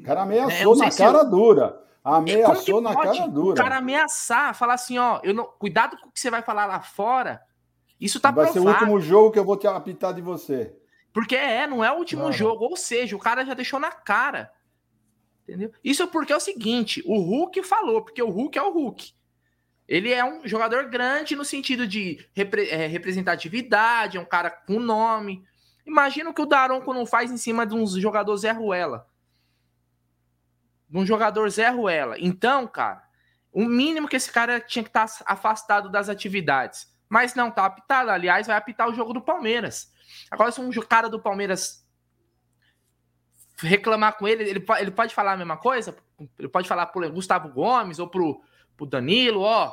O 0.00 0.02
cara 0.02 0.22
ameaçou 0.22 0.74
é, 0.74 0.78
na 0.78 0.90
cara 0.90 1.18
eu... 1.18 1.30
dura. 1.30 1.82
Ameaçou 2.04 2.80
na 2.80 2.94
cara 2.96 3.26
dura. 3.26 3.52
O 3.52 3.54
cara 3.54 3.76
ameaçar, 3.76 4.54
falar 4.54 4.74
assim, 4.74 4.96
ó, 4.98 5.20
eu 5.22 5.34
não, 5.34 5.44
cuidado 5.44 5.98
com 5.98 6.08
o 6.08 6.12
que 6.12 6.18
você 6.18 6.30
vai 6.30 6.40
falar 6.40 6.64
lá 6.64 6.80
fora. 6.80 7.42
Isso 8.00 8.20
tá 8.20 8.30
Vai 8.30 8.46
provado. 8.46 8.64
ser 8.64 8.66
o 8.66 8.72
último 8.72 9.00
jogo 9.00 9.32
que 9.32 9.38
eu 9.38 9.44
vou 9.44 9.56
te 9.56 9.66
apitar 9.66 10.14
de 10.14 10.22
você. 10.22 10.74
Porque 11.12 11.34
é, 11.34 11.66
não 11.66 11.84
é 11.84 11.90
o 11.92 11.96
último 11.96 12.24
não. 12.24 12.32
jogo. 12.32 12.64
Ou 12.64 12.76
seja, 12.76 13.16
o 13.16 13.18
cara 13.18 13.44
já 13.44 13.54
deixou 13.54 13.80
na 13.80 13.90
cara. 13.90 14.50
Entendeu? 15.48 15.72
Isso 15.82 16.06
porque 16.08 16.32
é 16.32 16.36
o 16.36 16.40
seguinte: 16.40 17.02
o 17.06 17.18
Hulk 17.18 17.62
falou, 17.62 18.02
porque 18.02 18.22
o 18.22 18.28
Hulk 18.28 18.58
é 18.58 18.62
o 18.62 18.70
Hulk. 18.70 19.14
Ele 19.88 20.12
é 20.12 20.22
um 20.22 20.46
jogador 20.46 20.90
grande 20.90 21.34
no 21.34 21.44
sentido 21.46 21.86
de 21.86 22.22
repre 22.34 22.68
é, 22.68 22.86
representatividade, 22.86 24.18
é 24.18 24.20
um 24.20 24.26
cara 24.26 24.50
com 24.50 24.78
nome. 24.78 25.42
Imagina 25.86 26.28
o 26.28 26.34
que 26.34 26.42
o 26.42 26.46
Daronco 26.46 26.92
não 26.92 27.06
faz 27.06 27.32
em 27.32 27.38
cima 27.38 27.66
de 27.66 27.74
um 27.74 27.86
jogador 27.86 28.36
Zé 28.36 28.52
Ruela. 28.52 29.08
De 30.86 30.98
um 30.98 31.06
jogador 31.06 31.48
Zé 31.48 31.70
Ruela. 31.70 32.16
Então, 32.18 32.66
cara, 32.66 33.02
o 33.50 33.64
mínimo 33.64 34.06
que 34.06 34.16
esse 34.16 34.30
cara 34.30 34.60
tinha 34.60 34.82
que 34.82 34.90
estar 34.90 35.06
tá 35.06 35.24
afastado 35.24 35.90
das 35.90 36.10
atividades. 36.10 36.94
Mas 37.08 37.34
não, 37.34 37.50
tá 37.50 37.64
apitado. 37.64 38.10
Aliás, 38.10 38.46
vai 38.46 38.56
apitar 38.56 38.86
o 38.90 38.94
jogo 38.94 39.14
do 39.14 39.22
Palmeiras. 39.22 39.90
Agora, 40.30 40.52
se 40.52 40.60
um 40.60 40.70
cara 40.82 41.08
do 41.08 41.18
Palmeiras 41.18 41.87
reclamar 43.60 44.16
com 44.16 44.28
ele, 44.28 44.44
ele, 44.44 44.64
ele 44.78 44.90
pode 44.90 45.14
falar 45.14 45.32
a 45.32 45.36
mesma 45.36 45.56
coisa? 45.56 45.96
Ele 46.38 46.48
pode 46.48 46.68
falar 46.68 46.86
pro 46.86 47.10
Gustavo 47.10 47.48
Gomes 47.48 47.98
ou 47.98 48.08
pro, 48.08 48.40
pro 48.76 48.86
Danilo, 48.86 49.40
ó, 49.40 49.72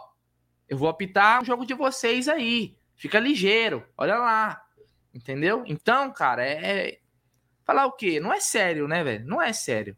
eu 0.67 0.77
vou 0.77 0.89
apitar 0.89 1.41
um 1.41 1.45
jogo 1.45 1.65
de 1.65 1.73
vocês 1.73 2.27
aí. 2.27 2.75
Fica 2.95 3.19
ligeiro, 3.19 3.83
olha 3.97 4.17
lá. 4.17 4.61
Entendeu? 5.13 5.63
Então, 5.65 6.11
cara, 6.11 6.45
é, 6.45 6.87
é. 6.89 6.99
Falar 7.63 7.85
o 7.85 7.91
quê? 7.93 8.19
Não 8.19 8.33
é 8.33 8.39
sério, 8.39 8.87
né, 8.87 9.03
velho? 9.03 9.25
Não 9.25 9.41
é 9.41 9.53
sério. 9.53 9.95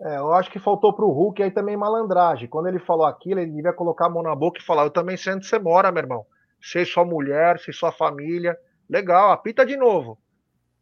É, 0.00 0.16
eu 0.16 0.32
acho 0.32 0.50
que 0.50 0.60
faltou 0.60 0.92
pro 0.92 1.10
Hulk 1.10 1.42
aí 1.42 1.50
também 1.50 1.76
malandragem. 1.76 2.48
Quando 2.48 2.68
ele 2.68 2.78
falou 2.78 3.04
aquilo, 3.04 3.40
ele 3.40 3.50
devia 3.50 3.72
colocar 3.72 4.06
a 4.06 4.10
mão 4.10 4.22
na 4.22 4.34
boca 4.34 4.60
e 4.60 4.64
falar: 4.64 4.84
Eu 4.84 4.90
também 4.90 5.16
sei 5.16 5.34
onde 5.34 5.46
você 5.46 5.58
mora, 5.58 5.90
meu 5.90 6.02
irmão. 6.02 6.26
Sei 6.60 6.84
sua 6.84 7.04
mulher, 7.04 7.58
sei 7.58 7.74
sua 7.74 7.90
família. 7.90 8.56
Legal, 8.88 9.32
apita 9.32 9.66
de 9.66 9.76
novo. 9.76 10.18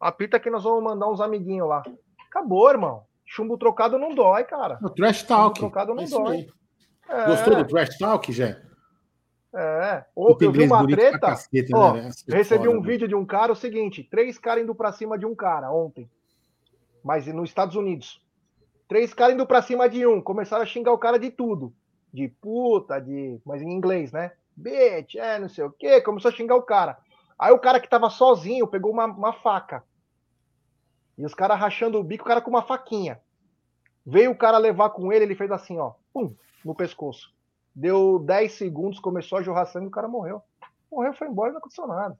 Apita 0.01 0.39
que 0.39 0.51
nós 0.51 0.65
vamos 0.65 0.83
mandar 0.83 1.09
uns 1.09 1.21
amiguinhos 1.21 1.69
lá. 1.69 1.83
Acabou, 2.29 2.69
irmão. 2.71 3.05
Chumbo 3.25 3.59
trocado 3.59 3.99
não 3.99 4.15
dói, 4.15 4.45
cara. 4.45 4.79
O 4.83 4.91
trash 4.91 5.23
talk. 5.25 5.59
Chumbo 5.59 5.71
trocado 5.71 5.95
não 5.95 6.05
é 6.05 6.07
dói. 6.07 6.47
É. 7.09 7.27
Gostou 7.27 7.57
do 7.57 7.65
trash 7.67 7.99
talk, 7.99 8.33
Jé? 8.33 8.61
É. 9.55 10.05
Ou 10.15 10.37
eu 10.39 10.53
vi 10.53 10.65
uma 10.65 10.87
treta. 10.87 11.19
Cacete, 11.19 11.75
ó, 11.75 11.95
né? 11.95 12.11
recebi 12.29 12.65
foda, 12.65 12.77
um 12.77 12.81
né? 12.81 12.87
vídeo 12.87 13.09
de 13.09 13.15
um 13.15 13.25
cara, 13.25 13.53
o 13.53 13.57
seguinte: 13.57 14.05
três 14.05 14.39
caras 14.39 14.63
indo 14.63 14.75
pra 14.75 14.93
cima 14.93 15.19
de 15.19 15.25
um 15.25 15.35
cara 15.35 15.73
ontem. 15.73 16.09
Mas 17.03 17.27
nos 17.27 17.49
Estados 17.49 17.75
Unidos. 17.75 18.21
Três 18.87 19.15
caras 19.15 19.35
indo 19.35 19.47
pra 19.47 19.63
cima 19.63 19.89
de 19.89 20.07
um. 20.07 20.21
Começaram 20.21 20.63
a 20.63 20.67
xingar 20.67 20.93
o 20.93 20.99
cara 20.99 21.19
de 21.19 21.31
tudo. 21.31 21.73
De 22.13 22.29
puta, 22.29 23.01
de. 23.01 23.41
Mas 23.45 23.63
em 23.63 23.73
inglês, 23.73 24.13
né? 24.13 24.33
Bitch, 24.55 25.17
é, 25.17 25.39
não 25.39 25.49
sei 25.49 25.65
o 25.65 25.71
quê. 25.71 26.01
Começou 26.01 26.31
a 26.31 26.35
xingar 26.35 26.57
o 26.57 26.63
cara. 26.63 26.99
Aí 27.39 27.53
o 27.53 27.59
cara 27.59 27.81
que 27.81 27.89
tava 27.89 28.09
sozinho 28.09 28.67
pegou 28.67 28.93
uma, 28.93 29.05
uma 29.05 29.33
faca. 29.33 29.85
E 31.19 31.25
os 31.25 31.35
caras 31.35 31.59
rachando 31.59 31.99
o 31.99 32.05
bico, 32.05 32.25
o 32.25 32.27
cara 32.27 32.41
com 32.41 32.51
uma 32.51 32.63
faquinha. 32.63 33.21
Veio 34.05 34.31
o 34.31 34.37
cara 34.37 34.59
levar 34.59 34.91
com 34.91 35.13
ele, 35.13 35.25
ele 35.25 35.35
fez 35.35 35.51
assim, 35.51 35.79
ó, 35.79 35.95
pum, 36.13 36.35
no 36.65 36.75
pescoço. 36.75 37.35
Deu 37.75 38.19
10 38.19 38.53
segundos, 38.53 39.01
começou 39.01 39.39
a 39.39 39.43
jorrar 39.43 39.67
sangue 39.67 39.87
e 39.87 39.89
o 39.89 39.93
cara 39.93 40.09
morreu. 40.09 40.43
Morreu, 40.91 41.13
foi 41.13 41.29
embora, 41.29 41.53
não 41.53 41.59
aconteceu 41.59 41.87
nada. 41.87 42.19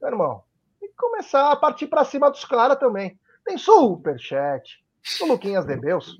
Meu 0.00 0.10
irmão, 0.10 0.42
tem 0.80 0.88
que 0.88 0.96
começar 0.96 1.50
a 1.50 1.56
partir 1.56 1.86
para 1.86 2.04
cima 2.04 2.30
dos 2.30 2.44
caras 2.44 2.78
também. 2.78 3.18
Tem 3.44 3.56
superchat, 3.56 4.84
o 5.22 5.26
Luquinhas 5.26 5.64
de 5.64 5.76
Deus. 5.76 6.18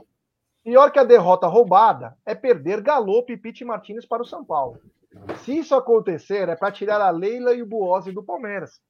Pior 0.63 0.91
que 0.91 0.99
a 0.99 1.05
derrota 1.05 1.47
roubada 1.47 2.17
é 2.25 2.35
perder 2.35 2.81
Galope 2.81 3.33
e 3.33 3.37
Pete 3.37 3.65
Martinez 3.65 4.07
para 4.07 4.23
o 4.23 4.27
São 4.27 4.45
Paulo. 4.45 4.81
Se 5.43 5.59
isso 5.59 5.75
acontecer, 5.75 6.49
é 6.49 6.57
para 6.57 6.73
tirar 6.73 7.01
a 7.01 7.11
Leila 7.11 7.55
e 7.55 7.63
o 7.63 7.67
Buozzi 7.67 8.13
do 8.13 8.23
Palmeiras. 8.23 8.81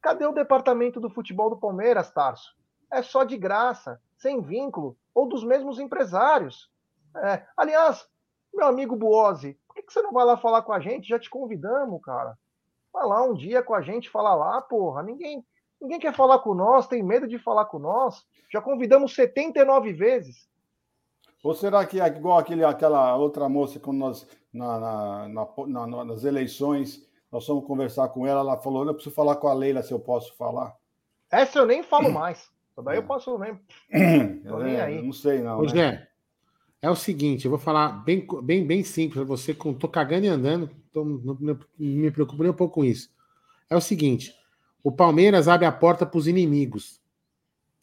Cadê 0.00 0.26
o 0.26 0.32
departamento 0.32 1.00
do 1.00 1.10
futebol 1.10 1.50
do 1.50 1.58
Palmeiras, 1.58 2.10
Tarso? 2.10 2.56
É 2.90 3.02
só 3.02 3.24
de 3.24 3.36
graça, 3.36 4.00
sem 4.16 4.40
vínculo, 4.40 4.96
ou 5.14 5.28
dos 5.28 5.44
mesmos 5.44 5.78
empresários. 5.78 6.70
É, 7.16 7.44
aliás, 7.56 8.08
meu 8.52 8.66
amigo 8.66 8.96
Buozzi, 8.96 9.58
por 9.66 9.74
que, 9.74 9.82
que 9.82 9.92
você 9.92 10.02
não 10.02 10.12
vai 10.12 10.24
lá 10.24 10.36
falar 10.36 10.62
com 10.62 10.72
a 10.72 10.80
gente? 10.80 11.08
Já 11.08 11.18
te 11.18 11.28
convidamos, 11.28 12.00
cara. 12.02 12.36
Vai 12.92 13.06
lá 13.06 13.22
um 13.22 13.34
dia 13.34 13.62
com 13.62 13.74
a 13.74 13.82
gente, 13.82 14.10
fala 14.10 14.34
lá, 14.34 14.60
porra. 14.62 15.02
Ninguém, 15.02 15.44
ninguém 15.80 15.98
quer 15.98 16.14
falar 16.14 16.38
com 16.40 16.54
nós, 16.54 16.86
tem 16.86 17.02
medo 17.02 17.28
de 17.28 17.38
falar 17.38 17.66
com 17.66 17.78
nós. 17.78 18.24
Já 18.52 18.60
convidamos 18.60 19.14
79 19.14 19.92
vezes. 19.92 20.48
Ou 21.42 21.54
será 21.54 21.86
que 21.86 22.00
é 22.00 22.06
igual 22.06 22.38
aquele, 22.38 22.64
aquela 22.64 23.14
outra 23.16 23.48
moça 23.48 23.78
quando 23.78 23.98
nós 23.98 24.26
na, 24.58 25.28
na, 25.28 25.86
na, 25.86 26.04
nas 26.04 26.24
eleições, 26.24 27.06
nós 27.30 27.46
fomos 27.46 27.64
conversar 27.64 28.08
com 28.08 28.26
ela, 28.26 28.40
ela 28.40 28.56
falou, 28.56 28.84
eu 28.86 28.94
preciso 28.94 29.14
falar 29.14 29.36
com 29.36 29.48
a 29.48 29.54
Leila 29.54 29.82
se 29.82 29.92
eu 29.92 30.00
posso 30.00 30.34
falar. 30.36 30.74
Essa 31.30 31.60
eu 31.60 31.66
nem 31.66 31.82
falo 31.82 32.12
mais. 32.12 32.50
daí 32.84 32.96
eu 32.96 33.02
é. 33.02 33.06
posso 33.06 33.38
nem. 33.38 33.54
Tô 34.42 34.58
nem 34.58 34.74
é, 34.74 34.82
aí. 34.82 35.02
Não 35.02 35.12
sei, 35.12 35.40
não. 35.40 35.58
Pois 35.58 35.72
né? 35.72 35.82
é. 35.82 36.08
É 36.80 36.88
o 36.88 36.94
seguinte, 36.94 37.44
eu 37.44 37.50
vou 37.50 37.58
falar 37.58 37.88
bem, 38.04 38.24
bem, 38.42 38.64
bem 38.64 38.84
simples 38.84 39.14
para 39.14 39.24
você, 39.24 39.52
com 39.52 39.74
tô 39.74 39.88
cagando 39.88 40.26
e 40.26 40.28
andando, 40.28 40.70
tô, 40.92 41.04
não, 41.04 41.36
não, 41.40 41.58
me 41.76 42.08
preocupo 42.08 42.40
nem 42.40 42.52
um 42.52 42.54
pouco 42.54 42.74
com 42.74 42.84
isso. 42.84 43.10
É 43.68 43.76
o 43.76 43.80
seguinte, 43.80 44.32
o 44.82 44.92
Palmeiras 44.92 45.48
abre 45.48 45.66
a 45.66 45.72
porta 45.72 46.06
para 46.06 46.16
os 46.16 46.28
inimigos, 46.28 47.00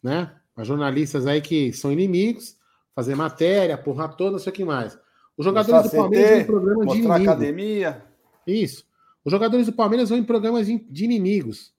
né? 0.02 0.34
As 0.56 0.66
jornalistas 0.66 1.26
aí 1.26 1.42
que 1.42 1.74
são 1.74 1.92
inimigos, 1.92 2.56
fazer 2.94 3.14
matéria, 3.14 3.76
porra 3.76 4.08
toda, 4.08 4.32
não 4.32 4.38
sei 4.38 4.50
o 4.50 4.54
que 4.54 4.64
mais. 4.64 4.98
Os 5.36 5.44
jogadores 5.44 5.90
do 5.90 5.96
Palmeiras 5.96 6.30
vão 6.30 6.40
em 6.40 6.44
programas 6.44 6.86
de 6.86 6.98
inimigos. 6.98 7.28
academia. 7.28 8.04
Isso. 8.46 8.86
Os 9.24 9.30
jogadores 9.30 9.66
do 9.66 9.72
Palmeiras 9.72 10.08
vão 10.08 10.18
em 10.18 10.24
programas 10.24 10.66
de 10.66 11.04
inimigos, 11.04 11.74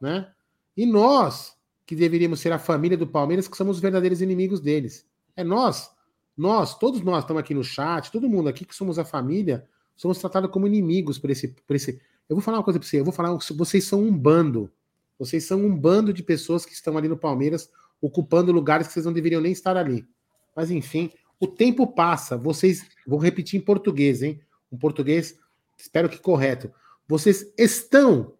né? 0.00 0.30
E 0.76 0.86
nós, 0.86 1.56
que 1.86 1.96
deveríamos 1.96 2.40
ser 2.40 2.52
a 2.52 2.58
família 2.58 2.96
do 2.96 3.06
Palmeiras, 3.06 3.48
que 3.48 3.56
somos 3.56 3.76
os 3.76 3.82
verdadeiros 3.82 4.20
inimigos 4.20 4.60
deles. 4.60 5.06
É 5.34 5.42
nós, 5.42 5.90
nós, 6.36 6.78
todos 6.78 7.00
nós 7.00 7.24
estamos 7.24 7.40
aqui 7.40 7.54
no 7.54 7.64
chat, 7.64 8.10
todo 8.10 8.28
mundo 8.28 8.48
aqui 8.48 8.64
que 8.64 8.74
somos 8.74 8.98
a 8.98 9.04
família, 9.04 9.66
somos 9.96 10.18
tratados 10.18 10.50
como 10.50 10.66
inimigos 10.66 11.18
por 11.18 11.30
esse, 11.30 11.48
por 11.48 11.74
esse. 11.76 12.00
Eu 12.28 12.36
vou 12.36 12.42
falar 12.42 12.58
uma 12.58 12.64
coisa 12.64 12.78
para 12.78 12.88
você, 12.88 13.00
eu 13.00 13.04
vou 13.04 13.12
falar, 13.12 13.36
vocês 13.56 13.84
são 13.84 14.02
um 14.02 14.16
bando. 14.16 14.70
Vocês 15.18 15.44
são 15.44 15.64
um 15.64 15.76
bando 15.76 16.12
de 16.12 16.22
pessoas 16.22 16.64
que 16.64 16.72
estão 16.72 16.96
ali 16.98 17.08
no 17.08 17.16
Palmeiras, 17.16 17.70
ocupando 18.00 18.52
lugares 18.52 18.86
que 18.86 18.92
vocês 18.92 19.06
não 19.06 19.12
deveriam 19.12 19.40
nem 19.40 19.52
estar 19.52 19.76
ali. 19.76 20.06
Mas 20.54 20.70
enfim, 20.70 21.10
o 21.42 21.46
tempo 21.48 21.88
passa, 21.88 22.36
vocês, 22.36 22.88
vou 23.04 23.18
repetir 23.18 23.60
em 23.60 23.64
português, 23.64 24.22
hein? 24.22 24.40
Um 24.70 24.78
português, 24.78 25.36
espero 25.76 26.08
que 26.08 26.20
correto. 26.20 26.72
Vocês 27.08 27.52
estão 27.58 28.34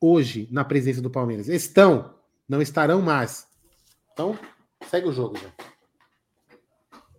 hoje 0.00 0.48
na 0.52 0.64
presença 0.64 1.02
do 1.02 1.10
Palmeiras. 1.10 1.48
Estão, 1.48 2.14
não 2.48 2.62
estarão 2.62 3.02
mais. 3.02 3.48
Então, 4.12 4.38
segue 4.86 5.08
o 5.08 5.12
jogo 5.12 5.36
já. 5.36 5.50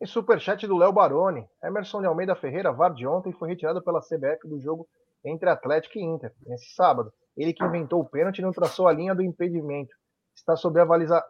Em 0.01 0.05
superchat 0.05 0.65
do 0.65 0.77
Léo 0.77 0.93
Baroni, 0.93 1.45
Emerson 1.61 1.99
de 1.99 2.07
Almeida 2.07 2.33
Ferreira, 2.33 2.71
VAR 2.71 2.93
de 2.93 3.05
ontem, 3.05 3.33
foi 3.33 3.49
retirado 3.49 3.81
pela 3.81 3.99
CBF 3.99 4.47
do 4.47 4.57
jogo 4.57 4.87
entre 5.25 5.49
Atlético 5.49 5.99
e 5.99 6.01
Inter, 6.01 6.33
nesse 6.47 6.73
sábado. 6.73 7.11
Ele 7.35 7.51
que 7.51 7.65
inventou 7.65 7.99
o 7.99 8.05
pênalti 8.05 8.41
não 8.41 8.53
traçou 8.53 8.87
a 8.87 8.93
linha 8.93 9.13
do 9.13 9.21
impedimento 9.21 9.93
está 10.39 10.55
sob 10.55 10.79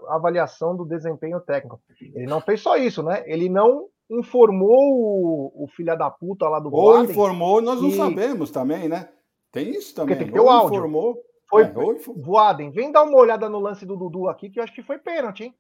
avaliação 0.08 0.76
do 0.76 0.86
desempenho 0.86 1.40
técnico. 1.40 1.82
Ele 2.00 2.28
não 2.28 2.42
fez 2.42 2.62
só 2.62 2.78
isso, 2.78 3.04
né? 3.04 3.24
Ele 3.26 3.50
não 3.50 3.88
informou 4.10 4.72
o, 4.72 5.64
o 5.64 5.68
filho 5.68 5.96
da 5.98 6.10
puta 6.10 6.48
lá 6.48 6.60
do 6.60 6.74
Ou 6.74 7.04
informou, 7.04 7.62
nós 7.62 7.82
não 7.82 7.92
sabemos 7.92 8.50
também, 8.50 8.88
né? 8.88 9.10
Tem 9.52 9.70
isso 9.70 9.94
também. 9.94 10.16
Porque 10.16 10.26
tem 10.26 10.34
que 10.34 10.40
ter 10.40 10.46
o 10.46 10.50
áudio. 10.50 10.78
Informou, 10.78 11.24
foi 11.48 11.64
é, 11.64 11.74
ou... 11.76 11.98
Voaden, 12.16 12.72
vem 12.72 12.92
dar 12.92 13.04
uma 13.04 13.18
olhada 13.18 13.50
no 13.50 13.60
lance 13.60 13.86
do 13.86 13.98
Dudu 13.98 14.30
aqui, 14.30 14.50
que 14.50 14.60
eu 14.60 14.64
acho 14.64 14.74
que 14.74 14.84
foi 14.84 14.98
pênalti, 14.98 15.46
hein? 15.46 15.56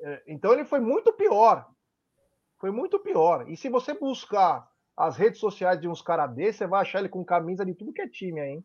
É, 0.00 0.22
então 0.28 0.52
ele 0.52 0.64
foi 0.64 0.80
muito 0.80 1.12
pior. 1.12 1.66
Foi 2.58 2.70
muito 2.70 2.98
pior. 2.98 3.48
E 3.48 3.56
se 3.56 3.68
você 3.68 3.94
buscar 3.94 4.68
as 4.98 5.16
redes 5.16 5.38
sociais 5.38 5.80
de 5.80 5.86
uns 5.88 6.02
caras 6.02 6.34
desses, 6.34 6.56
você 6.56 6.66
vai 6.66 6.82
achar 6.82 6.98
ele 6.98 7.08
com 7.08 7.24
camisa 7.24 7.64
de 7.64 7.72
tudo 7.72 7.92
que 7.92 8.02
é 8.02 8.08
time 8.08 8.40
aí, 8.40 8.50
hein? 8.50 8.64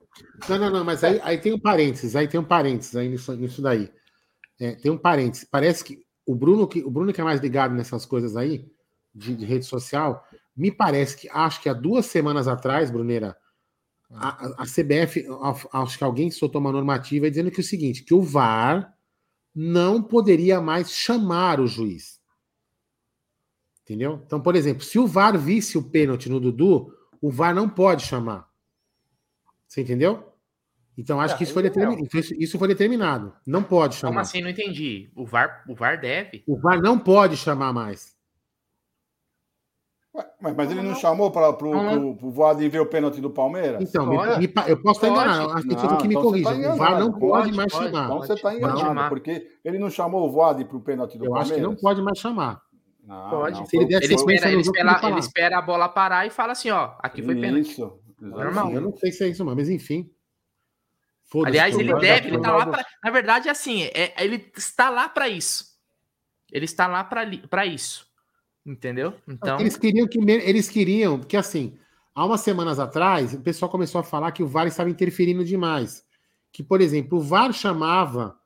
Não, 0.50 0.58
não, 0.58 0.70
não, 0.72 0.84
mas 0.84 1.04
aí, 1.04 1.20
aí 1.24 1.38
tem 1.38 1.54
um 1.54 1.60
parênteses, 1.60 2.16
aí 2.16 2.28
tem 2.28 2.40
um 2.40 2.44
parênteses 2.44 2.96
aí 2.96 3.08
nisso, 3.08 3.36
nisso 3.36 3.62
daí. 3.62 3.92
É, 4.60 4.72
tem 4.76 4.92
um 4.92 4.98
parênteses. 4.98 5.48
Parece 5.50 5.84
que 5.84 6.04
o 6.26 6.34
Bruno, 6.34 6.68
que 6.68 6.84
o 6.84 6.90
Bruno 6.90 7.14
que 7.14 7.22
é 7.22 7.24
mais 7.24 7.40
ligado 7.40 7.76
nessas 7.76 8.06
coisas 8.06 8.36
aí, 8.36 8.66
de, 9.14 9.36
de 9.36 9.46
rede 9.46 9.66
social, 9.66 10.26
me 10.58 10.72
parece 10.72 11.18
que, 11.18 11.30
acho 11.30 11.62
que 11.62 11.70
há 11.70 11.74
duas 11.74 12.08
semanas 12.08 12.48
atrás, 12.48 12.90
Brunera, 12.90 13.38
a, 14.12 14.64
a- 14.64 14.66
CBF, 14.66 15.26
acho 15.72 15.98
que 15.98 16.04
alguém 16.04 16.32
soltou 16.32 16.60
uma 16.62 16.72
normativa 16.72 17.30
dizendo 17.30 17.52
que 17.52 17.60
o 17.60 17.64
seguinte, 17.64 18.04
que 18.04 18.14
o 18.14 18.22
VAR 18.22 18.94
não 19.56 20.02
poderia 20.02 20.60
mais 20.60 20.92
chamar 20.92 21.60
o 21.60 21.68
juiz. 21.68 22.20
Entendeu? 23.84 24.22
Então, 24.26 24.40
por 24.42 24.56
exemplo, 24.56 24.84
se 24.84 24.98
o 24.98 25.06
VAR 25.06 25.38
visse 25.38 25.78
o 25.78 25.84
pênalti 25.84 26.30
no 26.30 26.40
Dudu, 26.40 26.94
o 27.22 27.30
VAR 27.30 27.54
não 27.54 27.68
pode 27.68 28.04
chamar. 28.04 28.48
Você 29.68 29.82
entendeu? 29.82 30.30
Então, 30.98 31.20
acho 31.20 31.36
que 31.38 31.44
isso 31.44 31.54
foi, 31.54 31.64
não. 31.64 31.70
determin... 31.70 31.96
então, 32.04 32.20
isso- 32.20 32.34
isso 32.36 32.58
foi 32.60 32.68
determinado. 32.68 33.34
Não 33.46 33.64
pode 33.64 34.00
Como 34.00 34.12
chamar. 34.12 34.22
assim? 34.22 34.42
Não 34.42 34.50
entendi. 34.50 35.12
O 35.16 35.26
VAR, 35.26 35.64
o 35.68 35.76
VAR 35.76 36.00
deve? 36.00 36.44
O 36.48 36.56
VAR 36.58 36.80
não 36.82 36.98
pode 37.00 37.36
chamar 37.36 37.74
mais. 37.74 38.14
Ué, 40.16 40.26
Mas, 40.40 40.56
mas 40.56 40.72
ele 40.72 40.84
não 40.84 40.94
chamou 40.96 41.32
para 41.32 41.50
o 41.50 41.72
Não, 41.74 42.16
Voaden 42.16 42.70
ver 42.70 42.80
o 42.80 42.86
pênalti 42.86 43.20
do 43.20 43.32
Palmeiras? 43.32 43.82
Então, 43.82 44.06
me- 44.06 44.38
me 44.38 44.54
eu 44.68 44.80
posso 44.82 45.00
estar 45.04 45.10
enganado. 45.10 45.52
Acho 45.52 45.68
que 45.68 45.74
Não, 45.74 45.82
você 45.90 45.98
que 45.98 46.08
me 46.08 46.14
então 46.14 46.24
você 46.30 46.44
tá 46.44 46.50
corrija. 46.52 46.74
o 46.74 46.78
VAR 46.78 47.00
não 47.00 47.12
pode, 47.12 47.20
Pode, 47.46 47.58
mais 47.58 47.74
pode. 47.74 47.86
chamar. 47.86 48.06
Então 48.06 48.18
você 48.20 48.34
está 48.34 48.56
enganado, 48.56 49.10
porque 49.10 49.48
ele 49.66 49.80
não 49.80 49.90
chamou 49.90 50.28
o 50.28 50.32
Voaden 50.32 50.68
para 50.68 50.78
o 50.78 50.82
pênalti 50.82 51.18
do 51.18 51.26
Eu 51.26 51.36
acho 51.36 51.50
Palmeiras. 51.50 51.58
que 51.58 51.76
não 51.76 51.76
pode 51.82 52.02
mais 52.04 52.20
chamar. 52.20 52.62
Não, 53.06 53.30
Pode. 53.30 53.60
não, 53.60 53.66
Se 53.66 53.78
ele 53.78 53.86
der 53.86 54.04
Ele 54.04 54.16
espera, 54.16 54.52
ele, 54.52 54.62
espera, 54.62 55.08
ele 55.08 55.20
espera 55.20 55.58
a 55.58 55.62
bola 55.62 55.90
parar 55.90 56.26
e 56.26 56.30
fala 56.30 56.54
assim, 56.54 56.70
ó, 56.70 56.96
aqui 57.00 57.22
foi 57.22 57.36
pênalti. 57.36 57.72
Isso. 57.72 58.00
Normal. 58.20 58.72
Eu 58.72 58.82
não 58.82 58.96
sei 58.96 59.12
se 59.12 59.24
é 59.26 59.28
isso, 59.28 59.44
mas 59.44 59.70
enfim. 59.70 60.10
Aliás, 61.46 61.78
ele 61.78 61.94
deve, 61.96 62.28
ele 62.28 62.40
tá 62.40 62.56
lá 62.56 62.68
pra. 62.68 62.86
Na 63.04 63.12
verdade, 63.12 63.50
assim, 63.50 63.84
é, 63.84 64.14
ele 64.24 64.52
está 64.56 64.90
lá 64.90 65.10
para 65.10 65.28
isso. 65.28 65.74
Ele 66.52 66.66
está 66.66 66.88
lá 66.88 67.04
para 67.04 67.66
isso. 67.66 68.08
Entendeu? 68.66 69.16
Então. 69.28 69.60
Eles 69.60 69.76
queriam 69.76 70.08
que 70.08 70.20
eles 70.20 70.70
queriam 70.70 71.20
que 71.20 71.36
assim, 71.36 71.78
há 72.14 72.26
umas 72.26 72.42
semanas 72.42 72.80
atrás, 72.80 73.34
o 73.34 73.42
pessoal 73.42 73.70
começou 73.70 74.00
a 74.00 74.04
falar 74.04 74.32
que 74.32 74.44
o 74.44 74.48
VAR 74.48 74.68
estava 74.68 74.90
interferindo 74.90 75.44
demais. 75.44 76.06
Que, 76.52 76.64
por 76.64 76.80
exemplo, 76.80 77.18
o 77.18 77.22
VAR 77.22 77.52
chamava 77.52 78.38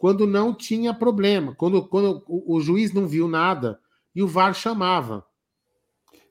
quando 0.00 0.26
não 0.26 0.54
tinha 0.54 0.94
problema, 0.94 1.54
quando, 1.54 1.86
quando 1.86 2.24
o, 2.26 2.56
o 2.56 2.60
juiz 2.60 2.90
não 2.90 3.06
viu 3.06 3.28
nada 3.28 3.78
e 4.16 4.22
o 4.22 4.26
VAR 4.26 4.54
chamava. 4.54 5.22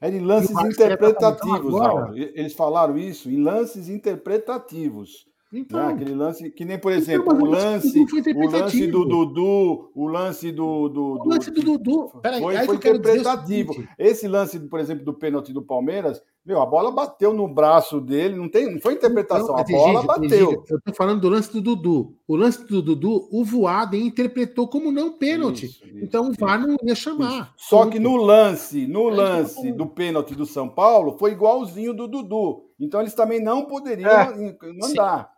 Era 0.02 0.16
em 0.16 0.22
lances 0.22 0.58
interpretativos, 0.60 1.72
falar 1.72 1.90
agora. 1.90 2.18
Eles 2.18 2.54
falaram 2.54 2.98
isso, 2.98 3.30
em 3.30 3.40
lances 3.40 3.88
interpretativos. 3.88 5.30
Então, 5.54 5.80
né? 5.80 5.94
Aquele 5.94 6.16
lance, 6.16 6.50
que 6.50 6.66
nem, 6.66 6.80
por 6.80 6.92
Então, 6.92 7.02
exemplo, 7.02 7.28
mas 7.28 7.42
o 7.42 7.46
lance 7.46 8.06
o 8.36 8.50
lance 8.50 8.88
do 8.88 9.06
Dudu, 9.06 9.92
o 9.96 10.08
lance 10.08 10.52
do. 10.52 10.90
do, 10.90 11.04
o 11.22 11.28
lance 11.28 11.52
do 11.52 11.62
Dudu. 11.62 12.10
Peraí, 12.22 12.42
Foi, 12.42 12.56
aí 12.58 12.66
foi 12.66 12.78
que 12.80 12.90
interpretativo. 12.90 13.74
Esse 14.00 14.28
lance, 14.28 14.60
por 14.60 14.80
exemplo, 14.80 15.06
do 15.06 15.14
pênalti 15.14 15.54
do 15.54 15.62
Palmeiras, 15.62 16.22
meu, 16.50 16.60
a 16.64 16.66
bola 16.66 16.90
bateu 16.90 17.32
no 17.32 17.48
braço 17.48 18.02
dele, 18.02 18.36
não, 18.36 18.50
tem, 18.50 18.74
não 18.74 18.82
foi 18.82 18.96
interpretação, 18.96 19.56
a 19.56 19.62
Então, 19.62 19.76
bola 19.76 19.92
Egídio, 19.92 20.08
bateu. 20.08 20.48
Egídio, 20.52 20.64
eu 20.68 20.82
tô 20.82 20.94
falando 20.94 21.22
do 21.22 21.30
lance 21.30 21.54
do 21.54 21.62
Dudu. 21.62 22.18
O 22.28 22.36
lance 22.36 22.66
do 22.66 22.82
Dudu, 22.82 23.30
o 23.32 23.46
Voaden 23.46 24.08
interpretou 24.08 24.68
como 24.68 24.92
não 24.92 25.14
pênalti. 25.14 25.68
Isso, 25.68 25.86
isso, 25.86 25.98
então 26.00 26.28
o 26.28 26.32
isso. 26.32 26.40
VAR 26.40 26.60
não 26.60 26.76
ia 26.84 26.96
chamar. 26.96 27.54
Só 27.56 27.86
que 27.86 28.00
no 28.00 28.16
lance, 28.16 28.88
no 28.88 29.10
É 29.10 29.12
isso 29.12 29.22
lance 29.22 29.72
do 29.74 29.86
pênalti 29.86 30.34
do 30.34 30.44
São 30.48 30.68
Paulo, 30.68 31.20
foi 31.20 31.34
igualzinho 31.34 31.94
do 31.94 32.08
Dudu. 32.08 32.64
Então 32.80 33.00
eles 33.00 33.14
também 33.14 33.40
não 33.40 33.66
poderiam 33.66 34.10
É. 34.10 34.54
mandar. 34.80 35.32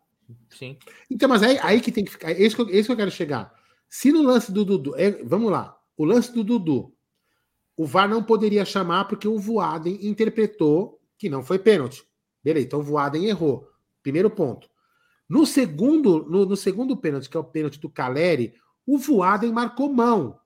Sim. 0.50 0.78
Então, 1.10 1.28
mas 1.28 1.44
aí, 1.44 1.60
aí 1.62 1.82
que 1.82 1.92
tem 1.92 2.06
que 2.06 2.12
ficar. 2.12 2.32
É 2.32 2.42
isso 2.42 2.56
que, 2.56 2.62
eu, 2.62 2.70
é 2.70 2.78
isso 2.78 2.86
que 2.88 2.94
eu 2.94 2.98
quero 2.98 3.12
chegar. 3.12 3.54
Se 3.90 4.14
no 4.14 4.22
lance 4.22 4.50
do 4.50 4.64
Dudu. 4.64 4.96
é- 4.96 5.22
vamos 5.26 5.52
lá. 5.52 5.78
O 5.98 6.06
lance 6.06 6.32
do 6.34 6.42
Dudu. 6.42 6.94
O 7.76 7.86
VAR 7.86 8.08
não 8.08 8.24
poderia 8.24 8.64
chamar 8.64 9.06
porque 9.10 9.28
o 9.28 9.38
Voaden 9.38 9.98
interpretou 10.08 11.01
que 11.22 11.30
não 11.30 11.44
foi 11.44 11.60
pênalti. 11.60 12.04
Beleza, 12.44 12.66
então 12.66 12.80
o 12.80 12.84
Voaden 12.84 13.26
errou. 13.28 13.68
Primeiro 14.02 14.28
ponto. 14.28 14.68
No 15.30 15.46
segundo, 15.46 16.26
no, 16.28 16.48
no 16.48 16.56
segundo 16.58 16.98
pênalti, 16.98 17.30
que 17.30 17.38
é 17.38 17.40
o 17.40 17.44
pênalti 17.44 17.80
do 17.80 17.88
Caleri, 17.88 18.56
o 18.88 18.98
Voaden 18.98 19.52
marcou 19.52 19.88
mão. 19.94 20.40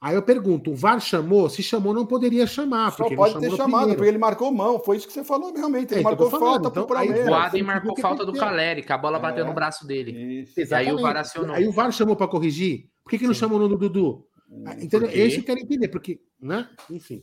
Aí 0.00 0.14
eu 0.16 0.22
pergunto, 0.22 0.72
o 0.72 0.74
VAR 0.74 0.98
chamou? 0.98 1.48
Se 1.50 1.62
chamou, 1.62 1.92
não 1.94 2.06
poderia 2.06 2.44
chamar. 2.46 2.90
Só 2.90 3.04
porque 3.04 3.14
pode 3.14 3.38
ter 3.38 3.50
chamado, 3.50 3.68
primeiro. 3.80 3.96
porque 3.98 4.08
ele 4.08 4.18
marcou 4.18 4.50
mão. 4.50 4.80
Foi 4.80 4.96
isso 4.96 5.06
que 5.06 5.12
você 5.12 5.22
falou 5.22 5.52
realmente. 5.54 5.92
Ele 5.92 6.00
É, 6.00 6.02
tô 6.02 6.08
marcou 6.08 6.30
falando. 6.30 6.50
falta 6.54 6.68
Então, 6.70 6.86
pro 6.86 6.96
aí 6.96 7.08
O 7.08 7.12
É, 7.12 7.14
Palmeiras. 7.14 7.38
Adem 7.38 7.50
tem 7.52 7.60
que 7.60 7.66
marcou 7.66 7.92
o 7.92 8.00
falta 8.00 8.26
do. 8.26 8.32
Caleri, 8.32 8.82
que 8.82 8.92
a 8.92 8.98
bola 8.98 9.18
bateu 9.20 9.44
É. 9.44 9.46
no 9.46 9.54
braço 9.54 9.86
dele. 9.86 10.40
Isso. 10.40 10.74
Aí 10.74 10.90
o 10.90 10.98
VAR 10.98 11.18
acionou. 11.18 11.54
Aí 11.54 11.68
o 11.68 11.72
VAR 11.72 11.92
chamou 11.92 12.16
para 12.16 12.26
corrigir. 12.26 12.88
Por 13.04 13.10
que, 13.10 13.18
que 13.18 13.26
não 13.28 13.34
Sim. 13.34 13.40
chamou 13.40 13.58
no 13.60 13.68
Dudu? 13.76 14.26
Entendeu? 14.50 15.02
Porque- 15.02 15.20
É 15.20 15.26
isso 15.26 15.36
que 15.36 15.42
eu 15.42 15.46
quero 15.54 15.60
entender, 15.60 15.88
porque, 15.88 16.20
né? 16.40 16.68
Enfim. 16.90 17.22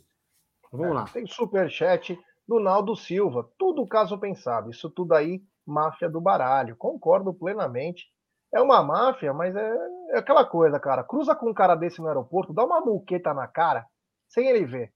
Vamos 0.71 0.93
lá. 0.95 1.03
Tem 1.05 1.25
superchat 1.27 2.17
do 2.49 2.59
Naldo 2.59 2.95
Silva. 2.95 3.47
Tudo 3.59 3.87
caso 3.87 4.17
pensado. 4.17 4.71
Isso 4.71 4.89
tudo 4.89 5.13
aí, 5.13 5.39
máfia 5.63 6.09
do 6.09 6.19
baralho. 6.19 6.75
Concordo 6.75 7.31
plenamente. 7.31 8.07
É 8.51 8.59
uma 8.59 8.81
máfia, 8.81 9.31
mas 9.31 9.55
é, 9.55 9.77
é 10.09 10.17
aquela 10.17 10.43
coisa, 10.43 10.79
cara. 10.79 11.03
Cruza 11.03 11.35
com 11.35 11.51
um 11.51 11.53
cara 11.53 11.75
desse 11.75 12.01
no 12.01 12.07
aeroporto, 12.07 12.51
dá 12.51 12.65
uma 12.65 12.81
muqueta 12.81 13.35
na 13.35 13.47
cara, 13.47 13.85
sem 14.27 14.47
ele 14.47 14.65
ver. 14.65 14.91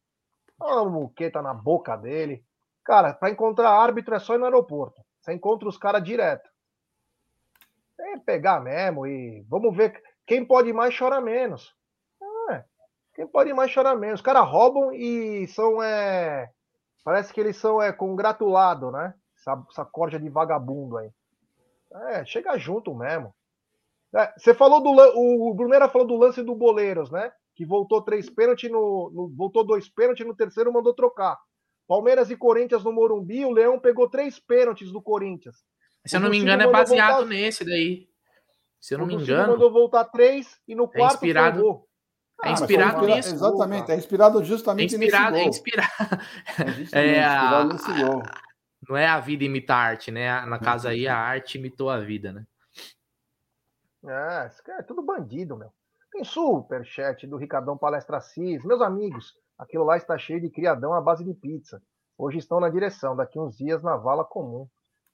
Dá 0.58 0.66
uma 0.66 0.90
muqueta 0.90 1.44
na 1.44 1.54
boca 1.54 1.96
dele. 1.96 2.44
Cara, 2.84 3.14
para 3.14 3.30
encontrar 3.30 3.70
árbitro 3.70 4.16
é 4.16 4.20
só 4.20 4.34
ir 4.34 4.40
no 4.40 4.46
aeroporto. 4.46 5.00
Você 5.22 5.34
encontra 5.34 5.70
os 5.70 5.78
caras 5.78 6.04
direto. 6.04 6.50
É 8.00 8.18
pegar 8.18 8.60
mesmo 8.62 9.06
e 9.06 9.46
vamos 9.48 9.78
ver 9.78 10.02
quem 10.26 10.44
pode 10.44 10.74
mais 10.74 10.98
chora 10.98 11.22
menos. 11.22 11.72
É, 12.50 12.64
quem 13.14 13.28
pode 13.28 13.54
mais 13.54 13.72
chora 13.72 13.96
menos. 13.96 14.22
Os 14.22 14.26
caras 14.26 14.50
roubam 14.50 14.92
e 14.92 15.48
são 15.50 15.82
é, 15.84 16.52
parece 17.04 17.34
que 17.34 17.40
eles 17.40 17.58
são 17.58 17.82
é 17.82 17.92
congratulado, 17.92 18.92
né? 18.92 19.14
Essa, 19.38 19.62
essa 19.70 19.86
corja 19.86 20.20
de 20.20 20.30
vagabundo 20.30 20.98
aí. 20.98 21.10
É, 22.10 22.26
chega 22.26 22.58
junto 22.58 22.94
mesmo. 22.96 23.34
É, 24.16 24.32
você 24.38 24.54
falou 24.54 24.82
do 24.82 24.92
lan- 24.94 25.12
o 25.16 25.54
Brunera 25.54 25.90
falou 25.90 26.08
do 26.08 26.16
lance 26.18 26.42
do 26.44 26.56
Boleiros, 26.56 27.10
né? 27.12 27.32
Que 27.56 27.66
voltou 27.66 28.02
três 28.02 28.30
pênaltis 28.30 28.72
no, 28.72 29.12
no- 29.14 29.30
voltou 29.36 29.64
dois 29.64 29.90
pênaltis 29.90 30.26
no 30.26 30.36
terceiro 30.36 30.72
mandou 30.74 30.94
trocar. 30.94 31.38
Palmeiras 31.88 32.30
e 32.32 32.38
Corinthians 32.38 32.84
no 32.84 32.94
Morumbi, 32.94 33.46
o 33.46 33.52
Leão 33.52 33.80
pegou 33.80 34.10
três 34.10 34.40
pênaltis 34.40 34.92
do 34.92 35.02
Corinthians. 35.02 35.58
Se 36.06 36.16
eu 36.16 36.20
O 36.20 36.24
não 36.24 36.30
me 36.30 36.38
engano, 36.38 36.64
é 36.64 36.72
baseado 36.72 37.10
voltar- 37.18 37.26
nesse 37.30 37.66
daí. 37.66 38.08
Se 38.80 38.94
eu 38.94 38.98
não 39.00 39.06
o 39.06 39.08
me 39.08 39.16
engano, 39.16 39.54
mandou 39.54 39.72
voltar 39.72 40.06
três 40.06 40.60
e 40.68 40.76
no 40.76 40.88
quarto 40.88 41.16
inspirado- 41.16 41.60
foi 41.60 41.70
o 41.70 41.74
gol. 41.74 41.88
É 42.44 42.50
Ah, 42.50 42.52
inspirado 42.52 43.06
nisso. 43.06 43.34
Exatamente, 43.36 43.92
é 43.92 43.96
inspirado 43.96 44.40
é 44.42 44.44
justamente 44.44 44.96
inspirado, 44.96 45.36
é 45.38 45.46
nesse 45.46 45.50
gol. 45.50 45.50
inspirado. 45.50 45.92
É, 46.60 46.72
justamente, 46.72 46.96
É 46.96 47.08
inspirado 47.18 47.74
nesse 47.74 47.94
gol. 48.04 48.24
Não 48.90 48.98
é 48.98 49.08
a 49.08 49.20
vida 49.20 49.44
imita 49.46 49.74
a 49.74 49.78
arte, 49.78 50.12
né? 50.12 50.42
Na 50.46 50.60
casa 50.60 50.90
aí, 50.90 51.08
a 51.08 51.18
arte 51.18 51.58
imitou 51.58 51.90
a 51.90 52.00
vida, 52.00 52.34
né? 52.34 52.46
É, 54.06 54.48
esse 54.48 54.62
cara 54.62 54.80
é 54.80 54.84
tudo 54.84 55.02
bandido, 55.02 55.56
meu. 55.56 55.72
Tem 56.12 56.24
superchat 56.24 57.26
do 57.26 57.38
Ricardão 57.38 57.78
Palestra 57.78 58.20
Cis. 58.20 58.64
Meus 58.66 58.82
amigos, 58.82 59.34
aquilo 59.58 59.86
lá 59.86 59.96
está 59.98 60.18
cheio 60.18 60.42
de 60.42 60.50
criadão 60.50 60.94
à 60.94 61.00
base 61.02 61.24
de 61.24 61.34
pizza. 61.34 61.82
Hoje 62.18 62.38
estão 62.38 62.60
na 62.60 62.70
direção, 62.70 63.16
daqui 63.16 63.40
uns 63.40 63.58
dias 63.58 63.82
na 63.82 63.96
vala 63.96 64.24
comum. 64.26 64.68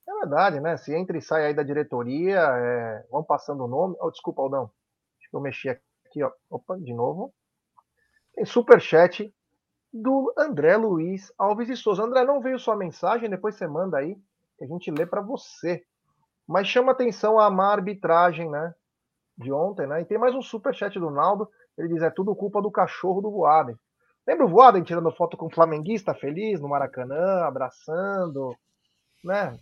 É 0.08 0.14
verdade, 0.14 0.60
né? 0.60 0.76
Se 0.76 0.94
entra 0.94 1.18
e 1.18 1.22
sai 1.22 1.46
aí 1.46 1.54
da 1.54 1.62
diretoria, 1.64 2.40
é, 2.40 3.06
vão 3.12 3.24
passando 3.24 3.64
o 3.64 3.68
nome. 3.68 3.96
Oh, 4.02 4.10
desculpa, 4.10 4.42
Aldão. 4.42 4.64
Acho 5.20 5.30
que 5.30 5.36
eu 5.36 5.40
mexi 5.42 5.70
aqui, 5.70 5.82
ó. 6.24 6.32
Opa, 6.50 6.78
de 6.78 6.94
novo. 6.94 7.34
Tem 8.36 8.46
superchat 8.46 9.34
do 9.92 10.34
André 10.38 10.78
Luiz 10.78 11.32
Alves 11.38 11.68
de 11.68 11.76
Souza. 11.76 12.04
André, 12.04 12.24
não 12.24 12.42
veio 12.42 12.60
sua 12.60 12.76
mensagem, 12.76 13.30
depois 13.30 13.56
você 13.56 13.68
manda 13.68 13.98
aí, 13.98 14.16
que 14.58 14.64
a 14.64 14.68
gente 14.68 14.92
lê 14.92 15.06
para 15.06 15.22
você. 15.22 15.84
Mas 16.48 16.68
chama 16.68 16.92
atenção 16.92 17.40
a 17.40 17.50
má 17.50 17.72
arbitragem, 17.72 18.50
né? 18.50 18.74
De 19.38 19.52
ontem, 19.52 19.88
né? 19.88 20.02
E 20.02 20.06
tem 20.06 20.18
mais 20.18 20.36
um 20.36 20.42
superchat 20.42 21.00
do 21.00 21.10
Naldo. 21.10 21.48
Ele 21.78 21.88
diz: 21.90 22.02
é 22.02 22.10
tudo 22.10 22.36
culpa 22.36 22.62
do 22.62 22.72
cachorro 22.72 23.22
do 23.22 23.32
Voaden. 23.32 23.76
Lembra 24.28 24.46
o 24.46 24.50
Voaden 24.50 24.84
tirando 24.84 25.12
foto 25.16 25.38
com 25.38 25.48
o 25.48 25.54
flamenguista 25.54 26.14
feliz 26.14 26.60
no 26.60 26.68
Maracanã, 26.70 27.46
abraçando, 27.46 28.56
né? 29.24 29.58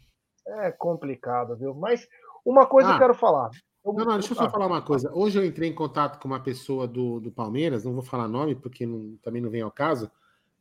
É 0.47 0.71
complicado, 0.71 1.55
viu? 1.57 1.73
Mas 1.75 2.07
uma 2.45 2.65
coisa 2.65 2.89
Ah. 2.91 2.93
eu 2.93 2.99
quero 2.99 3.13
falar. 3.13 3.49
Não, 3.93 4.05
não, 4.05 4.13
deixa 4.17 4.33
eu 4.33 4.37
só 4.37 4.49
falar 4.49 4.67
uma 4.67 4.81
coisa. 4.81 5.11
Hoje 5.13 5.39
eu 5.39 5.45
entrei 5.45 5.69
em 5.69 5.73
contato 5.73 6.19
com 6.19 6.27
uma 6.27 6.39
pessoa 6.39 6.87
do, 6.87 7.19
do 7.19 7.31
Palmeiras, 7.31 7.83
não 7.85 7.93
vou 7.93 8.03
falar 8.03 8.27
nome 8.27 8.55
porque 8.55 8.85
não- 8.85 9.17
também 9.21 9.41
não 9.41 9.49
vem 9.49 9.61
ao 9.61 9.71
caso. 9.71 10.11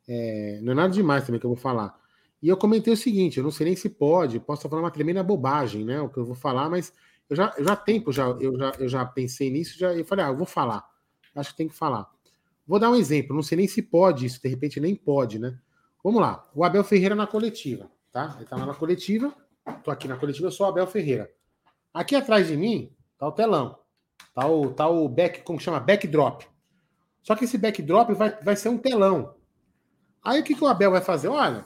É, 0.07 0.59
não 0.61 0.71
é 0.73 0.75
nada 0.75 0.93
demais 0.93 1.25
também 1.25 1.39
que 1.39 1.45
eu 1.45 1.49
vou 1.51 1.57
falar. 1.57 1.99
E 2.41 2.47
eu 2.49 2.57
comentei 2.57 2.93
o 2.93 2.97
seguinte: 2.97 3.37
eu 3.37 3.43
não 3.43 3.51
sei 3.51 3.65
nem 3.67 3.75
se 3.75 3.89
pode, 3.89 4.39
posso 4.39 4.67
falando 4.69 4.85
uma 4.85 4.91
tremenda 4.91 5.23
bobagem, 5.23 5.83
né? 5.85 6.01
O 6.01 6.09
que 6.09 6.17
eu 6.17 6.25
vou 6.25 6.35
falar, 6.35 6.69
mas 6.69 6.93
eu 7.29 7.35
já, 7.35 7.53
eu 7.57 7.65
já 7.65 7.73
há 7.73 7.75
tempo, 7.75 8.11
já, 8.13 8.27
eu, 8.27 8.57
já, 8.57 8.71
eu 8.79 8.89
já 8.89 9.05
pensei 9.05 9.49
nisso, 9.51 9.77
já, 9.77 9.93
eu 9.93 10.05
falei, 10.05 10.25
ah, 10.25 10.29
eu 10.29 10.37
vou 10.37 10.45
falar. 10.47 10.87
Acho 11.35 11.51
que 11.51 11.57
tem 11.57 11.67
que 11.67 11.75
falar. 11.75 12.09
Vou 12.67 12.79
dar 12.79 12.91
um 12.91 12.95
exemplo, 12.95 13.35
não 13.35 13.43
sei 13.43 13.57
nem 13.57 13.67
se 13.67 13.81
pode 13.81 14.25
isso, 14.25 14.41
de 14.41 14.49
repente 14.49 14.79
nem 14.79 14.95
pode, 14.95 15.39
né? 15.39 15.57
Vamos 16.03 16.21
lá, 16.21 16.47
o 16.55 16.63
Abel 16.63 16.83
Ferreira 16.83 17.15
na 17.15 17.27
coletiva, 17.27 17.89
tá? 18.11 18.35
Ele 18.37 18.45
tá 18.45 18.55
lá 18.57 18.65
na 18.65 18.73
coletiva, 18.75 19.33
tô 19.83 19.91
aqui 19.91 20.07
na 20.07 20.17
coletiva, 20.17 20.47
eu 20.47 20.51
sou 20.51 20.65
o 20.65 20.69
Abel 20.69 20.87
Ferreira. 20.87 21.29
Aqui 21.93 22.15
atrás 22.15 22.47
de 22.47 22.57
mim 22.57 22.91
tá 23.17 23.27
o 23.27 23.31
telão, 23.31 23.79
tá 24.33 24.47
o, 24.47 24.73
tá 24.73 24.87
o 24.87 25.07
back, 25.07 25.41
como 25.43 25.59
chama? 25.59 25.79
Backdrop. 25.79 26.43
Só 27.21 27.35
que 27.35 27.45
esse 27.45 27.57
backdrop 27.57 28.11
vai, 28.13 28.41
vai 28.41 28.55
ser 28.55 28.69
um 28.69 28.77
telão. 28.77 29.35
Aí 30.23 30.41
o 30.41 30.43
que, 30.43 30.55
que 30.55 30.63
o 30.63 30.67
Abel 30.67 30.91
vai 30.91 31.01
fazer? 31.01 31.27
Olha, 31.27 31.65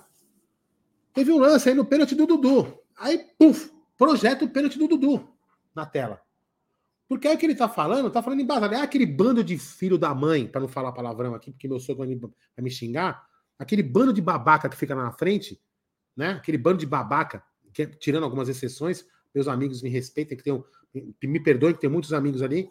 teve 1.14 1.32
um 1.32 1.40
lance 1.40 1.70
aí 1.70 1.76
no 1.76 1.86
pênalti 1.86 2.16
do 2.16 2.26
Dudu. 2.26 2.80
Aí, 2.98 3.26
puf, 3.38 3.72
projeta 3.98 4.46
o 4.46 4.50
pênalti 4.50 4.78
do 4.78 4.88
Dudu 4.88 5.28
na 5.76 5.86
tela. 5.86 6.22
Porque 7.08 7.28
aí 7.28 7.36
o 7.36 7.38
que 7.38 7.46
ele 7.46 7.56
tá 7.56 7.68
falando, 7.68 8.10
tá 8.10 8.24
falando 8.24 8.40
embasado. 8.40 8.74
É 8.74 8.82
aquele 8.82 9.06
bando 9.06 9.44
de 9.44 9.58
filho 9.58 9.98
da 9.98 10.16
mãe, 10.16 10.48
para 10.48 10.62
não 10.62 10.68
falar 10.68 10.94
palavrão 10.94 11.36
aqui, 11.36 11.52
porque 11.52 11.68
meu 11.68 11.80
sogro 11.80 12.08
vai 12.08 12.64
me, 12.64 12.72
xingar. 12.72 13.26
Aquele 13.60 13.84
bando 13.84 14.14
de 14.14 14.22
babaca 14.22 14.70
que 14.70 14.78
fica 14.78 14.96
na 14.96 15.12
frente, 15.12 15.62
né? 16.16 16.30
Aquele 16.30 16.58
bando 16.58 16.78
de 16.78 16.86
babaca, 16.86 17.44
que, 17.74 17.86
tirando 17.86 18.24
algumas 18.24 18.48
exceções, 18.48 19.06
meus 19.36 19.48
amigos 19.48 19.82
me 19.82 19.90
respeitem, 19.90 20.38
que 20.38 20.44
tem 20.44 20.64
me 21.24 21.40
perdoem, 21.40 21.74
que 21.74 21.82
tem 21.82 21.90
muitos 21.90 22.14
amigos 22.14 22.42
ali, 22.42 22.70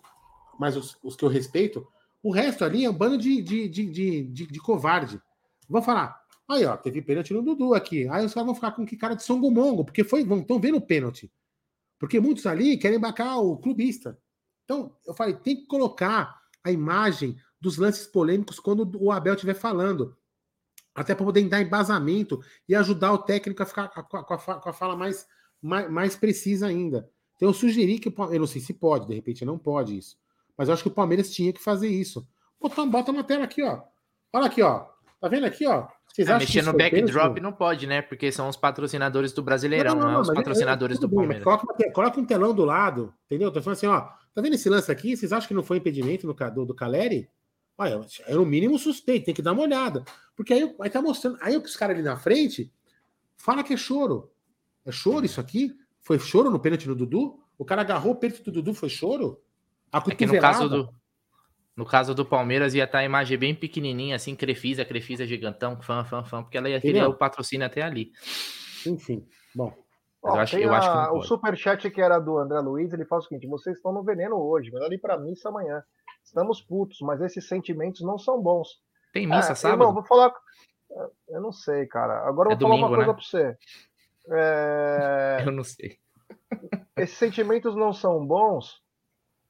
mas 0.59 0.77
os, 0.77 0.99
os, 1.03 1.16
que 1.16 1.25
eu 1.25 1.29
respeito, 1.29 1.87
o 2.23 2.31
resto 2.31 2.64
ali 2.64 2.85
é 2.85 2.91
um 2.91 2.95
bando 2.95 3.16
de, 3.16 3.41
de, 3.41 3.68
de, 3.68 3.87
de, 3.87 4.25
de, 4.25 4.47
de 4.47 4.61
covarde. 4.61 5.21
Vou 5.68 5.83
falar, 5.83 6.21
aí 6.49 6.64
ó, 6.64 6.77
teve 6.77 7.01
pênalti 7.01 7.33
no 7.33 7.43
Dudu 7.43 7.75
aqui. 7.75 8.09
Aí 8.09 8.25
os 8.25 8.35
caras 8.35 8.47
vão 8.47 8.55
ficar 8.55 8.73
com 8.73 8.85
que 8.85 8.97
cara 8.97 9.14
de 9.14 9.23
songomongo, 9.23 9.85
porque 9.85 10.05
foi, 10.05 10.23
estão 10.23 10.61
vendo 10.61 10.77
o 10.77 10.87
pênalti. 10.87 11.33
Porque 11.99 12.18
muitos 12.18 12.47
ali 12.47 12.77
querem 12.77 12.99
embarcar 12.99 13.39
o 13.39 13.57
clubista. 13.59 14.18
Então, 14.64 14.97
eu 15.07 15.14
falei, 15.14 15.35
tem 15.35 15.57
que 15.57 15.66
colocar 15.66 16.41
a 16.62 16.71
imagem 16.71 17.37
dos 17.61 17.77
lances 17.77 18.07
polêmicos 18.07 18.59
quando 18.59 18.91
o 18.99 19.12
Abel 19.12 19.35
estiver 19.35 19.55
falando. 19.55 20.16
Até 20.95 21.14
para 21.14 21.25
poder 21.25 21.47
dar 21.49 21.61
embasamento 21.61 22.43
e 22.68 22.75
ajudar 22.75 23.12
o 23.12 23.18
técnico 23.18 23.62
a 23.62 23.66
ficar 23.66 23.89
com 23.89 24.16
a, 24.16 24.25
com 24.25 24.68
a 24.68 24.73
fala 24.73 24.97
mais, 24.97 25.27
mais, 25.62 25.91
mais 25.91 26.16
precisa 26.16 26.66
ainda. 26.66 27.09
Então 27.41 27.49
eu 27.49 27.55
sugeri 27.55 27.99
que 27.99 28.11
o 28.11 28.14
eu 28.30 28.38
não 28.38 28.47
sei 28.47 28.61
se 28.61 28.74
pode, 28.74 29.07
de 29.07 29.14
repente 29.14 29.47
não 29.47 29.57
pode 29.57 29.97
isso. 29.97 30.18
Mas 30.59 30.68
eu 30.68 30.74
acho 30.74 30.82
que 30.82 30.91
o 30.91 30.93
Palmeiras 30.93 31.30
tinha 31.30 31.55
que 31.55 31.62
fazer 31.62 31.88
isso. 31.88 32.28
Bota, 32.61 32.84
bota 32.84 33.11
na 33.12 33.24
tela 33.24 33.45
aqui, 33.45 33.62
ó. 33.62 33.80
Olha 34.30 34.45
aqui, 34.45 34.61
ó. 34.61 34.86
Tá 35.18 35.26
vendo 35.26 35.47
aqui, 35.47 35.66
ó? 35.66 35.88
Vocês 36.07 36.28
é, 36.28 36.36
mexer 36.36 36.62
no 36.62 36.74
backdrop 36.74 37.41
não 37.41 37.51
pode, 37.51 37.86
né? 37.86 38.03
Porque 38.03 38.30
são 38.30 38.47
os 38.47 38.59
patrocinadores 38.59 39.32
do 39.32 39.43
Brasileirão, 39.43 39.95
não, 39.95 40.01
não, 40.01 40.07
não, 40.09 40.14
não 40.16 40.20
os 40.20 40.30
patrocinadores 40.30 40.99
é, 40.99 41.01
do 41.01 41.09
Palmeiras. 41.09 41.43
Bem, 41.43 41.45
coloca, 41.45 41.93
coloca, 41.93 42.20
um 42.20 42.26
telão 42.26 42.55
do 42.55 42.66
lado, 42.66 43.14
entendeu? 43.24 43.51
Tô 43.51 43.62
falando 43.62 43.78
assim, 43.78 43.86
ó. 43.86 44.01
Tá 44.34 44.43
vendo 44.43 44.55
esse 44.55 44.68
lance 44.68 44.93
aqui? 44.93 45.16
Vocês 45.16 45.32
acham 45.32 45.49
que 45.49 45.55
não 45.55 45.62
foi 45.62 45.78
impedimento 45.78 46.26
no, 46.26 46.34
do, 46.34 46.66
do 46.66 46.74
Caleri? 46.74 47.26
Olha, 47.78 47.99
é 48.26 48.36
o 48.36 48.45
mínimo 48.45 48.78
suspeito, 48.78 49.24
tem 49.24 49.34
que 49.34 49.41
dar 49.41 49.53
uma 49.53 49.62
olhada. 49.62 50.05
Porque 50.36 50.53
aí, 50.53 50.76
aí 50.78 50.91
tá 50.91 51.01
mostrando. 51.01 51.38
Aí 51.41 51.57
os 51.57 51.74
caras 51.74 51.97
ali 51.97 52.05
na 52.05 52.16
frente 52.16 52.70
fala 53.38 53.64
que 53.64 53.72
é 53.72 53.76
choro. 53.78 54.30
É 54.84 54.93
choro 54.93 55.24
isso 55.24 55.41
aqui? 55.41 55.74
Foi 56.11 56.18
choro 56.18 56.50
no 56.50 56.58
pênalti 56.58 56.88
do 56.88 56.96
Dudu? 56.96 57.38
O 57.56 57.64
cara 57.64 57.82
agarrou 57.82 58.14
o 58.14 58.16
peito 58.16 58.42
do 58.42 58.50
Dudu, 58.50 58.74
foi 58.74 58.88
choro? 58.88 59.40
A 59.92 59.98
é 59.98 60.14
que 60.16 60.26
no 60.26 60.40
caso 60.40 60.68
do 60.68 60.88
no 61.76 61.86
caso 61.86 62.16
do 62.16 62.26
Palmeiras 62.26 62.74
ia 62.74 62.82
estar 62.82 62.98
tá 62.98 63.02
a 63.02 63.04
imagem 63.04 63.38
bem 63.38 63.54
pequenininha, 63.54 64.16
assim, 64.16 64.34
Crefisa, 64.34 64.84
Crefisa 64.84 65.24
gigantão, 65.24 65.80
fã, 65.80 66.04
fã, 66.04 66.24
fã, 66.24 66.42
porque 66.42 66.58
ela 66.58 66.68
ia 66.68 66.80
querer 66.80 67.04
o 67.04 67.14
patrocínio 67.14 67.64
até 67.64 67.82
ali. 67.82 68.11
Enfim, 68.84 69.24
bom. 69.54 69.72
Ó, 70.20 70.34
eu 70.34 70.40
acho, 70.40 70.58
eu 70.58 70.74
a, 70.74 70.78
acho 70.78 71.12
que 71.12 71.18
o 71.18 71.22
superchat 71.22 71.88
que 71.88 72.00
era 72.00 72.18
do 72.18 72.38
André 72.38 72.58
Luiz, 72.58 72.92
ele 72.92 73.04
fala 73.04 73.20
o 73.20 73.24
seguinte: 73.24 73.46
vocês 73.46 73.76
estão 73.76 73.92
no 73.92 74.02
veneno 74.02 74.34
hoje, 74.34 74.72
melhor 74.72 74.92
ir 74.92 74.98
para 74.98 75.16
missa 75.16 75.48
amanhã. 75.48 75.80
Estamos 76.24 76.61
putos, 76.61 76.98
mas 77.02 77.20
esses 77.20 77.46
sentimentos 77.46 78.00
não 78.00 78.18
são 78.18 78.42
bons. 78.42 78.66
Tem 79.12 79.28
missa 79.28 79.52
é, 79.52 79.54
sábado? 79.54 79.80
Irmão, 79.80 79.94
vou 79.94 80.02
falar. 80.02 80.34
Eu 81.28 81.40
não 81.40 81.52
sei, 81.52 81.86
cara. 81.86 82.26
Agora 82.26 82.50
eu 82.50 82.56
vou 82.58 82.66
é 82.66 82.78
domingo, 82.78 82.88
falar 82.88 82.88
uma 82.88 82.96
coisa 82.96 83.06
né? 83.06 83.14
para 83.14 83.22
você. 83.22 83.58
É... 84.29 85.43
Eu 85.47 85.53
não 85.53 85.64
sei 85.64 85.99
esses 86.97 87.16
sentimentos 87.16 87.75
não 87.75 87.93
são 87.93 88.25
bons. 88.25 88.81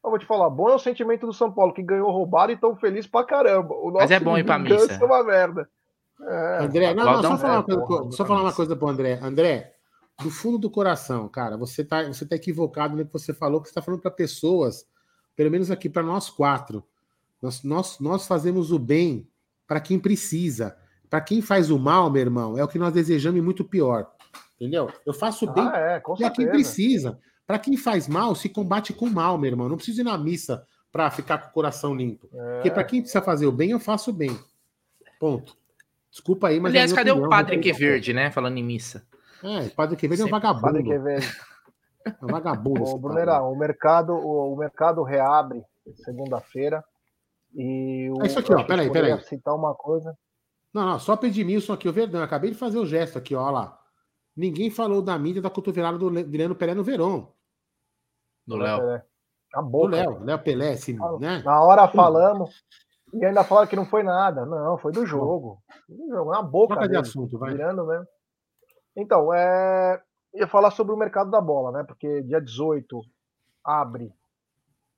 Eu 0.03 0.11
vou 0.11 0.19
te 0.19 0.27
falar, 0.27 0.49
bom 0.49 0.71
é 0.71 0.75
o 0.75 0.79
sentimento 0.79 1.27
do 1.27 1.33
São 1.33 1.53
Paulo, 1.53 1.75
que 1.75 1.83
ganhou 1.83 2.11
roubado 2.11 2.53
e 2.53 2.57
tão 2.57 2.75
feliz 2.77 3.07
pra 3.07 3.25
caramba. 3.25 3.75
O 3.75 3.93
Mas 3.93 4.11
é 4.11 4.19
bom 4.19 4.39
ir 4.39 4.45
pra 4.45 4.59
missa. 4.59 4.93
É 4.93 5.05
uma 5.05 5.23
merda. 5.23 5.69
É. 6.23 6.65
André, 6.65 6.95
não, 6.95 7.05
não, 7.05 7.23
só, 7.23 7.39
falar, 7.39 7.55
uma 7.59 7.63
coisa, 7.65 7.81
porra, 7.81 8.13
só 8.13 8.25
falar 8.25 8.43
uma 8.43 8.53
coisa 8.53 8.77
pro 8.77 8.89
André. 8.89 9.19
André, 9.23 9.75
do 10.23 10.31
fundo 10.31 10.59
do 10.59 10.71
coração, 10.71 11.29
cara, 11.29 11.57
você 11.57 11.85
tá, 11.85 12.05
você 12.05 12.27
tá 12.27 12.37
equivocado 12.37 12.97
no 12.97 13.05
que 13.05 13.13
você 13.13 13.35
falou, 13.35 13.61
que 13.61 13.69
você 13.69 13.75
tá 13.75 13.83
falando 13.83 14.01
para 14.01 14.11
pessoas, 14.11 14.87
pelo 15.37 15.51
menos 15.51 15.71
aqui 15.71 15.89
para 15.89 16.03
nós 16.03 16.31
quatro. 16.31 16.85
Nós, 17.43 17.63
nós, 17.63 17.99
nós 18.01 18.27
fazemos 18.27 18.71
o 18.71 18.79
bem 18.79 19.29
para 19.67 19.81
quem 19.81 19.99
precisa. 19.99 20.77
Para 21.09 21.21
quem 21.21 21.43
faz 21.43 21.71
o 21.71 21.79
mal, 21.79 22.11
meu 22.11 22.21
irmão, 22.21 22.57
é 22.57 22.65
o 22.65 22.69
que 22.69 22.79
nós 22.79 22.93
desejamos 22.93 23.39
e 23.39 23.43
muito 23.43 23.65
pior. 23.65 24.11
Entendeu? 24.61 24.91
Eu 25.07 25.13
faço 25.15 25.51
bem 25.51 25.67
ah, 25.67 25.77
é, 25.77 26.01
para 26.01 26.31
quem 26.31 26.49
precisa. 26.49 27.19
Para 27.47 27.59
quem 27.59 27.77
faz 27.77 28.07
mal, 28.07 28.35
se 28.35 28.49
combate 28.49 28.93
com 28.93 29.09
mal, 29.09 29.37
meu 29.39 29.51
irmão. 29.51 29.69
Não 29.69 29.77
preciso 29.77 30.03
ir 30.03 30.05
na 30.05 30.17
missa 30.17 30.65
para 30.93 31.11
ficar 31.11 31.39
com 31.39 31.49
o 31.49 31.53
coração 31.53 31.95
limpo. 31.95 32.29
É. 32.33 32.55
Porque 32.55 32.71
para 32.71 32.85
quem 32.85 33.01
precisa 33.01 33.23
fazer 33.23 33.47
o 33.47 33.53
bem, 33.53 33.71
eu 33.71 33.81
faço 33.81 34.11
o 34.11 34.13
bem. 34.13 34.39
Ponto. 35.19 35.57
Desculpa 36.11 36.49
aí, 36.49 36.61
mas. 36.61 36.73
Aliás, 36.73 36.93
cadê 36.93 37.11
opinião, 37.11 37.29
o 37.29 37.31
Padre 37.31 37.59
Queverde, 37.59 38.13
né? 38.13 38.31
Falando 38.31 38.59
em 38.59 38.65
missa. 38.65 39.07
É, 39.43 39.67
o 39.67 39.71
Padre 39.71 39.97
Queverde 39.97 40.23
é 40.23 40.27
um 40.27 40.29
vagabundo. 40.29 40.63
Padre 40.63 40.83
Queverde. 40.83 41.27
É 42.07 42.25
um 42.25 42.29
vagabundo. 42.29 42.85
Ô, 42.85 42.99
Brunerá, 42.99 43.43
o 43.43 43.55
mercado, 43.57 44.13
o, 44.13 44.53
o 44.53 44.57
mercado 44.57 45.03
reabre 45.03 45.63
segunda-feira. 46.05 46.85
E 47.55 48.11
o, 48.11 48.23
é 48.23 48.27
isso 48.27 48.39
aqui, 48.39 48.53
ó. 48.53 48.63
Peraí, 48.65 48.91
peraí. 48.91 49.21
citar 49.23 49.55
uma 49.55 49.75
coisa. 49.75 50.17
Não, 50.73 50.87
não, 50.87 50.99
só 50.99 51.19
Edmilson 51.23 51.73
aqui, 51.73 51.89
o 51.89 51.93
Verdão. 51.93 52.23
Acabei 52.23 52.51
de 52.51 52.57
fazer 52.57 52.79
o 52.79 52.87
gesto 52.87 53.19
aqui, 53.19 53.35
ó 53.35 53.51
lá. 53.51 53.80
Ninguém 54.41 54.71
falou 54.71 55.03
da 55.03 55.19
mídia 55.19 55.43
da 55.43 55.51
cotovelada 55.51 55.99
do 55.99 56.09
Leandro 56.09 56.55
Pelé 56.55 56.73
no 56.73 56.83
Verão. 56.83 57.31
Do 58.47 58.57
Léo. 58.57 59.03
Acabou. 59.53 59.87
Léo, 59.87 60.25
Léo 60.25 60.39
Pelé, 60.43 60.73
assim, 60.73 60.97
né? 61.21 61.43
Na 61.45 61.63
hora 61.63 61.87
falamos. 61.89 62.65
E 63.13 63.23
ainda 63.23 63.45
fala 63.45 63.67
que 63.67 63.77
não 63.77 63.85
foi 63.85 64.03
nada. 64.03 64.47
Não, 64.47 64.79
foi 64.79 64.93
do 64.93 65.05
jogo. 65.05 65.63
Foi 65.87 65.95
do 65.95 66.09
jogo. 66.09 66.31
Na 66.31 66.41
boca. 66.41 66.73
Troca 66.73 66.89
de 66.89 66.97
assunto, 66.97 67.39
vai. 67.39 67.53
Virando 67.53 67.87
mesmo. 67.87 68.07
Então, 68.97 69.35
é... 69.35 70.01
ia 70.33 70.49
falar 70.49 70.71
sobre 70.71 70.95
o 70.95 70.99
mercado 70.99 71.31
da 71.31 71.41
bola, 71.41 71.71
né? 71.73 71.85
Porque 71.87 72.23
dia 72.23 72.41
18 72.41 72.99
abre 73.63 74.11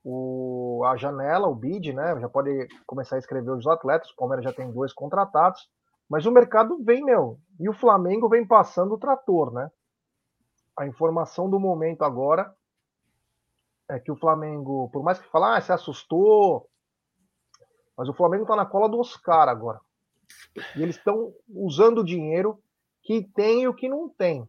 o... 0.04 0.84
a 0.86 0.96
janela, 0.96 1.48
o 1.48 1.54
bid, 1.56 1.92
né? 1.92 2.16
Já 2.20 2.28
pode 2.28 2.68
começar 2.86 3.16
a 3.16 3.18
escrever 3.18 3.50
os 3.50 3.66
atletas. 3.66 4.08
O 4.10 4.16
Palmeiras 4.16 4.44
já 4.44 4.52
tem 4.52 4.70
dois 4.70 4.92
contratados. 4.92 5.68
Mas 6.08 6.26
o 6.26 6.30
mercado 6.30 6.78
vem, 6.84 7.02
meu. 7.02 7.40
E 7.62 7.68
o 7.68 7.72
Flamengo 7.72 8.28
vem 8.28 8.44
passando 8.44 8.94
o 8.94 8.98
trator, 8.98 9.52
né? 9.52 9.70
A 10.76 10.84
informação 10.84 11.48
do 11.48 11.60
momento 11.60 12.02
agora 12.02 12.52
é 13.88 14.00
que 14.00 14.10
o 14.10 14.16
Flamengo, 14.16 14.90
por 14.90 15.04
mais 15.04 15.20
que 15.20 15.30
falar, 15.30 15.56
ah, 15.56 15.60
se 15.60 15.70
assustou, 15.70 16.68
mas 17.96 18.08
o 18.08 18.14
Flamengo 18.14 18.46
tá 18.46 18.56
na 18.56 18.66
cola 18.66 18.88
do 18.88 18.98
Oscar 18.98 19.48
agora. 19.48 19.80
E 20.74 20.82
eles 20.82 20.96
estão 20.96 21.32
usando 21.48 21.98
o 21.98 22.04
dinheiro 22.04 22.60
que 23.00 23.22
tem 23.32 23.62
e 23.62 23.68
o 23.68 23.74
que 23.74 23.88
não 23.88 24.08
tem. 24.08 24.44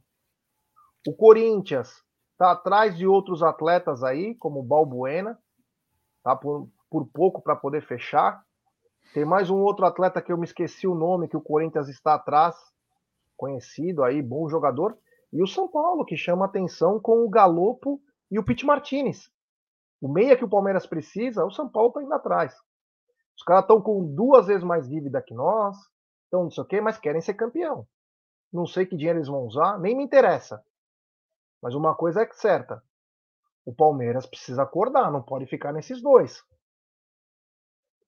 O 1.07 1.15
Corinthians 1.15 2.03
tá 2.35 2.53
atrás 2.53 2.97
de 2.97 3.05
outros 3.05 3.43
atletas 3.43 4.03
aí, 4.03 4.33
como 4.37 4.61
o 4.61 4.63
Balbuena, 4.63 5.37
tá 6.23 6.35
por, 6.35 6.67
por 6.89 7.05
pouco 7.13 7.43
para 7.43 7.55
poder 7.55 7.85
fechar. 7.85 8.43
Tem 9.13 9.23
mais 9.23 9.51
um 9.51 9.59
outro 9.59 9.85
atleta 9.85 10.19
que 10.19 10.31
eu 10.31 10.37
me 10.37 10.45
esqueci 10.45 10.87
o 10.87 10.95
nome, 10.95 11.27
que 11.27 11.37
o 11.37 11.41
Corinthians 11.41 11.89
está 11.89 12.15
atrás, 12.15 12.72
conhecido 13.43 14.05
aí, 14.05 14.21
bom 14.21 14.47
jogador. 14.47 14.97
E 15.33 15.43
o 15.43 15.47
São 15.47 15.67
Paulo, 15.67 16.05
que 16.05 16.15
chama 16.15 16.45
atenção 16.45 16.97
com 16.97 17.25
o 17.25 17.29
Galopo 17.29 18.01
e 18.31 18.39
o 18.39 18.45
Pete 18.45 18.65
Martinez. 18.65 19.29
O 20.01 20.07
meia 20.07 20.37
que 20.37 20.45
o 20.45 20.49
Palmeiras 20.49 20.87
precisa, 20.87 21.45
o 21.45 21.51
São 21.51 21.67
Paulo 21.69 21.89
está 21.89 22.01
indo 22.01 22.13
atrás. 22.13 22.55
Os 23.37 23.43
caras 23.43 23.63
estão 23.63 23.81
com 23.81 24.05
duas 24.15 24.47
vezes 24.47 24.63
mais 24.63 24.87
dívida 24.87 25.21
que 25.21 25.33
nós, 25.33 25.75
então 26.27 26.43
não 26.43 26.51
sei 26.51 26.63
o 26.63 26.67
quê, 26.67 26.79
mas 26.79 26.97
querem 26.97 27.19
ser 27.19 27.33
campeão. 27.33 27.85
Não 28.51 28.65
sei 28.65 28.85
que 28.85 28.95
dinheiro 28.95 29.19
eles 29.19 29.27
vão 29.27 29.45
usar, 29.45 29.77
nem 29.77 29.93
me 29.93 30.03
interessa. 30.03 30.63
Mas 31.61 31.75
uma 31.75 31.93
coisa 31.95 32.21
é 32.21 32.29
certa: 32.31 32.81
o 33.65 33.75
Palmeiras 33.75 34.25
precisa 34.25 34.63
acordar, 34.63 35.11
não 35.11 35.21
pode 35.21 35.45
ficar 35.47 35.73
nesses 35.73 36.01
dois. 36.01 36.41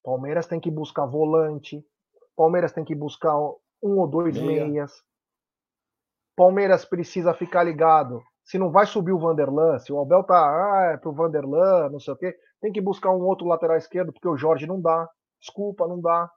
Palmeiras 0.02 0.48
tem 0.48 0.62
que 0.62 0.72
buscar 0.72 1.06
volante. 1.06 1.86
Palmeiras 2.38 2.72
tem 2.72 2.86
que 2.86 2.96
buscar 2.96 3.36
um 3.84 4.00
ou 4.00 4.08
dois 4.08 4.38
Meia. 4.38 4.66
meias. 4.66 5.04
Palmeiras 6.36 6.86
precisa 6.86 7.34
ficar 7.34 7.64
ligado. 7.64 8.22
Se 8.44 8.58
não 8.58 8.72
vai 8.72 8.86
subir 8.86 9.12
o 9.12 9.20
Vanderlan, 9.20 9.80
se 9.80 9.92
o 9.92 10.00
Abel 10.00 10.24
tá 10.24 10.36
ah, 10.36 10.92
é 10.94 10.98
pro 10.98 11.14
Vanderlan, 11.14 11.90
não 11.90 12.00
sei 12.00 12.14
o 12.14 12.18
quê, 12.18 12.36
tem 12.62 12.72
que 12.72 12.82
buscar 12.82 13.12
um 13.12 13.24
outro 13.24 13.48
lateral 13.48 13.78
esquerdo, 13.78 14.14
porque 14.14 14.28
o 14.28 14.38
Jorge 14.38 14.68
não 14.68 14.80
dá. 14.80 15.10
Desculpa, 15.40 15.88
não 15.88 16.00
dá. 16.00 16.30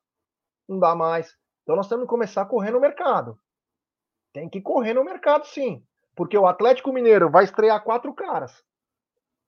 Não 0.68 0.78
dá 0.78 0.94
mais. 0.94 1.34
Então 1.62 1.76
nós 1.76 1.88
temos 1.88 2.04
que 2.04 2.10
começar 2.10 2.42
a 2.42 2.46
correr 2.46 2.70
no 2.70 2.80
mercado. 2.80 3.38
Tem 4.32 4.48
que 4.48 4.60
correr 4.60 4.94
no 4.94 5.04
mercado, 5.04 5.46
sim. 5.46 5.82
Porque 6.16 6.36
o 6.36 6.46
Atlético 6.46 6.92
Mineiro 6.92 7.30
vai 7.30 7.44
estrear 7.44 7.82
quatro 7.82 8.12
caras. 8.14 8.62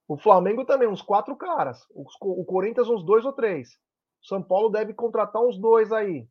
O 0.08 0.18
Flamengo 0.18 0.64
também, 0.64 0.88
uns 0.88 1.02
quatro 1.02 1.36
caras. 1.36 1.86
O 1.94 2.44
Corinthians, 2.44 2.88
uns 2.88 3.04
dois 3.04 3.24
ou 3.24 3.32
três. 3.32 3.78
São 4.22 4.42
Paulo 4.42 4.68
deve 4.68 4.92
contratar 4.92 5.42
uns 5.42 5.58
dois 5.58 5.92
aí. 5.92 6.26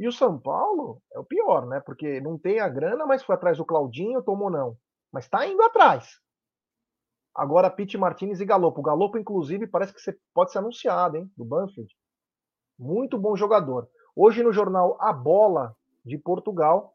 E 0.00 0.08
o 0.08 0.12
São 0.12 0.40
Paulo 0.40 1.02
é 1.12 1.18
o 1.18 1.24
pior, 1.24 1.66
né? 1.66 1.78
Porque 1.78 2.22
não 2.22 2.38
tem 2.38 2.58
a 2.58 2.68
grana, 2.70 3.04
mas 3.04 3.22
foi 3.22 3.34
atrás 3.34 3.58
do 3.58 3.66
Claudinho, 3.66 4.22
tomou 4.22 4.50
não. 4.50 4.74
Mas 5.12 5.28
tá 5.28 5.46
indo 5.46 5.62
atrás. 5.62 6.08
Agora, 7.34 7.68
Pete 7.68 7.98
Martinez 7.98 8.40
e 8.40 8.46
Galopo. 8.46 8.80
O 8.80 8.82
Galopo, 8.82 9.18
inclusive, 9.18 9.66
parece 9.66 9.92
que 9.92 10.00
pode 10.32 10.52
ser 10.52 10.58
anunciado, 10.58 11.18
hein? 11.18 11.30
Do 11.36 11.44
Banfield. 11.44 11.94
Muito 12.78 13.18
bom 13.18 13.36
jogador. 13.36 13.86
Hoje 14.16 14.42
no 14.42 14.54
jornal 14.54 14.96
A 14.98 15.12
Bola, 15.12 15.76
de 16.02 16.16
Portugal. 16.16 16.94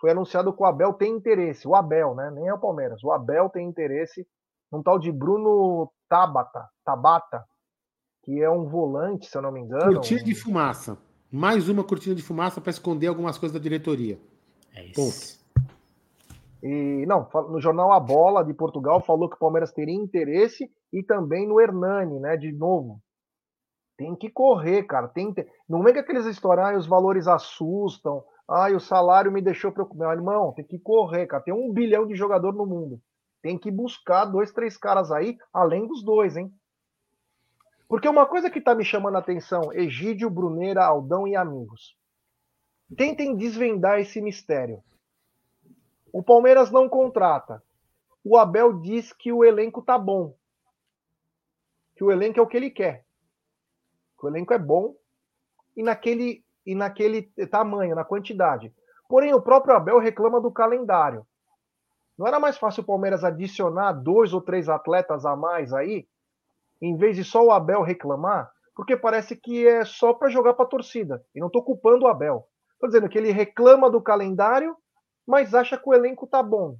Foi 0.00 0.12
anunciado 0.12 0.50
que 0.56 0.62
o 0.62 0.66
Abel 0.66 0.94
tem 0.94 1.12
interesse. 1.12 1.68
O 1.68 1.74
Abel, 1.74 2.14
né? 2.14 2.30
Nem 2.30 2.48
é 2.48 2.54
o 2.54 2.58
Palmeiras. 2.58 3.04
O 3.04 3.12
Abel 3.12 3.50
tem 3.50 3.68
interesse 3.68 4.26
num 4.72 4.82
tal 4.82 4.98
de 4.98 5.12
Bruno 5.12 5.92
Tabata, 6.08 6.66
Tabata, 6.82 7.44
que 8.22 8.42
é 8.42 8.48
um 8.48 8.66
volante, 8.66 9.26
se 9.26 9.36
eu 9.36 9.42
não 9.42 9.52
me 9.52 9.60
engano. 9.60 9.96
Cortina 9.96 10.22
de 10.22 10.34
fumaça. 10.34 10.96
Mais 11.30 11.68
uma 11.68 11.84
cortina 11.84 12.14
de 12.14 12.22
fumaça 12.22 12.60
para 12.60 12.70
esconder 12.70 13.06
algumas 13.06 13.36
coisas 13.36 13.52
da 13.52 13.62
diretoria. 13.62 14.18
É 14.74 14.84
isso. 14.86 14.94
Ponto. 14.94 15.38
E 16.62 17.06
não, 17.06 17.28
no 17.50 17.60
jornal 17.60 17.92
A 17.92 18.00
Bola 18.00 18.42
de 18.42 18.54
Portugal 18.54 19.00
falou 19.00 19.28
que 19.28 19.36
o 19.36 19.38
Palmeiras 19.38 19.72
teria 19.72 19.94
interesse 19.94 20.70
e 20.92 21.02
também 21.02 21.46
no 21.46 21.60
Hernani, 21.60 22.18
né? 22.18 22.36
De 22.36 22.50
novo. 22.50 23.00
Tem 23.96 24.16
que 24.16 24.30
correr, 24.30 24.84
cara. 24.84 25.08
Tem 25.08 25.32
que... 25.32 25.46
Não 25.68 25.82
vem 25.82 25.92
que 25.92 26.00
aqueles 26.00 26.24
histórias, 26.24 26.66
ah, 26.66 26.78
os 26.78 26.86
valores 26.86 27.28
assustam, 27.28 28.24
ah, 28.48 28.70
o 28.70 28.80
salário 28.80 29.30
me 29.30 29.42
deixou 29.42 29.70
preocupado. 29.70 30.00
Meu 30.00 30.10
irmão, 30.10 30.52
tem 30.52 30.64
que 30.64 30.78
correr, 30.78 31.26
cara. 31.26 31.42
Tem 31.42 31.52
um 31.52 31.72
bilhão 31.72 32.06
de 32.06 32.14
jogador 32.14 32.54
no 32.54 32.64
mundo. 32.64 33.00
Tem 33.42 33.58
que 33.58 33.70
buscar 33.70 34.24
dois, 34.24 34.50
três 34.52 34.76
caras 34.76 35.12
aí, 35.12 35.36
além 35.52 35.86
dos 35.86 36.02
dois, 36.02 36.36
hein? 36.36 36.50
Porque 37.88 38.06
uma 38.06 38.26
coisa 38.26 38.50
que 38.50 38.60
tá 38.60 38.74
me 38.74 38.84
chamando 38.84 39.16
a 39.16 39.20
atenção, 39.20 39.72
Egídio, 39.72 40.28
Bruneira, 40.28 40.84
Aldão 40.84 41.26
e 41.26 41.34
amigos. 41.34 41.96
Tentem 42.94 43.34
desvendar 43.34 43.98
esse 43.98 44.20
mistério. 44.20 44.82
O 46.12 46.22
Palmeiras 46.22 46.70
não 46.70 46.88
contrata. 46.88 47.62
O 48.22 48.36
Abel 48.36 48.80
diz 48.80 49.12
que 49.12 49.32
o 49.32 49.42
elenco 49.42 49.82
tá 49.82 49.98
bom. 49.98 50.34
Que 51.96 52.04
o 52.04 52.12
elenco 52.12 52.38
é 52.38 52.42
o 52.42 52.46
que 52.46 52.56
ele 52.56 52.70
quer. 52.70 53.04
Que 54.18 54.26
o 54.26 54.28
elenco 54.28 54.52
é 54.52 54.58
bom 54.58 54.94
e 55.74 55.82
naquele, 55.82 56.44
e 56.66 56.74
naquele 56.74 57.22
tamanho, 57.50 57.94
na 57.94 58.04
quantidade. 58.04 58.72
Porém, 59.08 59.32
o 59.32 59.40
próprio 59.40 59.74
Abel 59.74 59.98
reclama 59.98 60.40
do 60.40 60.50
calendário. 60.50 61.26
Não 62.18 62.26
era 62.26 62.38
mais 62.40 62.58
fácil 62.58 62.82
o 62.82 62.86
Palmeiras 62.86 63.24
adicionar 63.24 63.92
dois 63.92 64.32
ou 64.32 64.40
três 64.40 64.68
atletas 64.68 65.24
a 65.24 65.36
mais 65.36 65.72
aí, 65.72 66.06
em 66.80 66.96
vez 66.96 67.16
de 67.16 67.24
só 67.24 67.44
o 67.44 67.50
Abel 67.50 67.82
reclamar? 67.82 68.50
Porque 68.74 68.96
parece 68.96 69.36
que 69.36 69.66
é 69.66 69.84
só 69.84 70.12
para 70.12 70.28
jogar 70.28 70.54
para 70.54 70.64
a 70.64 70.68
torcida. 70.68 71.24
E 71.34 71.40
não 71.40 71.48
estou 71.48 71.64
culpando 71.64 72.04
o 72.04 72.08
Abel. 72.08 72.46
Estou 72.74 72.88
dizendo 72.88 73.08
que 73.08 73.18
ele 73.18 73.32
reclama 73.32 73.90
do 73.90 74.00
calendário 74.00 74.76
mas 75.28 75.54
acha 75.54 75.76
que 75.76 75.86
o 75.86 75.92
elenco 75.92 76.26
tá 76.26 76.42
bom. 76.42 76.78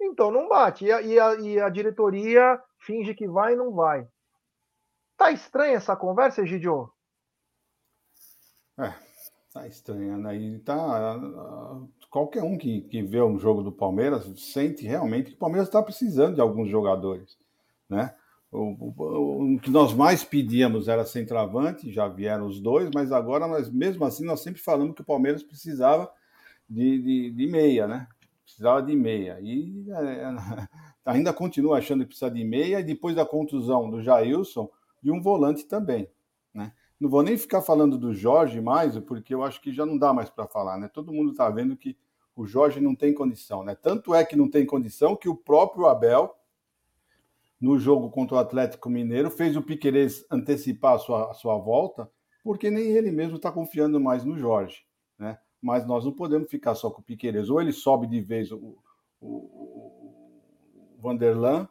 Então 0.00 0.30
não 0.30 0.48
bate. 0.48 0.84
E 0.84 0.92
a, 0.92 1.02
e 1.02 1.18
a, 1.18 1.34
e 1.34 1.60
a 1.60 1.68
diretoria 1.68 2.62
finge 2.78 3.16
que 3.16 3.26
vai 3.26 3.54
e 3.54 3.56
não 3.56 3.72
vai. 3.72 4.06
Tá 5.16 5.32
estranha 5.32 5.76
essa 5.76 5.96
conversa, 5.96 6.42
Egidio? 6.42 6.88
É, 8.78 8.94
tá 9.52 9.66
estranha, 9.66 10.16
né? 10.16 10.36
E 10.36 10.60
tá. 10.60 11.18
Qualquer 12.08 12.44
um 12.44 12.56
que, 12.56 12.82
que 12.82 13.02
vê 13.02 13.20
um 13.20 13.40
jogo 13.40 13.60
do 13.60 13.72
Palmeiras 13.72 14.24
sente 14.52 14.86
realmente 14.86 15.30
que 15.30 15.36
o 15.36 15.40
Palmeiras 15.40 15.66
está 15.66 15.82
precisando 15.82 16.36
de 16.36 16.40
alguns 16.40 16.68
jogadores, 16.68 17.36
né? 17.88 18.14
O, 18.50 18.58
o, 18.60 19.54
o, 19.54 19.60
que 19.60 19.70
nós 19.70 19.92
mais 19.92 20.24
pedíamos 20.24 20.88
era 20.88 21.04
centroavante, 21.04 21.92
já 21.92 22.08
vieram 22.08 22.46
os 22.46 22.60
dois, 22.60 22.90
mas 22.94 23.12
agora 23.12 23.46
nós, 23.46 23.70
mesmo 23.70 24.04
assim, 24.04 24.24
nós 24.24 24.40
sempre 24.40 24.60
falamos 24.60 24.94
que 24.94 25.02
o 25.02 25.04
Palmeiras 25.04 25.42
precisava 25.42 26.10
de, 26.68 26.98
de, 27.02 27.30
de 27.30 27.46
meia, 27.46 27.86
né? 27.86 28.08
Precisava 28.42 28.82
de 28.82 28.96
meia. 28.96 29.38
E 29.42 29.86
é, 29.90 30.24
ainda 31.04 31.32
continua 31.32 31.78
achando 31.78 32.00
que 32.00 32.08
precisa 32.08 32.30
de 32.30 32.42
meia, 32.42 32.80
e 32.80 32.84
depois 32.84 33.14
da 33.14 33.26
contusão 33.26 33.90
do 33.90 34.02
Jailson, 34.02 34.70
de 35.02 35.10
um 35.10 35.20
volante 35.20 35.66
também, 35.66 36.08
né? 36.54 36.72
Não 36.98 37.08
vou 37.08 37.22
nem 37.22 37.36
ficar 37.38 37.62
falando 37.62 37.96
do 37.96 38.12
Jorge 38.12 38.60
mais, 38.60 38.98
porque 38.98 39.32
eu 39.32 39.44
acho 39.44 39.60
que 39.60 39.72
já 39.72 39.86
não 39.86 39.96
dá 39.96 40.12
mais 40.12 40.28
para 40.30 40.48
falar, 40.48 40.78
né? 40.78 40.88
Todo 40.88 41.12
mundo 41.12 41.30
está 41.30 41.48
vendo 41.48 41.76
que 41.76 41.96
o 42.34 42.46
Jorge 42.46 42.80
não 42.80 42.94
tem 42.94 43.12
condição, 43.14 43.62
né? 43.62 43.74
Tanto 43.74 44.14
é 44.14 44.24
que 44.24 44.34
não 44.34 44.50
tem 44.50 44.66
condição 44.66 45.14
que 45.14 45.28
o 45.28 45.36
próprio 45.36 45.86
Abel, 45.86 46.34
no 47.60 47.78
jogo 47.78 48.10
contra 48.10 48.36
o 48.36 48.38
Atlético 48.38 48.88
Mineiro, 48.88 49.30
fez 49.30 49.56
o 49.56 49.62
Piquerez 49.62 50.24
antecipar 50.30 50.94
a 50.94 50.98
sua, 50.98 51.30
a 51.30 51.34
sua 51.34 51.58
volta, 51.58 52.10
porque 52.42 52.70
nem 52.70 52.92
ele 52.92 53.10
mesmo 53.10 53.36
está 53.36 53.50
confiando 53.50 54.00
mais 54.00 54.24
no 54.24 54.38
Jorge, 54.38 54.82
né? 55.18 55.38
mas 55.60 55.86
nós 55.86 56.04
não 56.04 56.12
podemos 56.12 56.50
ficar 56.50 56.74
só 56.74 56.90
com 56.90 57.00
o 57.00 57.04
Piqueires. 57.04 57.50
Ou 57.50 57.60
ele 57.60 57.72
sobe 57.72 58.06
de 58.06 58.20
vez 58.20 58.52
o, 58.52 58.78
o, 59.20 59.28
o 59.28 60.96
Vanderlan, 60.98 61.68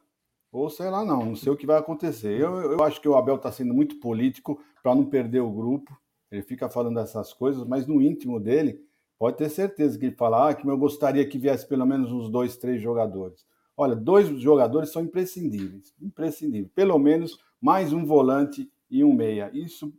ou 0.51 0.69
sei 0.69 0.89
lá, 0.89 1.03
não, 1.03 1.25
não 1.25 1.35
sei 1.35 1.51
o 1.51 1.57
que 1.57 1.65
vai 1.65 1.77
acontecer. 1.77 2.39
Eu, 2.39 2.59
eu 2.73 2.83
acho 2.83 3.01
que 3.01 3.07
o 3.07 3.15
Abel 3.15 3.35
está 3.35 3.51
sendo 3.51 3.73
muito 3.73 3.99
político 3.99 4.61
para 4.81 4.95
não 4.95 5.05
perder 5.05 5.41
o 5.41 5.51
grupo. 5.51 5.97
Ele 6.31 6.41
fica 6.41 6.69
falando 6.69 6.99
essas 6.99 7.33
coisas, 7.33 7.65
mas 7.65 7.87
no 7.87 8.01
íntimo 8.01 8.39
dele, 8.39 8.81
pode 9.17 9.37
ter 9.37 9.49
certeza 9.49 9.97
que 9.97 10.05
ele 10.07 10.15
fala 10.15 10.49
ah, 10.49 10.53
que 10.53 10.67
eu 10.67 10.77
gostaria 10.77 11.27
que 11.27 11.37
viesse 11.37 11.67
pelo 11.67 11.85
menos 11.85 12.11
uns 12.11 12.29
dois, 12.29 12.57
três 12.57 12.81
jogadores. 12.81 13.45
Olha, 13.79 13.95
dois 13.95 14.27
jogadores 14.41 14.91
são 14.91 15.03
imprescindíveis, 15.03 15.93
imprescindíveis. 16.01 16.71
Pelo 16.73 16.97
menos 16.97 17.39
mais 17.61 17.93
um 17.93 18.03
volante 18.03 18.71
e 18.89 19.03
um 19.03 19.13
meia. 19.13 19.51
Isso, 19.53 19.93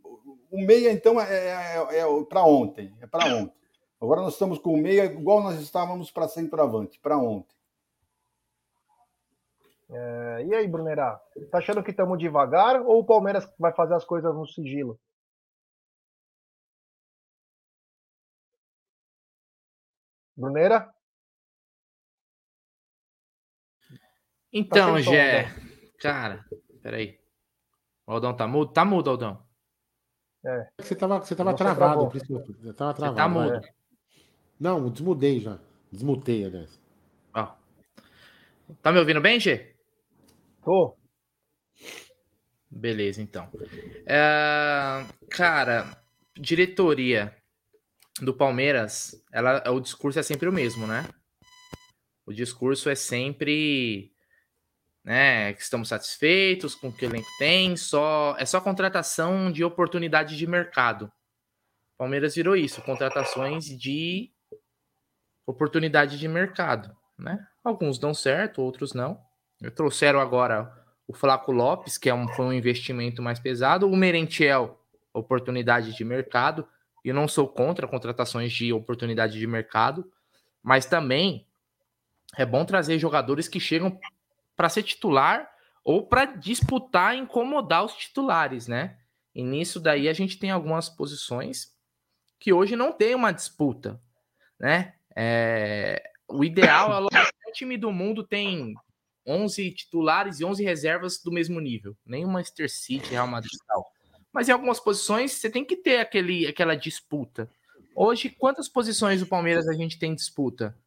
o 0.51 0.59
meia 0.65 0.91
então 0.91 1.19
é, 1.19 1.33
é, 1.33 1.77
é, 1.91 1.99
é 2.01 2.25
para 2.25 2.43
ontem, 2.43 2.93
é 2.99 3.07
para 3.07 3.25
ontem. 3.33 3.57
Agora 4.01 4.21
nós 4.21 4.33
estamos 4.33 4.59
com 4.59 4.73
o 4.73 4.77
meia 4.77 5.05
igual 5.05 5.41
nós 5.41 5.59
estávamos 5.61 6.11
para 6.11 6.27
centroavante, 6.27 6.99
para 6.99 7.17
ontem. 7.17 7.55
É, 9.91 10.45
e 10.45 10.53
aí, 10.53 10.67
Brunerá? 10.67 11.19
Tá 11.49 11.57
achando 11.57 11.83
que 11.83 11.91
estamos 11.91 12.19
devagar 12.19 12.81
ou 12.81 12.99
o 12.99 13.05
Palmeiras 13.05 13.51
vai 13.57 13.73
fazer 13.73 13.95
as 13.95 14.05
coisas 14.05 14.33
no 14.35 14.45
sigilo? 14.45 14.99
Brunera? 20.39 20.93
Então, 24.51 24.95
tá 24.95 25.01
Gé, 25.01 25.55
cara, 25.99 26.45
peraí. 26.81 27.19
O 28.05 28.11
Aldão 28.13 28.35
tá 28.35 28.47
mudo? 28.47 28.71
Tá 28.71 28.83
mudo, 28.83 29.09
Aldão. 29.09 29.43
É. 30.45 30.67
Você 30.79 30.95
tava, 30.95 31.19
você 31.19 31.35
tava 31.35 31.53
travado, 31.53 32.09
Você 32.09 32.73
tava 32.73 32.93
travado. 32.93 33.15
Você 33.15 33.15
tá 33.15 33.29
mudo. 33.29 33.53
É. 33.53 33.73
Não, 34.59 34.89
desmudei 34.89 35.39
já. 35.39 35.59
Desmutei, 35.91 36.45
aliás. 36.45 36.79
Ó. 37.33 37.55
Tá 38.81 38.91
me 38.91 38.99
ouvindo 38.99 39.21
bem, 39.21 39.39
Gê? 39.39 39.75
Tô. 40.63 40.97
Beleza, 42.69 43.21
então. 43.21 43.49
É, 44.05 45.05
cara, 45.29 46.01
diretoria 46.35 47.35
do 48.21 48.33
Palmeiras, 48.33 49.23
ela, 49.31 49.69
o 49.71 49.79
discurso 49.79 50.19
é 50.19 50.23
sempre 50.23 50.47
o 50.47 50.53
mesmo, 50.53 50.85
né? 50.85 51.07
O 52.25 52.33
discurso 52.33 52.89
é 52.89 52.95
sempre 52.95 54.11
né, 55.09 55.53
que 55.53 55.63
estamos 55.63 55.87
satisfeitos 55.87 56.75
com 56.75 56.89
o 56.89 56.93
que 56.93 57.03
o 57.03 57.09
elenco 57.09 57.27
tem, 57.39 57.75
só 57.75 58.35
é 58.37 58.45
só 58.45 58.61
contratação 58.61 59.51
de 59.51 59.63
oportunidade 59.63 60.37
de 60.37 60.45
mercado. 60.45 61.11
Palmeiras 61.97 62.35
virou 62.35 62.55
isso, 62.55 62.79
contratações 62.83 63.65
de 63.65 64.31
oportunidade 65.47 66.19
de 66.19 66.27
mercado, 66.27 66.95
né? 67.17 67.43
Alguns 67.63 67.97
dão 67.97 68.13
certo, 68.13 68.61
outros 68.61 68.93
não. 68.93 69.19
Trouxeram 69.73 70.19
agora 70.19 70.71
o 71.07 71.13
Flaco 71.13 71.51
Lopes, 71.51 71.97
que 71.97 72.07
é 72.07 72.13
um, 72.13 72.27
foi 72.27 72.45
um 72.45 72.53
investimento 72.53 73.19
mais 73.19 73.39
pesado, 73.39 73.89
o 73.89 73.97
Merentiel, 73.97 74.79
oportunidade 75.11 75.91
de 75.95 76.05
mercado. 76.05 76.67
Eu 77.03 77.15
não 77.15 77.27
sou 77.27 77.47
contra 77.47 77.87
contratações 77.87 78.53
de 78.53 78.71
oportunidade 78.71 79.39
de 79.39 79.47
mercado, 79.47 80.07
mas 80.61 80.85
também 80.85 81.47
é 82.37 82.45
bom 82.45 82.63
trazer 82.63 82.99
jogadores 82.99 83.47
que 83.47 83.59
chegam 83.59 83.99
para 84.59 84.67
ser 84.67 84.83
titular 84.83 85.49
ou 85.85 86.05
para 86.05 86.25
disputar, 86.25 87.15
incomodar 87.15 87.85
os 87.85 87.93
titulares, 87.93 88.67
né? 88.67 88.97
E 89.33 89.41
nisso 89.41 89.79
daí 89.79 90.09
a 90.09 90.11
gente 90.11 90.37
tem 90.37 90.51
algumas 90.51 90.89
posições 90.89 91.73
que 92.37 92.51
hoje 92.51 92.75
não 92.75 92.91
tem 92.91 93.15
uma 93.15 93.31
disputa, 93.31 94.01
né? 94.59 94.95
É, 95.15 96.03
o 96.27 96.43
ideal 96.43 97.07
é 97.09 97.23
o 97.47 97.51
time 97.53 97.77
do 97.77 97.89
mundo 97.89 98.21
tem 98.21 98.73
11 99.25 99.71
titulares 99.71 100.41
e 100.41 100.43
11 100.43 100.61
reservas 100.61 101.23
do 101.23 101.31
mesmo 101.31 101.61
nível. 101.61 101.95
Nem 102.05 102.25
o 102.25 102.27
Manchester 102.27 102.69
City, 102.69 103.11
Real 103.11 103.27
Madrid 103.27 103.57
tal. 103.65 103.89
Mas 104.33 104.49
em 104.49 104.51
algumas 104.51 104.81
posições 104.81 105.31
você 105.31 105.49
tem 105.49 105.63
que 105.63 105.77
ter 105.77 105.99
aquele, 105.99 106.45
aquela 106.45 106.75
disputa. 106.75 107.49
Hoje, 107.95 108.29
quantas 108.29 108.67
posições 108.67 109.21
do 109.21 109.25
Palmeiras 109.25 109.69
a 109.69 109.73
gente 109.73 109.97
tem 109.97 110.13
disputa? 110.13 110.77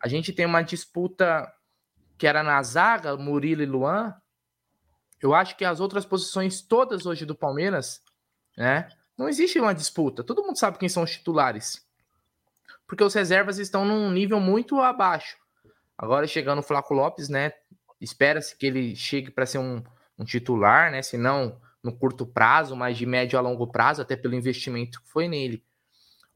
A 0.00 0.08
gente 0.08 0.32
tem 0.32 0.44
uma 0.44 0.62
disputa 0.62 1.54
que 2.18 2.26
era 2.26 2.42
na 2.42 2.62
zaga, 2.62 3.16
Murilo 3.16 3.62
e 3.62 3.66
Luan. 3.66 4.14
Eu 5.20 5.34
acho 5.34 5.56
que 5.56 5.64
as 5.64 5.80
outras 5.80 6.04
posições 6.04 6.60
todas 6.60 7.06
hoje 7.06 7.24
do 7.24 7.34
Palmeiras, 7.34 8.02
né? 8.56 8.88
Não 9.16 9.28
existe 9.28 9.58
uma 9.58 9.74
disputa. 9.74 10.22
Todo 10.22 10.44
mundo 10.44 10.58
sabe 10.58 10.78
quem 10.78 10.88
são 10.88 11.02
os 11.02 11.10
titulares 11.10 11.88
porque 12.88 13.04
os 13.04 13.12
reservas 13.12 13.58
estão 13.58 13.84
num 13.84 14.10
nível 14.10 14.40
muito 14.40 14.80
abaixo. 14.80 15.36
Agora 15.96 16.26
chegando 16.26 16.60
o 16.60 16.62
Flaco 16.62 16.94
Lopes, 16.94 17.28
né? 17.28 17.52
Espera-se 18.00 18.56
que 18.56 18.66
ele 18.66 18.96
chegue 18.96 19.30
para 19.30 19.44
ser 19.44 19.58
um, 19.58 19.84
um, 20.18 20.24
titular, 20.24 20.90
né? 20.90 21.02
Se 21.02 21.18
não 21.18 21.60
no 21.84 21.92
curto 21.92 22.26
prazo, 22.26 22.74
mas 22.74 22.96
de 22.96 23.04
médio 23.04 23.38
a 23.38 23.42
longo 23.42 23.66
prazo, 23.66 24.00
até 24.00 24.16
pelo 24.16 24.34
investimento 24.34 25.02
que 25.02 25.08
foi 25.08 25.28
nele. 25.28 25.62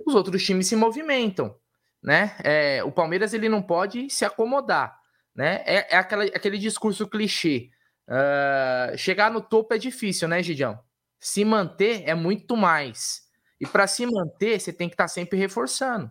os 0.04 0.14
outros 0.14 0.44
times 0.44 0.66
se 0.66 0.76
movimentam, 0.76 1.56
né? 2.02 2.36
É, 2.44 2.84
o 2.84 2.92
Palmeiras 2.92 3.32
ele 3.32 3.48
não 3.48 3.62
pode 3.62 4.10
se 4.10 4.24
acomodar, 4.24 5.00
né? 5.34 5.62
É, 5.66 5.94
é 5.94 5.96
aquela, 5.96 6.24
aquele 6.24 6.59
discurso 6.59 7.09
clichê. 7.09 7.70
Uh, 8.09 8.96
chegar 8.96 9.30
no 9.30 9.40
topo 9.40 9.74
é 9.74 9.78
difícil, 9.78 10.28
né, 10.28 10.42
Gidião? 10.42 10.78
Se 11.18 11.44
manter 11.44 12.02
é 12.06 12.14
muito 12.14 12.56
mais. 12.56 13.22
E 13.60 13.66
para 13.66 13.86
se 13.86 14.04
manter, 14.06 14.60
você 14.60 14.72
tem 14.72 14.88
que 14.88 14.94
estar 14.94 15.04
tá 15.04 15.09
sempre 15.09 15.38
reforçando. 15.38 16.10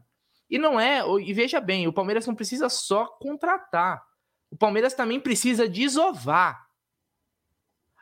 E 0.50 0.58
não 0.58 0.80
é, 0.80 1.02
e 1.22 1.34
veja 1.34 1.62
bem, 1.62 1.88
o 1.88 1.94
Palmeiras 1.94 2.26
não 2.28 2.36
precisa 2.36 2.70
só 2.70 3.06
contratar. 3.06 4.04
O 4.50 4.58
Palmeiras 4.58 4.94
também 4.94 5.20
precisa 5.20 5.68
desovar. 5.68 6.68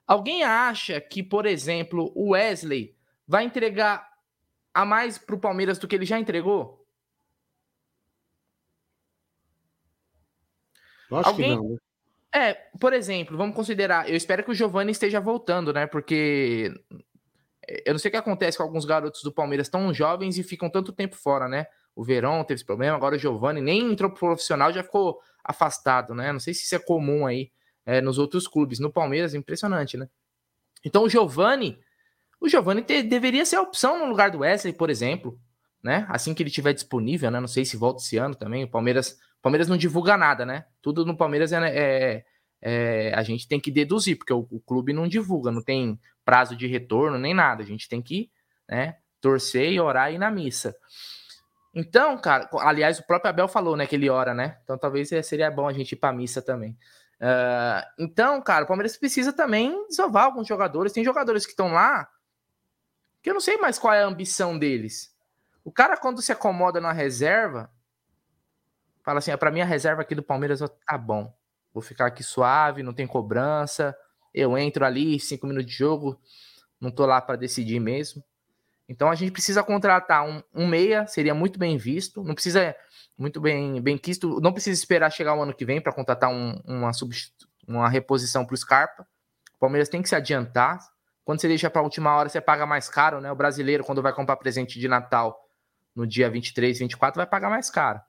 Alguém 0.08 0.44
acha 0.44 1.00
que, 1.00 1.22
por 1.22 1.46
exemplo, 1.46 2.12
o 2.16 2.32
Wesley 2.32 2.96
vai 3.28 3.44
entregar 3.44 4.08
a 4.74 4.84
mais 4.84 5.20
para 5.20 5.36
o 5.36 5.40
Palmeiras 5.40 5.78
do 5.78 5.88
que 5.88 5.96
ele 5.96 6.06
já 6.06 6.20
entregou? 6.20 6.79
Acho 11.12 11.30
Alguém... 11.30 11.52
que 11.52 11.56
não. 11.56 11.70
Né? 11.70 11.78
É, 12.32 12.54
por 12.80 12.94
exemplo, 12.94 13.36
vamos 13.38 13.56
considerar. 13.56 14.08
Eu 14.08 14.16
espero 14.16 14.44
que 14.44 14.52
o 14.52 14.54
Giovani 14.54 14.92
esteja 14.92 15.20
voltando, 15.20 15.74
né? 15.74 15.88
Porque 15.88 16.72
eu 17.86 17.94
não 17.94 18.00
sei 18.00 18.10
o 18.10 18.12
que 18.12 18.18
acontece 18.18 18.58
com 18.58 18.64
alguns 18.64 18.86
garotos 18.86 19.24
do 19.24 19.32
Palmeiras 19.32 19.70
tão 19.70 19.94
jovens 19.94 20.38
e 20.38 20.44
ficam 20.44 20.70
tanto 20.70 20.92
tempo 20.92 21.16
fora, 21.16 21.48
né? 21.48 21.66
O 21.96 22.04
Verão 22.04 22.44
teve 22.44 22.60
esse 22.60 22.66
problema, 22.66 22.96
agora 22.96 23.16
o 23.16 23.20
Giovani 23.20 23.62
nem 23.62 23.92
entrou 23.92 24.10
pro 24.10 24.20
profissional, 24.20 24.72
já 24.72 24.84
ficou 24.84 25.20
afastado, 25.44 26.14
né? 26.14 26.32
Não 26.32 26.40
sei 26.40 26.54
se 26.54 26.64
isso 26.64 26.76
é 26.76 26.80
comum 26.80 27.26
aí 27.26 27.52
é, 27.86 28.02
nos 28.02 28.18
outros 28.18 28.48
clubes. 28.48 28.80
No 28.80 28.92
Palmeiras, 28.92 29.34
impressionante, 29.34 29.98
né? 29.98 30.08
Então 30.84 31.04
o 31.04 31.10
Giovani, 31.10 31.80
o 32.40 32.48
Giovani 32.48 32.82
te, 32.82 33.04
deveria 33.04 33.46
ser 33.46 33.58
a 33.58 33.62
opção 33.62 34.00
no 34.00 34.06
lugar 34.06 34.32
do 34.32 34.40
Wesley, 34.40 34.74
por 34.74 34.90
exemplo, 34.90 35.40
né? 35.84 36.06
Assim 36.10 36.34
que 36.34 36.42
ele 36.42 36.50
tiver 36.50 36.74
disponível, 36.74 37.30
né? 37.30 37.40
Não 37.40 37.48
sei 37.48 37.66
se 37.66 37.78
volta 37.78 38.02
esse 38.02 38.18
ano 38.18 38.36
também. 38.36 38.64
O 38.64 38.70
Palmeiras, 38.70 39.20
o 39.40 39.42
Palmeiras 39.42 39.68
não 39.68 39.78
divulga 39.78 40.18
nada, 40.18 40.46
né? 40.46 40.66
Tudo 40.82 41.06
no 41.06 41.16
Palmeiras 41.16 41.54
é, 41.54 41.58
é, 41.66 42.26
é 42.62 43.14
a 43.16 43.24
gente 43.24 43.48
tem 43.48 43.60
que 43.60 43.72
deduzir, 43.72 44.18
porque 44.18 44.34
o, 44.34 44.46
o, 44.52 44.60
clube 44.60 44.92
não 44.92 45.08
divulga, 45.08 45.50
não 45.50 45.64
tem 45.64 46.00
prazo 46.26 46.56
de 46.56 46.68
retorno 46.68 47.18
nem 47.18 47.34
nada. 47.34 47.64
A 47.64 47.66
gente 47.66 47.88
tem 47.88 48.02
que, 48.02 48.30
né? 48.68 48.98
Torcer 49.22 49.72
e 49.72 49.80
orar 49.80 50.12
e 50.12 50.16
ir 50.16 50.18
na 50.18 50.30
missa. 50.30 50.76
Então, 51.74 52.18
cara, 52.18 52.50
aliás, 52.60 53.00
o 53.00 53.06
próprio 53.06 53.30
Abel 53.30 53.48
falou, 53.48 53.78
né, 53.78 53.86
que 53.86 53.96
ele 53.96 54.10
ora, 54.10 54.34
né? 54.34 54.58
Então 54.64 54.78
talvez 54.78 55.10
seria 55.24 55.52
bom 55.52 55.68
a 55.68 55.74
gente 55.74 55.94
ir 55.94 55.96
pra 55.98 56.12
missa 56.12 56.42
também. 56.42 56.78
Uh, 57.22 58.04
então, 58.04 58.42
cara, 58.42 58.64
o 58.66 58.68
Palmeiras 58.68 58.98
precisa 58.98 59.32
também 59.32 59.88
desovar 59.88 60.26
alguns 60.26 60.48
jogadores. 60.48 60.92
Tem 60.92 61.04
jogadores 61.04 61.46
que 61.46 61.52
estão 61.52 61.72
lá 61.72 62.10
que 63.22 63.30
eu 63.30 63.34
não 63.34 63.42
sei 63.42 63.58
mais 63.58 63.78
qual 63.78 63.94
é 63.94 64.04
a 64.04 64.08
ambição 64.08 64.58
deles. 64.58 65.14
O 65.64 65.72
cara, 65.72 65.98
quando 65.98 66.22
se 66.22 66.32
acomoda 66.32 66.80
na 66.80 66.92
reserva, 66.92 67.70
fala 69.10 69.20
assim: 69.20 69.32
ah, 69.32 69.38
para 69.38 69.52
mim 69.52 69.62
a 69.62 69.66
reserva 69.66 70.04
aqui 70.04 70.14
do 70.14 70.22
Palmeiras 70.22 70.60
tá 70.60 70.98
bom. 70.98 71.34
Vou 71.74 71.82
ficar 71.82 72.06
aqui 72.06 72.24
suave, 72.24 72.84
não 72.84 72.94
tem 72.94 73.08
cobrança. 73.08 73.96
Eu 74.34 74.56
entro 74.58 74.86
ali, 74.86 75.20
cinco 75.20 75.48
minutos 75.48 75.72
de 75.72 75.76
jogo, 75.76 76.20
não 76.80 76.92
tô 76.92 77.06
lá 77.06 77.20
para 77.20 77.36
decidir 77.36 77.80
mesmo. 77.80 78.24
Então 78.88 79.10
a 79.10 79.16
gente 79.16 79.32
precisa 79.32 79.64
contratar 79.64 80.28
um, 80.28 80.44
um 80.54 80.68
meia, 80.68 81.08
seria 81.08 81.34
muito 81.34 81.58
bem 81.58 81.76
visto. 81.78 82.24
Não 82.24 82.36
precisa 82.36 82.76
muito 83.18 83.42
bem 83.42 83.82
bem 83.82 83.98
quisto, 83.98 84.40
não 84.40 84.54
precisa 84.54 84.80
esperar 84.80 85.12
chegar 85.12 85.36
o 85.36 85.42
ano 85.42 85.54
que 85.54 85.66
vem 85.66 85.82
para 85.82 85.92
contratar 85.92 86.30
um, 86.30 86.62
uma, 86.66 86.92
uma 87.68 87.90
reposição 87.90 88.46
para 88.46 88.54
o 88.54 88.58
Scarpa. 88.58 89.08
O 89.56 89.60
Palmeiras 89.60 89.90
tem 89.90 90.02
que 90.02 90.10
se 90.10 90.16
adiantar. 90.16 90.80
Quando 91.26 91.42
você 91.42 91.48
deixa 91.48 91.70
para 91.70 91.82
a 91.82 91.84
última 91.84 92.16
hora, 92.16 92.30
você 92.30 92.42
paga 92.42 92.66
mais 92.66 92.90
caro, 92.90 93.22
né? 93.22 93.32
O 93.32 93.36
brasileiro, 93.36 93.84
quando 93.84 94.02
vai 94.02 94.14
comprar 94.14 94.38
presente 94.38 94.80
de 94.80 94.88
Natal 94.88 95.40
no 95.96 96.06
dia 96.06 96.30
23, 96.30 96.80
24, 96.80 97.18
vai 97.18 97.28
pagar 97.28 97.50
mais 97.50 97.70
caro. 97.70 98.00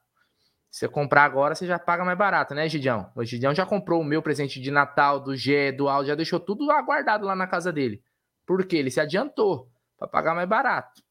Você 0.71 0.89
comprar 0.89 1.25
agora, 1.25 1.55
você 1.55 1.67
já 1.67 1.79
paga 1.79 2.05
mais 2.05 2.17
barato, 2.17 2.55
né, 2.55 2.69
Gidião? 2.69 3.11
O 3.17 3.25
Gidião 3.25 3.53
já 3.53 3.67
comprou 3.67 4.01
o 4.01 4.05
meu 4.05 4.23
presente 4.23 4.61
de 4.61 4.71
Natal, 4.71 5.19
do 5.19 5.37
G, 5.37 5.73
do 5.73 5.89
Aldo, 5.89 6.07
já 6.07 6.15
deixou 6.15 6.39
tudo 6.39 6.71
aguardado 6.71 7.27
lá 7.27 7.35
na 7.35 7.47
casa 7.47 7.73
dele. 7.73 8.03
Por 8.47 8.65
quê? 8.65 8.77
Ele 8.77 8.91
se 8.91 9.01
adiantou 9.01 9.69
para 9.99 10.07
pagar 10.07 10.35
mais 10.35 10.49
barato. 10.49 11.03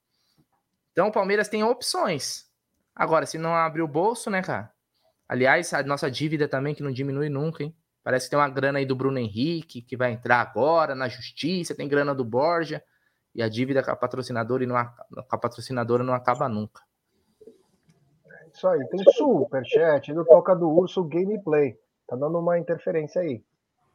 Então 0.93 1.07
o 1.07 1.11
Palmeiras 1.11 1.49
tem 1.49 1.63
opções. 1.63 2.49
Agora, 2.95 3.25
se 3.25 3.37
não 3.37 3.53
abrir 3.53 3.81
o 3.81 3.87
bolso, 3.87 4.29
né, 4.29 4.41
cara? 4.41 4.71
Aliás, 5.27 5.73
a 5.73 5.83
nossa 5.83 6.09
dívida 6.09 6.47
também, 6.47 6.73
que 6.73 6.81
não 6.81 6.91
diminui 6.91 7.29
nunca, 7.29 7.63
hein? 7.63 7.75
Parece 8.03 8.25
que 8.25 8.31
tem 8.31 8.39
uma 8.39 8.49
grana 8.49 8.79
aí 8.79 8.85
do 8.85 8.95
Bruno 8.95 9.19
Henrique, 9.19 9.81
que 9.81 9.95
vai 9.95 10.11
entrar 10.11 10.41
agora 10.41 10.95
na 10.95 11.07
justiça, 11.07 11.75
tem 11.75 11.87
grana 11.87 12.15
do 12.15 12.25
Borja, 12.25 12.83
e 13.35 13.43
a 13.43 13.49
dívida 13.49 13.83
com 13.83 13.91
a 13.91 13.95
patrocinadora, 13.95 14.63
e 14.63 14.67
não, 14.67 14.75
com 14.75 15.35
a 15.35 15.37
patrocinadora 15.37 16.03
não 16.03 16.13
acaba 16.13 16.49
nunca. 16.49 16.81
Isso 18.59 18.67
aí, 18.67 18.85
tem 18.89 19.01
superchat 19.13 20.13
do 20.13 20.25
Toca 20.25 20.53
do 20.53 20.69
Urso 20.69 21.01
Gameplay. 21.05 21.77
Tá 22.05 22.17
dando 22.17 22.39
uma 22.39 22.59
interferência 22.59 23.21
aí. 23.21 23.41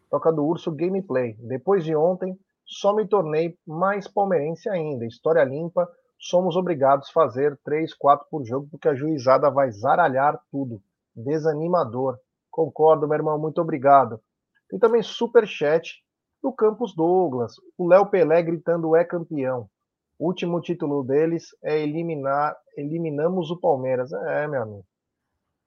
Toca 0.09 0.33
do 0.33 0.43
Urso 0.43 0.73
Gameplay. 0.73 1.37
Depois 1.39 1.85
de 1.85 1.95
ontem, 1.95 2.35
só 2.65 2.95
me 2.95 3.07
tornei 3.07 3.59
mais 3.67 4.09
palmeirense 4.09 4.71
ainda. 4.71 5.05
História 5.05 5.45
limpa, 5.45 5.87
somos 6.19 6.57
obrigados 6.57 7.11
a 7.11 7.13
fazer 7.13 7.61
3, 7.63 7.93
4 7.93 8.27
por 8.31 8.43
jogo, 8.43 8.67
porque 8.71 8.89
a 8.89 8.95
juizada 8.95 9.51
vai 9.51 9.71
zaralhar 9.71 10.41
tudo. 10.51 10.81
Desanimador. 11.15 12.17
Concordo, 12.51 13.07
meu 13.07 13.19
irmão, 13.19 13.39
muito 13.39 13.61
obrigado. 13.61 14.19
Tem 14.71 14.79
também 14.79 15.03
super 15.03 15.47
chat 15.47 16.03
do 16.43 16.51
Campos 16.51 16.97
Douglas. 16.97 17.57
O 17.77 17.87
Léo 17.87 18.07
Pelé 18.07 18.43
gritando 18.43 18.97
é 18.97 19.05
campeão. 19.05 19.69
O 20.19 20.27
último 20.27 20.61
título 20.61 21.03
deles 21.03 21.49
é 21.63 21.81
eliminar, 21.81 22.57
eliminamos 22.77 23.51
o 23.51 23.59
Palmeiras. 23.59 24.13
É, 24.13 24.47
meu 24.47 24.63
amigo. 24.63 24.87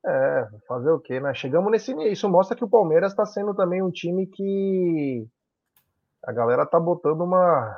É, 0.05 0.47
fazer 0.67 0.91
o 0.91 0.99
quê, 0.99 1.19
né? 1.19 1.33
Chegamos 1.33 1.71
nesse 1.71 1.93
nível. 1.93 2.11
Isso 2.11 2.29
mostra 2.29 2.55
que 2.55 2.63
o 2.63 2.69
Palmeiras 2.69 3.11
está 3.11 3.25
sendo 3.25 3.53
também 3.53 3.81
um 3.81 3.91
time 3.91 4.25
que 4.25 5.27
a 6.23 6.31
galera 6.31 6.65
tá 6.65 6.79
botando 6.79 7.21
uma. 7.21 7.77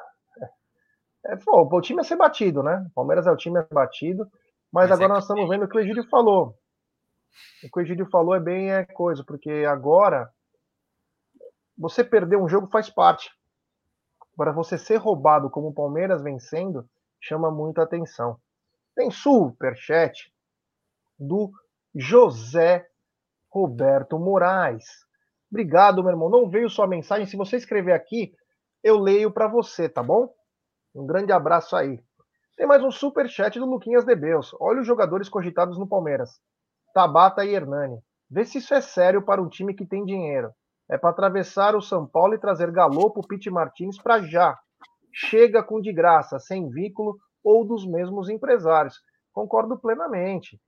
É, 1.25 1.35
pô, 1.37 1.67
o 1.71 1.81
time 1.81 2.01
é 2.01 2.03
ser 2.03 2.15
batido, 2.15 2.61
né? 2.61 2.85
O 2.91 2.93
Palmeiras 2.93 3.25
é 3.25 3.31
o 3.31 3.37
time 3.37 3.57
a 3.57 3.63
ser 3.63 3.73
batido, 3.73 4.27
mas, 4.71 4.89
mas 4.89 4.91
agora 4.91 5.13
é 5.13 5.15
nós 5.15 5.23
estamos 5.23 5.49
vendo 5.49 5.65
o 5.65 5.67
que 5.67 5.77
o 5.77 5.79
Egídio 5.79 6.07
falou. 6.07 6.55
O 7.63 7.69
que 7.71 7.79
o 7.79 7.81
Egídio 7.81 8.07
falou 8.09 8.35
é 8.35 8.39
bem 8.39 8.71
é 8.71 8.85
coisa, 8.85 9.23
porque 9.25 9.65
agora 9.67 10.29
você 11.77 12.03
perder 12.03 12.37
um 12.37 12.47
jogo 12.47 12.67
faz 12.67 12.89
parte. 12.89 13.29
Para 14.39 14.53
você 14.53 14.77
ser 14.77 14.95
roubado 14.95 15.49
como 15.49 15.67
o 15.67 15.73
Palmeiras 15.73 16.23
vencendo, 16.23 16.87
chama 17.19 17.51
muita 17.51 17.83
atenção. 17.83 18.39
Tem 18.95 19.11
superchat 19.11 20.33
do 21.19 21.51
José 21.93 22.87
Roberto 23.49 24.17
Moraes. 24.17 24.85
Obrigado, 25.51 26.01
meu 26.01 26.11
irmão. 26.11 26.29
Não 26.29 26.49
veio 26.49 26.69
sua 26.69 26.87
mensagem. 26.87 27.25
Se 27.25 27.35
você 27.35 27.57
escrever 27.57 27.91
aqui, 27.91 28.33
eu 28.81 28.97
leio 28.97 29.29
para 29.29 29.45
você, 29.45 29.89
tá 29.89 30.01
bom? 30.01 30.33
Um 30.95 31.05
grande 31.05 31.33
abraço 31.33 31.75
aí. 31.75 32.01
Tem 32.55 32.65
mais 32.65 32.81
um 32.81 32.91
super 32.91 33.27
chat 33.27 33.59
do 33.59 33.65
Luquinhas 33.65 34.05
Debeus. 34.05 34.55
Olha 34.57 34.79
os 34.79 34.87
jogadores 34.87 35.27
cogitados 35.27 35.77
no 35.77 35.85
Palmeiras. 35.85 36.39
Tabata 36.93 37.43
e 37.43 37.53
Hernani. 37.53 38.01
Vê 38.31 38.45
se 38.45 38.59
isso 38.59 38.73
é 38.73 38.79
sério 38.79 39.21
para 39.21 39.41
um 39.41 39.49
time 39.49 39.73
que 39.73 39.85
tem 39.85 40.05
dinheiro. 40.05 40.53
É 40.89 40.97
para 40.97 41.11
atravessar 41.11 41.75
o 41.75 41.81
São 41.81 42.05
Paulo 42.05 42.33
e 42.33 42.39
trazer 42.39 42.71
Galopo, 42.71 43.25
Pete 43.27 43.49
Martins 43.49 43.97
para 44.01 44.21
já. 44.21 44.57
Chega 45.13 45.61
com 45.61 45.79
de 45.79 45.93
graça, 45.93 46.39
sem 46.39 46.67
vínculo 46.69 47.17
ou 47.43 47.63
dos 47.63 47.85
mesmos 47.85 48.29
empresários. 48.29 49.01
Concordo 49.31 49.77
plenamente. 49.77 50.59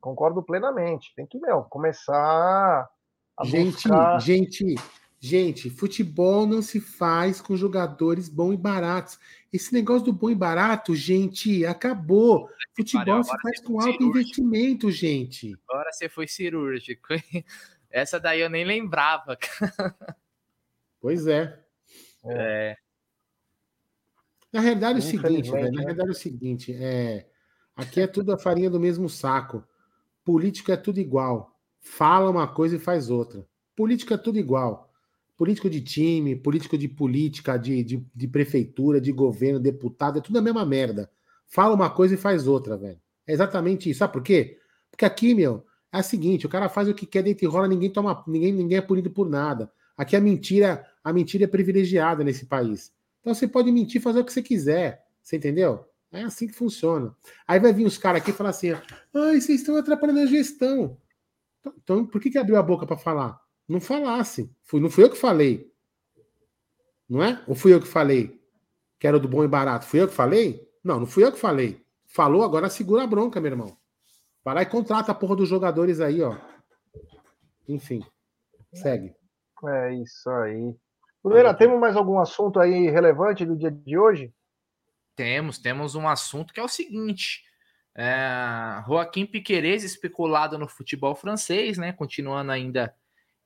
Concordo 0.00 0.42
plenamente. 0.42 1.12
Tem 1.14 1.26
que, 1.26 1.38
meu, 1.38 1.62
começar 1.64 2.88
gente, 3.44 3.88
buscar... 3.88 4.20
gente, 4.20 4.74
gente, 5.18 5.68
futebol 5.68 6.46
não 6.46 6.62
se 6.62 6.80
faz 6.80 7.40
com 7.40 7.56
jogadores 7.56 8.28
bons 8.28 8.54
e 8.54 8.56
baratos. 8.56 9.18
Esse 9.52 9.74
negócio 9.74 10.06
do 10.06 10.12
bom 10.12 10.30
e 10.30 10.34
barato, 10.34 10.94
gente, 10.94 11.66
acabou. 11.66 12.48
Futebol 12.76 13.22
se 13.22 13.36
faz 13.42 13.60
com 13.62 13.80
alto 13.80 13.92
cirúrgico. 13.92 14.18
investimento, 14.18 14.90
gente. 14.90 15.58
Agora 15.68 15.92
você 15.92 16.08
foi 16.08 16.28
cirúrgico. 16.28 17.08
Essa 17.90 18.20
daí 18.20 18.40
eu 18.40 18.50
nem 18.50 18.64
lembrava. 18.64 19.36
Pois 21.02 21.26
é. 21.26 21.58
É. 22.26 22.76
Na 24.52 24.60
realidade 24.60 24.96
é 24.96 24.98
o 24.98 25.02
seguinte, 25.02 25.50
né? 25.50 25.70
na 25.70 25.80
realidade 25.80 26.08
é 26.10 26.12
o 26.12 26.14
seguinte, 26.14 26.74
é, 26.74 27.26
aqui 27.74 28.02
é 28.02 28.06
tudo 28.06 28.34
a 28.34 28.38
farinha 28.38 28.68
do 28.68 28.78
mesmo 28.78 29.08
saco. 29.08 29.66
Político 30.22 30.70
é 30.70 30.76
tudo 30.76 31.00
igual 31.00 31.58
fala 31.80 32.30
uma 32.30 32.46
coisa 32.46 32.76
e 32.76 32.78
faz 32.78 33.10
outra. 33.10 33.46
Política 33.74 34.14
é 34.14 34.18
tudo 34.18 34.38
igual. 34.38 34.92
Político 35.36 35.70
de 35.70 35.80
time, 35.80 36.36
político 36.36 36.76
de 36.76 36.86
política, 36.86 37.56
de, 37.56 37.82
de, 37.82 38.06
de, 38.14 38.28
prefeitura, 38.28 39.00
de 39.00 39.10
governo, 39.10 39.58
deputado, 39.58 40.18
é 40.18 40.20
tudo 40.20 40.38
a 40.38 40.42
mesma 40.42 40.66
merda. 40.66 41.10
Fala 41.46 41.74
uma 41.74 41.88
coisa 41.88 42.14
e 42.14 42.18
faz 42.18 42.46
outra, 42.46 42.76
velho. 42.76 43.00
É 43.26 43.32
exatamente 43.32 43.88
isso. 43.88 44.00
Sabe 44.00 44.12
por 44.12 44.22
quê? 44.22 44.58
Porque 44.90 45.04
aqui, 45.04 45.34
meu, 45.34 45.64
é 45.92 45.98
o 45.98 46.02
seguinte: 46.02 46.46
o 46.46 46.48
cara 46.48 46.68
faz 46.68 46.88
o 46.88 46.94
que 46.94 47.06
quer 47.06 47.22
dentro 47.22 47.44
e 47.44 47.48
rola, 47.48 47.68
ninguém 47.68 47.90
toma, 47.90 48.22
ninguém, 48.26 48.52
ninguém 48.52 48.78
é 48.78 48.82
punido 48.82 49.10
por 49.10 49.28
nada. 49.28 49.70
Aqui 49.96 50.16
a 50.16 50.20
mentira, 50.20 50.86
a 51.04 51.12
mentira 51.12 51.44
é 51.44 51.46
privilegiada 51.46 52.24
nesse 52.24 52.46
país. 52.46 52.92
Então 53.20 53.34
você 53.34 53.46
pode 53.46 53.70
mentir, 53.70 54.00
fazer 54.00 54.20
o 54.20 54.24
que 54.24 54.32
você 54.32 54.42
quiser. 54.42 55.04
Você 55.22 55.36
entendeu? 55.36 55.84
É 56.10 56.22
assim 56.22 56.46
que 56.46 56.54
funciona. 56.54 57.14
Aí 57.46 57.60
vai 57.60 57.72
vir 57.72 57.86
os 57.86 57.98
caras 57.98 58.22
aqui 58.22 58.30
e 58.30 58.34
falar 58.34 58.50
assim: 58.50 58.70
ai, 58.72 59.40
vocês 59.40 59.60
estão 59.60 59.76
atrapalhando 59.76 60.20
a 60.20 60.26
gestão. 60.26 60.96
Então, 61.82 62.06
por 62.06 62.20
que, 62.20 62.30
que 62.30 62.38
abriu 62.38 62.56
a 62.56 62.62
boca 62.62 62.86
para 62.86 62.96
falar? 62.96 63.40
Não 63.68 63.80
falasse. 63.80 64.50
Fui, 64.64 64.80
não 64.80 64.90
fui 64.90 65.04
eu 65.04 65.10
que 65.10 65.16
falei. 65.16 65.70
Não 67.08 67.22
é? 67.22 67.42
Ou 67.46 67.54
fui 67.54 67.74
eu 67.74 67.80
que 67.80 67.86
falei? 67.86 68.40
Que 68.98 69.06
era 69.06 69.18
do 69.18 69.28
bom 69.28 69.44
e 69.44 69.48
barato. 69.48 69.84
Fui 69.84 70.00
eu 70.00 70.08
que 70.08 70.14
falei? 70.14 70.66
Não, 70.82 71.00
não 71.00 71.06
fui 71.06 71.24
eu 71.24 71.32
que 71.32 71.38
falei. 71.38 71.84
Falou, 72.06 72.42
agora 72.42 72.68
segura 72.70 73.04
a 73.04 73.06
bronca, 73.06 73.40
meu 73.40 73.52
irmão. 73.52 73.76
Vai 74.44 74.54
lá 74.54 74.62
e 74.62 74.66
contrata 74.66 75.12
a 75.12 75.14
porra 75.14 75.36
dos 75.36 75.48
jogadores 75.48 76.00
aí, 76.00 76.22
ó. 76.22 76.36
Enfim. 77.68 78.02
Segue. 78.72 79.14
É 79.64 79.94
isso 79.94 80.30
aí. 80.30 80.74
Primeira, 81.22 81.52
temos 81.52 81.78
mais 81.78 81.96
algum 81.96 82.18
assunto 82.18 82.58
aí 82.58 82.88
relevante 82.88 83.44
do 83.44 83.56
dia 83.56 83.70
de 83.70 83.98
hoje? 83.98 84.32
Temos, 85.14 85.58
temos 85.58 85.94
um 85.94 86.08
assunto 86.08 86.54
que 86.54 86.60
é 86.60 86.62
o 86.62 86.68
seguinte. 86.68 87.44
É, 87.94 88.82
Joaquim 88.86 89.26
Piquerez 89.26 89.84
especulado 89.84 90.58
no 90.58 90.66
futebol 90.66 91.14
francês, 91.14 91.76
né? 91.76 91.92
Continuando 91.92 92.50
ainda 92.50 92.94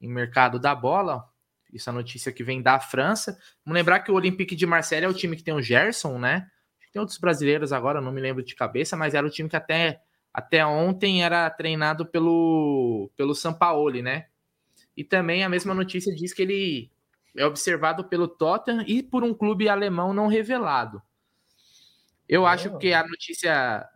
em 0.01 0.09
mercado 0.09 0.61
da 0.61 0.75
bola. 0.75 1.25
Isso 1.73 1.91
é 1.91 1.93
a 1.93 1.95
notícia 1.95 2.31
que 2.31 2.45
vem 2.45 2.63
da 2.63 2.79
França. 2.79 3.37
Vamos 3.65 3.77
lembrar 3.77 4.01
que 4.01 4.13
o 4.13 4.15
Olympique 4.15 4.55
de 4.55 4.65
Marseille 4.65 5.05
é 5.05 5.09
o 5.09 5.15
time 5.15 5.37
que 5.37 5.43
tem 5.43 5.53
o 5.53 5.61
Gerson, 5.61 6.19
né? 6.19 6.49
Tem 6.93 7.01
outros 7.01 7.19
brasileiros 7.19 7.73
agora, 7.73 8.01
não 8.01 8.13
me 8.13 8.21
lembro 8.21 8.45
de 8.45 8.55
cabeça, 8.55 8.97
mas 8.97 9.15
era 9.15 9.27
o 9.27 9.31
time 9.31 9.49
que 9.49 9.57
até, 9.57 10.01
até 10.35 10.67
ontem 10.67 11.23
era 11.23 11.49
treinado 11.49 12.05
pelo, 12.05 13.09
pelo 13.17 13.37
Sampaoli, 13.37 14.03
né? 14.03 14.27
E 14.97 15.05
também 15.05 15.45
a 15.45 15.49
mesma 15.49 15.73
notícia 15.73 16.13
diz 16.13 16.35
que 16.35 16.43
ele 16.43 16.91
é 17.37 17.47
observado 17.47 18.05
pelo 18.05 18.27
Tottenham 18.27 18.85
e 18.87 19.01
por 19.01 19.23
um 19.23 19.33
clube 19.33 19.69
alemão 19.69 20.13
não 20.13 20.27
revelado. 20.27 21.01
Eu 22.29 22.47
acho 22.47 22.77
que 22.79 22.93
a 22.93 23.07
notícia 23.07 23.89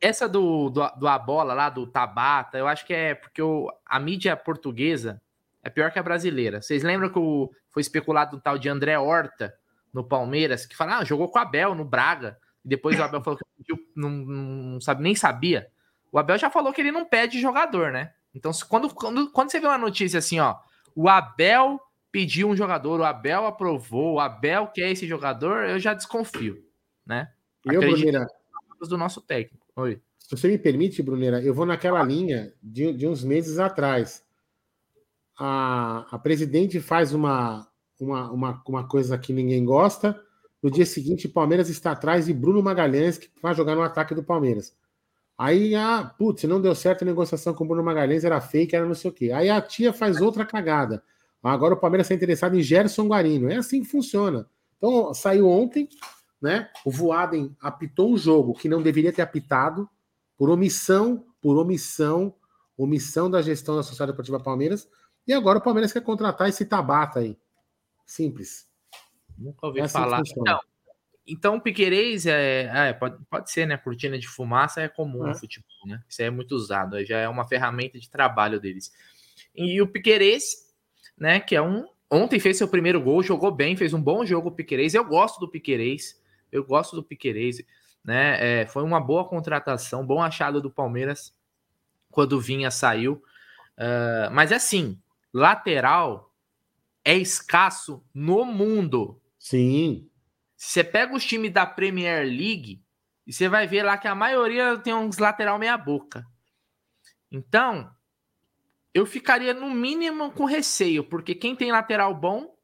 essa 0.00 0.28
do, 0.28 0.70
do, 0.70 0.88
do 0.98 1.06
a 1.06 1.18
bola 1.18 1.54
lá, 1.54 1.68
do 1.68 1.86
Tabata, 1.86 2.58
eu 2.58 2.66
acho 2.66 2.84
que 2.86 2.92
é 2.92 3.14
porque 3.14 3.40
o, 3.40 3.70
a 3.86 4.00
mídia 4.00 4.36
portuguesa 4.36 5.22
é 5.62 5.70
pior 5.70 5.92
que 5.92 5.98
a 5.98 6.02
brasileira. 6.02 6.60
Vocês 6.60 6.82
lembram 6.82 7.08
que 7.08 7.18
o, 7.18 7.50
foi 7.70 7.82
especulado 7.82 8.36
um 8.36 8.40
tal 8.40 8.58
de 8.58 8.68
André 8.68 8.98
Horta 8.98 9.54
no 9.92 10.02
Palmeiras, 10.02 10.66
que 10.66 10.74
fala, 10.74 10.98
ah, 10.98 11.04
jogou 11.04 11.28
com 11.28 11.38
o 11.38 11.42
Abel 11.42 11.74
no 11.74 11.84
Braga, 11.84 12.38
e 12.64 12.68
depois 12.68 12.98
o 12.98 13.02
Abel 13.02 13.22
falou 13.22 13.38
que 13.38 13.74
não, 13.96 14.10
não 14.10 14.80
sabe, 14.80 15.02
nem 15.02 15.14
sabia. 15.14 15.68
O 16.10 16.18
Abel 16.18 16.38
já 16.38 16.50
falou 16.50 16.72
que 16.72 16.80
ele 16.80 16.92
não 16.92 17.04
pede 17.04 17.40
jogador, 17.40 17.90
né? 17.90 18.12
Então, 18.34 18.52
quando, 18.68 18.92
quando, 18.94 19.30
quando 19.30 19.50
você 19.50 19.60
vê 19.60 19.66
uma 19.66 19.78
notícia 19.78 20.18
assim, 20.18 20.38
ó, 20.38 20.56
o 20.94 21.08
Abel 21.08 21.80
pediu 22.10 22.48
um 22.48 22.56
jogador, 22.56 23.00
o 23.00 23.04
Abel 23.04 23.46
aprovou, 23.46 24.14
o 24.14 24.20
Abel 24.20 24.66
quer 24.68 24.90
esse 24.90 25.06
jogador, 25.06 25.64
eu 25.68 25.78
já 25.78 25.94
desconfio, 25.94 26.62
né? 27.04 27.32
Eu, 27.64 27.80
Brunera, 27.80 28.26
do 28.88 28.98
nosso 28.98 29.20
técnico. 29.20 29.66
Oi. 29.76 30.00
Se 30.18 30.30
você 30.30 30.48
me 30.48 30.58
permite, 30.58 31.02
Brunera, 31.02 31.42
eu 31.42 31.54
vou 31.54 31.66
naquela 31.66 32.02
linha 32.02 32.52
de, 32.62 32.92
de 32.92 33.06
uns 33.06 33.22
meses 33.24 33.58
atrás. 33.58 34.24
A, 35.38 36.06
a 36.10 36.18
presidente 36.18 36.80
faz 36.80 37.12
uma, 37.12 37.68
uma, 37.98 38.30
uma, 38.30 38.62
uma 38.66 38.88
coisa 38.88 39.18
que 39.18 39.32
ninguém 39.32 39.64
gosta. 39.64 40.20
No 40.62 40.70
dia 40.70 40.86
seguinte, 40.86 41.28
Palmeiras 41.28 41.68
está 41.68 41.90
atrás 41.90 42.26
de 42.26 42.32
Bruno 42.32 42.62
Magalhães, 42.62 43.18
que 43.18 43.28
vai 43.42 43.54
jogar 43.54 43.74
no 43.74 43.82
ataque 43.82 44.14
do 44.14 44.22
Palmeiras. 44.22 44.76
Aí, 45.36 45.74
ah, 45.74 46.14
putz, 46.16 46.44
não 46.44 46.60
deu 46.60 46.74
certo 46.74 47.02
a 47.02 47.04
negociação 47.04 47.52
com 47.52 47.64
o 47.64 47.66
Bruno 47.66 47.82
Magalhães, 47.82 48.24
era 48.24 48.40
fake, 48.40 48.76
era 48.76 48.86
não 48.86 48.94
sei 48.94 49.10
o 49.10 49.14
quê. 49.14 49.32
Aí 49.32 49.50
a 49.50 49.60
tia 49.60 49.92
faz 49.92 50.20
outra 50.20 50.46
cagada. 50.46 51.02
Agora 51.42 51.74
o 51.74 51.76
Palmeiras 51.76 52.06
está 52.06 52.14
interessado 52.14 52.56
em 52.56 52.62
Gerson 52.62 53.08
Guarino. 53.08 53.50
É 53.50 53.56
assim 53.56 53.82
que 53.82 53.88
funciona. 53.88 54.48
Então, 54.76 55.12
saiu 55.12 55.48
ontem, 55.48 55.88
né? 56.40 56.70
O 56.84 56.90
Voaden 56.90 57.56
apitou 57.60 58.12
um 58.12 58.16
jogo 58.16 58.54
que 58.54 58.68
não 58.68 58.80
deveria 58.80 59.12
ter 59.12 59.22
apitado 59.22 59.88
por 60.36 60.48
omissão, 60.48 61.26
por 61.40 61.58
omissão, 61.58 62.32
omissão 62.76 63.28
da 63.28 63.42
gestão 63.42 63.74
da 63.74 63.82
Sociedade 63.82 64.12
Deportiva 64.12 64.38
Palmeiras. 64.38 64.88
E 65.26 65.32
agora 65.32 65.58
o 65.58 65.62
Palmeiras 65.62 65.92
quer 65.92 66.02
contratar 66.02 66.48
esse 66.48 66.64
Tabata 66.64 67.18
aí. 67.18 67.36
Simples. 68.06 68.71
Nunca 69.38 69.66
ouvi 69.66 69.80
é 69.80 69.82
assim 69.82 69.92
falar. 69.92 70.22
Não. 70.36 70.60
Então, 71.26 71.60
Piquerez 71.60 72.26
é, 72.26 72.88
é, 72.88 72.92
pode, 72.92 73.16
pode 73.30 73.50
ser, 73.50 73.66
né? 73.66 73.76
Cortina 73.76 74.18
de 74.18 74.26
fumaça 74.26 74.80
é 74.80 74.88
comum 74.88 75.24
é. 75.24 75.28
no 75.28 75.34
futebol, 75.36 75.86
né? 75.86 76.02
Isso 76.08 76.22
é 76.22 76.30
muito 76.30 76.52
usado, 76.52 77.04
já 77.04 77.18
é 77.18 77.28
uma 77.28 77.46
ferramenta 77.46 77.98
de 77.98 78.10
trabalho 78.10 78.58
deles. 78.60 78.92
E 79.54 79.80
o 79.80 79.86
Piquerez, 79.86 80.44
né? 81.16 81.40
Que 81.40 81.54
é 81.54 81.62
um. 81.62 81.86
Ontem 82.10 82.38
fez 82.38 82.58
seu 82.58 82.68
primeiro 82.68 83.00
gol, 83.00 83.22
jogou 83.22 83.50
bem, 83.50 83.76
fez 83.76 83.94
um 83.94 84.02
bom 84.02 84.24
jogo 84.24 84.48
o 84.48 84.52
Piquerez. 84.52 84.94
Eu 84.94 85.04
gosto 85.04 85.40
do 85.40 85.48
Piquerez. 85.48 86.20
Eu 86.50 86.64
gosto 86.64 86.94
do 86.94 87.02
Piquerez, 87.02 87.62
né? 88.04 88.62
É, 88.62 88.66
foi 88.66 88.82
uma 88.82 89.00
boa 89.00 89.26
contratação, 89.26 90.06
bom 90.06 90.20
achado 90.20 90.60
do 90.60 90.70
Palmeiras 90.70 91.34
quando 92.10 92.40
Vinha 92.40 92.70
saiu. 92.70 93.22
Uh, 93.78 94.30
mas 94.30 94.52
assim, 94.52 95.00
lateral 95.32 96.30
é 97.04 97.16
escasso 97.16 98.04
no 98.12 98.44
mundo. 98.44 99.21
Sim. 99.42 100.08
Você 100.56 100.84
pega 100.84 101.14
os 101.14 101.24
times 101.24 101.52
da 101.52 101.66
Premier 101.66 102.24
League 102.24 102.82
e 103.26 103.32
você 103.32 103.48
vai 103.48 103.66
ver 103.66 103.82
lá 103.82 103.96
que 103.96 104.06
a 104.06 104.14
maioria 104.14 104.78
tem 104.78 104.94
uns 104.94 105.18
lateral 105.18 105.58
meia 105.58 105.76
boca. 105.76 106.24
Então, 107.30 107.90
eu 108.94 109.06
ficaria 109.06 109.54
no 109.54 109.70
mínimo 109.70 110.30
com 110.32 110.44
receio, 110.44 111.02
porque 111.02 111.34
quem 111.34 111.56
tem 111.56 111.72
lateral 111.72 112.14
bom 112.14 112.54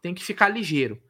tem 0.00 0.14
que 0.14 0.22
ficar 0.22 0.48
ligeiro 0.48 1.02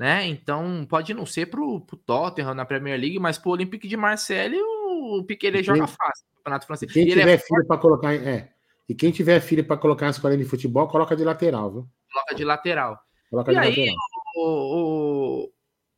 né? 0.00 0.26
Então 0.26 0.86
pode 0.88 1.12
não 1.12 1.26
ser 1.26 1.44
pro, 1.46 1.82
pro 1.82 1.94
Tottenham 1.94 2.54
na 2.54 2.64
Premier 2.64 2.98
League, 2.98 3.18
mas 3.18 3.36
pro 3.36 3.50
Olympique 3.50 3.86
de 3.86 3.98
Marseille 3.98 4.58
o 4.58 5.22
Piquet 5.24 5.62
joga 5.62 5.86
fácil 5.86 6.24
no 6.30 6.36
Campeonato 6.38 6.66
Francês. 6.66 6.90
Quem 6.90 7.06
tiver 7.06 7.28
é 7.28 7.36
filho 7.36 7.66
para 7.66 7.76
colocar, 7.76 8.14
é. 8.14 8.50
E 8.88 8.94
quem 8.94 9.10
tiver 9.12 9.38
filho 9.40 9.62
para 9.62 9.76
colocar 9.76 10.06
nas 10.06 10.16
escolinha 10.16 10.42
de 10.42 10.48
futebol, 10.48 10.88
coloca 10.88 11.14
de 11.14 11.22
lateral, 11.22 11.70
viu? 11.70 11.88
Coloca 12.10 12.34
de 12.34 12.44
lateral. 12.44 12.98
Coloca 13.28 13.52
e 13.52 13.54
de 13.54 13.60
aí, 13.60 13.68
lateral. 13.68 13.96
O, 14.34 15.48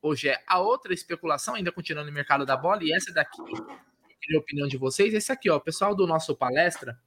o, 0.02 0.10
o, 0.10 0.14
Gé, 0.14 0.42
a 0.46 0.58
outra 0.58 0.92
especulação, 0.94 1.54
ainda 1.54 1.72
continuando 1.72 2.08
no 2.08 2.14
mercado 2.14 2.46
da 2.46 2.56
bola, 2.56 2.82
e 2.82 2.92
essa 2.92 3.12
daqui, 3.12 3.40
a 4.34 4.38
opinião 4.38 4.66
de 4.66 4.76
vocês, 4.76 5.12
esse 5.12 5.30
aqui, 5.30 5.50
ó, 5.50 5.56
o 5.56 5.60
pessoal 5.60 5.94
do 5.94 6.06
nosso 6.06 6.34
palestra 6.34 6.98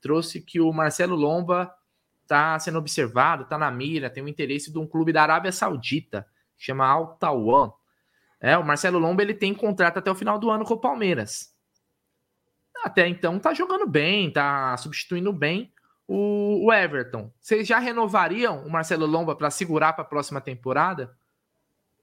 trouxe 0.00 0.40
que 0.40 0.60
o 0.60 0.72
Marcelo 0.72 1.16
Lomba 1.16 1.74
está 2.22 2.58
sendo 2.58 2.78
observado, 2.78 3.44
está 3.44 3.56
na 3.56 3.70
mira, 3.70 4.10
tem 4.10 4.22
o 4.22 4.28
interesse 4.28 4.70
de 4.70 4.78
um 4.78 4.86
clube 4.86 5.12
da 5.12 5.22
Arábia 5.22 5.52
Saudita 5.52 6.26
chama 6.56 6.86
Al 6.86 7.16
Tawan. 7.16 7.72
É, 8.40 8.56
o 8.56 8.64
Marcelo 8.64 8.98
Lomba 8.98 9.22
ele 9.22 9.34
tem 9.34 9.54
contrato 9.54 9.98
até 9.98 10.10
o 10.10 10.14
final 10.14 10.38
do 10.38 10.50
ano 10.50 10.64
com 10.64 10.74
o 10.74 10.80
Palmeiras. 10.80 11.54
Até 12.84 13.08
então 13.08 13.38
tá 13.38 13.54
jogando 13.54 13.86
bem, 13.86 14.30
tá 14.30 14.76
substituindo 14.76 15.32
bem 15.32 15.72
o, 16.08 16.66
o 16.66 16.72
Everton. 16.72 17.30
Vocês 17.40 17.66
já 17.66 17.78
renovariam 17.78 18.64
o 18.64 18.70
Marcelo 18.70 19.06
Lomba 19.06 19.34
para 19.34 19.50
segurar 19.50 19.92
para 19.92 20.04
a 20.04 20.08
próxima 20.08 20.40
temporada? 20.40 21.16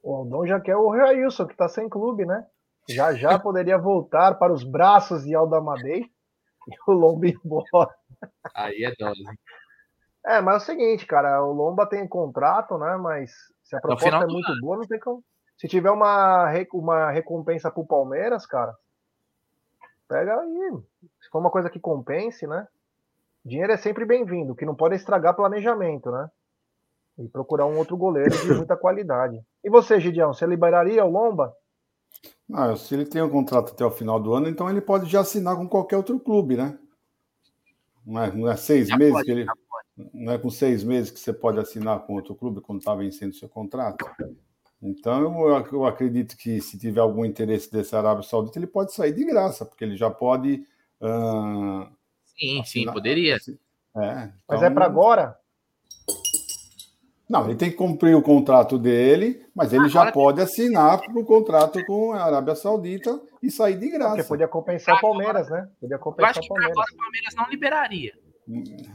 O 0.01 0.13
Aldão 0.13 0.45
já 0.45 0.59
quer 0.59 0.75
o 0.75 0.89
Railson, 0.89 1.47
que 1.47 1.55
tá 1.55 1.69
sem 1.69 1.87
clube, 1.87 2.25
né? 2.25 2.45
Já 2.89 3.13
já 3.13 3.39
poderia 3.39 3.77
voltar 3.77 4.35
para 4.35 4.51
os 4.51 4.63
braços 4.63 5.23
de 5.23 5.33
Aldamadei 5.33 6.01
e 6.67 6.75
o 6.87 6.91
Lomba 6.91 7.27
ir 7.27 7.39
embora. 7.43 7.95
Aí 8.53 8.83
é 8.83 8.93
dose. 8.97 9.23
É, 10.25 10.41
mas 10.41 10.55
é 10.55 10.57
o 10.57 10.59
seguinte, 10.59 11.05
cara, 11.05 11.43
o 11.43 11.51
Lomba 11.51 11.85
tem 11.85 12.07
contrato, 12.07 12.77
né? 12.77 12.97
Mas 12.97 13.31
se 13.63 13.75
a 13.75 13.81
proposta 13.81 14.23
é 14.23 14.27
muito 14.27 14.51
ano. 14.51 14.61
boa, 14.61 14.77
não 14.77 14.87
tem 14.87 14.99
como. 14.99 15.23
Se 15.57 15.67
tiver 15.67 15.91
uma, 15.91 16.49
uma 16.73 17.11
recompensa 17.11 17.71
pro 17.71 17.85
Palmeiras, 17.85 18.45
cara, 18.45 18.73
pega 20.07 20.39
aí. 20.39 20.71
Se 21.21 21.29
for 21.29 21.39
uma 21.39 21.51
coisa 21.51 21.69
que 21.69 21.79
compense, 21.79 22.45
né? 22.47 22.67
Dinheiro 23.45 23.73
é 23.73 23.77
sempre 23.77 24.05
bem-vindo, 24.05 24.55
que 24.55 24.65
não 24.65 24.73
pode 24.73 24.95
estragar 24.95 25.35
planejamento, 25.35 26.09
né? 26.09 26.29
E 27.19 27.27
procurar 27.27 27.65
um 27.65 27.77
outro 27.77 27.97
goleiro 27.97 28.31
de 28.31 28.53
muita 28.55 28.77
qualidade. 28.77 29.41
E 29.63 29.69
você, 29.69 29.99
Gideão, 29.99 30.33
você 30.33 30.45
liberaria 30.45 31.03
o 31.03 31.11
Lomba? 31.11 31.53
Ah, 32.53 32.75
se 32.75 32.93
ele 32.93 33.05
tem 33.05 33.21
um 33.21 33.29
contrato 33.29 33.73
até 33.73 33.83
o 33.85 33.91
final 33.91 34.19
do 34.19 34.33
ano, 34.33 34.47
então 34.47 34.69
ele 34.69 34.79
pode 34.79 35.09
já 35.09 35.21
assinar 35.21 35.57
com 35.57 35.67
qualquer 35.67 35.97
outro 35.97 36.19
clube, 36.19 36.55
né? 36.55 36.77
Não 38.05 38.21
é, 38.21 38.31
não 38.31 38.49
é 38.49 38.55
seis 38.55 38.87
já 38.87 38.97
meses 38.97 39.13
pode, 39.13 39.25
que 39.25 39.31
ele. 39.31 39.45
Não 40.13 40.33
é 40.33 40.37
com 40.37 40.49
seis 40.49 40.83
meses 40.83 41.11
que 41.11 41.19
você 41.19 41.33
pode 41.33 41.59
assinar 41.59 41.99
com 42.05 42.13
outro 42.13 42.35
clube 42.35 42.61
quando 42.61 42.79
está 42.79 42.95
vencendo 42.95 43.33
seu 43.33 43.49
contrato. 43.49 44.05
Então, 44.81 45.21
eu, 45.21 45.65
eu, 45.71 45.85
acredito 45.85 46.35
que 46.35 46.59
se 46.59 46.77
tiver 46.77 46.99
algum 46.99 47.23
interesse 47.23 47.71
desse 47.71 47.95
Arábia 47.95 48.23
Saudita, 48.23 48.59
ele 48.59 48.67
pode 48.67 48.93
sair 48.93 49.13
de 49.13 49.23
graça, 49.23 49.65
porque 49.65 49.83
ele 49.83 49.95
já 49.95 50.09
pode. 50.09 50.65
Uh, 50.99 51.87
sim, 52.37 52.63
sim, 52.63 52.85
poderia. 52.85 53.35
É, 53.35 53.37
então... 53.37 54.31
Mas 54.47 54.63
é 54.63 54.69
para 54.69 54.85
agora? 54.85 55.37
Não, 57.29 57.45
ele 57.45 57.55
tem 57.55 57.71
que 57.71 57.75
cumprir 57.75 58.15
o 58.15 58.21
contrato 58.21 58.77
dele, 58.77 59.45
mas 59.55 59.73
ele 59.73 59.85
agora 59.85 60.05
já 60.05 60.11
pode 60.11 60.41
assinar 60.41 61.01
para 61.01 61.19
o 61.19 61.25
contrato 61.25 61.83
com 61.85 62.13
a 62.13 62.23
Arábia 62.23 62.53
Saudita 62.53 63.19
e 63.41 63.49
sair 63.49 63.77
de 63.77 63.89
graça. 63.89 64.17
Porque 64.17 64.27
podia 64.27 64.47
compensar 64.47 64.95
o 64.97 65.01
Palmeiras, 65.01 65.49
né? 65.49 65.67
Podia 65.79 65.97
compensar 65.97 66.35
eu 66.35 66.39
acho 66.39 66.47
que 66.47 66.63
agora 66.63 66.85
o 66.93 66.97
Palmeiras 66.97 67.35
não 67.35 67.49
liberaria. 67.49 68.13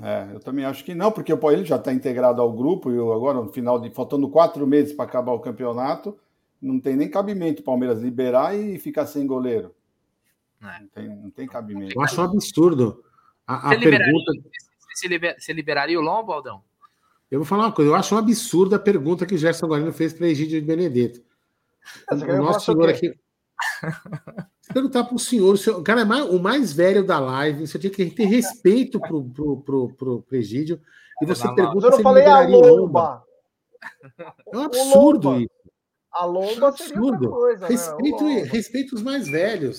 É, 0.02 0.34
eu 0.34 0.40
também 0.40 0.64
acho 0.64 0.84
que 0.84 0.94
não, 0.94 1.10
porque 1.10 1.32
ele 1.32 1.64
já 1.64 1.76
está 1.76 1.92
integrado 1.92 2.42
ao 2.42 2.52
grupo 2.52 2.90
e 2.90 2.98
agora, 2.98 3.40
no 3.40 3.50
final 3.50 3.80
de 3.80 3.90
faltando 3.90 4.28
quatro 4.28 4.66
meses 4.66 4.92
para 4.92 5.06
acabar 5.06 5.32
o 5.32 5.40
campeonato, 5.40 6.18
não 6.60 6.78
tem 6.78 6.96
nem 6.96 7.10
cabimento 7.10 7.62
o 7.62 7.64
Palmeiras 7.64 8.00
liberar 8.00 8.54
e 8.54 8.78
ficar 8.78 9.06
sem 9.06 9.26
goleiro. 9.26 9.74
É. 10.62 10.80
Não, 10.80 10.88
tem, 10.88 11.08
não 11.08 11.30
tem 11.30 11.46
cabimento. 11.46 11.94
Eu 11.96 12.02
acho 12.02 12.20
um 12.20 12.24
absurdo. 12.24 13.02
A, 13.48 13.54
a 13.54 13.68
Você, 13.70 13.76
liberaria, 13.76 14.06
pergunta. 14.06 14.32
você, 14.94 15.08
liber- 15.08 15.36
você 15.40 15.52
liberaria 15.52 15.98
o 15.98 16.02
Lombo, 16.02 16.32
Aldão? 16.32 16.62
Eu 17.30 17.40
vou 17.40 17.46
falar 17.46 17.64
uma 17.64 17.72
coisa, 17.72 17.90
eu 17.90 17.94
acho 17.94 18.14
um 18.14 18.18
absurdo 18.18 18.74
a 18.74 18.78
pergunta 18.78 19.26
que 19.26 19.34
o 19.34 19.38
Gerson 19.38 19.66
Guarino 19.66 19.92
fez 19.92 20.12
para 20.12 20.28
Egídio 20.28 20.60
de 20.60 20.66
Benedetto. 20.66 21.20
O 22.10 22.14
nosso 22.36 22.66
senhor 22.66 22.88
aqui. 22.88 23.14
Se 24.60 24.72
perguntar 24.72 25.04
para 25.04 25.14
o 25.16 25.18
senhor, 25.18 25.54
o, 25.54 25.56
senhor- 25.56 25.82
cara 25.82 26.02
é 26.02 26.04
mais- 26.04 26.26
o 26.28 26.38
mais 26.38 26.72
velho 26.72 27.04
da 27.04 27.18
live, 27.18 27.66
você 27.66 27.78
tinha 27.78 27.90
que 27.90 28.06
ter 28.10 28.24
respeito 28.26 29.00
pro, 29.00 29.24
pro, 29.24 29.56
pro, 29.62 29.88
pro, 29.94 30.22
pro 30.22 30.36
Egídio, 30.36 30.80
e 31.22 31.26
você 31.26 31.42
Não, 31.44 31.50
não. 31.50 31.56
pergunta 31.56 31.86
eu 31.86 31.90
não 31.90 31.90
se 31.90 31.96
ele 31.96 32.02
falei 32.02 32.26
a 32.26 32.42
liberaria 32.42 32.72
o 32.72 32.76
Lomba. 32.76 33.24
É 34.52 34.56
um 34.56 34.60
absurdo 34.62 35.28
Lomba. 35.30 35.40
isso. 35.42 35.50
A 36.12 36.24
lomba 36.24 36.72
seria 36.72 37.00
outra 37.00 37.16
Absurdo. 37.16 37.30
coisa, 37.30 37.60
né? 37.62 37.68
Respeito, 37.68 38.24
lomba. 38.24 38.44
respeito 38.46 38.94
os 38.94 39.02
mais 39.02 39.28
velhos. 39.28 39.78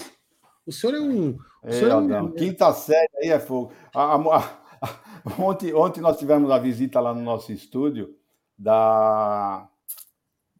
O 0.70 0.72
senhor 0.72 0.96
é 0.96 1.00
um. 1.00 1.32
O 1.32 1.40
É, 1.64 1.72
senhor 1.72 1.92
é 2.12 2.22
um- 2.22 2.32
quinta 2.32 2.72
série 2.74 3.10
aí 3.18 3.30
é 3.30 3.40
fogo. 3.40 3.74
A- 3.94 4.16
a- 4.16 4.38
a- 4.38 4.60
ontem, 5.40 5.74
ontem 5.74 6.00
nós 6.00 6.18
tivemos 6.18 6.50
a 6.52 6.60
visita 6.60 7.00
lá 7.00 7.14
no 7.14 7.22
nosso 7.22 7.52
estúdio 7.52 8.16
da. 8.58 9.68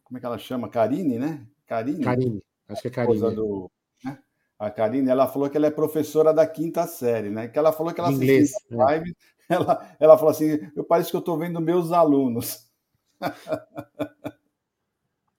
Como 0.02 0.18
é 0.18 0.20
que 0.20 0.26
ela 0.26 0.38
chama? 0.38 0.68
Karine, 0.68 1.16
né? 1.18 1.46
Karine, 1.66 2.02
Karine, 2.02 2.42
acho 2.68 2.82
que 2.82 2.88
é 2.88 2.90
esposa 2.90 3.26
Karine. 3.26 3.36
do. 3.36 3.70
né? 4.04 4.18
A 4.58 4.70
Karine, 4.70 5.08
ela 5.08 5.28
falou 5.28 5.48
que 5.48 5.56
ela 5.56 5.66
é 5.68 5.70
professora 5.70 6.34
da 6.34 6.44
quinta 6.46 6.84
série, 6.88 7.30
né? 7.30 7.46
Que 7.46 7.58
ela 7.58 7.72
falou 7.72 7.94
que 7.94 8.00
ela 8.00 8.08
assistiu 8.08 8.26
inglês, 8.28 8.52
a 8.72 8.74
né? 8.76 8.84
live, 8.84 9.16
ela, 9.48 9.96
ela 10.00 10.18
falou 10.18 10.32
assim: 10.32 10.58
eu 10.74 10.82
parece 10.84 11.10
que 11.10 11.16
eu 11.16 11.20
estou 11.20 11.38
vendo 11.38 11.60
meus 11.60 11.92
alunos. 11.92 12.68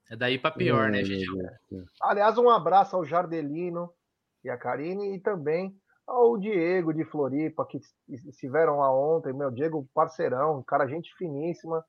É 0.09 0.15
daí 0.15 0.37
pra 0.37 0.51
pior, 0.51 0.89
né, 0.89 1.01
É, 1.01 1.05
gente? 1.05 1.25
é, 1.39 1.75
é. 1.75 1.83
Aliás, 2.01 2.37
um 2.37 2.49
abraço 2.49 2.95
ao 2.95 3.05
Jardelino 3.05 3.91
e 4.43 4.49
a 4.49 4.57
Karine 4.57 5.15
e 5.15 5.19
também 5.19 5.73
ao 6.07 6.37
Diego 6.37 6.93
de 6.93 7.05
Floripa, 7.05 7.65
que 7.65 7.79
estiveram 8.09 8.79
lá 8.79 8.93
ontem. 8.93 9.33
Meu 9.33 9.49
Diego, 9.49 9.87
parceirão, 9.93 10.63
cara, 10.63 10.87
gente 10.87 11.13
finíssima. 11.17 11.83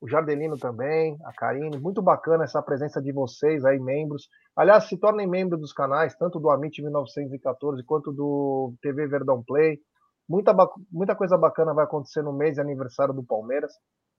O 0.00 0.08
Jardelino 0.08 0.56
também, 0.56 1.18
a 1.24 1.32
Karine. 1.32 1.78
Muito 1.78 2.00
bacana 2.00 2.44
essa 2.44 2.62
presença 2.62 3.02
de 3.02 3.12
vocês 3.12 3.64
aí, 3.64 3.78
membros. 3.78 4.28
Aliás, 4.56 4.84
se 4.84 4.96
tornem 4.96 5.26
membros 5.26 5.60
dos 5.60 5.72
canais, 5.72 6.16
tanto 6.16 6.38
do 6.38 6.50
Amit 6.50 6.80
1914 6.80 7.82
quanto 7.84 8.12
do 8.12 8.74
TV 8.80 9.06
Verdão 9.08 9.42
Play. 9.44 9.78
Muita, 10.28 10.54
muita 10.90 11.16
coisa 11.16 11.36
bacana 11.36 11.74
vai 11.74 11.84
acontecer 11.84 12.22
no 12.22 12.32
mês 12.32 12.54
de 12.54 12.60
aniversário 12.60 13.14
do 13.14 13.24
Palmeiras. 13.24 13.72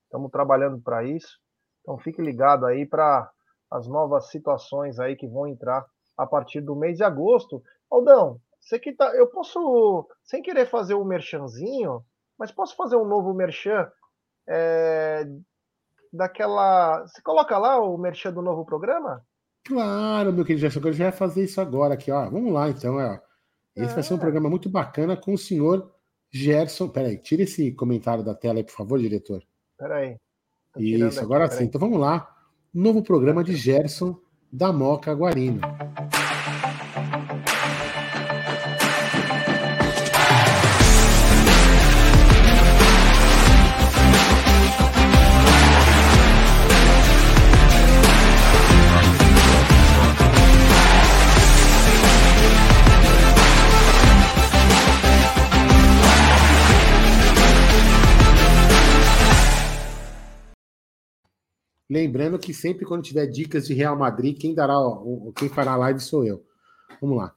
Estamos 0.03 0.31
trabalhando 0.31 0.81
para 0.81 1.03
isso. 1.03 1.39
Então 1.81 1.97
fique 1.97 2.21
ligado 2.21 2.65
aí 2.65 2.85
para 2.85 3.29
as 3.71 3.87
novas 3.87 4.29
situações 4.29 4.99
aí 4.99 5.15
que 5.15 5.27
vão 5.27 5.47
entrar 5.47 5.85
a 6.19 6.27
partir 6.27 6.61
do 6.61 6.75
mês 6.75 6.97
de 6.97 7.03
agosto. 7.03 7.63
Aldão, 7.89 8.39
você 8.59 8.77
que 8.77 8.91
tá, 8.91 9.15
eu 9.15 9.27
posso, 9.27 10.07
sem 10.23 10.41
querer 10.41 10.65
fazer 10.67 10.93
um 10.95 11.05
merchanzinho, 11.05 12.03
mas 12.37 12.51
posso 12.51 12.75
fazer 12.75 12.95
um 12.97 13.05
novo 13.05 13.33
merchan 13.33 13.89
é, 14.47 15.25
daquela. 16.11 17.01
Você 17.07 17.21
coloca 17.21 17.57
lá 17.57 17.79
o 17.79 17.97
merchan 17.97 18.33
do 18.33 18.41
novo 18.41 18.65
programa? 18.65 19.25
Claro, 19.65 20.33
meu 20.33 20.43
querido 20.43 20.61
Gerson, 20.61 20.79
eu 20.87 20.93
já 20.93 21.05
ia 21.05 21.11
fazer 21.11 21.43
isso 21.43 21.61
agora 21.61 21.93
aqui, 21.93 22.11
ó. 22.11 22.29
Vamos 22.29 22.51
lá, 22.53 22.69
então, 22.69 22.97
ó. 22.97 23.19
Esse 23.75 23.93
vai 23.93 24.03
ser 24.03 24.13
um 24.13 24.17
É. 24.17 24.19
programa 24.19 24.49
muito 24.49 24.69
bacana 24.69 25.15
com 25.15 25.33
o 25.33 25.37
senhor 25.37 25.93
Gerson. 26.31 26.89
Peraí, 26.89 27.17
tira 27.17 27.43
esse 27.43 27.71
comentário 27.73 28.23
da 28.23 28.33
tela 28.35 28.59
aí, 28.59 28.63
por 28.63 28.73
favor, 28.73 28.99
diretor. 28.99 29.41
Peraí. 29.77 30.17
Isso, 30.77 31.05
aqui, 31.05 31.19
agora 31.19 31.45
peraí. 31.45 31.57
sim. 31.59 31.63
Então 31.65 31.79
vamos 31.79 31.99
lá. 31.99 32.35
Novo 32.73 33.01
programa 33.03 33.43
de 33.43 33.55
Gerson 33.55 34.19
da 34.51 34.71
Moca 34.71 35.13
Guarino. 35.13 35.61
Lembrando 61.89 62.37
que 62.37 62.53
sempre 62.53 62.85
quando 62.85 63.03
tiver 63.03 63.25
dicas 63.27 63.67
de 63.67 63.73
Real 63.73 63.97
Madrid, 63.97 64.37
quem 64.39 64.53
dará 64.53 64.77
o, 64.79 65.29
o- 65.29 65.33
quem 65.33 65.49
fará 65.49 65.71
a 65.71 65.77
live 65.77 65.99
sou 65.99 66.23
eu. 66.25 66.45
Vamos 67.01 67.17
lá. 67.17 67.35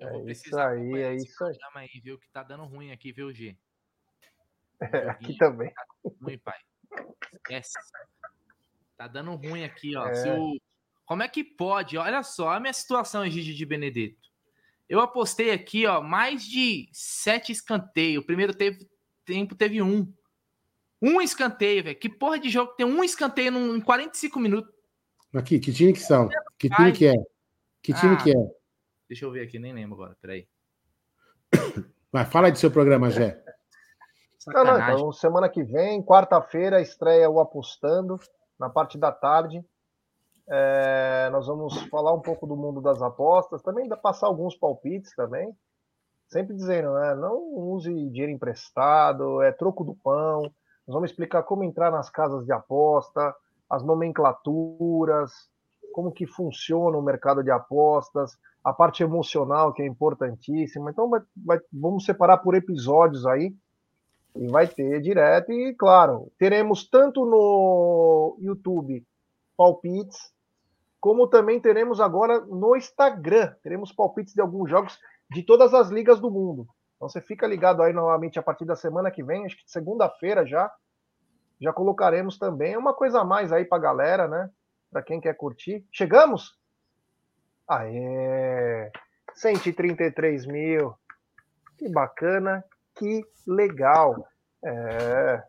É 0.00 0.30
isso 0.30 0.58
aí, 0.58 0.92
é 1.02 1.14
isso 1.16 1.44
aí. 1.44 1.56
aí, 1.76 2.00
viu? 2.02 2.18
Que 2.18 2.28
tá 2.30 2.42
dando 2.42 2.64
ruim 2.64 2.92
aqui, 2.92 3.12
viu, 3.12 3.32
G? 3.32 3.56
É, 4.80 5.08
aqui 5.10 5.36
também. 5.36 5.72
Ruim, 6.20 6.38
pai. 6.38 6.58
Esquece. 7.32 7.72
Tá 8.96 9.08
dando 9.08 9.34
ruim 9.34 9.64
aqui, 9.64 9.96
ó. 9.96 10.06
É. 10.08 10.14
Se 10.14 10.28
o... 10.30 10.60
Como 11.06 11.22
é 11.22 11.28
que 11.28 11.44
pode? 11.44 11.96
Olha 11.98 12.22
só, 12.22 12.50
a 12.50 12.60
minha 12.60 12.72
situação, 12.72 13.24
Egídio 13.24 13.54
de 13.54 13.66
Benedetto. 13.66 14.30
Eu 14.88 15.00
apostei 15.00 15.50
aqui, 15.50 15.86
ó, 15.86 16.00
mais 16.00 16.44
de 16.44 16.88
sete 16.92 17.52
escanteios. 17.52 18.22
O 18.22 18.26
primeiro 18.26 18.54
teve, 18.54 18.88
tempo 19.24 19.54
teve 19.54 19.80
um. 19.82 20.12
Um 21.06 21.20
escanteio, 21.20 21.84
velho. 21.84 21.98
Que 21.98 22.08
porra 22.08 22.38
de 22.38 22.48
jogo 22.48 22.70
que 22.70 22.78
tem 22.78 22.86
um 22.86 23.02
escanteio 23.04 23.52
num- 23.52 23.76
em 23.76 23.80
45 23.80 24.38
minutos? 24.40 24.72
Aqui, 25.34 25.58
que 25.58 25.72
time 25.72 25.92
que 25.92 26.00
são? 26.00 26.28
Que 26.58 26.70
time 26.70 26.92
que 26.92 27.06
é? 27.06 27.12
Que 27.82 27.92
time 27.92 28.14
Ah. 28.14 28.22
que 28.22 28.30
é? 28.30 28.50
Deixa 29.08 29.24
eu 29.24 29.30
ver 29.30 29.42
aqui, 29.42 29.58
nem 29.58 29.72
lembro 29.74 29.94
agora. 29.96 30.16
Peraí. 30.20 30.48
Vai, 32.12 32.24
fala 32.24 32.46
aí 32.46 32.52
do 32.52 32.58
seu 32.58 32.70
programa, 32.70 33.10
Jé. 33.10 33.42
Não, 34.46 34.64
não, 34.64 34.78
então 34.80 35.12
semana 35.12 35.48
que 35.48 35.62
vem, 35.64 36.02
quarta-feira, 36.02 36.80
estreia 36.80 37.28
o 37.30 37.40
Apostando, 37.40 38.18
na 38.58 38.68
parte 38.68 38.96
da 38.98 39.10
tarde. 39.10 39.64
É, 40.46 41.28
nós 41.32 41.46
vamos 41.46 41.76
falar 41.88 42.12
um 42.12 42.20
pouco 42.20 42.46
do 42.46 42.54
mundo 42.56 42.80
das 42.82 43.00
apostas, 43.00 43.62
também 43.62 43.88
dá- 43.88 43.96
passar 43.96 44.26
alguns 44.26 44.54
palpites 44.56 45.14
também. 45.14 45.56
Sempre 46.28 46.54
dizendo, 46.54 46.92
né? 46.94 47.14
Não 47.14 47.38
use 47.54 47.90
dinheiro 48.10 48.30
emprestado, 48.32 49.40
é 49.42 49.50
troco 49.52 49.82
do 49.84 49.94
pão. 49.94 50.52
Nós 50.86 50.94
vamos 50.94 51.10
explicar 51.10 51.42
como 51.42 51.64
entrar 51.64 51.90
nas 51.90 52.10
casas 52.10 52.44
de 52.44 52.52
aposta, 52.52 53.34
as 53.68 53.82
nomenclaturas, 53.82 55.48
como 55.92 56.12
que 56.12 56.26
funciona 56.26 56.96
o 56.98 57.02
mercado 57.02 57.42
de 57.42 57.50
apostas, 57.50 58.38
a 58.62 58.72
parte 58.72 59.02
emocional 59.02 59.72
que 59.72 59.82
é 59.82 59.86
importantíssima. 59.86 60.90
Então 60.90 61.08
vai- 61.08 61.22
vai- 61.36 61.60
vamos 61.72 62.04
separar 62.04 62.38
por 62.38 62.54
episódios 62.54 63.26
aí. 63.26 63.54
E 64.36 64.48
vai 64.48 64.66
ter 64.66 65.00
direto, 65.00 65.52
e 65.52 65.72
claro, 65.74 66.28
teremos 66.36 66.88
tanto 66.90 67.24
no 67.24 68.36
YouTube 68.40 69.06
palpites, 69.56 70.32
como 71.00 71.28
também 71.28 71.60
teremos 71.60 72.00
agora 72.00 72.40
no 72.40 72.74
Instagram. 72.74 73.54
Teremos 73.62 73.92
palpites 73.92 74.34
de 74.34 74.40
alguns 74.40 74.68
jogos 74.68 74.98
de 75.30 75.42
todas 75.44 75.72
as 75.72 75.88
ligas 75.88 76.18
do 76.18 76.32
mundo. 76.32 76.66
Então 77.04 77.10
você 77.10 77.20
fica 77.20 77.46
ligado 77.46 77.82
aí 77.82 77.92
novamente 77.92 78.38
a 78.38 78.42
partir 78.42 78.64
da 78.64 78.74
semana 78.74 79.10
que 79.10 79.22
vem, 79.22 79.44
acho 79.44 79.58
que 79.58 79.70
segunda-feira 79.70 80.46
já. 80.46 80.72
Já 81.60 81.70
colocaremos 81.70 82.38
também 82.38 82.78
uma 82.78 82.94
coisa 82.94 83.20
a 83.20 83.24
mais 83.24 83.52
aí 83.52 83.66
pra 83.66 83.78
galera, 83.78 84.26
né? 84.26 84.48
Pra 84.90 85.02
quem 85.02 85.20
quer 85.20 85.34
curtir. 85.34 85.86
Chegamos? 85.92 86.58
Aê! 87.68 88.90
133 89.34 90.46
mil. 90.46 90.94
Que 91.76 91.90
bacana, 91.90 92.64
que 92.94 93.22
legal. 93.46 94.26
É. 94.64 95.42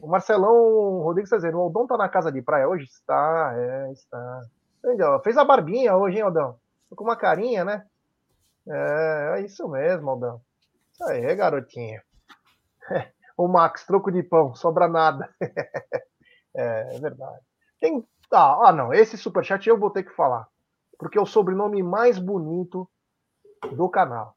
O 0.00 0.08
Marcelão 0.08 1.02
Rodrigues 1.02 1.26
está 1.26 1.36
dizendo, 1.36 1.58
o 1.58 1.60
Aldão 1.60 1.86
tá 1.86 1.98
na 1.98 2.08
casa 2.08 2.32
de 2.32 2.40
praia 2.40 2.66
hoje? 2.66 2.86
Está, 2.86 3.52
é, 3.54 3.92
está. 3.92 4.42
Entendeu? 4.82 5.20
Fez 5.20 5.36
a 5.36 5.44
barbinha 5.44 5.94
hoje, 5.94 6.16
hein, 6.16 6.22
Aldão? 6.22 6.58
Tô 6.88 6.96
com 6.96 7.04
uma 7.04 7.16
carinha, 7.16 7.66
né? 7.66 7.86
É, 8.66 9.34
é 9.34 9.40
isso 9.42 9.68
mesmo, 9.68 10.08
Aldão. 10.08 10.40
Isso 10.94 11.04
aí, 11.04 11.34
garotinho. 11.34 12.00
O 13.36 13.48
Max, 13.48 13.84
troco 13.84 14.12
de 14.12 14.22
pão, 14.22 14.54
sobra 14.54 14.86
nada. 14.86 15.28
é, 16.54 16.96
é 16.96 17.00
verdade. 17.00 17.42
Tem. 17.80 18.06
Ah, 18.32 18.68
ah, 18.68 18.72
não, 18.72 18.94
esse 18.94 19.18
superchat 19.18 19.68
eu 19.68 19.76
vou 19.76 19.90
ter 19.90 20.04
que 20.04 20.14
falar. 20.14 20.46
Porque 20.96 21.18
é 21.18 21.20
o 21.20 21.26
sobrenome 21.26 21.82
mais 21.82 22.16
bonito 22.16 22.88
do 23.72 23.88
canal. 23.88 24.36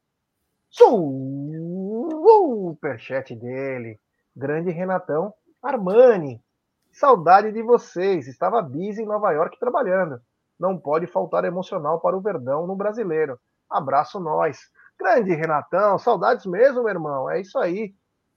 Superchat 2.28 3.36
dele. 3.36 4.00
Grande 4.34 4.72
Renatão 4.72 5.32
Armani. 5.62 6.42
Saudade 6.90 7.52
de 7.52 7.62
vocês. 7.62 8.26
Estava 8.26 8.60
busy 8.60 9.02
em 9.02 9.06
Nova 9.06 9.30
York 9.30 9.60
trabalhando. 9.60 10.20
Não 10.58 10.76
pode 10.76 11.06
faltar 11.06 11.44
emocional 11.44 12.00
para 12.00 12.16
o 12.16 12.20
Verdão 12.20 12.66
no 12.66 12.74
brasileiro. 12.74 13.38
Abraço 13.70 14.18
nós. 14.18 14.58
Grande 14.98 15.34
Renatão, 15.34 15.98
saudades 15.98 16.44
mesmo, 16.44 16.82
meu 16.82 16.88
irmão. 16.88 17.30
É 17.30 17.40
isso 17.40 17.58
aí. 17.58 17.94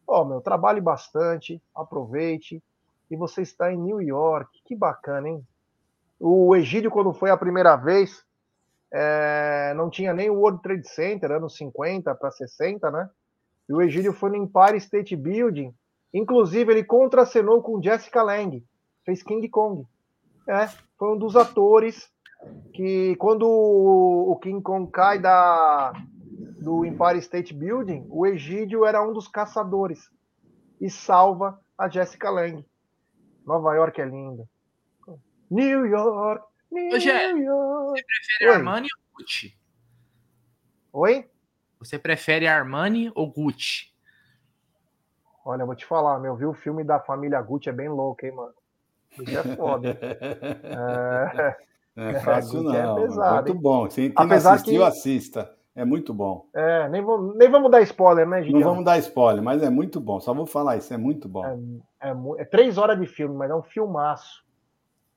Ó, 0.08 0.24
meu, 0.24 0.42
trabalhe 0.42 0.82
bastante, 0.82 1.62
aproveite. 1.76 2.62
e 3.10 3.16
você 3.16 3.42
está 3.42 3.72
em 3.72 3.78
New 3.78 4.02
York. 4.02 4.62
Que 4.64 4.76
bacana, 4.76 5.28
hein? 5.28 5.46
O 6.20 6.56
Egídio, 6.56 6.92
quando 6.92 7.14
foi 7.14 7.30
a 7.30 7.38
primeira 7.38 7.76
vez, 7.76 8.24
é, 8.94 9.74
não 9.76 9.90
tinha 9.90 10.14
nem 10.14 10.30
o 10.30 10.36
World 10.36 10.62
Trade 10.62 10.88
Center, 10.88 11.32
anos 11.32 11.56
50 11.56 12.14
para 12.16 12.30
60, 12.30 12.92
né? 12.92 13.10
E 13.68 13.74
o 13.74 13.82
Egídio 13.82 14.14
foi 14.14 14.30
no 14.30 14.36
Empire 14.36 14.78
State 14.78 15.16
Building. 15.16 15.74
Inclusive, 16.14 16.72
ele 16.72 16.84
contracenou 16.84 17.62
com 17.62 17.82
Jessica 17.82 18.22
Lange, 18.22 18.64
fez 19.06 19.24
King 19.24 19.48
Kong. 19.50 19.86
É, 20.48 20.68
foi 20.98 21.14
um 21.14 21.18
dos 21.18 21.36
atores 21.36 22.10
que, 22.74 23.16
quando 23.16 23.48
o 23.48 24.38
King 24.42 24.62
Kong 24.62 24.92
cai 24.92 25.20
da, 25.20 25.94
do 26.62 26.86
Empire 26.86 27.18
State 27.20 27.54
Building, 27.54 28.06
o 28.10 28.26
Egídio 28.26 28.86
era 28.86 29.02
um 29.04 29.12
dos 29.12 29.28
caçadores 29.28 30.10
e 30.80 30.90
salva 30.90 31.60
a 31.78 31.90
Jessica 31.90 32.30
Lange. 32.30 32.66
Nova 33.46 33.74
York 33.74 34.00
é 34.00 34.06
linda. 34.06 34.48
New 35.50 35.86
York, 35.88 36.46
New 36.72 36.92
Ô, 36.94 36.98
York. 36.98 37.98
Você 37.98 38.04
prefere 38.06 38.50
Oi. 38.50 38.56
Armani 38.56 38.88
ou 38.96 39.18
Gucci? 39.20 39.58
Oi? 40.94 41.30
Você 41.80 41.98
prefere 42.00 42.48
Armani 42.48 43.12
ou 43.16 43.30
Gucci? 43.32 43.92
Olha, 45.44 45.64
eu 45.64 45.66
vou 45.66 45.76
te 45.76 45.86
falar, 45.86 46.20
meu, 46.20 46.36
viu 46.36 46.52
o 46.52 46.54
filme 46.54 46.84
da 46.84 47.00
família 47.00 47.42
Gucci 47.42 47.70
é 47.70 47.74
bem 47.74 47.90
louco, 47.90 48.24
hein, 48.26 48.32
mano? 48.34 48.54
Isso 49.20 49.38
é 49.38 49.56
foda. 49.56 49.98
É, 51.98 52.12
É 52.14 52.20
fácil 52.22 52.64
Gucci 52.64 52.76
é 52.78 52.84
não. 52.84 52.96
pesado, 52.96 53.34
muito 53.36 53.52
hein? 53.58 53.62
bom. 53.62 53.88
Quem, 53.88 54.12
quem 54.12 54.26
Apesar 54.26 54.54
assistiu, 54.54 54.82
que- 54.82 54.88
assista. 54.88 55.58
É 55.76 55.86
muito 55.86 56.14
bom. 56.14 56.48
é, 56.54 56.90
nem, 56.90 57.02
vamos, 57.04 57.36
nem 57.38 57.50
vamos 57.50 57.72
dar 57.72 57.82
spoiler, 57.82 58.28
né, 58.28 58.38
Não 58.40 58.44
Gideon? 58.46 58.62
vamos 58.70 58.86
dar 58.86 58.98
spoiler, 58.98 59.42
mas 59.42 59.64
é 59.64 59.70
muito 59.70 60.02
bom. 60.02 60.20
Só 60.20 60.34
vou 60.34 60.46
falar 60.46 60.76
isso, 60.78 60.94
é 60.94 60.98
muito 60.98 61.30
bom. 61.30 61.46
É, 62.02 62.14
mu- 62.14 62.38
é 62.38 62.44
três 62.44 62.78
horas 62.78 63.00
de 63.00 63.06
filme, 63.08 63.36
mas 63.36 63.50
é 63.50 63.56
um 63.56 63.64
filmaço. 63.64 64.44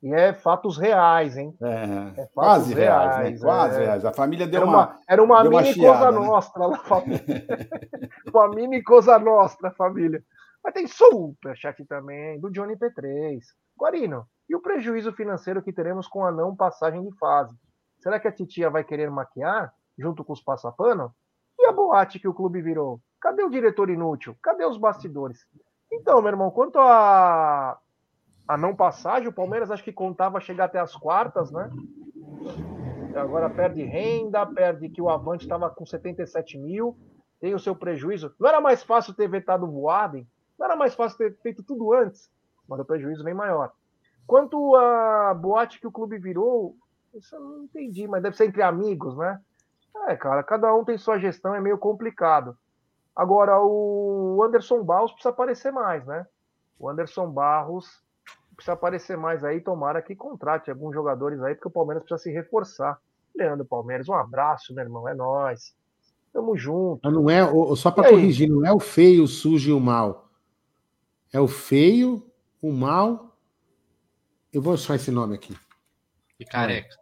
E 0.02 0.12
é 0.12 0.32
fatos 0.34 0.76
reais, 0.76 1.36
hein? 1.36 1.56
É, 1.62 2.20
É 2.22 2.26
quase 2.34 2.74
reais, 2.74 3.16
reais, 3.16 3.40
né? 3.40 3.46
Quase 3.48 3.80
é. 3.80 3.84
reais. 3.84 4.04
A 4.04 4.12
família 4.12 4.46
deu 4.46 4.60
Era 4.60 4.70
uma. 4.70 4.76
uma, 4.86 4.98
era 5.08 5.22
uma 5.24 5.42
deu 5.42 5.50
uma 5.50 5.62
mini 5.62 5.72
chiada, 5.74 5.98
coisa 5.98 6.20
né? 6.20 6.26
nostra 6.26 6.66
lá, 6.66 6.78
família. 6.78 7.24
uma 8.32 8.48
mini 8.50 8.82
coisa 8.82 9.18
nostra, 9.18 9.70
família. 9.72 10.22
Mas 10.62 10.74
tem 10.74 10.86
superchat 10.86 11.84
também, 11.86 12.38
do 12.38 12.50
Johnny 12.50 12.76
P3. 12.76 13.40
Guarino, 13.78 14.26
e 14.48 14.54
o 14.54 14.60
prejuízo 14.60 15.12
financeiro 15.12 15.62
que 15.62 15.72
teremos 15.72 16.06
com 16.06 16.24
a 16.24 16.30
não 16.30 16.54
passagem 16.54 17.02
de 17.02 17.16
fase? 17.18 17.56
Será 17.98 18.20
que 18.20 18.28
a 18.28 18.32
titia 18.32 18.68
vai 18.70 18.84
querer 18.84 19.10
maquiar, 19.10 19.72
junto 19.98 20.24
com 20.24 20.32
os 20.32 20.42
passapano? 20.42 21.14
E 21.58 21.66
a 21.66 21.72
boate 21.72 22.18
que 22.18 22.28
o 22.28 22.34
clube 22.34 22.60
virou? 22.60 23.00
Cadê 23.20 23.42
o 23.42 23.50
diretor 23.50 23.88
inútil? 23.88 24.36
Cadê 24.42 24.64
os 24.64 24.76
bastidores? 24.76 25.46
Então, 25.92 26.20
meu 26.20 26.30
irmão, 26.30 26.50
quanto 26.50 26.78
a, 26.78 27.78
a 28.46 28.56
não 28.56 28.74
passagem, 28.74 29.28
o 29.28 29.32
Palmeiras 29.32 29.70
acho 29.70 29.84
que 29.84 29.92
contava 29.92 30.40
chegar 30.40 30.64
até 30.64 30.78
as 30.78 30.94
quartas, 30.94 31.50
né? 31.50 31.70
Agora 33.16 33.48
perde 33.48 33.82
renda, 33.82 34.44
perde 34.44 34.88
que 34.88 35.00
o 35.00 35.08
Avante 35.08 35.44
estava 35.44 35.70
com 35.70 35.86
77 35.86 36.58
mil, 36.58 36.96
tem 37.40 37.54
o 37.54 37.58
seu 37.58 37.74
prejuízo. 37.76 38.34
Não 38.38 38.48
era 38.48 38.60
mais 38.60 38.82
fácil 38.82 39.14
ter 39.14 39.28
vetado 39.28 39.66
o? 39.66 40.26
Não 40.58 40.66
era 40.66 40.76
mais 40.76 40.94
fácil 40.94 41.18
ter 41.18 41.36
feito 41.40 41.62
tudo 41.62 41.92
antes? 41.92 42.30
Mas 42.68 42.80
o 42.80 42.84
prejuízo 42.84 43.22
vem 43.22 43.34
maior. 43.34 43.72
Quanto 44.26 44.74
a 44.74 45.34
boate 45.34 45.78
que 45.78 45.86
o 45.86 45.92
clube 45.92 46.18
virou, 46.18 46.76
isso 47.14 47.36
eu 47.36 47.40
não 47.40 47.64
entendi, 47.64 48.08
mas 48.08 48.22
deve 48.22 48.36
ser 48.36 48.46
entre 48.46 48.62
amigos, 48.62 49.16
né? 49.16 49.40
É, 50.08 50.16
cara, 50.16 50.42
cada 50.42 50.74
um 50.74 50.84
tem 50.84 50.98
sua 50.98 51.18
gestão, 51.18 51.54
é 51.54 51.60
meio 51.60 51.78
complicado. 51.78 52.56
Agora, 53.16 53.60
o 53.62 54.42
Anderson 54.44 54.82
Barros 54.82 55.12
precisa 55.12 55.30
aparecer 55.30 55.72
mais, 55.72 56.04
né? 56.06 56.26
O 56.78 56.88
Anderson 56.88 57.30
Barros 57.30 58.02
precisa 58.54 58.72
aparecer 58.74 59.16
mais 59.16 59.44
aí, 59.44 59.60
tomara 59.60 60.02
que 60.02 60.14
contrate 60.14 60.70
alguns 60.70 60.92
jogadores 60.94 61.40
aí, 61.42 61.54
porque 61.54 61.68
o 61.68 61.70
Palmeiras 61.70 62.04
precisa 62.04 62.22
se 62.22 62.30
reforçar. 62.32 62.98
Leandro 63.34 63.64
Palmeiras, 63.64 64.08
um 64.08 64.14
abraço, 64.14 64.74
meu 64.74 64.84
irmão, 64.84 65.08
é 65.08 65.14
nós. 65.14 65.74
Tamo 66.32 66.56
junto. 66.56 67.00
Mas 67.02 67.12
não 67.12 67.30
é, 67.30 67.44
o- 67.44 67.74
só 67.76 67.90
para 67.90 68.08
corrigir, 68.10 68.48
não 68.48 68.66
é 68.66 68.72
o 68.72 68.80
feio, 68.80 69.22
o 69.24 69.28
sujo 69.28 69.70
e 69.70 69.72
o 69.72 69.80
mal. 69.80 70.28
É 71.32 71.40
o 71.40 71.48
feio, 71.48 72.24
o 72.60 72.72
mal. 72.72 73.36
Eu 74.52 74.60
vou 74.62 74.74
achar 74.74 74.96
esse 74.96 75.10
nome 75.10 75.34
aqui. 75.34 75.56
E 76.38 76.44
careca. 76.44 76.96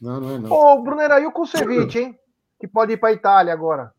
Não, 0.00 0.20
não 0.20 0.34
é 0.34 0.38
não. 0.38 0.50
Ô, 0.52 0.82
Brunera, 0.82 1.20
e 1.20 1.26
o 1.26 1.32
Kusevich, 1.32 1.98
hein? 1.98 2.18
Que 2.60 2.66
pode 2.68 2.92
ir 2.92 2.96
pra 2.96 3.12
Itália 3.12 3.52
agora. 3.52 3.92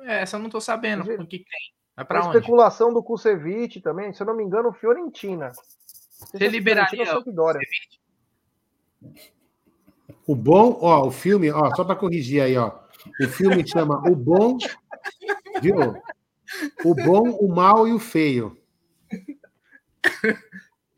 É, 0.00 0.22
essa 0.22 0.36
eu 0.36 0.40
não 0.40 0.50
tô 0.50 0.60
sabendo. 0.60 1.00
Mas 1.00 1.08
ele- 1.08 1.22
O 1.22 1.26
que 1.26 1.38
tem? 1.38 1.74
A 1.96 2.04
pra 2.04 2.20
onde? 2.26 2.36
especulação 2.36 2.92
do 2.92 3.02
Kusevich 3.02 3.80
também, 3.80 4.12
se 4.12 4.22
eu 4.22 4.26
não 4.26 4.36
me 4.36 4.44
engano, 4.44 4.72
Fiorentina. 4.72 5.50
Você 5.50 6.48
liberaria 6.48 6.90
Fiorentina 7.04 7.24
Sampdoria. 7.24 7.60
O 10.26 10.34
bom, 10.36 10.78
ó, 10.82 11.06
o 11.06 11.10
filme, 11.10 11.50
ó, 11.50 11.74
só 11.74 11.84
para 11.84 11.96
corrigir 11.96 12.42
aí, 12.42 12.56
ó. 12.56 12.72
O 13.20 13.28
filme 13.28 13.66
chama 13.66 13.98
O 14.10 14.14
Bom, 14.16 14.56
viu? 15.62 15.76
O 16.84 16.94
Bom, 16.94 17.30
o 17.40 17.48
Mal 17.48 17.86
e 17.88 17.92
o 17.92 17.98
Feio. 17.98 18.56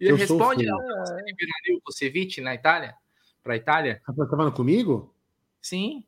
E 0.01 0.07
Eu 0.07 0.17
responde, 0.17 0.67
sou 0.67 0.79
não, 0.79 1.05
você 1.05 1.15
liberaria 1.23 1.77
o 1.77 1.81
Kusevich 1.81 2.41
na 2.41 2.55
Itália? 2.55 2.95
Pra 3.43 3.57
Itália? 3.57 4.01
Tá 4.07 4.13
falando 4.15 4.53
comigo? 4.53 5.15
Sim. 5.61 6.05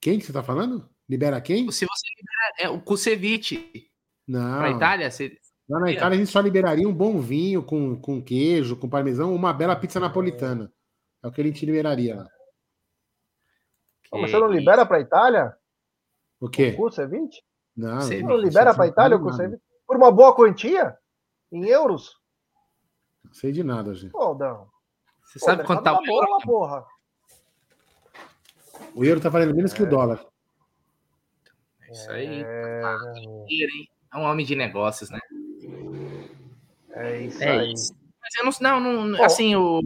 Quem 0.00 0.18
que 0.18 0.26
você 0.26 0.32
tá 0.32 0.42
falando? 0.42 0.88
Libera 1.08 1.40
quem? 1.40 1.70
Se 1.72 1.86
você 1.86 2.06
liberar 2.16 2.52
é, 2.58 2.68
o 2.68 2.80
Kusevich 2.80 3.90
Não. 4.26 4.58
pra 4.58 4.70
Itália, 4.70 5.10
você... 5.10 5.36
Lá 5.68 5.80
na 5.80 5.90
Itália 5.90 6.16
a 6.16 6.18
gente 6.18 6.30
só 6.30 6.40
liberaria 6.40 6.88
um 6.88 6.94
bom 6.94 7.20
vinho 7.20 7.62
com, 7.62 8.00
com 8.00 8.22
queijo, 8.22 8.76
com 8.76 8.88
parmesão, 8.88 9.34
uma 9.34 9.52
bela 9.52 9.76
pizza 9.76 10.00
napolitana. 10.00 10.72
É 11.22 11.28
o 11.28 11.32
que 11.32 11.40
a 11.40 11.44
gente 11.44 11.66
liberaria 11.66 12.16
lá. 12.16 12.28
Ô, 14.10 14.18
mas 14.18 14.30
você 14.30 14.38
não 14.38 14.50
libera 14.50 14.86
pra 14.86 15.00
Itália? 15.00 15.54
O 16.40 16.48
quê? 16.48 16.70
O 16.70 16.76
Kusevich? 16.76 17.42
Não, 17.76 18.00
Você 18.00 18.22
Não 18.22 18.36
libera 18.36 18.74
pra 18.74 18.86
Itália 18.86 19.16
o. 19.16 19.20
Kusevich? 19.20 19.62
Por 19.86 19.96
uma 19.96 20.10
boa 20.10 20.34
quantia? 20.34 20.96
Em 21.52 21.66
euros? 21.66 22.17
Não 23.28 23.34
sei 23.34 23.52
de 23.52 23.62
nada, 23.62 23.94
gente. 23.94 24.10
Pô, 24.10 24.34
Dão. 24.34 24.68
Você 25.24 25.38
Pô, 25.38 25.44
sabe 25.46 25.64
quanto 25.64 25.84
tá 25.84 25.92
o 25.92 26.04
euro? 26.04 26.06
bola, 26.06 26.40
porra. 26.40 26.86
O 28.94 29.04
euro 29.04 29.20
tá 29.20 29.28
valendo 29.28 29.54
menos 29.54 29.72
que 29.72 29.82
o 29.82 29.88
dólar. 29.88 30.24
Isso 31.90 32.10
aí. 32.10 32.42
É, 32.44 32.82
dinheiro, 33.46 33.72
hein? 33.74 33.88
É 34.12 34.16
um 34.16 34.22
homem 34.22 34.44
de 34.44 34.56
negócios, 34.56 35.10
né? 35.10 35.20
é 36.90 37.20
isso 37.22 37.42
É 37.42 37.58
aí. 37.58 37.72
isso. 37.72 37.94
Mas 38.20 38.60
eu 38.60 38.64
não, 38.64 38.80
não, 38.80 39.04
não 39.06 39.24
assim, 39.24 39.54
o, 39.54 39.80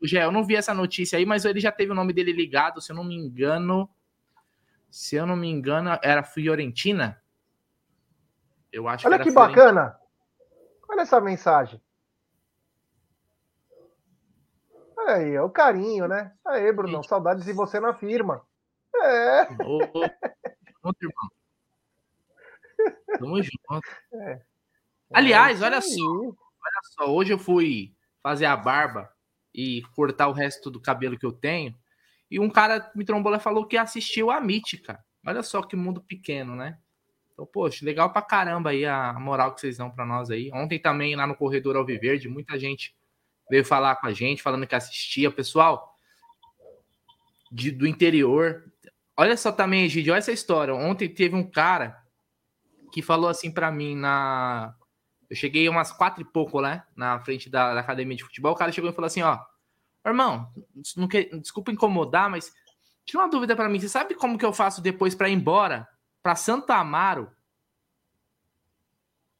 o 0.00 0.06
Gé, 0.06 0.24
eu 0.24 0.32
não 0.32 0.44
vi 0.44 0.56
essa 0.56 0.74
notícia 0.74 1.18
aí, 1.18 1.24
mas 1.24 1.44
ele 1.44 1.60
já 1.60 1.72
teve 1.72 1.92
o 1.92 1.94
nome 1.94 2.12
dele 2.12 2.32
ligado, 2.32 2.80
se 2.80 2.92
eu 2.92 2.96
não 2.96 3.04
me 3.04 3.14
engano. 3.14 3.88
Se 4.90 5.16
eu 5.16 5.26
não 5.26 5.36
me 5.36 5.48
engano, 5.48 5.98
era 6.02 6.22
Fiorentina. 6.22 7.22
Eu 8.72 8.88
acho 8.88 9.06
Olha 9.06 9.18
que 9.18 9.24
que 9.24 9.30
bacana. 9.30 9.98
Olha 10.88 11.02
essa 11.02 11.20
mensagem. 11.20 11.80
Olha 14.95 14.95
aí, 15.06 15.34
é 15.34 15.42
o 15.42 15.50
carinho, 15.50 16.06
né? 16.08 16.32
Aí, 16.46 16.72
Brunão, 16.72 17.02
Gente. 17.02 17.08
saudades 17.08 17.44
de 17.44 17.52
você 17.52 17.80
na 17.80 17.94
firma. 17.94 18.42
É, 19.02 19.46
junto, 19.48 21.02
irmão. 21.02 21.30
Tamo 23.18 23.42
junto. 23.42 23.80
Aliás, 25.12 25.62
olha 25.62 25.80
só. 25.80 26.04
Olha 26.04 26.80
só, 26.82 27.12
hoje 27.12 27.32
eu 27.32 27.38
fui 27.38 27.94
fazer 28.22 28.46
a 28.46 28.56
barba 28.56 29.10
e 29.54 29.82
cortar 29.94 30.28
o 30.28 30.32
resto 30.32 30.70
do 30.70 30.80
cabelo 30.80 31.18
que 31.18 31.24
eu 31.24 31.32
tenho. 31.32 31.74
E 32.30 32.40
um 32.40 32.50
cara 32.50 32.90
me 32.94 33.04
trombou 33.04 33.30
lá 33.30 33.38
e 33.38 33.40
falou 33.40 33.66
que 33.66 33.76
assistiu 33.76 34.30
a 34.30 34.40
Mítica. 34.40 35.04
Olha 35.24 35.42
só 35.42 35.62
que 35.62 35.76
mundo 35.76 36.00
pequeno, 36.00 36.56
né? 36.56 36.78
Então, 37.32 37.46
poxa, 37.46 37.84
legal 37.84 38.12
pra 38.12 38.22
caramba 38.22 38.70
aí 38.70 38.84
a 38.84 39.12
moral 39.14 39.54
que 39.54 39.60
vocês 39.60 39.76
dão 39.76 39.90
pra 39.90 40.06
nós 40.06 40.30
aí. 40.30 40.50
Ontem 40.52 40.78
também 40.78 41.14
lá 41.14 41.26
no 41.26 41.36
Corredor 41.36 41.76
Alviverde, 41.76 42.28
muita 42.28 42.58
gente 42.58 42.96
veio 43.50 43.64
falar 43.64 43.96
com 43.96 44.06
a 44.06 44.12
gente, 44.12 44.42
falando 44.42 44.66
que 44.66 44.74
assistia. 44.74 45.30
Pessoal 45.30 45.94
de- 47.50 47.70
do 47.70 47.86
interior. 47.86 48.64
Olha 49.16 49.36
só 49.36 49.50
também, 49.50 49.84
Egidio, 49.84 50.12
olha 50.12 50.18
essa 50.18 50.32
história. 50.32 50.74
Ontem 50.74 51.08
teve 51.08 51.34
um 51.34 51.48
cara 51.48 52.02
que 52.92 53.02
falou 53.02 53.28
assim 53.28 53.50
pra 53.50 53.70
mim 53.70 53.96
na, 53.96 54.74
eu 55.28 55.36
cheguei 55.36 55.68
umas 55.68 55.92
quatro 55.92 56.22
e 56.22 56.24
pouco, 56.24 56.60
né? 56.60 56.84
Na 56.94 57.18
frente 57.20 57.50
da, 57.50 57.74
da 57.74 57.80
academia 57.80 58.16
de 58.16 58.24
futebol. 58.24 58.52
O 58.52 58.56
cara 58.56 58.72
chegou 58.72 58.90
e 58.90 58.94
falou 58.94 59.06
assim: 59.06 59.22
ó, 59.22 59.38
irmão, 60.04 60.52
não 60.96 61.08
quer, 61.08 61.24
desculpa 61.40 61.72
incomodar, 61.72 62.30
mas 62.30 62.52
tira 63.04 63.22
uma 63.22 63.28
dúvida 63.28 63.56
pra 63.56 63.68
mim. 63.68 63.80
Você 63.80 63.88
sabe 63.88 64.14
como 64.14 64.38
que 64.38 64.44
eu 64.44 64.52
faço 64.52 64.80
depois 64.80 65.14
pra 65.14 65.28
ir 65.28 65.32
embora 65.34 65.88
pra 66.22 66.36
Santo 66.36 66.70
Amaro? 66.70 67.30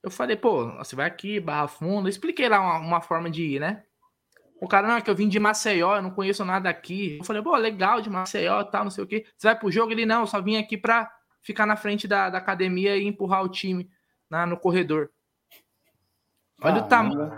Eu 0.03 0.11
falei, 0.11 0.37
pô, 0.37 0.71
você 0.77 0.95
vai 0.95 1.07
aqui, 1.07 1.41
Barra 1.41 1.67
Funda. 1.67 2.09
Expliquei 2.09 2.49
lá 2.49 2.61
uma, 2.61 2.79
uma 2.79 3.01
forma 3.01 3.29
de 3.29 3.43
ir, 3.43 3.61
né? 3.61 3.85
O 4.61 4.67
cara, 4.67 4.89
não, 4.89 4.97
é 4.97 5.01
que 5.03 5.11
eu 5.11 5.15
vim 5.15 5.29
de 5.29 5.39
Maceió, 5.39 5.97
eu 5.97 6.03
não 6.03 6.11
conheço 6.11 6.45
nada 6.45 6.69
aqui. 6.69 7.19
Eu 7.19 7.25
falei, 7.25 7.43
pô, 7.43 7.55
legal 7.57 8.01
de 8.01 8.09
Maceió 8.09 8.63
e 8.63 8.71
tal, 8.71 8.85
não 8.85 8.91
sei 8.91 9.05
o 9.05 9.07
quê. 9.07 9.27
Você 9.37 9.49
vai 9.49 9.59
pro 9.59 9.71
jogo? 9.71 9.93
Ele, 9.93 10.07
não, 10.07 10.21
eu 10.21 10.27
só 10.27 10.41
vim 10.41 10.57
aqui 10.57 10.79
pra 10.79 11.11
ficar 11.43 11.67
na 11.67 11.77
frente 11.77 12.09
da, 12.09 12.31
da 12.31 12.39
academia 12.39 12.97
e 12.97 13.07
empurrar 13.07 13.45
o 13.45 13.49
time 13.49 13.91
na, 14.31 14.47
no 14.47 14.57
corredor. 14.57 15.11
Olha 16.63 16.83
o 16.83 16.89
tamanho. 16.89 17.31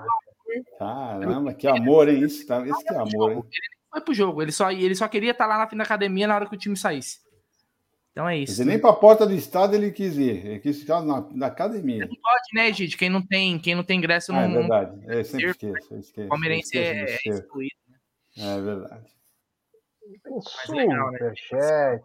Caramba, 0.79 1.53
que 1.53 1.67
amor, 1.67 2.09
hein? 2.09 2.23
Isso, 2.23 2.47
tá, 2.47 2.67
esse 2.67 2.85
que 2.85 2.95
é 2.95 2.97
amor, 2.97 3.33
hein? 3.33 3.45
Ele 3.45 3.69
foi 3.91 4.01
pro 4.01 4.15
jogo, 4.15 4.41
ele 4.41 4.53
só, 4.53 4.71
ele 4.71 4.95
só 4.95 5.09
queria 5.09 5.33
estar 5.33 5.47
lá 5.47 5.59
na, 5.59 5.69
na 5.77 5.85
academia 5.85 6.27
na 6.27 6.35
hora 6.35 6.47
que 6.47 6.55
o 6.55 6.59
time 6.59 6.77
saísse. 6.77 7.19
Então 8.19 8.29
é 8.29 8.39
isso. 8.39 8.51
Dizer, 8.51 8.65
nem 8.65 8.81
para 8.81 8.91
a 8.91 8.97
porta 8.97 9.25
do 9.25 9.33
estado 9.33 9.77
ele 9.77 9.93
quis 9.93 10.19
ir, 10.19 10.45
ele 10.45 10.59
quis 10.59 10.81
ficar 10.81 11.01
na, 11.03 11.25
na 11.31 11.47
academia. 11.47 12.01
Não 12.01 12.09
pode, 12.09 12.49
né, 12.53 12.73
gente? 12.73 12.97
Quem 12.97 13.09
não 13.09 13.25
tem, 13.25 13.61
quem 13.61 13.77
não 13.77 13.85
tem 13.85 13.97
ingresso 13.97 14.33
não. 14.33 14.41
É 14.41 14.49
verdade, 14.49 15.01
eu 15.07 15.25
sempre 15.25 15.51
esqueço. 15.51 15.95
Eu 15.95 16.01
esqueço 16.01 16.29
Palmeirense 16.29 16.77
é, 16.77 17.13
é 17.13 17.19
excluído. 17.29 17.77
Né? 17.89 18.57
É 18.57 18.61
verdade. 18.61 19.07
Tem 20.25 20.41
superchat 20.41 21.53
né? 21.53 22.01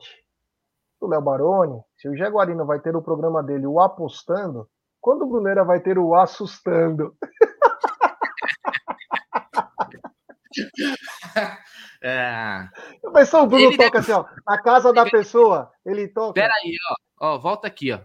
do 1.01 1.07
Léo 1.07 1.21
Baroni. 1.23 1.81
Se 1.97 2.07
o 2.07 2.15
Jaguarino 2.15 2.63
vai 2.63 2.79
ter 2.79 2.95
o 2.95 3.01
programa 3.01 3.41
dele, 3.41 3.65
o 3.65 3.79
Apostando, 3.79 4.69
quando 5.01 5.23
o 5.23 5.27
Brunera 5.27 5.63
vai 5.63 5.79
ter 5.79 5.97
o 5.97 6.13
Assustando? 6.13 7.17
é... 12.03 12.67
Mas 13.13 13.29
só 13.29 13.43
o 13.43 13.47
Bruno 13.47 13.63
ele 13.63 13.77
toca 13.77 14.01
deve... 14.01 14.11
assim, 14.11 14.13
ó. 14.21 14.25
Na 14.45 14.61
casa 14.61 14.91
da 14.91 15.09
pessoa, 15.09 15.71
ele 15.85 16.09
toca. 16.09 16.33
Peraí, 16.33 16.75
ó. 17.21 17.35
ó. 17.35 17.39
Volta 17.39 17.67
aqui, 17.67 17.93
ó. 17.93 18.01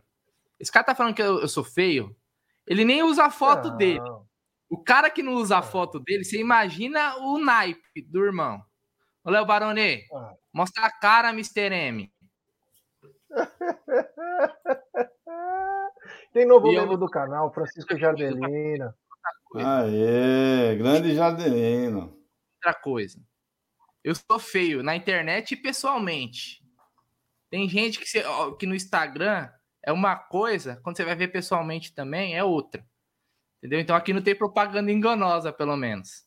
Esse 0.61 0.71
cara 0.71 0.85
tá 0.85 0.95
falando 0.95 1.15
que 1.15 1.23
eu, 1.23 1.41
eu 1.41 1.49
sou 1.49 1.65
feio. 1.65 2.15
Ele 2.65 2.85
nem 2.85 3.03
usa 3.03 3.25
a 3.25 3.31
foto 3.31 3.71
não. 3.71 3.77
dele. 3.77 4.09
O 4.71 4.79
cara 4.79 5.11
que 5.11 5.23
não 5.23 5.35
usa 5.35 5.59
a 5.59 5.63
foto 5.63 5.99
dele, 5.99 6.25
você 6.25 6.39
imagina 6.39 7.17
o 7.17 7.39
naipe 7.39 8.03
do 8.03 8.25
irmão. 8.25 8.63
Ô, 9.25 9.31
Léo 9.31 9.45
Baroni, 9.45 10.05
ah. 10.15 10.33
mostra 10.53 10.87
a 10.87 10.91
cara, 10.91 11.31
Mr. 11.31 11.73
M. 11.73 12.13
Tem 16.33 16.47
novo 16.47 16.69
e 16.69 16.77
membro 16.77 16.95
eu... 16.95 16.99
do 16.99 17.09
canal, 17.09 17.53
Francisco 17.53 17.99
Jardelina. 17.99 18.95
Aê, 19.57 20.77
grande 20.77 21.17
Jardelino. 21.17 22.17
Outra 22.57 22.75
coisa. 22.81 23.21
Eu 24.05 24.15
sou 24.15 24.39
feio 24.39 24.83
na 24.83 24.95
internet 24.95 25.53
e 25.53 25.57
pessoalmente. 25.57 26.63
Tem 27.51 27.69
gente 27.69 27.99
que, 27.99 28.07
você, 28.07 28.23
que 28.59 28.67
no 28.67 28.75
Instagram 28.75 29.49
é 29.85 29.93
uma 29.93 30.17
coisa, 30.17 30.81
quando 30.83 30.97
você 30.97 31.05
vai 31.05 31.15
ver 31.15 31.29
pessoalmente 31.29 31.95
também 31.95 32.37
é 32.37 32.45
outra. 32.45 32.85
Entendeu? 33.59 33.81
Então 33.81 33.97
aqui 33.97 34.13
não 34.13 34.23
tem 34.23 34.37
propaganda 34.37 34.93
enganosa, 34.93 35.53
pelo 35.53 35.77
menos. 35.77 36.27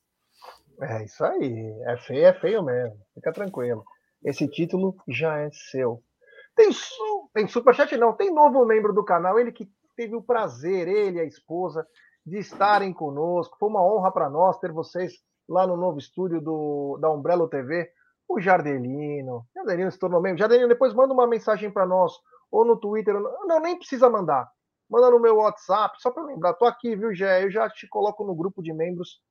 É 0.81 1.03
isso 1.06 1.23
aí. 1.23 1.84
É 1.85 1.98
feio, 1.98 2.26
é 2.26 2.34
feio 2.34 2.64
mesmo. 2.64 2.99
Fica 3.14 3.31
tranquilo. 3.31 3.85
Esse 4.23 4.48
título 4.48 4.95
já 5.07 5.38
é 5.39 5.49
seu. 5.69 6.03
Tem, 6.56 6.72
su... 6.72 7.30
tem 7.34 7.48
superchat, 7.48 7.95
não. 7.98 8.14
Tem 8.14 8.34
novo 8.34 8.65
membro 8.65 8.93
do 8.93 9.06
canal. 9.06 9.39
Ele 9.39 9.52
que 9.52 9.69
teve 9.95 10.15
o 10.15 10.23
prazer, 10.23 10.88
ele 10.88 11.18
e 11.18 11.22
a 11.22 11.26
esposa, 11.26 11.88
de 12.26 12.38
estarem 12.38 12.91
conosco. 12.91 13.57
Foi 13.60 13.69
uma 13.69 13.84
honra 13.84 14.11
para 14.11 14.30
nós 14.30 14.60
ter 14.60 14.72
vocês 14.72 15.14
lá 15.52 15.68
no 15.68 15.76
novo 15.76 15.99
estúdio 15.99 16.41
do, 16.41 16.98
da 16.99 17.11
Umbrello 17.11 17.48
TV. 17.48 17.91
O 18.28 18.40
Jardelino. 18.40 19.45
Jardelino 19.53 19.91
se 19.91 19.99
tornou 19.99 20.22
membro. 20.22 20.40
Jardelino, 20.40 20.69
depois 20.69 20.94
manda 20.94 21.14
uma 21.14 21.28
mensagem 21.28 21.69
para 21.69 21.86
nós. 21.86 22.14
Ou 22.49 22.65
no 22.65 22.78
Twitter. 22.78 23.14
Não, 23.45 23.60
nem 23.60 23.78
precisa 23.78 24.10
mandar. 24.10 24.49
Manda 24.90 25.10
no 25.10 25.19
meu 25.19 25.38
WhatsApp, 25.38 26.02
só 26.02 26.11
para 26.11 26.23
lembrar. 26.23 26.53
Tô 26.53 26.65
aqui, 26.65 26.95
viu, 26.95 27.14
Gé? 27.14 27.44
Eu 27.44 27.52
já 27.52 27.69
te 27.69 27.88
coloco 27.88 28.23
no 28.23 28.36
grupo 28.36 28.61
de 28.61 28.73
membros 28.73 29.22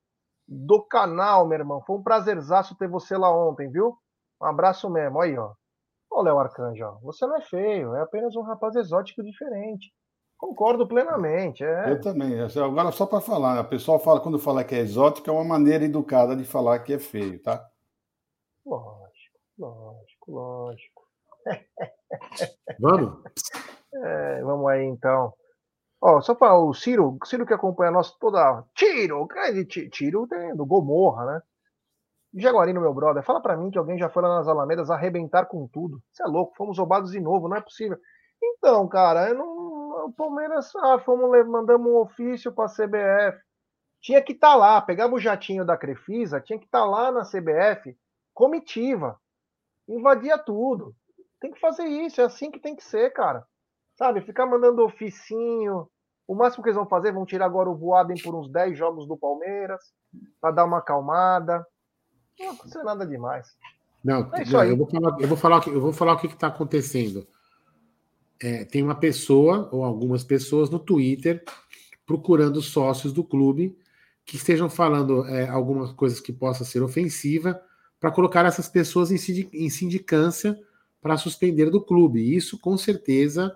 do 0.46 0.82
canal, 0.82 1.46
meu 1.46 1.58
irmão. 1.58 1.82
Foi 1.86 1.96
um 1.96 2.02
prazerzaço 2.02 2.76
ter 2.76 2.88
você 2.88 3.16
lá 3.16 3.30
ontem, 3.30 3.70
viu? 3.70 3.96
Um 4.40 4.46
abraço 4.46 4.88
mesmo. 4.90 5.20
Aí, 5.20 5.36
ó. 5.38 5.52
Ô, 6.10 6.22
Léo 6.22 6.38
Arcanjo, 6.38 6.84
ó. 6.84 6.98
você 7.02 7.26
não 7.26 7.36
é 7.36 7.40
feio, 7.40 7.94
é 7.94 8.00
apenas 8.00 8.34
um 8.34 8.42
rapaz 8.42 8.74
exótico 8.74 9.22
diferente. 9.22 9.92
Concordo 10.40 10.88
plenamente. 10.88 11.62
É. 11.62 11.92
Eu 11.92 12.00
também. 12.00 12.40
Agora, 12.40 12.90
só 12.90 13.04
para 13.04 13.20
falar, 13.20 13.56
né? 13.56 13.60
o 13.60 13.68
pessoal 13.68 13.98
fala, 13.98 14.20
quando 14.20 14.38
fala 14.38 14.64
que 14.64 14.74
é 14.74 14.78
exótico, 14.78 15.28
é 15.28 15.32
uma 15.32 15.44
maneira 15.44 15.84
educada 15.84 16.34
de 16.34 16.44
falar 16.44 16.78
que 16.78 16.94
é 16.94 16.98
feio, 16.98 17.38
tá? 17.42 17.62
Lógico, 18.64 19.38
lógico, 19.58 20.32
lógico. 20.32 21.02
Vamos? 22.80 23.22
É, 23.92 24.42
vamos 24.42 24.70
aí, 24.70 24.84
então. 24.84 25.34
Ó, 26.00 26.20
só 26.22 26.34
para 26.34 26.56
o 26.56 26.72
Ciro, 26.72 27.18
Ciro 27.24 27.44
que 27.44 27.52
acompanha 27.52 27.90
nós 27.90 28.12
toda. 28.12 28.64
Tiro, 28.74 29.26
grande 29.26 29.66
Tiro 29.66 30.26
do 30.54 30.64
Gomorra, 30.64 31.26
né? 31.26 31.42
Jaguarino, 32.32 32.80
meu 32.80 32.94
brother, 32.94 33.22
fala 33.22 33.42
para 33.42 33.56
mim 33.56 33.70
que 33.70 33.78
alguém 33.78 33.98
já 33.98 34.08
foi 34.08 34.22
lá 34.22 34.36
nas 34.36 34.48
Alamedas 34.48 34.88
arrebentar 34.88 35.46
com 35.46 35.66
tudo. 35.66 36.00
Você 36.12 36.22
é 36.22 36.26
louco, 36.26 36.54
fomos 36.56 36.78
roubados 36.78 37.10
de 37.10 37.20
novo, 37.20 37.48
não 37.48 37.56
é 37.56 37.60
possível. 37.60 37.98
Então, 38.42 38.88
cara, 38.88 39.28
eu 39.28 39.34
não, 39.34 39.69
o 39.90 40.12
Palmeiras, 40.12 40.74
ah, 40.76 40.98
fomos, 40.98 41.46
mandamos 41.46 41.90
um 41.90 41.96
ofício 41.96 42.52
para 42.52 42.66
a 42.66 42.68
CBF. 42.68 43.42
Tinha 44.00 44.22
que 44.22 44.32
estar 44.32 44.52
tá 44.52 44.56
lá, 44.56 44.80
pegava 44.80 45.14
o 45.14 45.20
jatinho 45.20 45.64
da 45.64 45.76
Crefisa, 45.76 46.40
tinha 46.40 46.58
que 46.58 46.64
estar 46.64 46.80
tá 46.80 46.84
lá 46.84 47.12
na 47.12 47.22
CBF, 47.22 47.96
comitiva, 48.32 49.18
invadia 49.88 50.38
tudo. 50.38 50.94
Tem 51.40 51.52
que 51.52 51.60
fazer 51.60 51.84
isso, 51.84 52.20
é 52.20 52.24
assim 52.24 52.50
que 52.50 52.58
tem 52.58 52.74
que 52.74 52.84
ser, 52.84 53.12
cara. 53.12 53.44
Sabe, 53.96 54.22
ficar 54.22 54.46
mandando 54.46 54.84
oficinho. 54.84 55.88
O 56.26 56.34
máximo 56.34 56.62
que 56.62 56.68
eles 56.68 56.76
vão 56.76 56.86
fazer, 56.86 57.12
vão 57.12 57.26
tirar 57.26 57.46
agora 57.46 57.68
o 57.68 57.76
Voaden 57.76 58.22
por 58.22 58.34
uns 58.34 58.50
10 58.50 58.78
jogos 58.78 59.06
do 59.06 59.16
Palmeiras, 59.16 59.82
para 60.40 60.52
dar 60.52 60.64
uma 60.64 60.78
acalmada. 60.78 61.66
Não 62.38 62.46
vai 62.46 62.54
acontecer 62.54 62.82
nada 62.82 63.06
demais. 63.06 63.56
Não, 64.02 64.30
é 64.32 64.70
eu, 64.70 64.76
vou 64.76 64.86
falar, 64.86 65.20
eu 65.20 65.28
vou 65.28 65.36
falar, 65.36 65.68
eu 65.68 65.80
vou 65.80 65.92
falar 65.92 66.12
o 66.14 66.18
que 66.18 66.26
está 66.26 66.46
acontecendo 66.46 67.26
é, 68.40 68.64
tem 68.64 68.82
uma 68.82 68.94
pessoa 68.94 69.68
ou 69.70 69.84
algumas 69.84 70.24
pessoas 70.24 70.70
no 70.70 70.78
Twitter 70.78 71.44
procurando 72.06 72.62
sócios 72.62 73.12
do 73.12 73.22
clube 73.22 73.76
que 74.24 74.36
estejam 74.36 74.70
falando 74.70 75.26
é, 75.26 75.48
algumas 75.48 75.92
coisas 75.92 76.20
que 76.20 76.32
possa 76.32 76.64
ser 76.64 76.82
ofensiva 76.82 77.60
para 77.98 78.10
colocar 78.10 78.46
essas 78.46 78.68
pessoas 78.68 79.10
em 79.10 79.68
sindicância 79.68 80.58
para 81.00 81.16
suspender 81.16 81.70
do 81.70 81.80
clube. 81.80 82.20
E 82.20 82.36
isso, 82.36 82.58
com 82.58 82.76
certeza, 82.76 83.54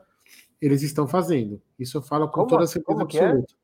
eles 0.61 0.83
estão 0.83 1.07
fazendo. 1.07 1.61
Isso 1.79 1.97
eu 1.97 2.03
falo 2.03 2.27
com 2.27 2.35
como, 2.35 2.49
toda 2.49 2.67
certeza 2.67 3.01
é? 3.01 3.03
absoluta. 3.03 3.55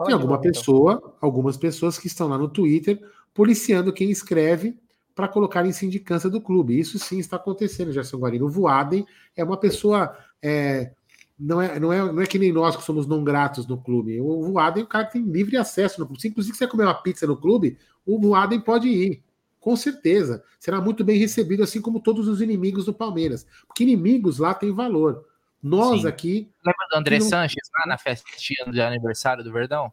É? 0.00 0.04
Tem 0.04 0.14
alguma 0.14 0.40
pessoa, 0.40 1.16
algumas 1.20 1.56
pessoas 1.56 1.98
que 1.98 2.06
estão 2.06 2.28
lá 2.28 2.38
no 2.38 2.48
Twitter 2.48 3.00
policiando 3.34 3.92
quem 3.92 4.10
escreve 4.10 4.78
para 5.20 5.28
colocar 5.28 5.66
em 5.66 5.72
sindicância 5.72 6.30
do 6.30 6.40
clube. 6.40 6.78
Isso 6.78 6.98
sim 6.98 7.18
está 7.18 7.36
acontecendo, 7.36 7.92
Gerson 7.92 8.16
Guarino. 8.16 8.46
O 8.46 8.48
Voaden 8.48 9.04
é 9.36 9.44
uma 9.44 9.58
pessoa. 9.58 10.16
É, 10.42 10.92
não, 11.38 11.60
é, 11.60 11.78
não, 11.78 11.92
é, 11.92 12.10
não 12.10 12.22
é 12.22 12.26
que 12.26 12.38
nem 12.38 12.50
nós 12.50 12.74
que 12.74 12.82
somos 12.82 13.06
não 13.06 13.22
gratos 13.22 13.66
no 13.66 13.76
clube. 13.76 14.18
O 14.18 14.50
Voaden 14.50 14.82
é 14.82 14.84
o 14.84 14.88
cara 14.88 15.04
que 15.04 15.12
tem 15.12 15.22
livre 15.22 15.58
acesso 15.58 16.00
no 16.00 16.06
clube. 16.06 16.22
Se 16.22 16.28
inclusive 16.28 16.56
você 16.56 16.66
comer 16.66 16.84
uma 16.84 16.94
pizza 16.94 17.26
no 17.26 17.36
clube, 17.36 17.76
o 18.06 18.18
Voaden 18.18 18.60
pode 18.60 18.88
ir. 18.88 19.22
Com 19.58 19.76
certeza. 19.76 20.42
Será 20.58 20.80
muito 20.80 21.04
bem 21.04 21.18
recebido, 21.18 21.62
assim 21.62 21.82
como 21.82 22.00
todos 22.00 22.26
os 22.26 22.40
inimigos 22.40 22.86
do 22.86 22.94
Palmeiras. 22.94 23.46
Porque 23.66 23.82
inimigos 23.82 24.38
lá 24.38 24.54
têm 24.54 24.74
valor. 24.74 25.26
Nós 25.62 26.00
sim. 26.00 26.08
aqui. 26.08 26.50
Lembra 26.64 26.86
do 26.90 26.96
André 26.96 27.18
não... 27.18 27.28
Sanches 27.28 27.70
lá 27.78 27.86
na 27.86 27.98
festinha 27.98 28.72
de 28.72 28.80
aniversário 28.80 29.44
do 29.44 29.52
Verdão? 29.52 29.92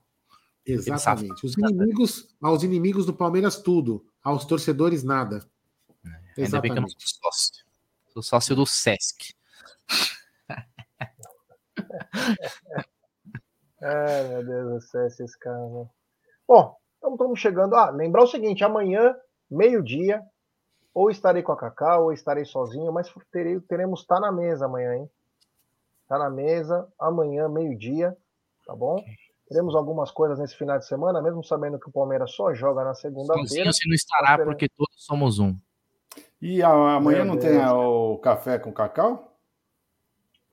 Exatamente. 0.66 1.46
Os 1.46 1.58
inimigos, 1.58 2.30
aos 2.42 2.64
inimigos 2.64 3.06
do 3.06 3.14
Palmeiras, 3.14 3.62
tudo. 3.62 4.06
Aos 4.28 4.44
torcedores, 4.44 5.06
nada. 5.06 5.40
É, 6.38 6.44
ainda 6.44 6.60
bem 6.60 6.74
que 6.74 6.78
eu 6.78 6.82
não 6.82 6.90
sou 6.90 7.00
sócio. 7.00 7.66
Sou 8.10 8.22
sócio 8.22 8.54
do 8.58 8.66
Sesc. 8.66 9.34
Ai, 13.82 14.28
meu 14.28 14.46
Deus 14.46 14.74
do 14.74 14.82
céu, 14.82 15.08
esses 15.08 15.34
caras. 15.38 15.72
Né? 15.72 15.90
Bom, 16.46 16.76
então 16.98 17.12
estamos 17.14 17.40
chegando. 17.40 17.74
Ah, 17.74 17.90
lembrar 17.90 18.24
o 18.24 18.28
seguinte: 18.28 18.66
amanhã, 18.66 19.16
meio-dia, 19.50 20.22
ou 20.94 21.10
estarei 21.10 21.42
com 21.42 21.54
a 21.54 21.58
Cacau, 21.58 22.04
ou 22.04 22.12
estarei 22.12 22.44
sozinho, 22.44 22.92
mas 22.92 23.10
terei, 23.32 23.62
teremos 23.62 24.06
Tá 24.06 24.20
na 24.20 24.30
Mesa 24.30 24.66
amanhã, 24.66 24.94
hein? 24.94 25.10
Tá 26.06 26.20
na 26.20 26.30
mesa, 26.30 26.86
amanhã, 27.00 27.48
meio-dia, 27.48 28.14
tá 28.66 28.76
bom? 28.76 29.02
Teremos 29.48 29.76
algumas 29.76 30.12
coisas 30.12 30.38
nesse 30.40 30.56
final 30.58 30.78
de 30.78 30.86
semana, 30.86 31.22
mesmo 31.22 31.44
sabendo 31.44 31.80
que 31.80 31.88
o 31.88 31.92
Palmeiras 31.92 32.32
só 32.32 32.54
joga 32.54 32.84
na 32.84 32.94
segunda-feira. 32.94 33.72
Se 33.72 33.88
não 33.88 33.96
estará, 33.96 34.44
porque 34.44 34.68
todos 34.68 34.96
somos 34.98 35.40
um. 35.40 35.56
E 36.42 36.62
amanhã 36.62 37.24
Meu 37.24 37.26
não 37.26 37.38
Deus. 37.38 37.46
tem 37.46 37.66
o 37.66 38.18
café 38.18 38.60
com 38.60 38.72
cacau? 38.74 39.34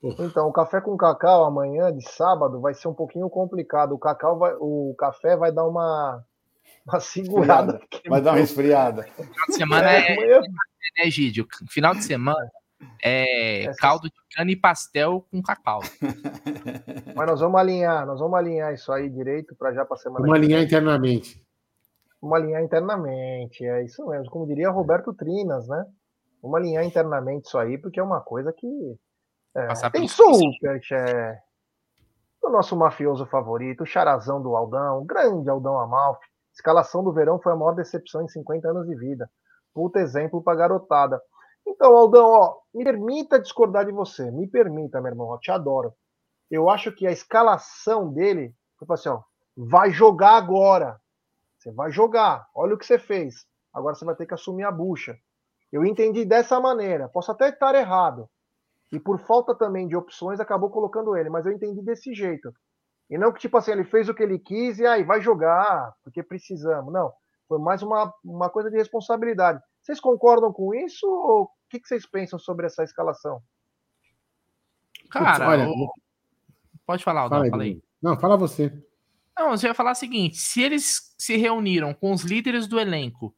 Então, 0.03 0.47
o 0.47 0.53
café 0.53 0.81
com 0.81 0.97
cacau 0.97 1.45
amanhã, 1.45 1.91
de 1.91 2.07
sábado, 2.07 2.61
vai 2.61 2.75
ser 2.75 2.89
um 2.89 2.95
pouquinho 2.95 3.29
complicado. 3.31 3.93
O 3.93 3.99
cacau 3.99 4.39
vai, 4.39 4.55
o 4.61 4.95
café 4.99 5.35
vai 5.37 5.51
dar 5.51 5.67
uma, 5.67 6.23
uma 6.87 7.01
segurada. 7.01 7.81
Vai 8.07 8.21
dar 8.21 8.33
uma 8.33 8.41
esfriada. 8.41 9.03
Final 9.05 9.47
de 9.49 9.55
semana 9.55 9.91
é, 9.91 10.13
é, 10.13 10.37
é, 10.37 10.41
né, 10.41 11.11
Gídio? 11.11 11.47
Final 11.71 11.95
de 11.95 12.05
semana 12.05 12.39
é 13.03 13.65
Essa... 13.65 13.81
caldo 13.81 14.09
de 14.09 14.35
cana 14.35 14.51
e 14.51 14.57
pastel 14.57 15.27
com 15.31 15.43
cacau. 15.43 15.81
Mas 17.15 17.27
nós 17.27 17.41
vamos 17.41 17.61
alinhar, 17.61 18.07
nós 18.07 18.21
vamos 18.21 18.39
alinhar 18.39 18.73
isso 18.73 18.93
aí 18.93 19.09
direito 19.09 19.55
para 19.57 19.73
já 19.73 19.85
para 19.85 19.97
semana. 19.97 20.21
Vamos 20.21 20.37
alinhar 20.37 20.63
internamente. 20.63 21.43
Vamos 22.21 22.39
alinhar 22.39 22.63
internamente, 22.63 23.65
é 23.65 23.85
isso 23.85 24.07
mesmo. 24.07 24.31
Como 24.31 24.47
diria 24.47 24.71
Roberto 24.71 25.13
Trinas, 25.13 25.69
né? 25.69 25.85
Vamos 26.43 26.59
alinhar 26.59 26.85
internamente 26.85 27.47
isso 27.47 27.59
aí, 27.59 27.79
porque 27.79 28.01
é 28.01 28.03
uma 28.03 28.21
coisa 28.21 28.53
que. 28.53 28.67
É, 29.57 29.91
tem 29.91 30.09
superchat. 30.09 31.39
o 32.43 32.51
nosso 32.51 32.77
mafioso 32.77 33.25
favorito, 33.27 33.83
o 33.83 33.87
charazão 33.87 34.43
do 34.43 34.57
Aldão, 34.57 34.99
o 34.99 35.05
grande 35.05 35.49
Aldão 35.49 35.79
Amalfi. 35.79 36.27
Escalação 36.53 37.03
do 37.03 37.13
verão 37.13 37.41
foi 37.41 37.53
a 37.53 37.57
maior 37.57 37.75
decepção 37.75 38.23
em 38.23 38.29
50 38.29 38.69
anos 38.69 38.87
de 38.87 38.95
vida. 38.95 39.29
Puta 39.75 40.01
exemplo 40.01 40.43
pra 40.43 40.55
garotada. 40.55 41.21
Então, 41.67 41.97
Aldão, 41.97 42.27
ó, 42.31 42.59
me 42.75 42.85
permita 42.85 43.41
discordar 43.41 43.87
de 43.87 43.93
você. 43.93 44.31
Me 44.31 44.47
permita, 44.47 45.01
meu 45.01 45.11
irmão, 45.11 45.33
eu 45.33 45.39
te 45.39 45.51
adoro. 45.51 45.95
Eu 46.51 46.69
acho 46.69 46.93
que 46.93 47.07
a 47.07 47.13
escalação 47.13 48.13
dele 48.13 48.55
foi 48.79 48.95
assim, 48.95 49.09
ó, 49.09 49.23
vai 49.57 49.91
jogar 49.91 50.37
agora. 50.37 51.01
Você 51.59 51.73
vai 51.73 51.91
jogar. 51.91 52.47
Olha 52.55 52.75
o 52.75 52.79
que 52.79 52.85
você 52.85 52.99
fez. 52.99 53.47
Agora 53.73 53.95
você 53.95 54.05
vai 54.05 54.15
ter 54.15 54.27
que 54.27 54.35
assumir 54.35 54.65
a 54.65 54.71
bucha. 54.71 55.17
Eu 55.73 55.85
entendi 55.85 56.25
dessa 56.25 56.61
maneira. 56.61 57.09
Posso 57.09 57.33
até 57.33 57.49
estar 57.49 57.75
errado. 57.75 58.29
E 58.93 59.01
por 59.01 59.19
falta 59.19 59.55
também 59.55 59.89
de 59.89 59.97
opções, 59.97 60.39
acabou 60.39 60.71
colocando 60.71 61.17
ele. 61.17 61.31
Mas 61.31 61.47
eu 61.47 61.53
entendi 61.53 61.83
desse 61.83 62.15
jeito. 62.15 62.55
E 63.11 63.19
não 63.19 63.33
que, 63.33 63.41
tipo 63.41 63.57
assim, 63.57 63.73
ele 63.73 63.85
fez 63.85 64.09
o 64.09 64.15
que 64.15 64.23
ele 64.23 64.39
quis 64.39 64.79
e 64.79 64.87
aí 64.87 65.03
vai 65.03 65.21
jogar, 65.21 65.93
porque 66.03 66.23
precisamos. 66.23 66.93
Não. 66.93 67.13
Foi 67.49 67.59
mais 67.59 67.83
uma, 67.83 68.13
uma 68.25 68.49
coisa 68.49 68.71
de 68.71 68.77
responsabilidade. 68.77 69.61
Vocês 69.85 70.01
concordam 70.01 70.51
com 70.51 70.75
isso 70.75 71.07
ou 71.07 71.43
o 71.43 71.51
que, 71.69 71.79
que 71.79 71.87
vocês 71.87 72.07
pensam 72.07 72.39
sobre 72.39 72.65
essa 72.65 72.83
escalação? 72.83 73.43
Cara, 75.11 75.47
Olha, 75.47 75.69
o... 75.69 75.93
pode 76.87 77.05
falar, 77.05 77.21
Aldão, 77.21 77.47
fala 77.51 77.63
aí. 77.63 77.83
Não, 78.01 78.19
fala 78.19 78.35
você. 78.39 78.73
Não, 79.39 79.51
você 79.51 79.67
vai 79.67 79.75
falar 79.75 79.91
o 79.91 79.95
seguinte: 79.95 80.39
se 80.39 80.63
eles 80.63 81.15
se 81.19 81.37
reuniram 81.37 81.93
com 81.93 82.13
os 82.13 82.23
líderes 82.23 82.67
do 82.67 82.81
elenco, 82.81 83.37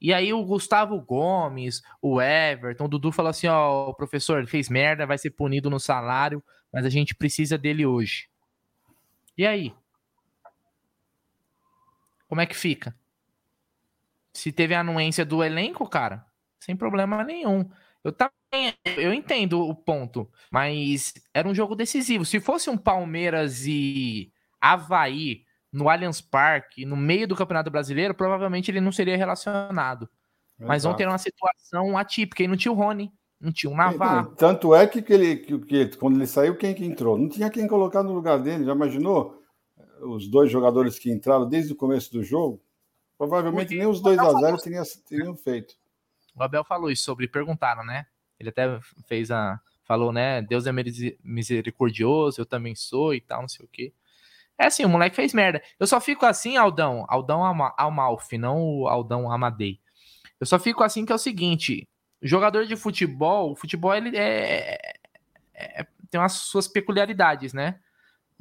e 0.00 0.14
aí 0.14 0.32
o 0.32 0.44
Gustavo 0.44 1.00
Gomes, 1.00 1.82
o 2.00 2.22
Everton, 2.22 2.84
o 2.84 2.88
Dudu 2.88 3.10
falou 3.10 3.30
assim: 3.30 3.48
ó, 3.48 3.88
o 3.88 3.94
professor 3.94 4.38
ele 4.38 4.46
fez 4.46 4.68
merda, 4.68 5.06
vai 5.06 5.18
ser 5.18 5.30
punido 5.30 5.68
no 5.68 5.80
salário, 5.80 6.40
mas 6.72 6.86
a 6.86 6.88
gente 6.88 7.16
precisa 7.16 7.58
dele 7.58 7.84
hoje. 7.84 8.30
E 9.36 9.44
aí? 9.44 9.74
Como 12.28 12.40
é 12.40 12.46
que 12.46 12.56
fica? 12.56 12.94
Se 14.40 14.50
teve 14.50 14.74
a 14.74 14.80
anuência 14.80 15.22
do 15.22 15.44
elenco, 15.44 15.86
cara, 15.86 16.24
sem 16.58 16.74
problema 16.74 17.22
nenhum. 17.22 17.68
Eu 18.02 18.10
também, 18.10 18.72
eu 18.96 19.12
entendo 19.12 19.60
o 19.60 19.74
ponto, 19.74 20.30
mas 20.50 21.12
era 21.34 21.46
um 21.46 21.54
jogo 21.54 21.76
decisivo. 21.76 22.24
Se 22.24 22.40
fosse 22.40 22.70
um 22.70 22.78
Palmeiras 22.78 23.66
e 23.66 24.32
Havaí 24.58 25.44
no 25.70 25.90
Allianz 25.90 26.22
Parque, 26.22 26.86
no 26.86 26.96
meio 26.96 27.28
do 27.28 27.36
Campeonato 27.36 27.70
Brasileiro, 27.70 28.14
provavelmente 28.14 28.70
ele 28.70 28.80
não 28.80 28.90
seria 28.90 29.14
relacionado. 29.14 30.04
Exato. 30.04 30.68
Mas 30.68 30.86
ontem 30.86 31.02
era 31.02 31.12
uma 31.12 31.18
situação 31.18 31.98
atípica 31.98 32.42
e 32.42 32.48
não 32.48 32.56
tinha 32.56 32.72
o 32.72 32.74
Rony, 32.74 33.12
não 33.38 33.52
tinha 33.52 33.70
o 33.70 33.76
Navarro. 33.76 34.34
Tanto 34.36 34.74
é 34.74 34.86
que, 34.86 35.02
que, 35.02 35.12
ele, 35.12 35.36
que, 35.36 35.58
que 35.58 35.98
quando 35.98 36.16
ele 36.16 36.26
saiu, 36.26 36.56
quem 36.56 36.74
que 36.74 36.86
entrou? 36.86 37.18
Não 37.18 37.28
tinha 37.28 37.50
quem 37.50 37.68
colocar 37.68 38.02
no 38.02 38.14
lugar 38.14 38.38
dele. 38.38 38.64
Já 38.64 38.72
imaginou? 38.72 39.38
Os 40.00 40.26
dois 40.26 40.50
jogadores 40.50 40.98
que 40.98 41.12
entraram 41.12 41.46
desde 41.46 41.74
o 41.74 41.76
começo 41.76 42.10
do 42.10 42.24
jogo, 42.24 42.62
provavelmente 43.20 43.76
nem 43.76 43.86
os 43.86 44.00
2 44.00 44.18
a 44.18 44.32
0 44.32 44.56
teriam, 44.56 44.82
teriam 45.06 45.36
feito. 45.36 45.74
O 46.34 46.42
Abel 46.42 46.64
falou 46.64 46.90
isso 46.90 47.04
sobre, 47.04 47.28
perguntaram, 47.28 47.84
né? 47.84 48.06
Ele 48.38 48.48
até 48.48 48.80
fez 49.06 49.30
a. 49.30 49.60
Falou, 49.84 50.10
né? 50.10 50.40
Deus 50.40 50.66
é 50.66 50.72
misericordioso, 51.22 52.40
eu 52.40 52.46
também 52.46 52.74
sou 52.74 53.12
e 53.12 53.20
tal, 53.20 53.42
não 53.42 53.48
sei 53.48 53.66
o 53.66 53.68
quê. 53.68 53.92
É 54.56 54.66
assim, 54.66 54.84
o 54.84 54.88
moleque 54.88 55.16
fez 55.16 55.34
merda. 55.34 55.60
Eu 55.78 55.86
só 55.86 56.00
fico 56.00 56.24
assim, 56.24 56.56
Aldão, 56.56 57.04
Aldão 57.08 57.44
Amalfi, 57.76 58.38
não 58.38 58.62
o 58.62 58.88
Aldão 58.88 59.30
Amadei. 59.30 59.80
Eu 60.38 60.46
só 60.46 60.58
fico 60.58 60.82
assim 60.82 61.04
que 61.04 61.12
é 61.12 61.14
o 61.14 61.18
seguinte, 61.18 61.86
jogador 62.22 62.64
de 62.64 62.76
futebol, 62.76 63.52
o 63.52 63.56
futebol 63.56 63.94
ele 63.94 64.16
é, 64.16 64.78
é, 65.52 65.80
é, 65.80 65.86
tem 66.08 66.18
umas 66.20 66.32
suas 66.32 66.68
peculiaridades, 66.68 67.52
né? 67.52 67.80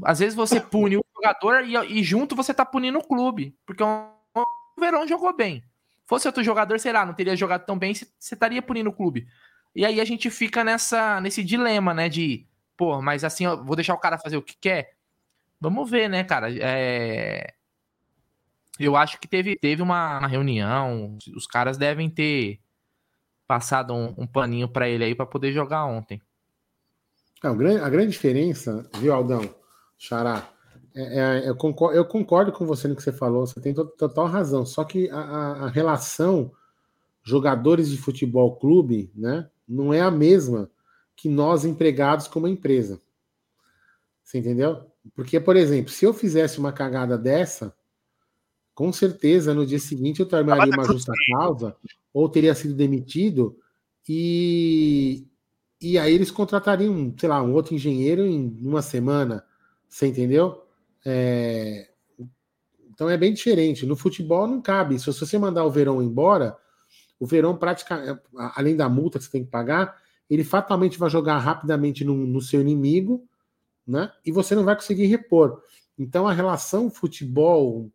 Às 0.04 0.20
vezes 0.20 0.36
você 0.36 0.62
pune 0.62 0.96
o 0.96 1.04
jogador 1.16 1.66
e, 1.66 1.76
e 2.00 2.04
junto 2.04 2.36
você 2.36 2.54
tá 2.54 2.64
punindo 2.64 3.00
o 3.00 3.08
clube, 3.08 3.58
porque 3.66 3.84
Verão 4.80 5.08
jogou 5.08 5.36
bem. 5.36 5.64
Fosse 6.06 6.28
outro 6.28 6.44
jogador, 6.44 6.80
sei 6.80 6.92
lá, 6.92 7.06
não 7.06 7.14
teria 7.14 7.36
jogado 7.36 7.66
tão 7.66 7.78
bem, 7.78 7.94
você 7.94 8.08
estaria 8.20 8.62
punindo 8.62 8.90
o 8.90 8.94
clube. 8.94 9.28
E 9.76 9.86
aí 9.86 10.02
a 10.02 10.06
gente 10.06 10.30
fica 10.30 10.64
nessa 10.64 11.22
nesse 11.22 11.44
dilema, 11.44 11.94
né, 11.94 12.10
de, 12.10 12.48
pô, 12.76 13.02
mas 13.02 13.24
assim, 13.24 13.46
eu 13.46 13.64
vou 13.64 13.76
deixar 13.76 13.94
o 13.94 14.00
cara 14.00 14.18
fazer 14.18 14.36
o 14.38 14.42
que 14.42 14.58
quer? 14.60 14.96
Vamos 15.62 15.90
ver, 15.90 16.10
né, 16.10 16.24
cara? 16.24 16.48
É... 16.52 17.54
Eu 18.80 18.96
acho 18.96 19.20
que 19.20 19.28
teve, 19.28 19.56
teve 19.58 19.82
uma 19.82 20.26
reunião, 20.26 21.18
os 21.36 21.46
caras 21.46 21.78
devem 21.78 22.10
ter 22.10 22.60
passado 23.46 23.94
um, 23.94 24.16
um 24.18 24.26
paninho 24.26 24.70
para 24.70 24.88
ele 24.88 25.04
aí 25.04 25.14
para 25.14 25.26
poder 25.26 25.52
jogar 25.52 25.86
ontem. 25.86 26.22
a 27.84 27.90
grande 27.90 28.12
diferença, 28.12 28.90
viu, 28.96 29.14
Aldão, 29.14 29.54
Xará, 29.98 30.48
é, 30.96 31.20
é, 31.20 31.50
eu, 31.50 31.56
concordo, 31.56 31.98
eu, 31.98 32.06
concordo, 32.06 32.52
com 32.52 32.66
você 32.66 32.88
no 32.88 32.96
que 32.96 33.04
você 33.04 33.12
falou, 33.12 33.46
você 33.46 33.60
tem 33.60 33.74
total 33.74 34.28
razão. 34.28 34.66
Só 34.66 34.84
que 34.84 35.10
a, 35.10 35.20
a, 35.20 35.52
a, 35.66 35.68
relação 35.70 36.52
jogadores 37.24 37.90
de 37.90 37.98
futebol 37.98 38.56
clube, 38.56 39.12
né, 39.16 39.50
não 39.68 39.94
é 39.94 40.02
a 40.02 40.12
mesma 40.12 40.70
que 41.16 41.30
nós 41.30 41.66
empregados 41.66 42.28
como 42.28 42.48
empresa. 42.48 43.00
Você 44.24 44.40
entendeu? 44.40 44.86
Porque, 45.16 45.40
por 45.40 45.56
exemplo, 45.56 45.92
se 45.92 46.06
eu 46.06 46.14
fizesse 46.14 46.60
uma 46.60 46.72
cagada 46.72 47.18
dessa, 47.18 47.74
com 48.74 48.92
certeza 48.94 49.54
no 49.54 49.66
dia 49.66 49.80
seguinte 49.80 50.22
eu 50.22 50.26
tomaria 50.26 50.74
uma 50.74 50.86
justa 50.86 51.12
causa 51.34 51.76
ou 52.14 52.30
teria 52.30 52.56
sido 52.56 52.74
demitido 52.74 53.58
e, 54.08 55.28
e 55.82 55.98
aí 56.00 56.14
eles 56.14 56.32
contratariam, 56.32 57.14
sei 57.18 57.28
lá, 57.30 57.44
um 57.44 57.54
outro 57.54 57.76
engenheiro 57.76 58.26
em 58.26 58.58
uma 58.62 58.82
semana. 58.82 59.44
Você 59.88 60.08
entendeu? 60.08 60.64
É... 61.06 61.90
Então 62.94 63.10
é 63.10 63.18
bem 63.18 63.34
diferente. 63.34 63.86
No 63.86 63.96
futebol 63.96 64.48
não 64.48 64.62
cabe. 64.62 65.00
Se 65.00 65.06
você 65.08 65.38
mandar 65.38 65.64
o 65.66 65.72
Verão 65.72 66.02
embora, 66.02 66.58
o 67.20 67.26
Verão 67.26 67.56
praticamente, 67.56 68.20
além 68.56 68.76
da 68.76 68.90
multa 68.90 69.18
que 69.18 69.26
você 69.26 69.32
tem 69.32 69.44
que 69.44 69.50
pagar, 69.50 69.96
ele 70.30 70.44
fatalmente 70.44 71.00
vai 71.00 71.10
jogar 71.10 71.38
rapidamente 71.38 72.04
no, 72.04 72.14
no 72.14 72.42
seu 72.42 72.62
inimigo 72.62 73.28
né? 73.90 74.12
E 74.24 74.32
você 74.32 74.54
não 74.54 74.64
vai 74.64 74.76
conseguir 74.76 75.08
repor. 75.08 75.62
Então 75.98 76.28
a 76.28 76.32
relação 76.32 76.92
futebol 76.92 77.92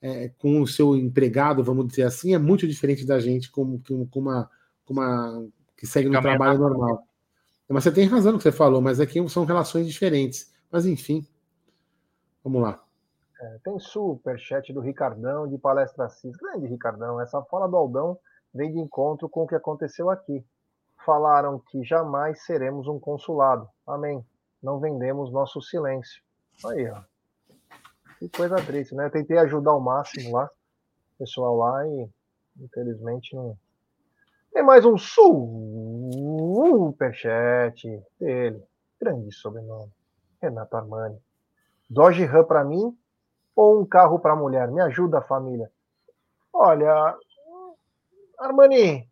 é, 0.00 0.28
com 0.38 0.62
o 0.62 0.66
seu 0.66 0.96
empregado, 0.96 1.64
vamos 1.64 1.88
dizer 1.88 2.04
assim, 2.04 2.32
é 2.32 2.38
muito 2.38 2.66
diferente 2.66 3.04
da 3.04 3.18
gente 3.18 3.50
com, 3.50 3.78
com, 3.80 4.06
com 4.06 4.20
uma, 4.20 4.48
com 4.84 4.94
uma 4.94 5.44
que 5.76 5.86
segue 5.86 6.08
no 6.08 6.20
trabalho 6.20 6.60
normal. 6.60 7.06
Mas 7.68 7.84
você 7.84 7.90
tem 7.90 8.06
razão 8.06 8.32
no 8.32 8.38
que 8.38 8.44
você 8.44 8.52
falou, 8.52 8.80
mas 8.80 9.00
aqui 9.00 9.26
são 9.28 9.44
relações 9.44 9.86
diferentes. 9.86 10.52
Mas 10.70 10.86
enfim, 10.86 11.26
vamos 12.42 12.62
lá. 12.62 12.82
É, 13.40 13.58
tem 13.64 13.78
super 13.78 14.38
chat 14.38 14.72
do 14.72 14.80
Ricardão 14.80 15.48
de 15.48 15.58
Palestra 15.58 16.08
Cis. 16.08 16.36
Grande 16.36 16.66
Ricardão, 16.66 17.20
essa 17.20 17.42
fala 17.42 17.68
do 17.68 17.76
Aldão 17.76 18.18
vem 18.54 18.72
de 18.72 18.78
encontro 18.78 19.28
com 19.28 19.42
o 19.42 19.46
que 19.46 19.54
aconteceu 19.54 20.10
aqui. 20.10 20.44
Falaram 21.04 21.58
que 21.58 21.82
jamais 21.82 22.44
seremos 22.44 22.86
um 22.86 22.98
consulado. 23.00 23.68
Amém 23.86 24.24
não 24.62 24.78
vendemos 24.78 25.32
nosso 25.32 25.60
silêncio. 25.60 26.22
Aí, 26.64 26.88
ó. 26.88 27.02
Que 28.18 28.28
coisa 28.28 28.54
triste, 28.56 28.94
né? 28.94 29.06
Eu 29.06 29.10
tentei 29.10 29.36
ajudar 29.38 29.72
ao 29.72 29.80
máximo 29.80 30.36
lá, 30.36 30.44
o 30.44 31.18
pessoal 31.18 31.56
lá, 31.56 31.84
e 31.88 32.08
infelizmente 32.60 33.34
não. 33.34 33.58
Tem 34.52 34.62
mais 34.62 34.84
um 34.84 34.96
superchat 34.96 35.60
dele. 38.20 38.62
Grande 39.00 39.32
sobrenome. 39.32 39.90
Renato 40.40 40.76
Armani. 40.76 41.18
Dodge 41.88 42.24
Ram 42.24 42.44
para 42.44 42.64
mim 42.64 42.96
ou 43.54 43.80
um 43.80 43.86
carro 43.86 44.18
para 44.18 44.36
mulher? 44.36 44.70
Me 44.70 44.80
ajuda, 44.80 45.20
família. 45.20 45.70
Olha, 46.52 47.16
Armani, 48.38 49.08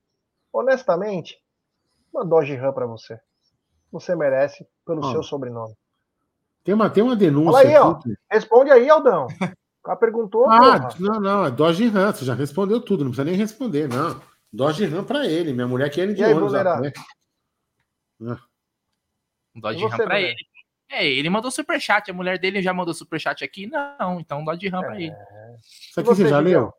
honestamente, 0.53 1.39
uma 2.13 2.25
Dodge 2.25 2.55
Ram 2.55 2.73
para 2.73 2.87
você. 2.87 3.21
Você 3.93 4.15
merece 4.15 4.67
pelo 4.87 5.11
seu 5.11 5.23
sobrenome. 5.23 5.75
Tem 6.63 6.75
uma, 6.75 6.91
tem 6.91 7.03
uma 7.03 7.17
denúncia. 7.17 7.53
Fala 7.53 7.69
aí, 7.69 7.77
ó. 7.77 7.99
Responde 8.31 8.71
aí, 8.71 8.89
Aldão. 8.89 9.27
O 9.27 9.83
cara 9.83 9.97
perguntou. 9.99 10.49
Ah, 10.49 10.79
porra. 10.79 10.95
não, 11.01 11.21
não. 11.21 11.47
É 11.47 11.51
Dodge 11.51 11.89
Ram. 11.89 12.13
Você 12.13 12.25
já 12.25 12.35
respondeu 12.35 12.81
tudo. 12.81 13.03
Não 13.03 13.11
precisa 13.11 13.25
nem 13.25 13.35
responder, 13.35 13.89
não. 13.89 14.21
Dodge 14.53 14.85
Ram 14.85 15.03
pra 15.03 15.27
ele. 15.27 15.53
Minha 15.53 15.67
mulher 15.67 15.91
quer 15.91 16.03
ele 16.03 16.15
de 16.15 16.23
ônibus. 16.23 16.53
Né? 18.21 18.37
Dodge 19.55 19.87
Ram 19.87 19.97
pra 19.97 20.21
ele. 20.21 20.37
É, 20.91 21.07
ele 21.07 21.31
mandou 21.31 21.51
superchat. 21.51 22.11
A 22.11 22.15
mulher 22.15 22.39
dele 22.39 22.61
já 22.61 22.75
mandou 22.75 22.93
superchat 22.93 23.45
aqui? 23.45 23.67
Não. 23.67 24.19
Então 24.19 24.45
Dodge 24.45 24.69
Ram 24.69 24.83
é... 24.83 24.87
pra 24.87 25.01
ele. 25.01 25.15
Isso 25.63 26.01
aqui 26.01 26.09
você, 26.09 26.25
você 26.25 26.29
já 26.29 26.41
leu? 26.41 26.73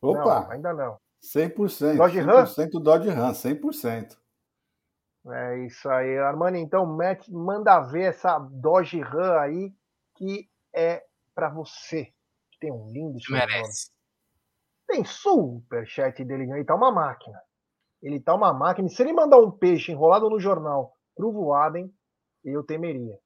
Opa! 0.00 0.40
Não, 0.40 0.50
ainda 0.50 0.72
não. 0.72 0.98
100%. 1.22 1.96
Dodge 1.96 2.20
Ram? 2.20 2.44
100% 2.44 2.82
Dodge 2.82 3.08
Ram, 3.08 3.32
100%. 3.32 4.16
É 5.28 5.58
isso 5.66 5.88
aí, 5.88 6.18
Armani. 6.18 6.60
Então, 6.60 6.86
mete, 6.86 7.32
manda 7.32 7.80
ver 7.80 8.10
essa 8.10 8.38
Dodge 8.38 9.00
Ram 9.00 9.38
aí, 9.40 9.72
que 10.16 10.48
é 10.74 11.04
para 11.34 11.48
você, 11.48 12.12
tem 12.60 12.72
um 12.72 12.90
lindo 12.90 13.18
Merece. 13.28 13.90
Tem 14.86 15.04
superchat 15.04 16.24
dele, 16.24 16.44
ele 16.50 16.64
tá 16.64 16.74
uma 16.74 16.92
máquina. 16.92 17.40
Ele 18.00 18.20
tá 18.20 18.34
uma 18.34 18.52
máquina. 18.52 18.88
Se 18.88 19.02
ele 19.02 19.12
mandar 19.12 19.38
um 19.38 19.50
peixe 19.50 19.90
enrolado 19.90 20.30
no 20.30 20.38
jornal 20.38 20.96
pro 21.14 21.32
Voaden, 21.32 21.92
eu 22.50 22.62
temeria. 22.62 23.18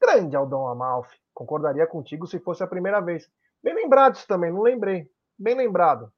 Grande 0.00 0.36
Aldão 0.36 0.68
Amalfi. 0.68 1.16
Concordaria 1.34 1.86
contigo 1.86 2.26
se 2.26 2.38
fosse 2.38 2.62
a 2.62 2.66
primeira 2.66 3.00
vez. 3.00 3.28
Bem 3.62 3.74
lembrado 3.74 4.16
isso 4.16 4.26
também, 4.26 4.52
não 4.52 4.62
lembrei. 4.62 5.08
Bem 5.38 5.54
lembrado. 5.56 6.10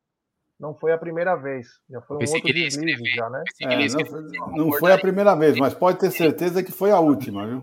Não 0.59 0.75
foi 0.75 0.93
a 0.93 0.99
primeira 0.99 1.37
vez. 1.37 1.69
Já 1.89 2.01
foi 2.03 2.17
um 2.17 2.19
Pensei 2.21 2.37
outro 2.41 2.53
que 2.53 2.59
escrever. 2.67 3.05
já, 3.15 3.31
né? 3.31 3.43
Pensei 3.47 3.67
que 3.69 3.75
ele 3.75 4.37
É, 4.37 4.39
não, 4.41 4.51
não 4.67 4.73
foi 4.73 4.93
a 4.93 4.99
primeira 4.99 5.35
vez, 5.37 5.57
mas 5.57 5.73
pode 5.75 5.99
ter 5.99 6.11
certeza 6.11 6.63
que 6.63 6.73
foi 6.73 6.91
a 6.91 6.99
última, 6.99 7.47
viu? 7.47 7.63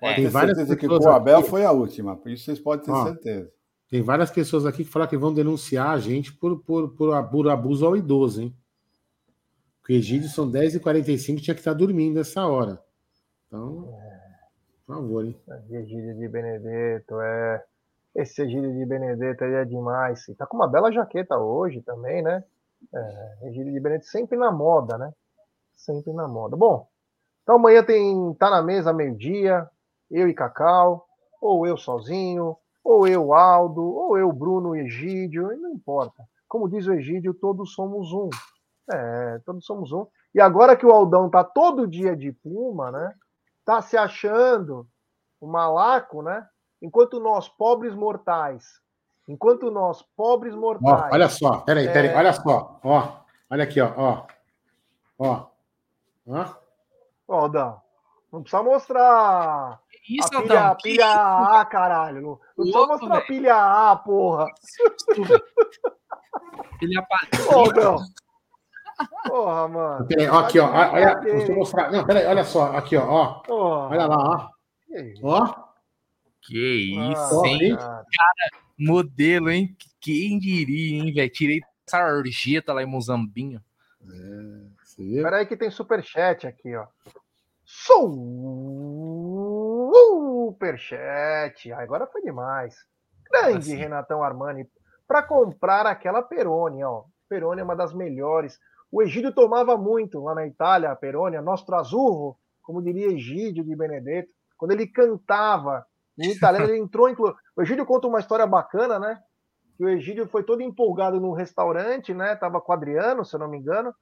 Pode 0.00 0.12
É. 0.12 0.16
ter 0.16 0.22
Tem 0.22 0.30
várias 0.30 0.56
certeza 0.56 0.76
que 0.76 0.88
com 0.88 0.94
o 0.94 1.08
Abel 1.10 1.38
aqui- 1.38 1.48
foi 1.48 1.64
a 1.64 1.70
última. 1.72 2.16
Por 2.16 2.30
isso 2.30 2.44
vocês 2.44 2.58
podem 2.58 2.84
ter 2.84 2.90
Ó. 2.90 3.04
certeza. 3.04 3.50
Tem 3.88 4.02
várias 4.02 4.30
pessoas 4.30 4.66
aqui 4.66 4.84
que 4.84 4.90
falaram 4.90 5.08
que 5.10 5.16
vão 5.16 5.32
denunciar 5.32 5.90
a 5.90 5.98
gente 5.98 6.32
por, 6.32 6.58
por, 6.62 6.90
por 6.96 7.14
abuso 7.48 7.86
ao 7.86 7.96
idoso, 7.96 8.42
hein? 8.42 8.54
Porque 9.80 9.94
Egídio 9.94 10.28
são 10.28 10.50
10h45 10.50 11.40
tinha 11.40 11.54
que 11.54 11.60
estar 11.60 11.72
dormindo 11.72 12.18
essa 12.20 12.46
hora. 12.46 12.82
Então, 13.48 13.88
por 14.86 14.96
favor, 14.96 15.24
hein? 15.24 15.34
Egídio 15.70 16.14
de 16.16 16.28
Benedetto, 16.28 17.20
é. 17.20 17.64
Esse 18.14 18.42
Egídio 18.42 18.72
de 18.72 18.84
Benedetto 18.84 19.44
aí 19.44 19.54
é 19.54 19.64
demais. 19.64 20.28
E 20.28 20.34
tá 20.34 20.46
com 20.46 20.56
uma 20.56 20.68
bela 20.68 20.92
jaqueta 20.92 21.38
hoje 21.38 21.80
também, 21.82 22.22
né? 22.22 22.44
É, 22.94 23.48
Egídio 23.48 23.72
de 23.72 23.80
Benedetto 23.80 24.06
sempre 24.06 24.36
na 24.36 24.52
moda, 24.52 24.98
né? 24.98 25.12
Sempre 25.74 26.12
na 26.12 26.28
moda. 26.28 26.56
Bom, 26.56 26.86
então 27.42 27.56
amanhã 27.56 27.82
tem 27.82 28.34
tá 28.34 28.50
na 28.50 28.62
mesa 28.62 28.92
meio-dia, 28.92 29.68
eu 30.10 30.28
e 30.28 30.34
Cacau, 30.34 31.06
ou 31.40 31.66
eu 31.66 31.76
sozinho, 31.76 32.56
ou 32.84 33.06
eu 33.06 33.32
Aldo, 33.32 33.82
ou 33.82 34.18
eu 34.18 34.30
Bruno 34.32 34.76
e 34.76 34.80
Egídio, 34.80 35.48
não 35.58 35.72
importa. 35.72 36.22
Como 36.46 36.68
diz 36.68 36.86
o 36.86 36.92
Egídio, 36.92 37.32
todos 37.32 37.72
somos 37.72 38.12
um. 38.12 38.28
É, 38.90 39.40
todos 39.44 39.64
somos 39.64 39.92
um. 39.92 40.06
E 40.34 40.40
agora 40.40 40.76
que 40.76 40.84
o 40.84 40.90
Aldão 40.90 41.30
tá 41.30 41.44
todo 41.44 41.86
dia 41.86 42.16
de 42.16 42.32
Puma, 42.32 42.90
né? 42.90 43.14
Tá 43.68 43.82
se 43.82 43.98
achando 43.98 44.88
o 45.38 45.46
malaco, 45.46 46.22
né? 46.22 46.48
Enquanto 46.80 47.20
nós, 47.20 47.50
pobres 47.50 47.94
mortais, 47.94 48.80
enquanto 49.28 49.70
nós, 49.70 50.00
pobres 50.16 50.54
Ó, 50.54 50.56
mortais. 50.56 51.12
olha 51.12 51.28
só, 51.28 51.58
peraí, 51.58 51.86
peraí, 51.92 52.08
É. 52.08 52.16
olha 52.16 52.32
só, 52.32 52.80
ó, 52.82 53.12
olha 53.50 53.64
aqui, 53.64 53.78
ó, 53.78 53.92
ó, 53.94 54.26
ó, 55.18 55.46
ó, 56.26 56.44
Ó, 57.28 57.34
Aldão, 57.40 57.78
não 58.32 58.40
precisa 58.40 58.62
mostrar 58.62 59.78
Isso, 60.08 60.28
a 60.28 60.30
pilha, 60.40 60.40
Aldão. 60.60 60.66
a 60.70 60.74
pilha 60.74 61.12
A, 61.60 61.64
caralho. 61.66 62.22
Não, 62.22 62.28
não 62.30 62.38
precisa 62.64 62.86
mostrar 62.86 63.06
a 63.08 63.14
velho. 63.16 63.26
pilha 63.26 63.54
A, 63.90 63.96
porra. 63.96 64.46
Ele 66.80 66.98
apareceu. 66.98 67.50
Ô, 67.50 67.58
Aldão. 67.60 67.98
Porra, 69.26 69.68
mano. 69.68 70.06
peraí, 70.06 70.28
ó, 70.28 70.38
aqui, 70.40 70.58
ó, 70.58 70.66
olha, 70.70 71.14
deixa 71.16 71.52
eu 71.52 71.56
mostrar, 71.56 71.90
não, 71.92 72.04
peraí, 72.04 72.26
olha 72.26 72.44
só, 72.44 72.76
aqui, 72.76 72.96
ó, 72.96 73.04
ó, 73.06 73.34
Porra. 73.42 73.88
olha 73.90 74.06
lá, 74.06 74.16
ó, 74.16 74.48
Que 74.86 75.00
isso, 75.02 75.26
ó, 75.26 75.46
Que 76.42 76.94
Ah, 76.98 77.12
isso, 77.12 77.44
hein? 77.44 77.58
hein? 77.62 77.76
cara. 77.76 78.02
Modelo, 78.78 79.50
hein? 79.50 79.76
Quem 80.00 80.38
diria, 80.38 81.02
hein, 81.02 81.12
velho? 81.12 81.30
Tirei 81.30 81.60
essa 81.86 81.98
arjeta 81.98 82.72
lá 82.72 82.82
em 82.82 82.86
Mozambinho. 82.86 83.60
você 84.82 85.02
viu? 85.04 85.22
Pera 85.24 85.38
aí 85.38 85.46
que 85.46 85.56
tem 85.56 85.70
superchat 85.70 86.46
aqui, 86.46 86.74
ó. 86.76 86.86
Superchat. 90.46 91.72
Agora 91.72 92.06
foi 92.06 92.22
demais. 92.22 92.76
Grande 93.30 93.58
Assim. 93.58 93.76
Renatão 93.76 94.22
Armani. 94.22 94.66
Para 95.06 95.22
comprar 95.22 95.86
aquela 95.86 96.22
Peroni, 96.22 96.82
ó. 96.84 97.04
Peroni 97.28 97.60
é 97.60 97.64
uma 97.64 97.76
das 97.76 97.92
melhores. 97.92 98.58
O 98.90 99.02
Egídio 99.02 99.32
tomava 99.32 99.76
muito 99.76 100.22
lá 100.22 100.34
na 100.34 100.46
Itália, 100.46 100.90
a 100.90 100.96
Peroni, 100.96 101.36
a 101.36 101.42
Nostro 101.42 101.74
Azzurro, 101.74 102.38
como 102.62 102.82
diria 102.82 103.12
Egídio 103.12 103.64
de 103.64 103.76
Benedetto. 103.76 104.30
Quando 104.56 104.72
ele 104.72 104.86
cantava 104.86 105.86
em 106.18 106.30
italiano, 106.32 106.66
ele 106.66 106.78
entrou, 106.78 107.08
inclu... 107.08 107.34
O 107.54 107.62
Egídio 107.62 107.86
conta 107.86 108.08
uma 108.08 108.18
história 108.20 108.46
bacana, 108.46 108.98
né? 108.98 109.20
Que 109.76 109.84
o 109.84 109.88
Egídio 109.88 110.26
foi 110.26 110.42
todo 110.42 110.62
empolgado 110.62 111.20
num 111.20 111.32
restaurante, 111.32 112.12
né? 112.12 112.34
Tava 112.34 112.60
com 112.60 112.72
o 112.72 112.74
Adriano, 112.74 113.24
se 113.24 113.36
eu 113.36 113.40
não 113.40 113.48
me 113.48 113.58
engano. 113.58 113.94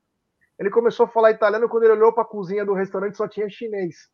Ele 0.59 0.71
começou 0.71 1.05
a 1.05 1.09
falar 1.09 1.33
italiano 1.33 1.69
quando 1.69 1.83
ele 1.85 1.93
olhou 1.93 2.13
para 2.13 2.23
a 2.23 2.27
cozinha 2.27 2.65
do 2.65 2.73
restaurante 2.73 3.17
só 3.17 3.29
tinha 3.29 3.49
chinês. 3.51 4.09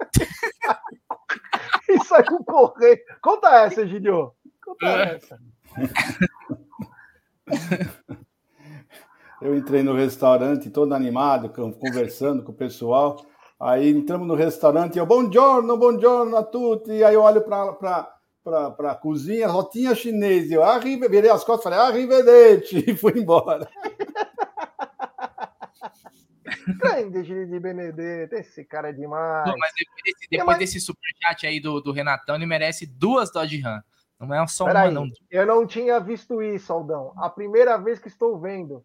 e 1.88 2.04
saiu 2.04 2.42
correndo. 2.44 3.00
Conta 3.22 3.48
essa, 3.64 3.82
Egidio. 3.82 4.32
Conta 4.64 4.86
essa. 4.86 5.38
Eu 9.44 9.54
entrei 9.54 9.82
no 9.82 9.94
restaurante 9.94 10.70
todo 10.70 10.94
animado, 10.94 11.50
con- 11.50 11.70
conversando 11.72 12.42
com 12.42 12.50
o 12.52 12.54
pessoal. 12.54 13.22
Aí 13.60 13.90
entramos 13.90 14.26
no 14.26 14.34
restaurante 14.34 14.96
e 14.96 14.98
eu, 14.98 15.04
buongiorno, 15.06 15.76
buongiorno 15.76 16.34
a 16.36 16.42
tutti. 16.42 16.90
E 16.92 17.04
aí 17.04 17.14
eu 17.14 17.20
olho 17.20 17.42
para 17.42 18.08
a 18.90 18.94
cozinha, 18.94 19.48
só 19.50 19.62
tinha 19.68 19.94
chinês. 19.94 20.50
E 20.50 20.54
eu 20.54 20.64
arrive, 20.64 21.06
virei 21.08 21.30
as 21.30 21.44
costas 21.44 21.60
e 21.60 21.74
falei, 21.74 21.78
arrivederci, 21.78 22.84
e 22.90 22.96
fui 22.96 23.12
embora. 23.20 23.68
Grande 26.80 27.18
Egídio 27.18 27.46
de 27.46 27.60
Benedetto. 27.60 28.34
Esse 28.36 28.64
cara 28.64 28.88
é 28.88 28.92
demais. 28.92 29.46
Não, 29.46 29.58
mas 29.58 29.72
depois 29.76 30.02
desse, 30.06 30.26
depois 30.30 30.46
mas- 30.46 30.58
desse 30.58 30.80
superchat 30.80 31.46
aí 31.46 31.60
do, 31.60 31.82
do 31.82 31.92
Renatão, 31.92 32.36
ele 32.36 32.46
merece 32.46 32.86
duas 32.86 33.30
Dodge 33.30 33.60
Ram. 33.60 33.82
Não 34.18 34.34
é 34.34 34.46
só 34.46 34.64
uma, 34.64 34.72
Peraí, 34.72 34.90
não. 34.94 35.06
eu 35.30 35.44
não 35.46 35.66
tinha 35.66 36.00
visto 36.00 36.40
isso, 36.40 36.72
Aldão. 36.72 37.12
A 37.18 37.28
primeira 37.28 37.76
vez 37.76 37.98
que 37.98 38.08
estou 38.08 38.40
vendo. 38.40 38.82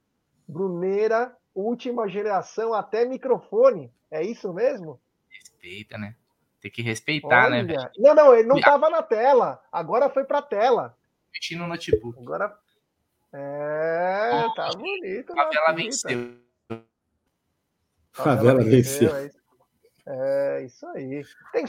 Bruneira, 0.50 1.36
última 1.54 2.10
geração, 2.10 2.74
até 2.74 3.06
microfone. 3.06 3.94
É 4.10 4.24
isso 4.24 4.52
mesmo? 4.52 5.00
Respeita, 5.30 5.96
né? 5.98 6.16
Tem 6.60 6.72
que 6.72 6.82
respeitar, 6.82 7.50
né, 7.52 7.64
velho? 7.64 7.80
Olha. 7.80 7.92
Não, 8.00 8.16
não, 8.16 8.34
ele 8.36 8.48
não 8.48 8.58
estava 8.58 8.90
na 8.90 9.04
tela. 9.04 9.62
Agora 9.72 10.10
foi 10.10 10.24
pra 10.24 10.42
tela. 10.42 10.98
Mexendo 11.32 11.60
no 11.60 11.68
notebook. 11.68 12.20
Agora. 12.20 12.58
É, 13.32 14.48
tá 14.56 14.70
bonito. 14.76 15.32
A 15.34 15.36
na 15.36 15.44
favela 15.44 15.74
venceu. 15.74 16.36
Favela 18.12 18.64
venceu. 18.64 19.16
É 19.16 19.26
isso- 19.28 19.40
É 20.12 20.64
isso 20.66 20.88
aí. 20.88 21.24
Tem 21.52 21.68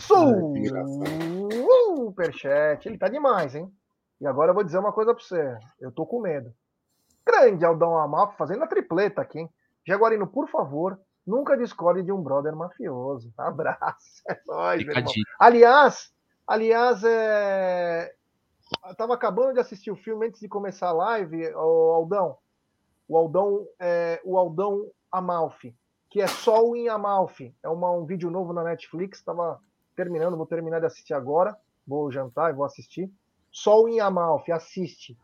superchat. 1.99 2.87
Ele 2.89 2.97
tá 2.97 3.09
demais, 3.09 3.55
hein? 3.55 3.71
E 4.19 4.27
agora 4.27 4.51
eu 4.51 4.55
vou 4.55 4.65
dizer 4.65 4.79
uma 4.79 4.93
coisa 4.95 5.15
pra 5.15 5.23
você. 5.23 5.59
Eu 5.79 5.93
tô 5.93 6.07
com 6.07 6.21
medo. 6.23 6.55
Grande 7.31 7.65
Aldão 7.65 7.97
Amalfi 7.97 8.37
fazendo 8.37 8.65
a 8.65 8.67
tripleta 8.67 9.23
aqui, 9.23 9.39
hein? 9.41 9.51
Jaguarino, 9.87 10.27
por 10.27 10.49
favor, 10.49 10.99
nunca 11.27 11.57
discorde 11.57 12.03
de 12.03 12.13
um 12.13 12.23
brother 12.23 12.55
mafioso. 12.55 13.33
Abraço. 13.39 14.23
É 14.29 14.41
nóis, 14.47 14.85
meu 14.85 14.97
irmão. 14.97 15.13
Aliás, 15.39 16.13
aliás, 16.47 17.03
é... 17.05 18.13
eu 18.89 18.95
tava 18.97 19.15
acabando 19.15 19.55
de 19.55 19.61
assistir 19.61 19.91
o 19.91 19.97
filme 19.97 20.27
antes 20.27 20.41
de 20.41 20.49
começar 20.49 20.89
a 20.89 20.93
live, 20.93 21.55
o 21.55 21.93
Aldão. 21.93 22.37
O 23.09 23.17
Aldão, 23.17 23.67
é... 23.79 24.21
o 24.25 24.37
Aldão 24.37 24.91
Amalfi, 25.11 25.75
que 26.11 26.21
é 26.21 26.27
Sol 26.27 26.75
em 26.77 26.89
Amalfi. 26.89 27.55
É 27.63 27.69
uma- 27.69 27.93
um 27.93 28.05
vídeo 28.05 28.31
novo 28.31 28.53
na 28.53 28.65
Netflix, 28.65 29.23
tava 29.23 29.61
terminando, 29.97 30.37
vou 30.37 30.47
terminar 30.47 30.81
de 30.81 30.87
assistir 30.87 31.15
agora. 31.15 31.57
Vou 31.87 32.11
jantar 32.11 32.51
e 32.51 32.55
vou 32.55 32.65
assistir. 32.65 33.11
Sol 33.51 33.89
em 33.89 34.01
Amalfi, 34.01 34.53
assiste. 34.53 35.19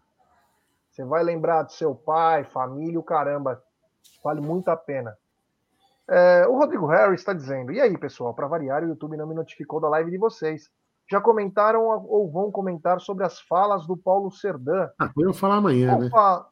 Você 0.97 1.05
vai 1.05 1.23
lembrar 1.23 1.63
do 1.65 1.73
seu 1.73 1.95
pai, 1.95 2.43
família, 2.45 2.99
o 2.99 3.03
caramba. 3.03 3.63
Vale 4.25 4.41
muito 4.41 4.69
a 4.71 4.77
pena. 4.77 5.15
É, 6.09 6.47
o 6.49 6.57
Rodrigo 6.57 6.87
Harris 6.87 7.21
está 7.21 7.35
dizendo: 7.35 7.71
E 7.71 7.79
aí, 7.79 7.99
pessoal, 7.99 8.33
para 8.33 8.47
variar, 8.49 8.83
o 8.83 8.89
YouTube 8.89 9.15
não 9.15 9.27
me 9.27 9.35
notificou 9.35 9.79
da 9.79 9.91
live 9.91 10.11
de 10.11 10.17
vocês. 10.17 10.71
Já 11.11 11.21
comentaram 11.21 11.83
ou 11.87 12.31
vão 12.31 12.51
comentar 12.51 12.99
sobre 13.01 13.27
as 13.27 13.39
falas 13.43 13.87
do 13.87 13.95
Paulo 13.95 14.31
Serdã? 14.31 14.89
Ah, 14.99 15.11
podemos 15.15 15.39
falar 15.39 15.57
amanhã, 15.57 15.99
né? 15.99 16.07
Opa! 16.07 16.49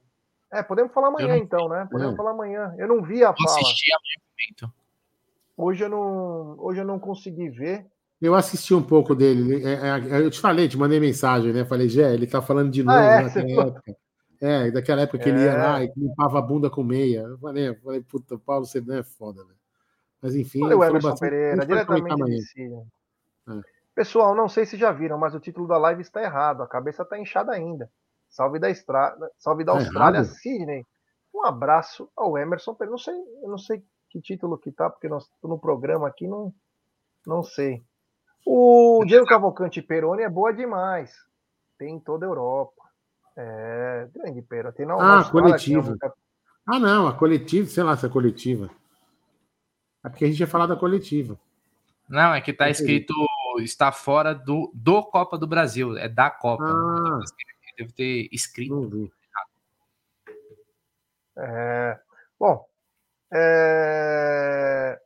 É, 0.52 0.62
podemos 0.62 0.92
falar 0.92 1.08
amanhã 1.08 1.28
não- 1.28 1.36
então, 1.36 1.68
né? 1.70 1.88
Podemos 1.90 2.12
É. 2.12 2.16
falar 2.16 2.32
amanhã. 2.32 2.74
Eu 2.76 2.86
não 2.86 3.02
vi 3.02 3.24
a 3.24 3.32
Vou 3.32 3.48
fala. 3.48 3.60
assistir 3.60 3.90
amanhã 3.92 4.16
no 4.18 4.66
momento. 4.66 4.74
Hoje 5.56 5.84
eu 5.84 5.88
não, 5.88 6.56
hoje 6.58 6.80
eu 6.82 6.84
não 6.84 6.98
consegui 6.98 7.48
ver. 7.48 7.86
Eu 8.20 8.34
assisti 8.34 8.74
um 8.74 8.82
pouco 8.82 9.14
dele. 9.14 9.64
é, 9.64 9.72
é, 9.88 10.20
eu 10.20 10.30
te 10.30 10.38
falei, 10.38 10.68
te 10.68 10.76
mandei 10.76 11.00
mensagem, 11.00 11.50
né? 11.52 11.64
Falei, 11.64 11.88
Gé, 11.88 12.12
ele 12.12 12.26
tá 12.26 12.42
falando 12.42 12.70
de 12.70 12.82
novo 12.84 12.98
Ah, 12.98 13.22
é? 13.22 13.30
falou. 13.30 13.60
época. 13.68 13.96
É, 14.46 14.70
daquela 14.70 15.02
época 15.02 15.18
que 15.18 15.28
ele 15.28 15.40
ia 15.42 15.52
É. 15.52 15.56
lá 15.56 15.82
e 15.84 15.92
limpava 15.96 16.38
a 16.38 16.42
bunda 16.42 16.68
com 16.68 16.82
meia. 16.84 17.20
Eu 17.22 17.38
falei, 17.38 17.68
eu 17.68 17.74
falei 17.76 18.02
puta, 18.02 18.36
Paulo 18.38 18.66
Sedã 18.66 18.98
é 18.98 19.02
foda, 19.02 19.42
velho. 19.44 19.58
Mas 20.20 20.34
enfim, 20.34 20.62
Olha 20.64 20.76
o 20.76 20.84
Emerson 20.84 21.08
bastante- 21.10 21.30
Pereira, 21.30 21.66
diretamente 21.66 22.24
de 22.24 22.42
Síria. 22.42 22.82
É. 23.48 23.60
Pessoal, 23.94 24.34
não 24.34 24.48
sei 24.48 24.66
se 24.66 24.76
já 24.76 24.90
viram, 24.90 25.16
mas 25.18 25.34
o 25.34 25.40
título 25.40 25.66
da 25.68 25.78
live 25.78 26.02
está 26.02 26.22
errado. 26.22 26.62
A 26.62 26.66
cabeça 26.66 27.02
está 27.04 27.18
inchada 27.18 27.52
ainda. 27.52 27.90
Salve 28.28 28.58
da, 28.58 28.68
Estra... 28.68 29.16
Salve 29.38 29.64
da 29.64 29.72
Tá 29.72 29.78
Austrália, 29.78 30.18
errado? 30.18 30.26
Sidney. 30.32 30.86
Um 31.34 31.44
abraço 31.46 32.10
ao 32.16 32.36
Emerson 32.36 32.74
Pereira. 32.74 32.90
Não 32.90 32.98
sei, 32.98 33.14
eu 33.14 33.48
não 33.48 33.58
sei 33.58 33.82
que 34.10 34.20
título 34.20 34.58
que 34.58 34.72
tá, 34.72 34.90
porque 34.90 35.08
nós 35.08 35.30
no 35.42 35.58
programa 35.58 36.06
aqui, 36.08 36.26
não, 36.26 36.52
não 37.26 37.42
sei. 37.42 37.82
O 38.46 39.02
Diego 39.06 39.26
Cavalcante 39.26 39.80
Peroni 39.80 40.22
é 40.22 40.28
boa 40.28 40.52
demais. 40.52 41.14
Tem 41.78 41.94
em 41.94 42.00
toda 42.00 42.26
a 42.26 42.28
Europa. 42.28 42.83
É, 43.36 44.08
grande. 44.12 44.42
Tem 44.42 44.86
na 44.86 44.94
Ah, 44.94 45.24
tem 45.58 45.76
uma- 45.76 45.96
Ah, 46.66 46.78
não, 46.78 47.08
a 47.08 47.12
coletiva, 47.16 47.68
sei 47.68 47.82
lá 47.82 47.96
se 47.96 48.06
é 48.06 48.08
coletiva. 48.08 48.70
É 50.04 50.08
porque 50.08 50.24
a 50.24 50.28
gente 50.28 50.40
ia 50.40 50.46
falar 50.46 50.66
da 50.66 50.76
coletiva. 50.76 51.38
Não, 52.08 52.34
é 52.34 52.40
que 52.40 52.52
tá 52.52 52.68
Entendi. 52.68 52.80
escrito 52.80 53.14
está 53.60 53.92
fora 53.92 54.34
do, 54.34 54.70
do 54.74 55.02
Copa 55.04 55.38
do 55.38 55.46
Brasil, 55.46 55.96
é 55.96 56.08
da 56.08 56.30
Copa. 56.30 56.64
Ah. 56.64 57.20
Deve 57.78 57.92
ter 57.92 58.28
escrito. 58.32 58.74
Não 58.74 58.88
vi. 58.88 59.12
É, 61.36 61.98
bom, 62.38 62.64
é, 63.32 65.00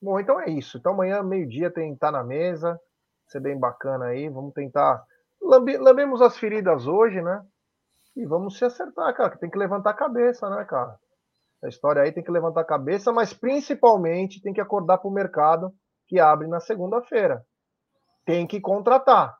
bom, 0.00 0.18
então 0.18 0.40
é 0.40 0.50
isso. 0.50 0.78
Então 0.78 0.92
amanhã, 0.92 1.22
meio-dia, 1.22 1.70
tem 1.70 1.94
Tá 1.96 2.10
na 2.10 2.24
Mesa. 2.24 2.80
Ser 3.28 3.40
bem 3.40 3.58
bacana 3.58 4.06
aí. 4.06 4.28
Vamos 4.28 4.52
tentar. 4.52 5.04
Lambe, 5.52 5.76
lambemos 5.76 6.22
as 6.22 6.38
feridas 6.38 6.86
hoje, 6.86 7.20
né? 7.20 7.44
E 8.16 8.24
vamos 8.24 8.56
se 8.56 8.64
acertar, 8.64 9.14
cara. 9.14 9.30
que 9.30 9.38
Tem 9.38 9.50
que 9.50 9.58
levantar 9.58 9.90
a 9.90 9.94
cabeça, 9.94 10.48
né, 10.48 10.64
cara? 10.64 10.98
A 11.62 11.68
história 11.68 12.00
aí 12.00 12.10
tem 12.10 12.24
que 12.24 12.30
levantar 12.30 12.62
a 12.62 12.66
cabeça, 12.66 13.12
mas 13.12 13.34
principalmente 13.34 14.40
tem 14.40 14.54
que 14.54 14.62
acordar 14.62 14.96
para 14.96 15.08
o 15.08 15.12
mercado 15.12 15.70
que 16.06 16.18
abre 16.18 16.48
na 16.48 16.58
segunda-feira. 16.58 17.44
Tem 18.24 18.46
que 18.46 18.62
contratar. 18.62 19.36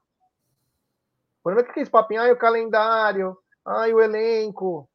O 1.40 1.42
problema 1.42 1.62
é 1.62 1.64
que 1.64 1.70
aqueles 1.70 1.88
papinhos, 1.88 2.24
ai, 2.24 2.32
o 2.32 2.38
calendário, 2.38 3.36
ai, 3.64 3.94
o 3.94 4.00
elenco. 4.00 4.86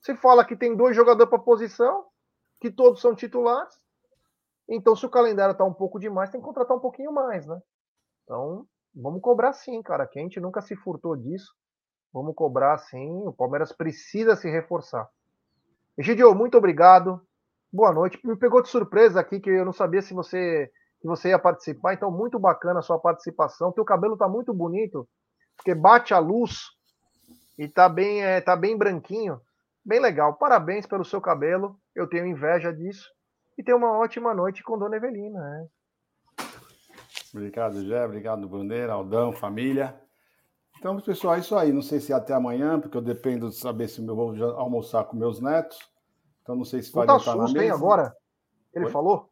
Se 0.00 0.14
fala 0.14 0.44
que 0.44 0.56
tem 0.56 0.76
dois 0.76 0.94
jogadores 0.94 1.28
para 1.28 1.40
posição, 1.40 2.06
que 2.60 2.70
todos 2.70 3.00
são 3.00 3.16
titulares. 3.16 3.74
Então, 4.68 4.94
se 4.94 5.04
o 5.04 5.10
calendário 5.10 5.52
está 5.52 5.64
um 5.64 5.74
pouco 5.74 5.98
demais, 5.98 6.30
tem 6.30 6.40
que 6.40 6.46
contratar 6.46 6.76
um 6.76 6.80
pouquinho 6.80 7.12
mais, 7.12 7.46
né? 7.46 7.60
Então, 8.22 8.66
vamos 8.96 9.20
cobrar 9.20 9.52
sim, 9.52 9.82
cara. 9.82 10.06
Que 10.06 10.18
a 10.18 10.22
gente 10.22 10.40
nunca 10.40 10.60
se 10.60 10.74
furtou 10.74 11.14
disso. 11.14 11.54
Vamos 12.12 12.34
cobrar 12.34 12.78
sim. 12.78 13.26
O 13.26 13.32
Palmeiras 13.32 13.72
precisa 13.72 14.34
se 14.34 14.50
reforçar. 14.50 15.08
Egidio, 15.98 16.34
muito 16.34 16.56
obrigado. 16.56 17.20
Boa 17.72 17.92
noite. 17.92 18.18
Me 18.24 18.36
pegou 18.36 18.62
de 18.62 18.68
surpresa 18.68 19.20
aqui 19.20 19.38
que 19.38 19.50
eu 19.50 19.64
não 19.64 19.72
sabia 19.72 20.00
se 20.00 20.14
você 20.14 20.70
você 21.06 21.28
ia 21.28 21.38
participar. 21.38 21.94
Então, 21.94 22.10
muito 22.10 22.38
bacana 22.38 22.80
a 22.80 22.82
sua 22.82 22.98
participação. 22.98 23.72
Teu 23.72 23.84
cabelo 23.84 24.16
tá 24.16 24.28
muito 24.28 24.52
bonito, 24.52 25.08
porque 25.56 25.74
bate 25.74 26.12
a 26.12 26.18
luz 26.18 26.62
e 27.58 27.68
tá 27.68 27.88
bem, 27.88 28.22
é, 28.22 28.40
tá 28.40 28.56
bem 28.56 28.76
branquinho. 28.76 29.40
Bem 29.84 30.00
legal. 30.00 30.34
Parabéns 30.34 30.84
pelo 30.84 31.04
seu 31.04 31.20
cabelo. 31.20 31.78
Eu 31.94 32.08
tenho 32.08 32.26
inveja 32.26 32.72
disso. 32.72 33.08
E 33.56 33.62
tenha 33.62 33.76
uma 33.76 33.96
ótima 33.96 34.34
noite 34.34 34.62
com 34.62 34.78
Dona 34.78 34.96
Evelina. 34.96 35.40
Né? 35.40 35.66
Obrigado, 37.36 37.84
Jé. 37.84 38.02
Obrigado, 38.02 38.48
Bruneira, 38.48 38.94
Aldão, 38.94 39.30
família. 39.30 39.94
Então, 40.78 40.98
pessoal, 40.98 41.34
é 41.34 41.40
isso 41.40 41.54
aí. 41.54 41.70
Não 41.70 41.82
sei 41.82 42.00
se 42.00 42.10
é 42.10 42.16
até 42.16 42.32
amanhã, 42.32 42.80
porque 42.80 42.96
eu 42.96 43.02
dependo 43.02 43.50
de 43.50 43.56
saber 43.56 43.88
se 43.88 44.00
eu 44.00 44.16
vou 44.16 44.34
almoçar 44.54 45.04
com 45.04 45.18
meus 45.18 45.38
netos. 45.38 45.78
Então, 46.40 46.56
não 46.56 46.64
sei 46.64 46.80
se 46.80 46.90
vai 46.92 47.06
Puta 47.06 47.18
susto, 47.18 47.60
hein, 47.60 47.70
agora? 47.70 48.14
Ele 48.74 48.86
Oi? 48.86 48.90
falou? 48.90 49.28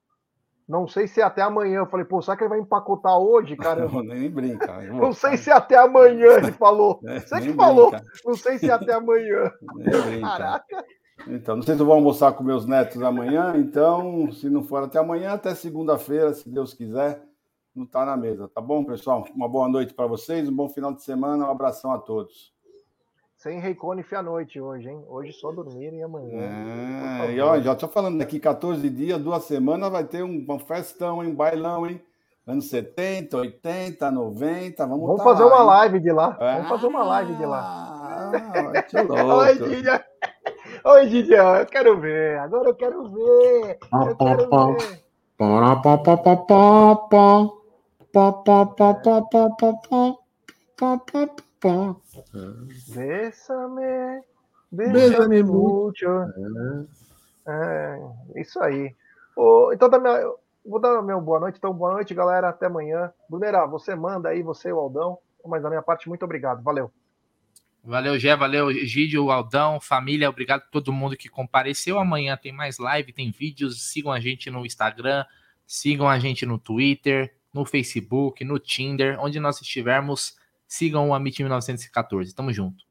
Não 0.69 0.87
sei 0.87 1.07
se 1.07 1.23
é 1.23 1.25
até 1.25 1.41
amanhã. 1.41 1.79
Eu 1.79 1.87
falei, 1.87 2.05
pô, 2.05 2.21
será 2.21 2.37
que 2.37 2.43
ele 2.43 2.51
vai 2.51 2.59
empacotar 2.59 3.17
hoje, 3.19 3.57
cara? 3.57 3.89
Não, 3.89 4.03
nem 4.03 4.31
brinca. 4.31 4.83
Não 4.83 5.13
sei 5.15 5.39
se 5.39 5.51
é 5.51 5.55
até 5.55 5.79
amanhã, 5.79 6.37
ele 6.37 6.53
falou. 6.53 7.01
É, 7.09 7.21
Você 7.21 7.41
que 7.41 7.53
falou. 7.55 7.91
Brinca. 7.91 8.07
Não 8.27 8.35
sei 8.35 8.59
se 8.59 8.69
é 8.69 8.73
até 8.73 8.93
amanhã. 8.93 9.51
Caraca. 10.21 10.85
Então, 11.27 11.57
não 11.57 11.63
sei 11.63 11.75
se 11.75 11.81
eu 11.81 11.87
vou 11.87 11.95
almoçar 11.95 12.33
com 12.33 12.45
meus 12.45 12.67
netos 12.67 13.01
amanhã. 13.03 13.55
Então, 13.57 14.31
se 14.33 14.51
não 14.51 14.63
for 14.63 14.83
até 14.83 14.99
amanhã, 14.99 15.33
até 15.33 15.55
segunda-feira, 15.55 16.35
se 16.35 16.49
Deus 16.51 16.75
quiser 16.75 17.23
não 17.75 17.85
está 17.85 18.05
na 18.05 18.17
mesa, 18.17 18.49
tá 18.49 18.61
bom, 18.61 18.85
pessoal? 18.85 19.27
Uma 19.35 19.49
boa 19.49 19.69
noite 19.69 19.93
para 19.93 20.07
vocês, 20.07 20.49
um 20.49 20.55
bom 20.55 20.69
final 20.69 20.93
de 20.93 21.03
semana, 21.03 21.47
um 21.47 21.51
abração 21.51 21.93
a 21.93 21.99
todos. 21.99 22.55
Sem 23.37 23.59
Reiconif 23.59 24.15
à 24.15 24.23
noite 24.23 24.61
hoje, 24.61 24.89
hein? 24.89 25.05
Hoje 25.09 25.33
só 25.33 25.51
dormir 25.51 25.93
e 25.93 26.03
amanhã. 26.03 26.41
É, 26.41 27.33
e 27.33 27.41
ó, 27.41 27.61
já 27.61 27.73
estou 27.73 27.89
falando 27.89 28.19
daqui 28.19 28.39
14 28.39 28.89
dias, 28.89 29.21
duas 29.21 29.45
semanas, 29.45 29.91
vai 29.91 30.05
ter 30.05 30.23
um, 30.23 30.47
um 30.49 30.59
festão, 30.59 31.23
hein? 31.23 31.31
Um 31.31 31.35
bailão, 31.35 31.87
hein? 31.87 32.01
Anos 32.47 32.69
70, 32.69 33.37
80, 33.37 34.11
90, 34.11 34.87
vamos 34.87 35.07
Vamos 35.07 35.23
tá 35.23 35.25
fazer 35.25 35.45
lá, 35.45 35.51
uma 35.51 35.61
hein? 35.61 35.67
live 35.67 36.01
de 36.01 36.13
lá. 36.13 36.37
É. 36.41 36.55
Vamos 36.55 36.69
fazer 36.69 36.87
uma 36.87 37.03
live 37.05 37.35
de 37.35 37.47
lá. 37.47 37.61
Ah, 38.33 38.83
que 38.83 39.01
louco. 39.03 39.23
Oi, 39.23 39.55
Didia. 39.59 40.05
Oi, 40.85 41.07
Didia, 41.07 41.43
eu 41.43 41.67
quero 41.67 42.01
ver. 42.01 42.39
Agora 42.39 42.69
eu 42.69 42.75
quero 42.75 43.11
ver. 43.11 43.79
Eu 43.93 44.17
quero 44.17 44.77
ver. 44.77 45.05
Bésame, 52.95 54.23
bésame 54.71 55.43
mucho. 55.43 56.07
É, 57.47 57.99
isso 58.37 58.61
aí. 58.61 58.95
Oh, 59.37 59.73
então, 59.73 59.91
tá 59.91 59.99
minha, 59.99 60.33
vou 60.65 60.81
dar 60.81 61.03
meu 61.03 61.21
boa 61.21 61.41
noite. 61.41 61.57
Então, 61.59 61.75
boa 61.75 61.93
noite, 61.93 62.15
galera. 62.15 62.51
Até 62.51 62.67
amanhã. 62.67 63.13
Brunera, 63.29 63.67
você 63.67 63.97
manda 63.97 64.29
aí, 64.29 64.43
você 64.43 64.69
e 64.69 64.73
o 64.73 64.79
Aldão. 64.79 65.19
Mas 65.45 65.63
da 65.63 65.69
minha 65.69 65.83
parte, 65.83 66.09
muito 66.09 66.25
obrigado. 66.25 66.63
Valeu. 66.63 66.93
Valeu, 67.83 68.19
Gé, 68.19 68.35
valeu, 68.35 68.73
Gídio, 68.73 69.31
Aldão, 69.31 69.79
família, 69.79 70.31
obrigado 70.31 70.63
a 70.63 70.71
todo 70.71 70.91
mundo 70.91 71.19
que 71.19 71.29
compareceu. 71.29 71.99
Amanhã 71.99 72.35
tem 72.35 72.51
mais 72.51 72.79
live, 72.79 73.13
tem 73.13 73.31
vídeos. 73.31 73.91
Sigam 73.91 74.11
a 74.11 74.19
gente 74.19 74.51
no 74.51 74.65
Instagram, 74.65 75.27
sigam 75.67 76.09
a 76.09 76.19
gente 76.19 76.47
no 76.47 76.59
Twitter, 76.59 77.35
no 77.55 77.65
Facebook, 77.65 78.45
no 78.45 78.59
Tinder, 78.59 79.17
onde 79.21 79.39
nós 79.39 79.61
estivermos, 79.61 80.37
sigam 80.67 81.09
o 81.09 81.15
Amit 81.15 81.41
1914. 81.41 82.35
Tamo 82.35 82.53
junto. 82.53 82.85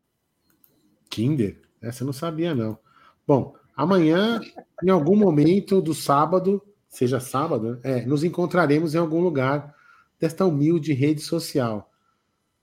Tinder? 1.10 1.62
Essa 1.82 2.04
eu 2.04 2.06
não 2.06 2.14
sabia, 2.14 2.56
não. 2.56 2.80
Bom, 3.28 3.54
amanhã, 3.76 4.40
em 4.82 4.90
algum 4.90 5.18
momento 5.18 5.82
do 5.82 5.94
sábado, 5.94 6.64
seja 6.88 7.20
sábado, 7.20 7.78
é, 7.84 8.06
nos 8.06 8.24
encontraremos 8.24 8.96
em 8.96 8.98
algum 8.98 9.22
lugar 9.22 9.76
desta 10.18 10.46
humilde 10.46 10.94
rede 10.94 11.22
social. 11.22 11.92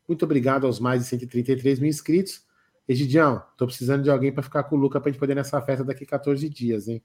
Muito 0.08 0.24
obrigado 0.24 0.66
aos 0.66 0.80
mais 0.80 1.02
de 1.02 1.08
133 1.08 1.78
mil 1.78 1.90
inscritos. 1.90 2.42
Egidião, 2.88 3.42
tô 3.56 3.66
precisando 3.66 4.02
de 4.02 4.10
alguém 4.10 4.32
para 4.32 4.42
ficar 4.42 4.64
com 4.64 4.74
o 4.74 4.78
Luca 4.78 5.00
pra 5.00 5.12
gente 5.12 5.20
poder 5.20 5.34
ir 5.34 5.36
nessa 5.36 5.60
festa 5.60 5.84
daqui 5.84 6.06
14 6.06 6.48
dias, 6.48 6.88
hein? 6.88 7.02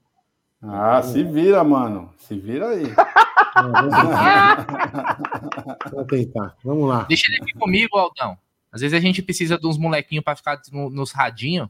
Ah, 0.60 1.02
se 1.02 1.22
vira, 1.22 1.62
mano. 1.62 2.12
Se 2.18 2.36
vira 2.36 2.70
aí. 2.70 2.84
Vamos 5.90 6.06
tentar. 6.08 6.56
Vamos 6.64 6.88
lá. 6.88 7.04
Deixa 7.04 7.30
ele 7.30 7.42
aqui 7.42 7.52
comigo, 7.54 7.96
Aldão. 7.96 8.36
Às 8.70 8.82
vezes 8.82 8.96
a 8.96 9.00
gente 9.00 9.22
precisa 9.22 9.58
de 9.58 9.66
uns 9.66 9.78
molequinhos 9.78 10.24
para 10.24 10.36
ficar 10.36 10.60
no, 10.72 10.90
nos 10.90 11.12
radinhos. 11.12 11.68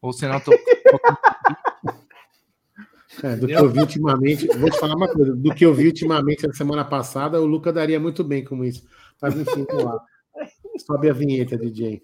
Ou 0.00 0.12
senão 0.12 0.40
tô. 0.40 0.52
É, 3.22 3.36
do 3.36 3.46
que 3.46 3.52
eu 3.52 3.70
vi 3.70 3.78
ultimamente, 3.78 4.46
vou 4.46 4.70
te 4.70 4.78
falar 4.78 4.96
uma 4.96 5.06
coisa, 5.06 5.36
do 5.36 5.54
que 5.54 5.64
eu 5.64 5.74
vi 5.74 5.86
ultimamente 5.86 6.46
na 6.46 6.54
semana 6.54 6.84
passada, 6.84 7.40
o 7.40 7.46
Luca 7.46 7.72
daria 7.72 8.00
muito 8.00 8.24
bem 8.24 8.42
com 8.42 8.64
isso. 8.64 8.84
Mas 9.20 9.36
enfim, 9.36 9.64
vamos 9.68 9.84
lá. 9.84 10.00
Sobe 10.78 11.10
a 11.10 11.12
vinheta, 11.12 11.56
DJ. 11.56 12.02